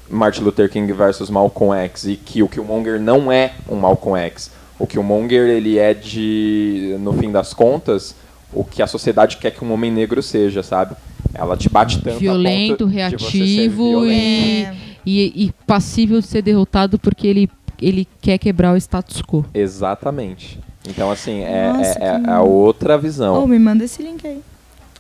Martin 0.10 0.41
Luther 0.41 0.69
King 0.69 0.91
versus 0.93 1.30
Malcolm 1.30 1.73
X 1.85 2.06
e 2.06 2.15
que 2.15 2.41
o 2.41 2.47
Killmonger 2.47 2.99
não 2.99 3.31
é 3.31 3.53
um 3.69 3.76
Malcolm 3.76 4.18
X. 4.18 4.52
O 4.80 4.88
Killmonger, 4.88 5.47
ele 5.49 5.77
é 5.77 5.93
de, 5.93 6.95
no 6.99 7.11
fim 7.14 7.31
das 7.31 7.53
contas, 7.53 8.15
o 8.53 8.64
que 8.64 8.81
a 8.81 8.88
sociedade 8.88 9.38
quer 9.38 9.52
que 9.52 9.64
um 9.65 9.72
homem 9.73 9.91
negro 9.91 10.22
seja, 10.23 10.64
sabe? 10.64 10.95
Ela 11.34 11.57
te 11.57 11.68
bate 11.69 11.97
tanto 12.02 12.15
a 12.15 12.19
Violento, 12.19 12.85
ponto 12.85 12.89
de 12.89 12.93
você 13.18 13.31
ser 13.31 13.38
reativo 13.38 13.84
violento. 13.89 14.11
e, 14.14 14.64
É. 14.64 14.76
e, 15.06 15.45
e 15.47 15.52
passível 15.68 16.22
de 16.22 16.27
ser 16.27 16.41
derrotado 16.41 16.97
porque 16.97 17.27
ele, 17.27 17.49
ele 17.81 18.07
quer 18.22 18.38
quebrar 18.38 18.73
o 18.73 18.77
status 18.77 19.22
quo. 19.22 19.43
Exatamente. 19.53 20.60
Então, 20.88 21.10
assim, 21.11 21.41
é, 21.41 21.73
Nossa, 21.73 21.99
é- 21.99 22.07
é 22.15 22.19
que- 22.19 22.30
a 22.30 22.41
outra 22.41 22.97
visão. 22.97 23.43
Ô, 23.43 23.47
me 23.47 23.57
manda 23.60 23.84
esse 23.84 24.02
link 24.03 24.26
aí. 24.26 24.39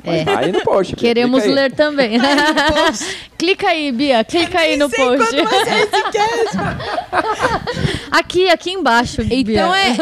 É. 0.05 0.23
Aí 0.35 0.51
no 0.51 0.61
post. 0.61 0.95
Queremos 0.95 1.43
clica 1.43 1.55
aí. 1.59 1.63
ler 1.63 1.71
também. 1.73 2.19
clica 3.37 3.67
aí, 3.67 3.91
Bia. 3.91 4.23
Clica 4.23 4.59
aí 4.59 4.77
no 4.77 4.89
post. 4.89 5.35
aqui, 8.11 8.49
aqui 8.49 8.71
embaixo, 8.71 9.23
Bia. 9.23 9.39
Então 9.41 9.73
é. 9.73 9.95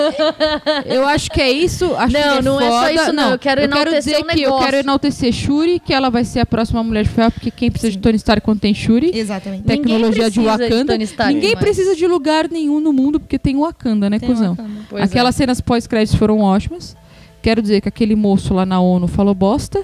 Eu 0.85 1.07
acho 1.07 1.29
que 1.29 1.41
é 1.41 1.51
isso. 1.51 1.93
Acho 1.95 2.13
Não, 2.13 2.21
que 2.33 2.37
é 2.37 2.41
não 2.41 2.61
é 2.61 2.69
só 2.69 2.79
foda. 2.79 2.93
isso, 2.93 3.13
não. 3.13 3.31
Eu 3.31 3.39
quero 3.39 3.61
enaltecer 3.61 3.99
dizer 4.01 4.17
um 4.17 4.27
que 4.27 4.41
eu 4.41 4.49
negócio. 4.49 4.65
quero 4.65 4.77
enaltecer 4.77 5.33
Shuri, 5.33 5.79
que 5.79 5.93
ela 5.93 6.09
vai 6.09 6.23
ser 6.23 6.39
a 6.41 6.45
próxima 6.45 6.83
Mulher 6.83 7.03
de 7.03 7.09
Ferro, 7.09 7.31
porque 7.31 7.51
quem 7.51 7.71
precisa 7.71 7.91
de 7.91 7.97
Tony 7.99 8.15
Stark 8.17 8.41
quando 8.43 8.59
tem 8.59 8.73
Shuri? 8.73 9.11
Exatamente. 9.13 9.63
Tecnologia 9.63 10.29
de 10.29 10.33
de 10.33 10.39
Wakanda. 10.45 10.93
Tony 10.93 11.03
Stark, 11.03 11.33
Ninguém 11.33 11.51
mas- 11.53 11.63
precisa 11.63 11.95
de 11.95 12.07
lugar 12.07 12.49
nenhum 12.49 12.79
no 12.79 12.91
mundo, 12.91 13.19
porque 13.19 13.37
tem 13.37 13.55
o 13.55 13.61
Wakanda, 13.61 14.09
né, 14.09 14.17
Tem 14.19 14.27
cuzão? 14.27 14.55
Wakanda. 14.55 14.69
Pois 14.89 15.01
é. 15.01 15.05
Aquelas 15.05 15.35
cenas 15.35 15.61
pós-créditos 15.61 16.17
foram 16.17 16.39
ótimas. 16.39 16.95
Quero 17.43 17.61
dizer 17.61 17.81
que 17.81 17.89
aquele 17.89 18.15
moço 18.15 18.53
lá 18.53 18.65
na 18.65 18.79
ONU 18.79 19.05
falou 19.07 19.35
bosta, 19.35 19.83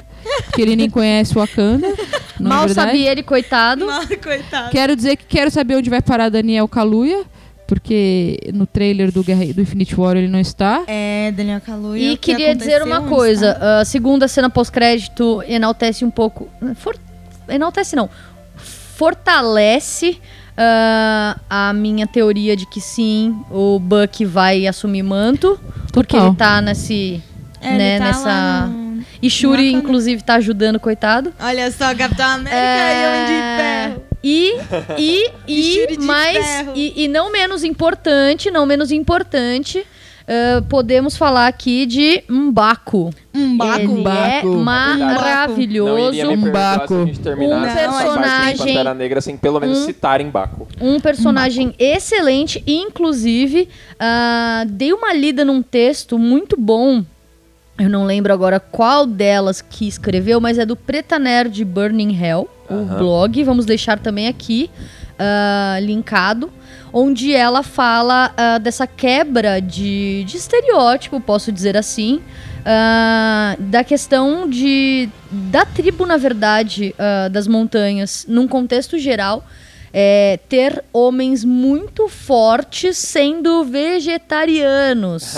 que 0.55 0.61
ele 0.61 0.75
nem 0.75 0.89
conhece 0.89 1.33
o 1.37 1.39
Wakanda. 1.41 1.87
não 2.39 2.49
é 2.51 2.55
Mal 2.55 2.65
verdade? 2.65 2.87
sabia 2.89 3.11
ele, 3.11 3.21
coitado. 3.21 3.85
coitado. 4.23 4.71
Quero 4.71 4.95
dizer 4.95 5.17
que 5.17 5.25
quero 5.25 5.51
saber 5.51 5.75
onde 5.75 5.89
vai 5.89 6.01
parar 6.01 6.29
Daniel 6.29 6.67
Kaluuya, 6.69 7.23
porque 7.67 8.39
no 8.53 8.65
trailer 8.65 9.11
do, 9.11 9.21
Guerra, 9.23 9.45
do 9.53 9.61
Infinite 9.61 9.99
War 9.99 10.15
ele 10.15 10.27
não 10.29 10.39
está. 10.39 10.83
É, 10.87 11.31
Daniel 11.35 11.59
Kaluuya. 11.61 12.13
E 12.13 12.17
que 12.17 12.31
queria 12.33 12.55
dizer 12.55 12.81
uma 12.81 13.01
coisa. 13.01 13.51
está? 13.51 13.79
A 13.81 13.85
segunda 13.85 14.27
cena 14.27 14.49
pós-crédito 14.49 15.43
enaltece 15.47 16.03
um 16.05 16.09
pouco. 16.09 16.47
for- 16.77 16.97
enaltece 17.49 17.93
não. 17.95 18.09
Fortalece 18.99 20.17
ah, 20.57 21.37
a 21.49 21.73
minha 21.73 22.05
teoria 22.05 22.55
de 22.55 22.65
que 22.65 22.81
sim, 22.81 23.35
o 23.51 23.79
Buck 23.79 24.25
vai 24.25 24.67
assumir 24.67 25.03
manto. 25.03 25.59
Porque 25.93 26.15
Total. 26.15 26.27
ele 26.29 26.35
tá 26.37 26.61
nesse. 26.61 27.21
É, 27.61 27.77
né, 27.77 27.97
tá 27.99 28.05
nessa. 28.05 28.27
lá 28.27 28.67
no- 28.67 29.03
E 29.21 29.29
Shuri, 29.29 29.67
Wakanda. 29.71 29.83
inclusive, 29.85 30.23
tá 30.23 30.35
ajudando, 30.35 30.79
coitado. 30.79 31.33
Olha 31.39 31.69
só, 31.71 31.93
Capitão 31.95 32.25
América 32.25 32.55
É, 32.55 32.93
e 32.93 33.07
Homem 33.07 33.25
de 33.25 33.57
Ferro. 33.61 34.03
E, 34.21 34.53
e, 34.97 35.31
E 35.47 35.63
Shuri 35.73 35.97
e, 35.99 36.43
ferro. 36.43 36.71
e, 36.75 37.03
e 37.03 37.07
não 37.07 37.31
menos 37.31 37.63
importante, 37.63 38.51
não 38.51 38.65
menos 38.65 38.91
importante, 38.91 39.85
ah, 40.27 40.61
podemos 40.69 41.15
falar 41.17 41.47
aqui 41.47 41.85
de 41.85 42.23
Mbaku. 42.29 43.13
Um 43.33 43.55
baco. 43.57 43.79
Ele 43.79 43.91
é 43.91 44.41
Mbaku. 44.43 44.47
maravilhoso. 44.57 45.95
Não 45.95 46.09
iria 46.09 46.25
me 46.27 46.33
Um 46.35 46.41
terminasse 46.41 47.87
Um 47.87 47.91
de 47.91 48.03
personagem- 48.03 48.57
Pantera 48.57 48.93
Negra 48.93 49.21
sem 49.21 49.37
pelo 49.37 49.59
menos 49.59 49.79
um- 49.79 49.85
citar 49.85 50.19
em 50.21 50.29
Baco. 50.29 50.67
Um 50.81 50.99
personagem 50.99 51.73
excelente, 51.79 52.61
inclusive, 52.67 53.69
ah, 53.99 54.65
dei 54.67 54.91
uma 54.93 55.13
lida 55.13 55.43
num 55.45 55.61
texto 55.61 56.17
muito 56.19 56.55
bom. 56.57 57.03
Eu 57.79 57.89
não 57.89 58.03
lembro 58.03 58.33
agora 58.33 58.59
qual 58.59 59.05
delas 59.05 59.61
que 59.61 59.87
escreveu, 59.87 60.41
mas 60.41 60.57
é 60.59 60.65
do 60.65 60.75
Preta 60.75 61.17
Nerd 61.17 61.63
Burning 61.63 62.13
Hell, 62.13 62.49
o 62.69 62.73
Aham. 62.73 62.97
blog. 62.97 63.43
Vamos 63.45 63.65
deixar 63.65 63.97
também 63.97 64.27
aqui 64.27 64.69
ah, 65.17 65.79
linkado. 65.81 66.51
Onde 66.91 67.33
ela 67.33 67.63
fala 67.63 68.33
ah, 68.35 68.57
dessa 68.57 68.85
quebra 68.85 69.61
de, 69.61 70.25
de 70.25 70.35
estereótipo, 70.35 71.21
posso 71.21 71.53
dizer 71.53 71.77
assim, 71.77 72.21
ah, 72.65 73.55
da 73.57 73.81
questão 73.81 74.49
de 74.49 75.07
da 75.31 75.63
tribo, 75.63 76.05
na 76.05 76.17
verdade, 76.17 76.95
das 77.31 77.47
montanhas, 77.47 78.25
num 78.27 78.47
contexto 78.47 78.97
geral, 78.97 79.45
é, 79.93 80.39
ter 80.49 80.83
homens 80.93 81.43
muito 81.43 82.07
fortes 82.07 82.97
sendo 82.97 83.63
vegetarianos. 83.63 85.33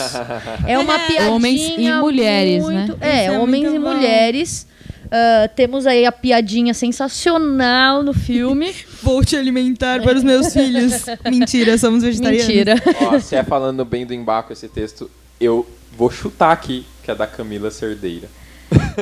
É 0.68 0.78
uma 0.78 0.98
piadinha 1.07 1.32
Homens 1.32 1.61
e 1.78 1.91
mulheres, 1.94 2.64
muito, 2.64 2.98
né? 2.98 2.98
É, 3.02 3.26
Isso 3.26 3.34
é 3.34 3.40
homens 3.40 3.68
e 3.73 3.80
bom. 3.80 3.94
mulheres. 3.94 4.68
Ah, 5.11 5.49
temos 5.53 5.86
aí 5.86 6.06
a 6.06 6.11
piadinha 6.11 6.73
sensacional 6.73 8.02
no 8.02 8.14
filme. 8.14 8.73
Vou 9.03 9.26
te 9.26 9.36
alimentar 9.36 10.02
para 10.02 10.18
os 10.18 10.23
meus 10.23 10.53
filhos. 10.53 10.94
Mentira, 11.30 11.78
somos 11.78 12.02
vegetarianos. 12.02 12.48
Mentira. 12.48 12.76
Ó, 13.02 13.19
se 13.19 13.36
é 13.36 13.44
falando 13.44 13.84
bem 13.84 14.06
do 14.06 14.14
Embaco 14.14 14.53
esse 14.53 14.69
texto, 14.69 15.11
eu 15.40 15.68
vou 15.98 16.10
chutar 16.10 16.53
aqui 16.53 16.86
que 17.03 17.11
é 17.11 17.15
da 17.15 17.28
Camila 17.28 17.69
Cerdeira. 17.69 18.30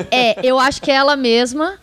É, 0.10 0.44
eu 0.44 0.58
acho 0.58 0.82
que 0.82 0.90
é 0.90 0.96
ela 0.96 1.16
mesma. 1.16 1.78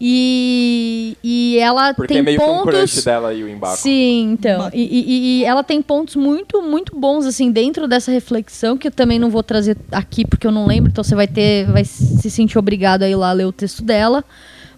E, 0.00 1.16
e 1.24 1.58
ela 1.58 1.94
Porque 1.94 2.08
tem 2.14 2.18
é 2.18 2.22
meio 2.22 2.38
que 2.38 2.44
um 2.44 2.48
pontos. 2.58 2.74
crush 2.74 3.02
dela 3.04 3.32
e 3.32 3.42
o 3.42 3.48
Embaco. 3.48 3.76
Sim, 3.78 4.30
então. 4.32 4.70
E, 4.72 4.82
e- 4.82 5.40
e 5.40 5.44
ela 5.44 5.62
tem 5.64 5.80
pontos 5.80 6.16
muito, 6.16 6.60
muito 6.62 6.94
bons, 6.98 7.24
assim, 7.24 7.50
dentro 7.50 7.88
dessa 7.88 8.10
reflexão, 8.12 8.76
que 8.76 8.88
eu 8.88 8.92
também 8.92 9.18
não 9.18 9.30
vou 9.30 9.42
trazer 9.42 9.76
aqui 9.90 10.26
porque 10.26 10.46
eu 10.46 10.52
não 10.52 10.66
lembro, 10.66 10.90
então 10.90 11.02
você 11.02 11.14
vai 11.14 11.26
ter. 11.26 11.66
Vai 11.70 11.84
se 11.84 12.30
sentir 12.30 12.58
obrigado 12.58 13.02
a 13.02 13.08
ir 13.08 13.14
lá 13.16 13.32
ler 13.32 13.46
o 13.46 13.52
texto 13.52 13.82
dela. 13.82 14.22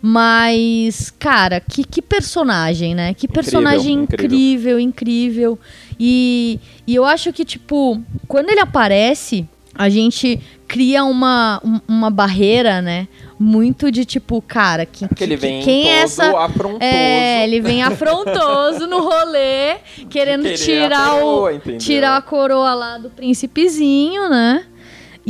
Mas, 0.00 1.10
cara, 1.18 1.60
que, 1.60 1.82
que 1.82 2.00
personagem, 2.00 2.94
né? 2.94 3.12
Que 3.14 3.26
personagem 3.26 3.94
incrível. 3.94 4.28
incrível, 4.36 4.80
incrível. 4.80 5.58
E, 5.98 6.60
e 6.86 6.94
eu 6.94 7.04
acho 7.04 7.32
que, 7.32 7.44
tipo, 7.44 8.00
quando 8.28 8.48
ele 8.48 8.60
aparece, 8.60 9.44
a 9.74 9.88
gente 9.88 10.38
cria 10.68 11.04
uma, 11.04 11.60
um- 11.64 11.80
uma 11.88 12.10
barreira, 12.10 12.80
né? 12.80 13.08
Muito 13.38 13.90
de 13.92 14.04
tipo, 14.04 14.42
cara, 14.42 14.84
que, 14.84 15.06
Porque 15.06 15.22
ele 15.22 15.36
que- 15.36 15.40
vem 15.40 15.62
quem 15.62 15.82
todo 15.84 15.90
é 15.92 16.00
essa. 16.00 16.38
afrontoso. 16.44 16.78
É, 16.82 17.44
ele 17.44 17.60
vem 17.60 17.82
afrontoso 17.82 18.86
no 18.88 19.00
rolê, 19.00 19.76
querendo 20.10 20.42
Querer 20.42 20.54
a 20.54 20.56
tirar 20.58 21.10
coroa, 21.12 21.50
o 21.52 21.54
entendeu? 21.54 21.78
tirar 21.78 22.16
a 22.16 22.22
coroa 22.22 22.74
lá 22.74 22.98
do 22.98 23.10
príncipezinho, 23.10 24.28
né? 24.28 24.64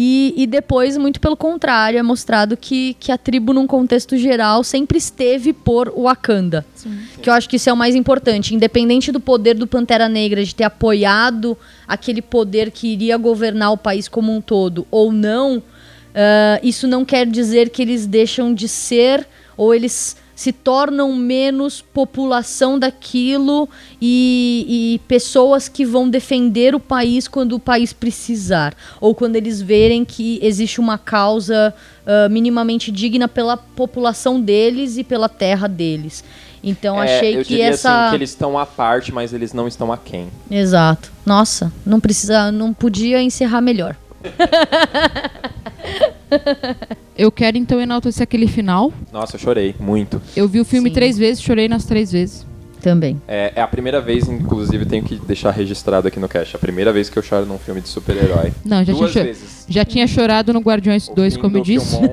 E, 0.01 0.33
e 0.37 0.47
depois, 0.47 0.97
muito 0.97 1.19
pelo 1.21 1.37
contrário, 1.37 1.99
é 1.99 2.03
mostrado 2.05 2.57
que, 2.57 2.95
que 3.01 3.11
a 3.11 3.19
tribo, 3.19 3.53
num 3.53 3.67
contexto 3.67 4.17
geral, 4.17 4.63
sempre 4.63 4.97
esteve 4.97 5.53
por 5.53 5.89
Wakanda. 5.91 6.65
Que 7.21 7.29
eu 7.29 7.35
acho 7.35 7.49
que 7.49 7.57
isso 7.57 7.69
é 7.69 7.73
o 7.73 7.77
mais 7.77 7.97
importante. 7.97 8.55
Independente 8.55 9.11
do 9.11 9.19
poder 9.19 9.55
do 9.55 9.67
Pantera 9.67 10.09
Negra 10.09 10.45
de 10.45 10.55
ter 10.55 10.63
apoiado 10.63 11.59
aquele 11.87 12.23
poder 12.23 12.71
que 12.71 12.87
iria 12.93 13.17
governar 13.17 13.73
o 13.73 13.77
país 13.77 14.07
como 14.07 14.33
um 14.33 14.41
todo 14.41 14.87
ou 14.89 15.11
não, 15.11 15.61
ah, 16.15 16.61
isso 16.63 16.87
não 16.87 17.05
quer 17.05 17.27
dizer 17.27 17.71
que 17.71 17.83
eles 17.83 18.07
deixam 18.07 18.53
de 18.55 18.69
ser 18.69 19.27
ou 19.57 19.75
eles 19.75 20.17
se 20.35 20.53
tornam 20.53 21.17
menos 21.17 21.83
população 21.83 22.79
daquilo 22.79 23.69
e, 24.01 24.95
e 24.95 25.01
pessoas 25.09 25.69
que 25.69 25.85
vão 25.85 26.09
defender 26.09 26.77
o 26.77 26.81
país 26.81 27.27
quando 27.27 27.55
o 27.55 27.59
país 27.59 27.93
precisar. 27.93 28.73
Ou 29.01 29.17
quando 29.17 29.35
eles 29.35 29.61
verem 29.61 30.05
que 30.05 30.39
existe 30.41 30.79
uma 30.79 30.97
causa 30.97 31.75
ah, 32.07 32.29
minimamente 32.29 32.93
digna 32.93 33.27
pela 33.27 33.57
população 33.57 34.41
deles 34.41 34.97
e 34.97 35.03
pela 35.03 35.29
terra 35.29 35.67
deles. 35.67 36.23
Então 36.63 37.03
É, 37.03 37.17
achei 37.17 37.37
eu 37.37 37.43
que 37.43 37.49
diria 37.49 37.67
essa. 37.67 38.03
assim, 38.03 38.11
que 38.11 38.17
eles 38.17 38.31
estão 38.31 38.57
à 38.57 38.65
parte, 38.65 39.13
mas 39.13 39.33
eles 39.33 39.53
não 39.53 39.67
estão 39.67 39.93
aquém. 39.93 40.29
Exato. 40.49 41.11
Nossa, 41.27 41.73
não 41.85 41.99
precisa, 41.99 42.53
não 42.53 42.73
podia 42.73 43.21
encerrar 43.21 43.61
melhor. 43.61 43.97
Eu 47.17 47.33
quero 47.33 47.57
então 47.57 47.81
enaltecer 47.81 48.23
aquele 48.23 48.47
final. 48.47 48.93
Nossa, 49.13 49.35
eu 49.35 49.41
chorei 49.41 49.75
muito. 49.81 50.23
Eu 50.37 50.47
vi 50.47 50.61
o 50.61 50.65
filme 50.65 50.89
Sim. 50.89 50.95
três 50.95 51.19
vezes, 51.19 51.43
chorei 51.43 51.69
nas 51.69 51.85
três 51.85 52.13
vezes. 52.13 52.47
Também. 52.83 53.21
É, 53.27 53.53
é 53.57 53.63
a 53.63 53.67
primeira 53.67 54.01
vez, 54.01 54.29
inclusive, 54.29 54.85
tenho 54.87 55.03
que 55.03 55.17
deixar 55.17 55.51
registrado 55.51 56.09
aqui 56.09 56.19
no 56.21 56.29
cast. 56.29 56.55
A 56.57 56.59
primeira 56.59 56.93
vez 56.93 57.09
que 57.11 57.19
eu 57.19 57.23
choro 57.23 57.45
num 57.47 57.59
filme 57.59 57.81
de 57.81 57.89
super-herói. 57.89 58.53
Não, 58.65 58.85
já 58.85 58.93
Duas 58.93 59.13
tinha, 59.13 59.25
vezes. 59.25 59.65
já 59.69 59.85
tinha 59.85 60.07
chorado 60.07 60.53
no 60.53 60.61
Guardiões 60.61 61.09
O 61.09 61.15
2, 61.15 61.35
fim 61.35 61.41
como 61.41 61.57
eu 61.59 61.63
disse. 61.63 61.97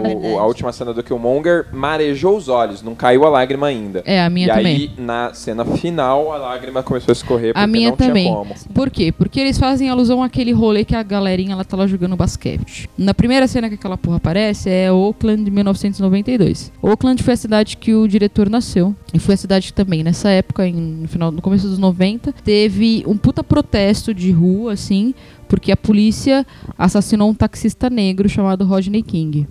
O- 0.00 0.34
o- 0.34 0.38
a 0.38 0.46
última 0.46 0.72
cena 0.72 0.92
do 0.92 1.02
Killmonger 1.02 1.66
marejou 1.72 2.36
os 2.36 2.48
olhos, 2.48 2.82
não 2.82 2.94
caiu 2.94 3.24
a 3.24 3.28
lágrima 3.28 3.66
ainda. 3.66 4.02
É, 4.04 4.20
a 4.22 4.30
minha 4.30 4.46
e 4.46 4.50
também. 4.50 4.66
aí, 4.76 4.90
na 4.98 5.32
cena 5.34 5.64
final, 5.64 6.32
a 6.32 6.36
lágrima 6.38 6.82
começou 6.82 7.12
a 7.12 7.14
escorrer 7.14 7.52
porque 7.52 7.64
A 7.64 7.66
minha 7.66 7.90
não 7.90 7.96
também. 7.96 8.24
tinha 8.24 8.36
como. 8.36 8.54
Por 8.74 8.90
quê? 8.90 9.12
Porque 9.12 9.38
eles 9.40 9.58
fazem 9.58 9.88
alusão 9.88 10.22
àquele 10.22 10.52
rolê 10.52 10.84
que 10.84 10.94
a 10.94 11.02
galerinha 11.02 11.52
ela 11.52 11.64
tá 11.64 11.76
lá 11.76 11.86
jogando 11.86 12.16
basquete. 12.16 12.88
Na 12.96 13.12
primeira 13.14 13.46
cena 13.46 13.68
que 13.68 13.74
aquela 13.74 13.96
porra 13.96 14.16
aparece 14.16 14.68
é 14.70 14.90
Oakland 14.92 15.44
de 15.44 15.50
1992. 15.50 16.72
Oakland 16.82 17.22
foi 17.22 17.34
a 17.34 17.36
cidade 17.36 17.76
que 17.76 17.94
o 17.94 18.06
diretor 18.08 18.48
nasceu. 18.48 18.94
E 19.12 19.18
foi 19.18 19.34
a 19.34 19.38
cidade 19.38 19.66
que 19.68 19.72
também, 19.72 19.99
nessa 20.02 20.30
época, 20.30 20.66
em- 20.66 20.74
no, 21.02 21.08
final, 21.08 21.30
no 21.30 21.42
começo 21.42 21.68
dos 21.68 21.78
90, 21.78 22.32
teve 22.44 23.04
um 23.06 23.16
puta 23.16 23.42
protesto 23.42 24.12
de 24.14 24.30
rua, 24.30 24.72
assim, 24.72 25.14
porque 25.48 25.72
a 25.72 25.76
polícia 25.76 26.46
assassinou 26.78 27.30
um 27.30 27.34
taxista 27.34 27.90
negro 27.90 28.28
chamado 28.28 28.64
Rodney 28.64 29.02
King. 29.02 29.46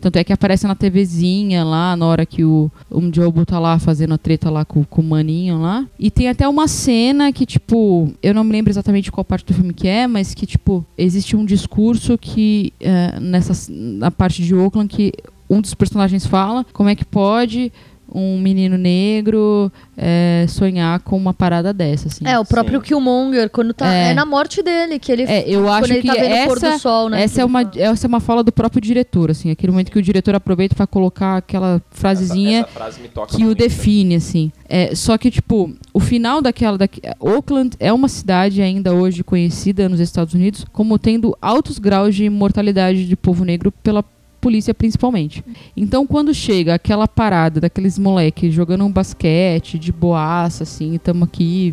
Tanto 0.00 0.16
é 0.16 0.24
que 0.24 0.32
aparece 0.32 0.66
na 0.66 0.74
TVzinha 0.74 1.62
lá, 1.62 1.96
na 1.96 2.04
hora 2.06 2.26
que 2.26 2.42
o, 2.42 2.68
o 2.90 3.00
Jobo 3.14 3.46
tá 3.46 3.60
lá 3.60 3.78
fazendo 3.78 4.14
a 4.14 4.18
treta 4.18 4.50
lá 4.50 4.64
com, 4.64 4.82
com 4.82 5.00
o 5.00 5.04
maninho 5.04 5.60
lá. 5.60 5.86
E 5.96 6.10
tem 6.10 6.28
até 6.28 6.48
uma 6.48 6.66
cena 6.66 7.32
que, 7.32 7.46
tipo, 7.46 8.12
eu 8.20 8.34
não 8.34 8.42
me 8.42 8.50
lembro 8.50 8.72
exatamente 8.72 9.12
qual 9.12 9.24
parte 9.24 9.46
do 9.46 9.54
filme 9.54 9.72
que 9.72 9.86
é, 9.86 10.08
mas 10.08 10.34
que, 10.34 10.44
tipo, 10.44 10.84
existe 10.98 11.36
um 11.36 11.44
discurso 11.44 12.18
que, 12.18 12.72
eh, 12.80 13.16
nessa, 13.20 13.70
na 13.70 14.10
parte 14.10 14.42
de 14.42 14.52
Oakland, 14.52 14.88
que 14.88 15.12
um 15.48 15.60
dos 15.60 15.72
personagens 15.72 16.26
fala 16.26 16.66
como 16.72 16.88
é 16.88 16.96
que 16.96 17.04
pode 17.04 17.70
um 18.14 18.38
menino 18.38 18.76
negro 18.78 19.70
é, 19.96 20.46
sonhar 20.48 21.00
com 21.00 21.16
uma 21.16 21.32
parada 21.34 21.72
dessa, 21.72 22.08
assim. 22.08 22.26
É, 22.26 22.38
o 22.38 22.44
próprio 22.44 22.80
Sim. 22.80 22.86
Killmonger, 22.86 23.50
quando 23.50 23.72
tá. 23.74 23.92
É. 23.92 24.10
É, 24.10 24.14
na 24.14 24.24
morte 24.24 24.62
dele, 24.62 24.98
que 24.98 25.10
ele. 25.10 25.22
É, 25.24 25.44
eu 25.48 25.62
quando 25.62 25.84
acho 25.84 25.92
ele 25.92 26.02
que 26.02 26.06
tá 26.08 26.14
vendo 26.14 26.44
o 26.44 26.46
pôr 26.48 26.60
do 26.60 26.66
essa, 26.66 26.78
sol, 26.78 27.08
né? 27.08 27.22
essa, 27.22 27.34
que 27.34 27.40
é 27.40 27.44
uma, 27.44 27.62
fala. 27.64 27.82
essa 27.82 28.06
é 28.06 28.08
uma 28.08 28.20
fala 28.20 28.42
do 28.42 28.52
próprio 28.52 28.80
diretor, 28.80 29.30
assim. 29.30 29.50
Aquele 29.50 29.72
momento 29.72 29.90
que 29.90 29.98
o 29.98 30.02
diretor 30.02 30.34
aproveita 30.34 30.74
pra 30.74 30.86
colocar 30.86 31.36
aquela 31.38 31.80
frasezinha 31.90 32.60
Essa, 32.60 32.68
essa 32.68 32.78
frase 32.78 33.00
me 33.00 33.08
toca 33.08 33.36
que 33.36 33.42
o 33.42 33.46
muito. 33.46 33.58
define, 33.58 34.16
assim. 34.16 34.52
É, 34.68 34.94
só 34.94 35.16
que, 35.18 35.30
tipo, 35.30 35.72
o 35.92 36.00
final 36.00 36.40
daquela... 36.40 36.78
daque- 36.78 37.02
Oakland 37.20 37.76
é 37.78 37.92
uma 37.92 38.08
cidade 38.08 38.62
ainda 38.62 38.92
hoje 38.94 39.22
conhecida 39.22 39.88
nos 39.88 40.00
Estados 40.00 40.32
Unidos 40.34 40.64
como 40.72 40.98
tendo 40.98 41.36
altos 41.40 41.78
graus 41.78 42.14
de 42.14 42.28
mortalidade 42.30 43.06
de 43.06 43.16
povo 43.16 43.44
negro 43.44 43.70
pela 43.82 44.02
polícia, 44.42 44.74
principalmente. 44.74 45.44
Então, 45.76 46.04
quando 46.04 46.34
chega 46.34 46.74
aquela 46.74 47.06
parada 47.06 47.60
daqueles 47.60 47.96
moleques 47.96 48.52
jogando 48.52 48.84
um 48.84 48.90
basquete 48.90 49.78
de 49.78 49.92
boaça, 49.92 50.64
assim, 50.64 50.96
estamos 50.96 51.28
aqui 51.28 51.72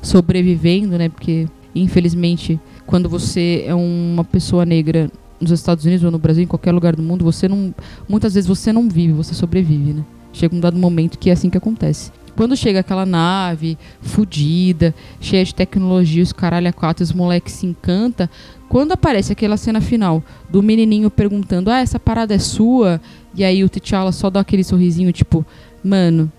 sobrevivendo, 0.00 0.96
né? 0.96 1.10
Porque, 1.10 1.46
infelizmente, 1.74 2.58
quando 2.86 3.06
você 3.06 3.64
é 3.66 3.74
uma 3.74 4.24
pessoa 4.24 4.64
negra 4.64 5.10
nos 5.38 5.50
Estados 5.50 5.84
Unidos 5.84 6.02
ou 6.02 6.10
no 6.10 6.18
Brasil, 6.18 6.42
em 6.42 6.46
qualquer 6.46 6.72
lugar 6.72 6.96
do 6.96 7.02
mundo, 7.02 7.22
você 7.22 7.46
não... 7.46 7.74
Muitas 8.08 8.32
vezes 8.32 8.48
você 8.48 8.72
não 8.72 8.88
vive, 8.88 9.12
você 9.12 9.34
sobrevive, 9.34 9.92
né? 9.92 10.04
Chega 10.32 10.56
um 10.56 10.60
dado 10.60 10.78
momento 10.78 11.18
que 11.18 11.28
é 11.28 11.34
assim 11.34 11.50
que 11.50 11.58
acontece. 11.58 12.10
Quando 12.34 12.56
chega 12.56 12.80
aquela 12.80 13.06
nave 13.06 13.78
fudida, 14.00 14.94
cheia 15.20 15.44
de 15.44 15.54
tecnologia, 15.54 16.22
os 16.22 16.32
caralho 16.32 16.68
a 16.68 16.72
quatro, 16.72 17.02
os 17.02 17.12
moleques 17.12 17.54
se 17.54 17.66
encanta. 17.66 18.30
Quando 18.68 18.92
aparece 18.92 19.32
aquela 19.32 19.56
cena 19.56 19.80
final 19.80 20.22
do 20.50 20.62
menininho 20.62 21.10
perguntando: 21.10 21.70
"Ah, 21.70 21.78
essa 21.80 21.98
parada 22.00 22.34
é 22.34 22.38
sua?" 22.38 23.00
E 23.34 23.44
aí 23.44 23.62
o 23.62 23.68
T'Challa 23.68 24.12
só 24.12 24.28
dá 24.30 24.40
aquele 24.40 24.64
sorrisinho 24.64 25.12
tipo: 25.12 25.44
"Mano, 25.84 26.30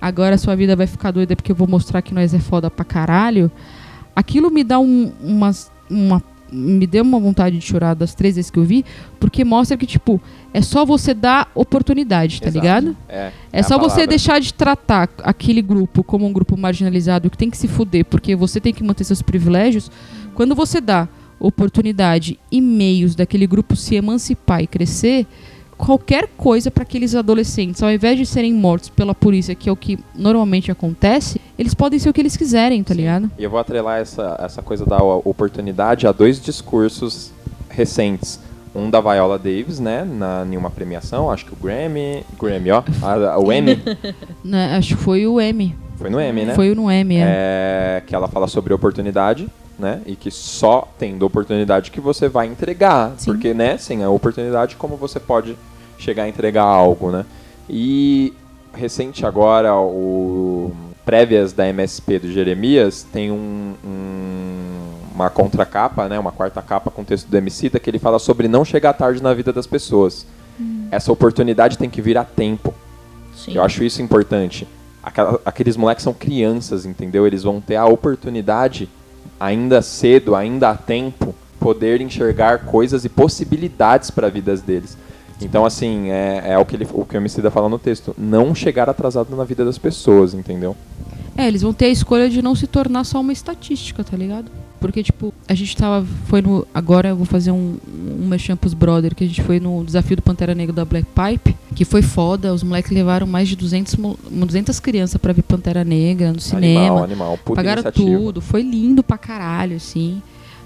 agora 0.00 0.38
sua 0.38 0.54
vida 0.54 0.76
vai 0.76 0.86
ficar 0.86 1.10
doida 1.10 1.34
porque 1.34 1.50
eu 1.52 1.56
vou 1.56 1.66
mostrar 1.68 2.00
que 2.02 2.14
nós 2.14 2.32
é 2.34 2.38
foda 2.38 2.70
pra 2.70 2.84
caralho." 2.84 3.50
Aquilo 4.14 4.50
me 4.50 4.62
dá 4.62 4.78
um, 4.78 5.10
umas- 5.22 5.70
uma 5.90 6.22
me 6.54 6.86
deu 6.86 7.02
uma 7.02 7.18
vontade 7.18 7.58
de 7.58 7.64
chorar 7.64 7.94
das 7.94 8.14
três 8.14 8.36
vezes 8.36 8.50
que 8.50 8.58
eu 8.58 8.62
vi, 8.64 8.84
porque 9.18 9.42
mostra 9.42 9.74
que 9.74 9.86
tipo, 9.86 10.20
é 10.52 10.60
só 10.60 10.84
você 10.84 11.14
dar 11.14 11.50
oportunidade, 11.54 12.42
tá 12.42 12.48
Exato. 12.48 12.60
ligado? 12.62 12.96
É, 13.08 13.32
É, 13.50 13.60
a 13.60 13.62
só 13.62 13.78
você 13.78 14.06
deixar 14.06 14.38
de 14.38 14.52
tratar 14.52 15.08
aquele 15.22 15.62
grupo 15.62 16.04
como 16.04 16.26
um 16.26 16.32
grupo 16.32 16.54
marginalizado 16.54 17.30
que 17.30 17.38
tem 17.38 17.48
que 17.48 17.56
se 17.56 17.66
fuder 17.66 18.04
porque 18.04 18.36
você 18.36 18.60
tem 18.60 18.74
que 18.74 18.84
manter 18.84 19.02
seus 19.04 19.22
privilégios. 19.22 19.90
Quando 20.34 20.54
você 20.54 20.78
dá 20.78 21.08
oportunidade 21.46 22.38
e 22.50 22.60
meios 22.60 23.14
daquele 23.14 23.46
grupo 23.46 23.74
se 23.76 23.94
emancipar 23.96 24.62
e 24.62 24.66
crescer, 24.66 25.26
qualquer 25.76 26.28
coisa 26.36 26.70
para 26.70 26.84
aqueles 26.84 27.14
adolescentes, 27.14 27.82
ao 27.82 27.90
invés 27.90 28.16
de 28.16 28.24
serem 28.24 28.52
mortos 28.54 28.88
pela 28.88 29.14
polícia, 29.14 29.54
que 29.54 29.68
é 29.68 29.72
o 29.72 29.76
que 29.76 29.98
normalmente 30.14 30.70
acontece, 30.70 31.40
eles 31.58 31.74
podem 31.74 31.98
ser 31.98 32.08
o 32.08 32.12
que 32.12 32.20
eles 32.20 32.36
quiserem, 32.36 32.82
tá 32.84 32.94
ligado? 32.94 33.30
E 33.38 33.42
eu 33.42 33.50
vou 33.50 33.58
atrelar 33.58 33.98
essa, 34.00 34.38
essa 34.40 34.62
coisa 34.62 34.86
da 34.86 35.02
oportunidade 35.02 36.06
a 36.06 36.12
dois 36.12 36.40
discursos 36.40 37.32
recentes. 37.68 38.38
Um 38.74 38.88
da 38.88 39.00
Viola 39.02 39.38
Davis, 39.38 39.78
né, 39.80 40.02
na, 40.02 40.46
em 40.50 40.56
uma 40.56 40.70
premiação, 40.70 41.30
acho 41.30 41.44
que 41.44 41.52
o 41.52 41.56
Grammy, 41.56 42.24
Grammy, 42.40 42.70
ó, 42.70 42.82
a- 43.02 43.32
a- 43.34 43.38
o 43.38 43.52
Emmy, 43.52 43.78
Né, 44.42 44.76
acho 44.76 44.96
que 44.96 45.02
foi 45.02 45.26
o 45.26 45.38
M. 45.40 45.74
foi 45.96 46.08
no 46.08 46.18
Emmy, 46.20 46.44
né? 46.46 46.54
Foi 46.54 46.74
no 46.74 46.90
M, 46.90 47.16
é. 47.16 47.20
É, 47.22 48.02
que 48.06 48.14
ela 48.14 48.28
fala 48.28 48.46
sobre 48.48 48.72
oportunidade, 48.72 49.46
né, 49.78 50.00
e 50.06 50.14
que 50.14 50.30
só 50.30 50.86
tendo 50.98 51.24
oportunidade 51.26 51.90
que 51.90 52.00
você 52.00 52.28
vai 52.28 52.46
entregar, 52.46 53.12
porque, 53.24 53.52
né, 53.54 53.76
sem 53.78 54.02
a 54.04 54.10
oportunidade, 54.10 54.76
como 54.76 54.96
você 54.96 55.18
pode 55.18 55.56
chegar 55.98 56.24
a 56.24 56.28
entregar 56.28 56.62
algo, 56.64 57.10
né? 57.10 57.24
E 57.68 58.32
recente 58.74 59.24
agora, 59.26 59.74
o 59.76 60.72
prévias 61.04 61.52
da 61.52 61.66
MSP 61.68 62.18
do 62.20 62.30
Jeremias 62.32 63.02
tem 63.12 63.30
um, 63.32 63.74
um- 63.84 64.92
uma 65.14 65.28
contracapa, 65.28 66.08
né, 66.08 66.18
uma 66.18 66.32
quarta 66.32 66.62
capa 66.62 66.90
com 66.90 67.02
o 67.02 67.04
texto 67.04 67.26
do 67.28 67.36
Emicida 67.36 67.78
que 67.80 67.90
ele 67.90 67.98
fala 67.98 68.18
sobre 68.18 68.48
não 68.48 68.64
chegar 68.64 68.92
tarde 68.92 69.22
na 69.22 69.34
vida 69.34 69.52
das 69.52 69.66
pessoas. 69.66 70.26
Essa 70.90 71.10
oportunidade 71.10 71.76
tem 71.78 71.90
que 71.90 72.00
vir 72.02 72.16
a 72.18 72.24
tempo. 72.24 72.72
Sim. 73.34 73.54
Eu 73.54 73.62
acho 73.62 73.82
isso 73.82 74.00
importante. 74.02 74.66
Aquela- 75.02 75.40
aqueles 75.44 75.76
moleques 75.76 76.04
são 76.04 76.12
crianças, 76.14 76.84
entendeu? 76.86 77.26
Eles 77.26 77.42
vão 77.42 77.60
ter 77.60 77.76
a 77.76 77.84
oportunidade, 77.86 78.88
ainda 79.42 79.82
cedo, 79.82 80.36
ainda 80.36 80.70
a 80.70 80.76
tempo, 80.76 81.34
poder 81.58 82.00
enxergar 82.00 82.60
coisas 82.60 83.04
e 83.04 83.08
possibilidades 83.08 84.08
para 84.08 84.28
as 84.28 84.32
vidas 84.32 84.62
deles. 84.62 84.96
Então, 85.40 85.66
assim, 85.66 86.10
é, 86.10 86.52
é 86.52 86.58
o, 86.58 86.64
que 86.64 86.76
ele, 86.76 86.86
o 86.92 87.04
que 87.04 87.16
o 87.16 87.18
Emicida 87.18 87.50
fala 87.50 87.68
no 87.68 87.78
texto. 87.78 88.14
Não 88.16 88.54
chegar 88.54 88.88
atrasado 88.88 89.34
na 89.34 89.42
vida 89.42 89.64
das 89.64 89.78
pessoas, 89.78 90.32
entendeu? 90.32 90.76
É, 91.36 91.48
eles 91.48 91.62
vão 91.62 91.72
ter 91.72 91.86
a 91.86 91.88
escolha 91.88 92.30
de 92.30 92.40
não 92.40 92.54
se 92.54 92.68
tornar 92.68 93.02
só 93.02 93.20
uma 93.20 93.32
estatística, 93.32 94.04
tá 94.04 94.16
ligado? 94.16 94.48
Porque, 94.82 95.02
tipo, 95.02 95.32
a 95.48 95.54
gente 95.54 95.74
tava. 95.74 96.06
Foi 96.26 96.42
no. 96.42 96.66
Agora 96.74 97.08
eu 97.10 97.16
vou 97.16 97.24
fazer 97.24 97.50
um, 97.52 97.76
um 98.20 98.26
merchan 98.26 98.56
pros 98.56 98.74
brother, 98.74 99.14
que 99.14 99.24
a 99.24 99.26
gente 99.26 99.40
foi 99.40 99.58
no 99.58 99.82
desafio 99.84 100.16
do 100.16 100.22
Pantera 100.22 100.54
Negra 100.54 100.74
da 100.74 100.84
Black 100.84 101.06
Pipe, 101.06 101.56
que 101.74 101.84
foi 101.86 102.02
foda. 102.02 102.52
Os 102.52 102.62
moleques 102.62 102.90
levaram 102.90 103.26
mais 103.26 103.48
de 103.48 103.56
200, 103.56 103.96
mo- 103.96 104.18
200 104.30 104.78
crianças 104.80 105.16
pra 105.18 105.32
ver 105.32 105.42
Pantera 105.42 105.82
Negra 105.84 106.32
no 106.32 106.40
cinema. 106.40 106.80
Animal, 106.80 107.04
animal. 107.04 107.38
Puta 107.38 107.56
Pagaram 107.56 107.80
iniciativa. 107.82 108.18
tudo, 108.18 108.40
foi 108.42 108.60
lindo 108.62 109.02
pra 109.02 109.16
caralho, 109.16 109.76
assim. 109.76 110.20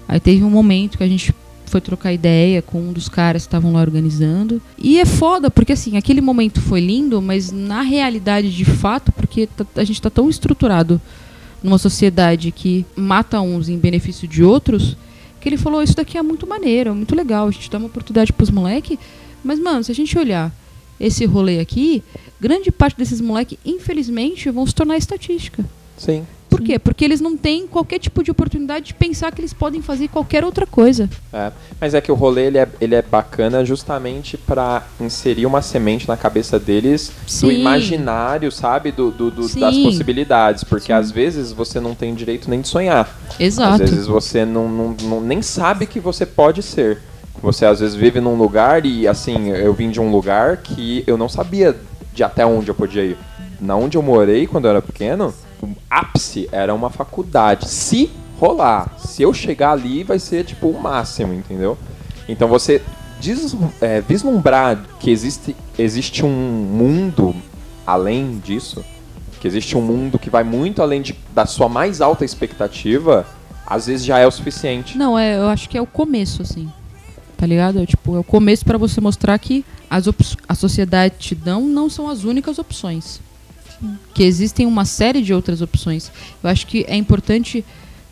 Aí 0.07 0.19
teve 0.19 0.43
um 0.43 0.49
momento 0.49 0.97
que 0.97 1.03
a 1.03 1.07
gente 1.07 1.33
foi 1.65 1.81
trocar 1.81 2.13
ideia 2.13 2.61
com 2.61 2.79
um 2.79 2.93
dos 2.93 3.09
caras 3.09 3.43
que 3.43 3.47
estavam 3.49 3.73
lá 3.73 3.81
organizando. 3.81 4.61
E 4.77 4.99
é 4.99 5.05
foda, 5.05 5.51
porque 5.51 5.73
assim, 5.73 5.97
aquele 5.97 6.21
momento 6.21 6.61
foi 6.61 6.79
lindo, 6.79 7.21
mas 7.21 7.51
na 7.51 7.81
realidade, 7.81 8.49
de 8.55 8.63
fato, 8.63 9.11
porque 9.11 9.47
tá- 9.47 9.65
a 9.75 9.83
gente 9.83 10.01
tá 10.01 10.09
tão 10.09 10.29
estruturado 10.29 10.99
numa 11.67 11.77
sociedade 11.77 12.49
que 12.49 12.85
mata 12.95 13.41
uns 13.41 13.67
em 13.67 13.77
benefício 13.77 14.25
de 14.25 14.41
outros, 14.41 14.95
que 15.41 15.49
ele 15.49 15.57
falou, 15.57 15.83
isso 15.83 15.95
daqui 15.95 16.17
é 16.17 16.21
muito 16.21 16.47
maneiro, 16.47 16.91
é 16.91 16.93
muito 16.93 17.13
legal, 17.13 17.47
a 17.47 17.51
gente 17.51 17.69
dá 17.69 17.77
uma 17.77 17.87
oportunidade 17.87 18.31
pros 18.31 18.49
moleque, 18.49 18.97
mas, 19.43 19.59
mano, 19.59 19.83
se 19.83 19.91
a 19.91 19.95
gente 19.95 20.17
olhar 20.17 20.51
esse 20.97 21.25
rolê 21.25 21.59
aqui, 21.59 22.01
grande 22.39 22.71
parte 22.71 22.97
desses 22.97 23.19
moleque, 23.19 23.59
infelizmente, 23.65 24.49
vão 24.49 24.65
se 24.65 24.73
tornar 24.73 24.97
estatística. 24.97 25.63
Sim. 25.97 26.25
Por 26.49 26.61
quê? 26.61 26.79
Porque 26.79 27.03
eles 27.03 27.19
não 27.21 27.35
têm 27.37 27.67
qualquer 27.67 27.99
tipo 27.99 28.23
de 28.23 28.31
oportunidade 28.31 28.87
de 28.87 28.93
pensar 28.93 29.31
que 29.33 29.41
eles 29.41 29.53
podem 29.53 29.81
fazer 29.81 30.07
qualquer 30.07 30.43
outra 30.43 30.65
coisa. 30.65 31.09
É, 31.31 31.51
mas 31.79 31.93
é 31.93 32.01
que 32.01 32.11
o 32.11 32.15
rolê 32.15 32.45
ele 32.47 32.57
é, 32.57 32.67
ele 32.79 32.95
é 32.95 33.01
bacana 33.01 33.63
justamente 33.65 34.37
pra 34.37 34.83
inserir 34.99 35.45
uma 35.45 35.61
semente 35.61 36.07
na 36.07 36.15
cabeça 36.17 36.57
deles 36.59 37.11
do 37.25 37.29
Sim. 37.31 37.59
imaginário, 37.59 38.51
sabe? 38.51 38.91
Do, 38.91 39.11
do- 39.11 39.29
do- 39.31 39.41
das 39.59 39.75
Sim. 39.75 39.83
possibilidades. 39.83 40.63
Porque 40.63 40.91
às 40.93 41.11
vezes 41.11 41.51
você 41.51 41.79
não 41.79 41.93
tem 41.93 42.13
direito 42.15 42.49
nem 42.49 42.61
de 42.61 42.67
sonhar. 42.67 43.09
Exato. 43.39 43.83
Às 43.83 43.89
vezes 43.89 44.07
você 44.07 44.45
não, 44.45 44.67
não- 44.69 44.95
não- 45.03 45.21
nem 45.21 45.41
sabe 45.41 45.85
que 45.85 45.99
você 45.99 46.25
pode 46.25 46.63
ser. 46.63 46.99
Você 47.41 47.65
às 47.65 47.79
vezes 47.79 47.95
vive 47.95 48.19
num 48.19 48.35
lugar 48.35 48.85
e 48.85 49.07
assim, 49.07 49.49
eu 49.49 49.73
vim 49.73 49.91
de 49.91 49.99
um 50.01 50.09
lugar 50.11 50.57
que 50.57 51.03
eu 51.05 51.17
não 51.17 51.29
sabia 51.29 51.75
de 52.13 52.23
até 52.23 52.43
onde 52.45 52.69
eu 52.71 52.75
podia 52.75 53.03
ir. 53.03 53.17
Na 53.61 53.75
onde 53.75 53.95
eu 53.97 54.01
morei 54.01 54.47
quando 54.47 54.65
eu 54.65 54.71
era 54.71 54.81
pequeno, 54.81 55.33
o 55.61 55.69
ápice 55.89 56.47
era 56.51 56.73
uma 56.73 56.89
faculdade. 56.89 57.67
Se 57.69 58.09
rolar, 58.39 58.95
se 58.99 59.23
eu 59.23 59.33
chegar 59.33 59.71
ali, 59.71 60.03
vai 60.03 60.19
ser 60.19 60.43
tipo 60.45 60.67
o 60.67 60.79
máximo, 60.81 61.33
entendeu? 61.33 61.77
Então 62.29 62.47
você 62.47 62.81
des- 63.19 63.55
é, 63.81 64.01
vislumbrar 64.01 64.79
que 64.99 65.09
existe, 65.09 65.55
existe 65.77 66.23
um 66.25 66.29
mundo 66.29 67.35
além 67.85 68.39
disso, 68.43 68.83
que 69.39 69.47
existe 69.47 69.77
um 69.77 69.81
mundo 69.81 70.19
que 70.19 70.29
vai 70.29 70.43
muito 70.43 70.81
além 70.81 71.01
de- 71.01 71.15
da 71.33 71.45
sua 71.45 71.67
mais 71.69 72.01
alta 72.01 72.23
expectativa, 72.25 73.25
às 73.65 73.87
vezes 73.87 74.05
já 74.05 74.19
é 74.19 74.27
o 74.27 74.31
suficiente. 74.31 74.97
Não, 74.97 75.17
é, 75.17 75.37
eu 75.37 75.47
acho 75.47 75.67
que 75.69 75.77
é 75.77 75.81
o 75.81 75.85
começo, 75.87 76.41
assim. 76.41 76.69
Tá 77.35 77.45
ligado? 77.45 77.79
É, 77.79 77.85
tipo, 77.85 78.15
é 78.15 78.19
o 78.19 78.23
começo 78.23 78.65
pra 78.65 78.77
você 78.77 78.99
mostrar 78.99 79.37
que 79.37 79.63
as 79.89 80.05
a 80.49 80.55
sociedade 80.55 81.15
te 81.19 81.35
dão 81.35 81.61
não 81.61 81.89
são 81.89 82.09
as 82.09 82.23
únicas 82.23 82.57
opções. 82.59 83.21
Que 84.13 84.23
existem 84.23 84.65
uma 84.65 84.85
série 84.85 85.21
de 85.21 85.33
outras 85.33 85.61
opções. 85.61 86.11
Eu 86.43 86.49
acho 86.49 86.65
que 86.65 86.85
é 86.87 86.95
importante 86.95 87.63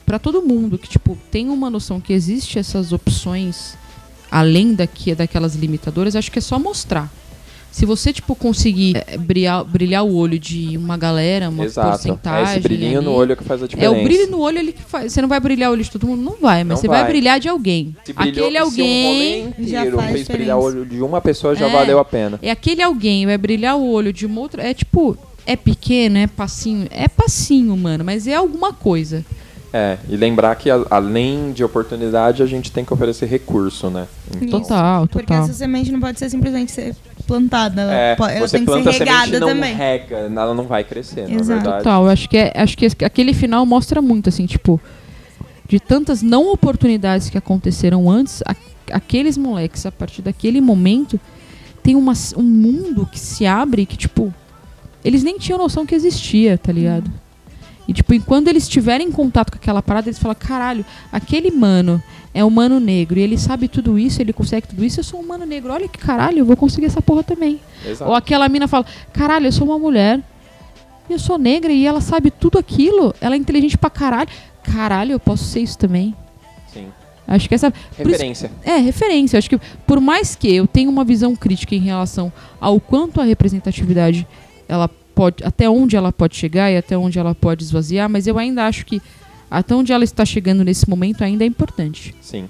pra 0.05 0.19
todo 0.19 0.41
mundo 0.41 0.77
que, 0.77 0.87
tipo, 0.87 1.17
tenha 1.31 1.51
uma 1.51 1.69
noção 1.69 1.99
que 1.99 2.13
existe 2.13 2.59
essas 2.59 2.91
opções 2.91 3.75
além 4.31 4.73
daqui, 4.73 5.15
daquelas 5.15 5.55
limitadoras, 5.55 6.15
acho 6.15 6.31
que 6.31 6.39
é 6.39 6.41
só 6.41 6.59
mostrar. 6.59 7.11
Se 7.71 7.85
você, 7.85 8.13
tipo, 8.13 8.35
conseguir 8.35 8.95
é, 9.05 9.17
brilhar, 9.17 9.61
brilhar 9.65 10.03
o 10.05 10.15
olho 10.15 10.39
de 10.39 10.77
uma 10.77 10.95
galera, 10.95 11.49
uma 11.49 11.65
Exato. 11.65 11.87
É 11.87 11.91
porcentagem. 11.91 12.53
esse 12.53 12.59
brilhinho 12.61 12.99
ali, 12.99 13.05
no 13.05 13.11
olho 13.13 13.35
que 13.35 13.43
faz 13.43 13.61
a 13.61 13.65
é 13.65 13.67
diferença. 13.67 13.91
o 13.99 14.03
brilho 14.03 14.31
no 14.31 14.39
olho 14.39 14.59
ali 14.59 14.71
que 14.71 14.81
faz. 14.81 15.11
Você 15.11 15.21
não 15.21 15.27
vai 15.27 15.41
brilhar 15.41 15.69
o 15.69 15.73
olho 15.73 15.83
de 15.83 15.91
todo 15.91 16.07
mundo? 16.07 16.21
Não 16.23 16.37
vai, 16.39 16.63
mas 16.63 16.69
Não 16.69 16.81
você 16.81 16.87
vai. 16.87 17.01
vai. 17.01 17.11
brilhar 17.11 17.37
de 17.37 17.49
alguém. 17.49 17.93
Se 18.05 18.13
brilhou- 18.13 18.45
aquele 18.47 18.57
se 18.57 18.61
um 18.61 18.65
alguém. 18.65 19.53
já 19.67 19.91
faz 19.91 20.11
fez 20.11 20.27
brilhar 20.29 20.57
o 20.57 20.61
olho 20.63 20.85
de 20.85 21.01
uma 21.01 21.19
pessoa, 21.19 21.53
já 21.53 21.67
É. 21.67 21.71
valeu 21.71 21.99
a 21.99 22.05
pena. 22.05 22.39
É 22.41 22.49
aquele 22.49 22.81
alguém 22.81 23.25
vai 23.25 23.37
brilhar 23.37 23.75
o 23.75 23.85
olho 23.89 24.13
de 24.13 24.25
uma 24.25 24.39
outra. 24.39 24.63
É 24.63 24.73
tipo. 24.73 25.17
É 25.45 25.55
pequeno, 25.55 26.17
é 26.17 26.27
passinho. 26.27 26.87
É 26.91 27.07
passinho, 27.07 27.75
mano, 27.77 28.03
mas 28.03 28.25
é 28.27 28.35
alguma 28.35 28.73
coisa. 28.73 29.23
É, 29.71 29.97
e 30.09 30.15
lembrar 30.15 30.55
que 30.55 30.69
a- 30.71 30.85
além 30.89 31.51
de 31.51 31.61
oportunidade, 31.63 32.41
a 32.41 32.45
gente 32.45 32.71
tem 32.71 32.85
que 32.85 32.93
oferecer 32.93 33.25
recurso, 33.25 33.89
né? 33.89 34.07
Então, 34.41 34.61
Total, 34.61 35.05
Porque 35.07 35.27
total. 35.27 35.43
essa 35.43 35.53
semente 35.53 35.91
não 35.91 35.99
pode 35.99 36.17
ser 36.17 36.29
simplesmente 36.29 36.71
ser 36.71 36.95
plantada. 37.27 37.81
Ela, 37.81 37.93
É, 37.93 38.15
po- 38.15 38.25
ela 38.25 38.47
você 38.47 38.57
tem 38.57 38.65
que 38.65 38.71
planta 38.71 38.83
ser 38.93 39.03
a 39.03 39.05
semente 39.05 39.11
regada 39.13 39.37
e 39.37 39.39
não 39.41 39.47
também. 39.49 39.75
rega, 39.75 40.15
ela 40.15 40.53
não 40.53 40.63
vai 40.63 40.83
crescer, 40.85 41.27
na 41.27 41.35
Exato. 41.35 41.45
verdade. 41.61 41.83
Total, 41.83 42.07
acho 42.07 42.29
que, 42.29 42.37
é, 42.37 42.53
acho 42.55 42.77
que 42.77 42.85
aquele 43.03 43.33
final 43.33 43.65
mostra 43.65 44.01
muito, 44.01 44.29
assim, 44.29 44.45
tipo, 44.45 44.79
de 45.67 45.77
tantas 45.79 46.21
não 46.21 46.51
oportunidades 46.53 47.29
que 47.29 47.37
aconteceram 47.37 48.09
antes, 48.09 48.41
a- 48.47 48.55
aqueles 48.93 49.37
moleques, 49.37 49.85
a 49.85 49.91
partir 49.91 50.21
daquele 50.21 50.61
momento, 50.61 51.19
tem 51.83 51.95
uma, 51.97 52.13
um 52.37 52.43
mundo 52.43 53.05
que 53.11 53.19
se 53.19 53.45
abre 53.45 53.85
que, 53.85 53.97
tipo, 53.97 54.33
eles 55.05 55.23
nem 55.23 55.37
tinham 55.37 55.57
noção 55.57 55.85
que 55.85 55.95
existia, 55.95 56.57
tá 56.57 56.71
ligado? 56.71 57.09
E, 57.87 57.93
tipo, 57.93 58.13
e 58.15 58.19
quando 58.19 58.47
eles 58.47 58.67
tiverem 58.67 59.11
contato 59.11 59.51
com 59.51 59.57
aquela 59.57 59.81
parada, 59.81 60.09
eles 60.09 60.17
falam, 60.17 60.35
caralho, 60.39 60.83
aquele 61.11 61.51
mano 61.51 62.01
é 62.33 62.43
um 62.43 62.49
mano 62.49 62.79
negro 62.79 63.19
e 63.19 63.21
ele 63.21 63.37
sabe 63.37 63.67
tudo 63.67 63.97
isso, 63.99 64.19
ele 64.21 64.33
consegue 64.33 64.67
tudo 64.67 64.83
isso, 64.83 64.99
eu 64.99 65.03
sou 65.03 65.19
um 65.19 65.27
mano 65.27 65.45
negro, 65.45 65.71
olha 65.71 65.87
que 65.87 65.99
caralho, 65.99 66.39
eu 66.39 66.45
vou 66.45 66.57
conseguir 66.57 66.87
essa 66.87 67.01
porra 67.01 67.23
também. 67.23 67.59
Exato. 67.85 68.09
Ou 68.09 68.15
aquela 68.17 68.49
mina 68.49 68.67
fala, 68.67 68.85
caralho, 69.13 69.45
eu 69.45 69.51
sou 69.51 69.67
uma 69.67 69.77
mulher, 69.77 70.19
e 71.07 71.13
eu 71.13 71.19
sou 71.19 71.37
negra 71.37 71.71
e 71.71 71.85
ela 71.85 72.01
sabe 72.01 72.31
tudo 72.31 72.57
aquilo, 72.57 73.13
ela 73.21 73.35
é 73.35 73.37
inteligente 73.37 73.77
pra 73.77 73.91
caralho. 73.91 74.29
Caralho, 74.63 75.11
eu 75.11 75.19
posso 75.19 75.43
ser 75.43 75.59
isso 75.59 75.77
também. 75.77 76.15
Sim. 76.73 76.87
Acho 77.27 77.47
que 77.47 77.53
essa. 77.53 77.69
por 77.69 77.77
isso- 78.01 78.09
Referência. 78.09 78.51
é, 78.63 78.77
referência. 78.77 79.37
Acho 79.37 79.49
que 79.49 79.59
por 79.85 80.01
mais 80.01 80.35
que 80.35 80.51
eu 80.51 80.65
tenha 80.65 80.89
uma 80.89 81.03
visão 81.03 81.35
crítica 81.35 81.75
em 81.75 81.79
relação 81.79 82.33
ao 82.59 82.79
quanto 82.79 83.21
a 83.21 83.23
representatividade 83.23 84.27
ela 84.67 84.89
pode. 85.13 85.43
até 85.43 85.69
onde 85.69 85.95
ela 85.95 86.11
pode 86.11 86.35
chegar 86.35 86.71
e 86.71 86.77
até 86.77 86.97
onde 86.97 87.17
ela 87.19 87.33
pode 87.35 87.63
esvaziar, 87.63 88.09
mas 88.09 88.27
eu 88.27 88.37
ainda 88.37 88.65
acho 88.65 88.85
que 88.85 89.01
até 89.49 89.73
onde 89.75 89.93
ela 89.93 90.03
está 90.03 90.25
chegando 90.25 90.63
nesse 90.63 90.89
momento 90.89 91.23
ainda 91.23 91.43
é 91.43 91.47
importante. 91.47 92.13
Sim. 92.21 92.47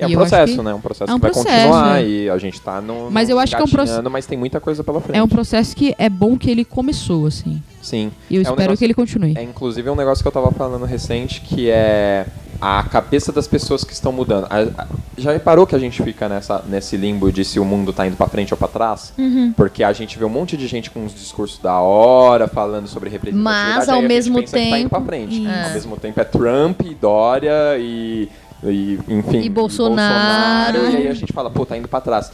É 0.00 0.06
um 0.06 0.12
processo, 0.12 0.62
né? 0.62 0.72
Um 0.72 0.80
processo 0.80 1.10
é 1.10 1.14
um 1.14 1.18
que 1.18 1.22
vai 1.22 1.30
processo, 1.32 1.56
continuar 1.66 2.00
é. 2.00 2.06
e 2.08 2.30
a 2.30 2.38
gente 2.38 2.60
tá 2.60 2.80
no. 2.80 3.10
Mas 3.10 3.28
eu 3.28 3.36
acho 3.38 3.56
que 3.56 3.60
é 3.60 3.64
um 3.64 3.68
proce- 3.68 3.90
engatinhando, 3.90 4.10
Mas 4.10 4.26
tem 4.26 4.38
muita 4.38 4.60
coisa 4.60 4.84
pela 4.84 5.00
frente. 5.00 5.16
É 5.16 5.22
um 5.22 5.28
processo 5.28 5.74
que 5.74 5.92
é 5.98 6.08
bom 6.08 6.38
que 6.38 6.48
ele 6.48 6.64
começou, 6.64 7.26
assim. 7.26 7.60
Sim. 7.82 8.12
E 8.30 8.36
eu 8.36 8.38
É 8.38 8.40
um 8.40 8.42
espero 8.42 8.60
negócio- 8.60 8.78
que 8.78 8.84
ele 8.84 8.94
continue. 8.94 9.34
É 9.36 9.42
inclusive 9.42 9.90
um 9.90 9.96
negócio 9.96 10.22
que 10.22 10.28
eu 10.28 10.32
tava 10.32 10.52
falando 10.52 10.84
recente 10.84 11.40
que 11.40 11.68
é 11.68 12.26
a 12.60 12.82
cabeça 12.82 13.30
das 13.32 13.46
pessoas 13.46 13.84
que 13.84 13.92
estão 13.92 14.10
mudando. 14.12 14.46
A- 14.50 14.82
a- 14.82 14.86
já 15.16 15.32
reparou 15.32 15.66
que 15.66 15.74
a 15.74 15.78
gente 15.78 16.02
fica 16.02 16.28
nessa, 16.28 16.62
nesse 16.68 16.96
limbo 16.96 17.30
de 17.30 17.44
se 17.44 17.58
o 17.60 17.64
mundo 17.64 17.92
tá 17.92 18.06
indo 18.06 18.16
pra 18.16 18.26
frente 18.28 18.52
ou 18.52 18.58
pra 18.58 18.66
trás? 18.68 19.12
Uhum. 19.18 19.52
Porque 19.56 19.82
a 19.84 19.92
gente 19.92 20.18
vê 20.18 20.24
um 20.24 20.28
monte 20.28 20.56
de 20.56 20.66
gente 20.66 20.90
com 20.90 21.04
uns 21.04 21.14
discursos 21.14 21.58
da 21.60 21.78
hora, 21.80 22.48
falando 22.48 22.86
sobre 22.88 23.08
representatividade. 23.10 23.76
Mas, 23.78 23.88
ao 23.88 24.02
mesmo 24.02 24.42
que 24.42 24.50
tá 24.50 24.58
indo 24.60 24.88
pra 24.88 24.98
tempo- 24.98 25.08
frente. 25.10 25.42
Isso. 25.44 25.64
Ao 25.66 25.70
mesmo 25.72 25.96
tempo 25.96 26.20
é 26.20 26.24
Trump, 26.24 26.80
e 26.82 26.94
Dória 26.94 27.76
e, 27.78 28.28
e 28.64 28.98
enfim. 29.08 29.40
E 29.42 29.48
Bolsonaro. 29.48 30.72
Bolsonaro, 30.78 30.94
E 30.94 30.96
aí 31.02 31.08
a 31.08 31.14
gente 31.14 31.32
fala, 31.32 31.50
pô, 31.50 31.64
tá 31.64 31.76
indo 31.76 31.86
pra 31.88 32.00
trás. 32.00 32.30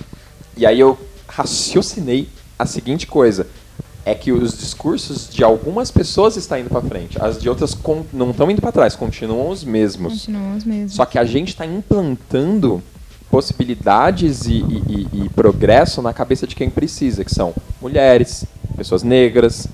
E 0.56 0.64
aí 0.64 0.80
eu 0.80 0.98
raciocinei 1.28 2.28
a 2.58 2.64
seguinte 2.66 3.06
coisa. 3.06 3.46
É 4.06 4.14
que 4.14 4.30
os 4.32 4.58
discursos 4.58 5.28
de 5.30 5.42
algumas 5.42 5.90
pessoas 5.90 6.36
estão 6.36 6.58
indo 6.58 6.68
pra 6.68 6.82
frente. 6.82 7.16
As 7.20 7.38
de 7.40 7.48
outras 7.48 7.76
não 8.12 8.30
estão 8.30 8.50
indo 8.50 8.60
pra 8.60 8.70
trás, 8.70 8.94
continuam 8.94 9.48
os 9.48 9.64
mesmos. 9.64 10.20
Continuam 10.26 10.56
os 10.56 10.64
mesmos. 10.64 10.92
Só 10.94 11.06
que 11.06 11.18
a 11.18 11.24
gente 11.24 11.48
está 11.48 11.64
implantando 11.64 12.82
possibilidades 13.30 14.46
e, 14.46 14.52
e- 14.52 15.08
e- 15.12 15.24
e 15.24 15.28
progresso 15.30 16.00
na 16.00 16.12
cabeça 16.12 16.46
de 16.46 16.54
quem 16.54 16.70
precisa, 16.70 17.24
que 17.24 17.34
são 17.34 17.52
mulheres, 17.80 18.44
pessoas 18.76 19.02
negras, 19.02 19.66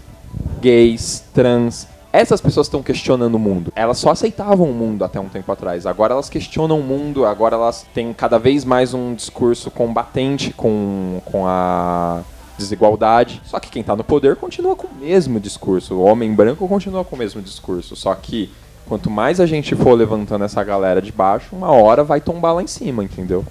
gays, 0.61 1.23
trans. 1.35 1.87
Essas 2.13 2.41
pessoas 2.41 2.67
estão 2.67 2.83
questionando 2.83 3.35
o 3.37 3.39
mundo. 3.39 3.73
Elas 3.77 3.99
só 3.99 4.11
aceitavam 4.11 4.69
o 4.71 4.75
mundo 4.75 5.05
até 5.05 5.21
um 5.21 5.29
tempo 5.29 5.51
atrás. 5.53 5.87
Agora 5.87 6.13
elas 6.15 6.29
questionam 6.29 6.81
o 6.81 6.83
mundo, 6.83 7.25
agora 7.25 7.55
elas 7.55 7.87
têm 7.95 8.13
cada 8.13 8.39
vez 8.39 8.65
mais 8.65 8.93
um 8.95 9.15
discurso 9.15 9.71
combatente 9.71 10.53
com, 10.53 11.21
com 11.25 11.47
a 11.47 12.23
desigualdade. 12.61 13.43
Só 13.45 13.59
que 13.59 13.71
quem 13.71 13.83
tá 13.83 13.97
no 13.97 14.05
poder 14.05 14.37
continua 14.37 14.77
com 14.77 14.87
o 14.87 14.95
mesmo 14.95 15.41
discurso. 15.41 15.95
O 15.95 16.05
homem 16.05 16.33
branco 16.33 16.69
continua 16.69 17.05
com 17.05 17.17
o 17.17 17.19
mesmo 17.19 17.43
discurso. 17.43 17.97
Só 17.97 18.15
que 18.15 18.51
quanto 18.87 19.11
mais 19.11 19.41
a 19.41 19.47
gente 19.47 19.75
for 19.75 19.95
levantando 19.95 20.45
essa 20.45 20.63
galera 20.63 21.03
de 21.03 21.11
baixo, 21.11 21.57
uma 21.57 21.71
hora 21.71 22.05
vai 22.05 22.21
tombar 22.21 22.55
lá 22.55 22.63
em 22.63 22.67
cima, 22.67 23.03
entendeu? 23.03 23.45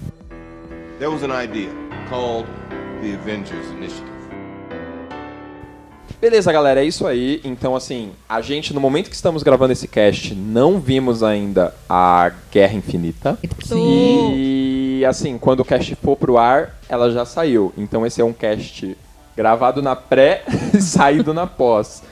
There 0.98 1.10
was 1.10 1.22
an 1.22 1.42
idea 1.42 1.70
called 2.08 2.46
the 3.02 3.14
Avengers 3.14 3.66
Initiative. 3.70 4.10
Beleza, 6.20 6.52
galera, 6.52 6.82
é 6.82 6.84
isso 6.84 7.06
aí. 7.06 7.40
Então, 7.42 7.74
assim, 7.74 8.10
a 8.28 8.42
gente, 8.42 8.74
no 8.74 8.80
momento 8.80 9.08
que 9.08 9.16
estamos 9.16 9.42
gravando 9.42 9.72
esse 9.72 9.88
cast, 9.88 10.34
não 10.34 10.78
vimos 10.78 11.22
ainda 11.22 11.74
a 11.88 12.30
Guerra 12.52 12.74
Infinita. 12.74 13.38
E, 13.42 13.48
assim, 15.04 15.38
quando 15.38 15.60
o 15.60 15.64
cast 15.64 15.94
for 15.96 16.16
pro 16.16 16.38
ar, 16.38 16.74
ela 16.88 17.10
já 17.10 17.24
saiu. 17.24 17.72
Então, 17.76 18.06
esse 18.06 18.20
é 18.20 18.24
um 18.24 18.32
cast 18.32 18.96
gravado 19.36 19.80
na 19.80 19.94
pré 19.96 20.42
e 20.74 20.80
saído 20.82 21.32
na 21.32 21.46
pós. 21.46 22.02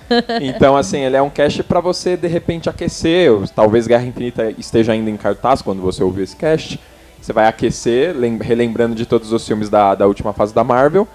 Então, 0.41 0.77
assim, 0.77 0.99
ele 1.01 1.17
é 1.17 1.23
um 1.23 1.29
cast 1.31 1.63
pra 1.63 1.81
você, 1.81 2.17
de 2.17 2.27
repente, 2.29 2.69
aquecer. 2.71 3.31
Talvez 3.55 3.87
Guerra 3.87 4.05
Infinita 4.05 4.51
esteja 4.57 4.93
ainda 4.93 5.11
em 5.11 5.17
cartaz 5.17 5.61
quando 5.61 5.83
você 5.83 6.03
ouvir 6.03 6.23
esse 6.23 6.37
cast. 6.37 6.81
Você 7.21 7.33
vai 7.33 7.47
aquecer, 7.47 8.17
lem- 8.17 8.39
relembrando 8.39 8.95
de 8.95 9.05
todos 9.05 9.33
os 9.33 9.47
filmes 9.47 9.69
da, 9.69 9.95
da 9.95 10.07
última 10.07 10.33
fase 10.33 10.55
da 10.55 10.65
Marvel. 10.65 11.07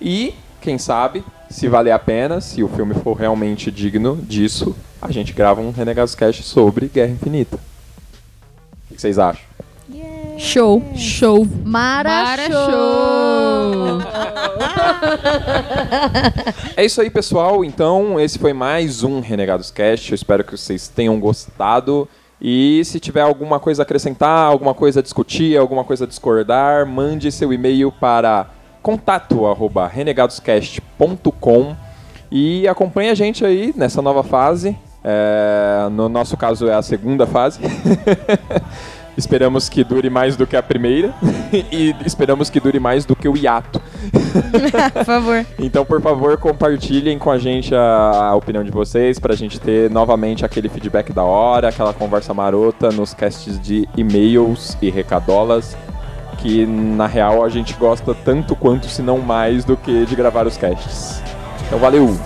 E, 0.00 0.34
quem 0.60 0.78
sabe, 0.78 1.22
se 1.48 1.68
valer 1.68 1.92
a 1.92 1.98
pena, 1.98 2.40
se 2.40 2.62
o 2.62 2.68
filme 2.68 2.94
for 2.94 3.14
realmente 3.14 3.70
digno 3.70 4.16
disso, 4.16 4.74
a 5.00 5.12
gente 5.12 5.32
grava 5.32 5.60
um 5.60 5.70
Renegados 5.70 6.14
Cast 6.14 6.42
sobre 6.42 6.88
Guerra 6.88 7.12
Infinita. 7.12 7.56
O 8.90 8.94
que 8.94 9.00
vocês 9.00 9.18
acham? 9.18 9.44
Show. 10.40 10.82
Show. 10.96 11.46
Mara, 11.64 12.08
Mara 12.08 12.50
show. 12.50 14.00
É 16.76 16.84
isso 16.84 17.00
aí, 17.02 17.10
pessoal. 17.10 17.62
Então, 17.62 18.18
esse 18.18 18.38
foi 18.38 18.54
mais 18.54 19.04
um 19.04 19.20
Renegados 19.20 19.70
Cast. 19.70 20.10
Eu 20.10 20.14
espero 20.14 20.42
que 20.42 20.52
vocês 20.52 20.88
tenham 20.88 21.20
gostado. 21.20 22.08
E 22.40 22.82
se 22.86 22.98
tiver 22.98 23.20
alguma 23.20 23.60
coisa 23.60 23.82
a 23.82 23.84
acrescentar, 23.84 24.50
alguma 24.50 24.72
coisa 24.72 25.00
a 25.00 25.02
discutir, 25.02 25.58
alguma 25.58 25.84
coisa 25.84 26.06
a 26.06 26.08
discordar, 26.08 26.86
mande 26.86 27.30
seu 27.30 27.52
e-mail 27.52 27.92
para 27.92 28.48
contato@renegadoscast.com 28.82 31.76
e 32.30 32.66
acompanhe 32.66 33.10
a 33.10 33.14
gente 33.14 33.44
aí 33.44 33.74
nessa 33.76 34.00
nova 34.00 34.22
fase. 34.22 34.74
É, 35.04 35.86
no 35.90 36.08
nosso 36.08 36.34
caso 36.36 36.66
é 36.66 36.74
a 36.74 36.82
segunda 36.82 37.26
fase. 37.26 37.60
esperamos 39.20 39.68
que 39.68 39.84
dure 39.84 40.10
mais 40.10 40.36
do 40.36 40.46
que 40.46 40.56
a 40.56 40.62
primeira 40.62 41.14
e 41.70 41.94
esperamos 42.04 42.50
que 42.50 42.58
dure 42.58 42.80
mais 42.80 43.04
do 43.04 43.14
que 43.14 43.28
o 43.28 43.36
hiato. 43.36 43.80
Por 44.92 45.04
favor. 45.04 45.46
Então, 45.58 45.84
por 45.84 46.00
favor, 46.00 46.36
compartilhem 46.36 47.18
com 47.18 47.30
a 47.30 47.38
gente 47.38 47.74
a, 47.74 48.28
a 48.30 48.34
opinião 48.34 48.64
de 48.64 48.70
vocês 48.70 49.18
pra 49.18 49.34
gente 49.34 49.60
ter 49.60 49.90
novamente 49.90 50.44
aquele 50.44 50.68
feedback 50.68 51.12
da 51.12 51.22
hora, 51.22 51.68
aquela 51.68 51.92
conversa 51.92 52.32
marota 52.32 52.90
nos 52.90 53.12
casts 53.12 53.60
de 53.60 53.88
e-mails 53.96 54.76
e 54.80 54.88
recadolas, 54.88 55.76
que 56.38 56.64
na 56.66 57.06
real 57.06 57.44
a 57.44 57.48
gente 57.48 57.74
gosta 57.74 58.14
tanto 58.14 58.56
quanto, 58.56 58.86
se 58.86 59.02
não 59.02 59.18
mais, 59.18 59.64
do 59.64 59.76
que 59.76 60.06
de 60.06 60.16
gravar 60.16 60.46
os 60.46 60.56
casts. 60.56 61.22
Então, 61.66 61.78
valeu! 61.78 62.16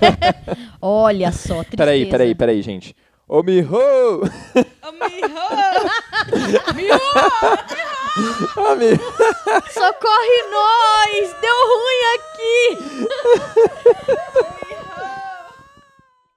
Olha 0.80 1.30
só, 1.32 1.64
tristeza. 1.64 1.76
Peraí, 1.76 2.06
peraí, 2.06 2.34
peraí, 2.34 2.62
gente. 2.62 2.96
Ô, 3.28 3.42
Miho! 3.42 4.22
Ô, 8.56 8.74
Miho! 8.76 9.00
Socorre 9.72 10.42
nós! 10.50 11.34
Deu 11.40 11.56
ruim 11.72 12.02
aqui! 12.14 12.78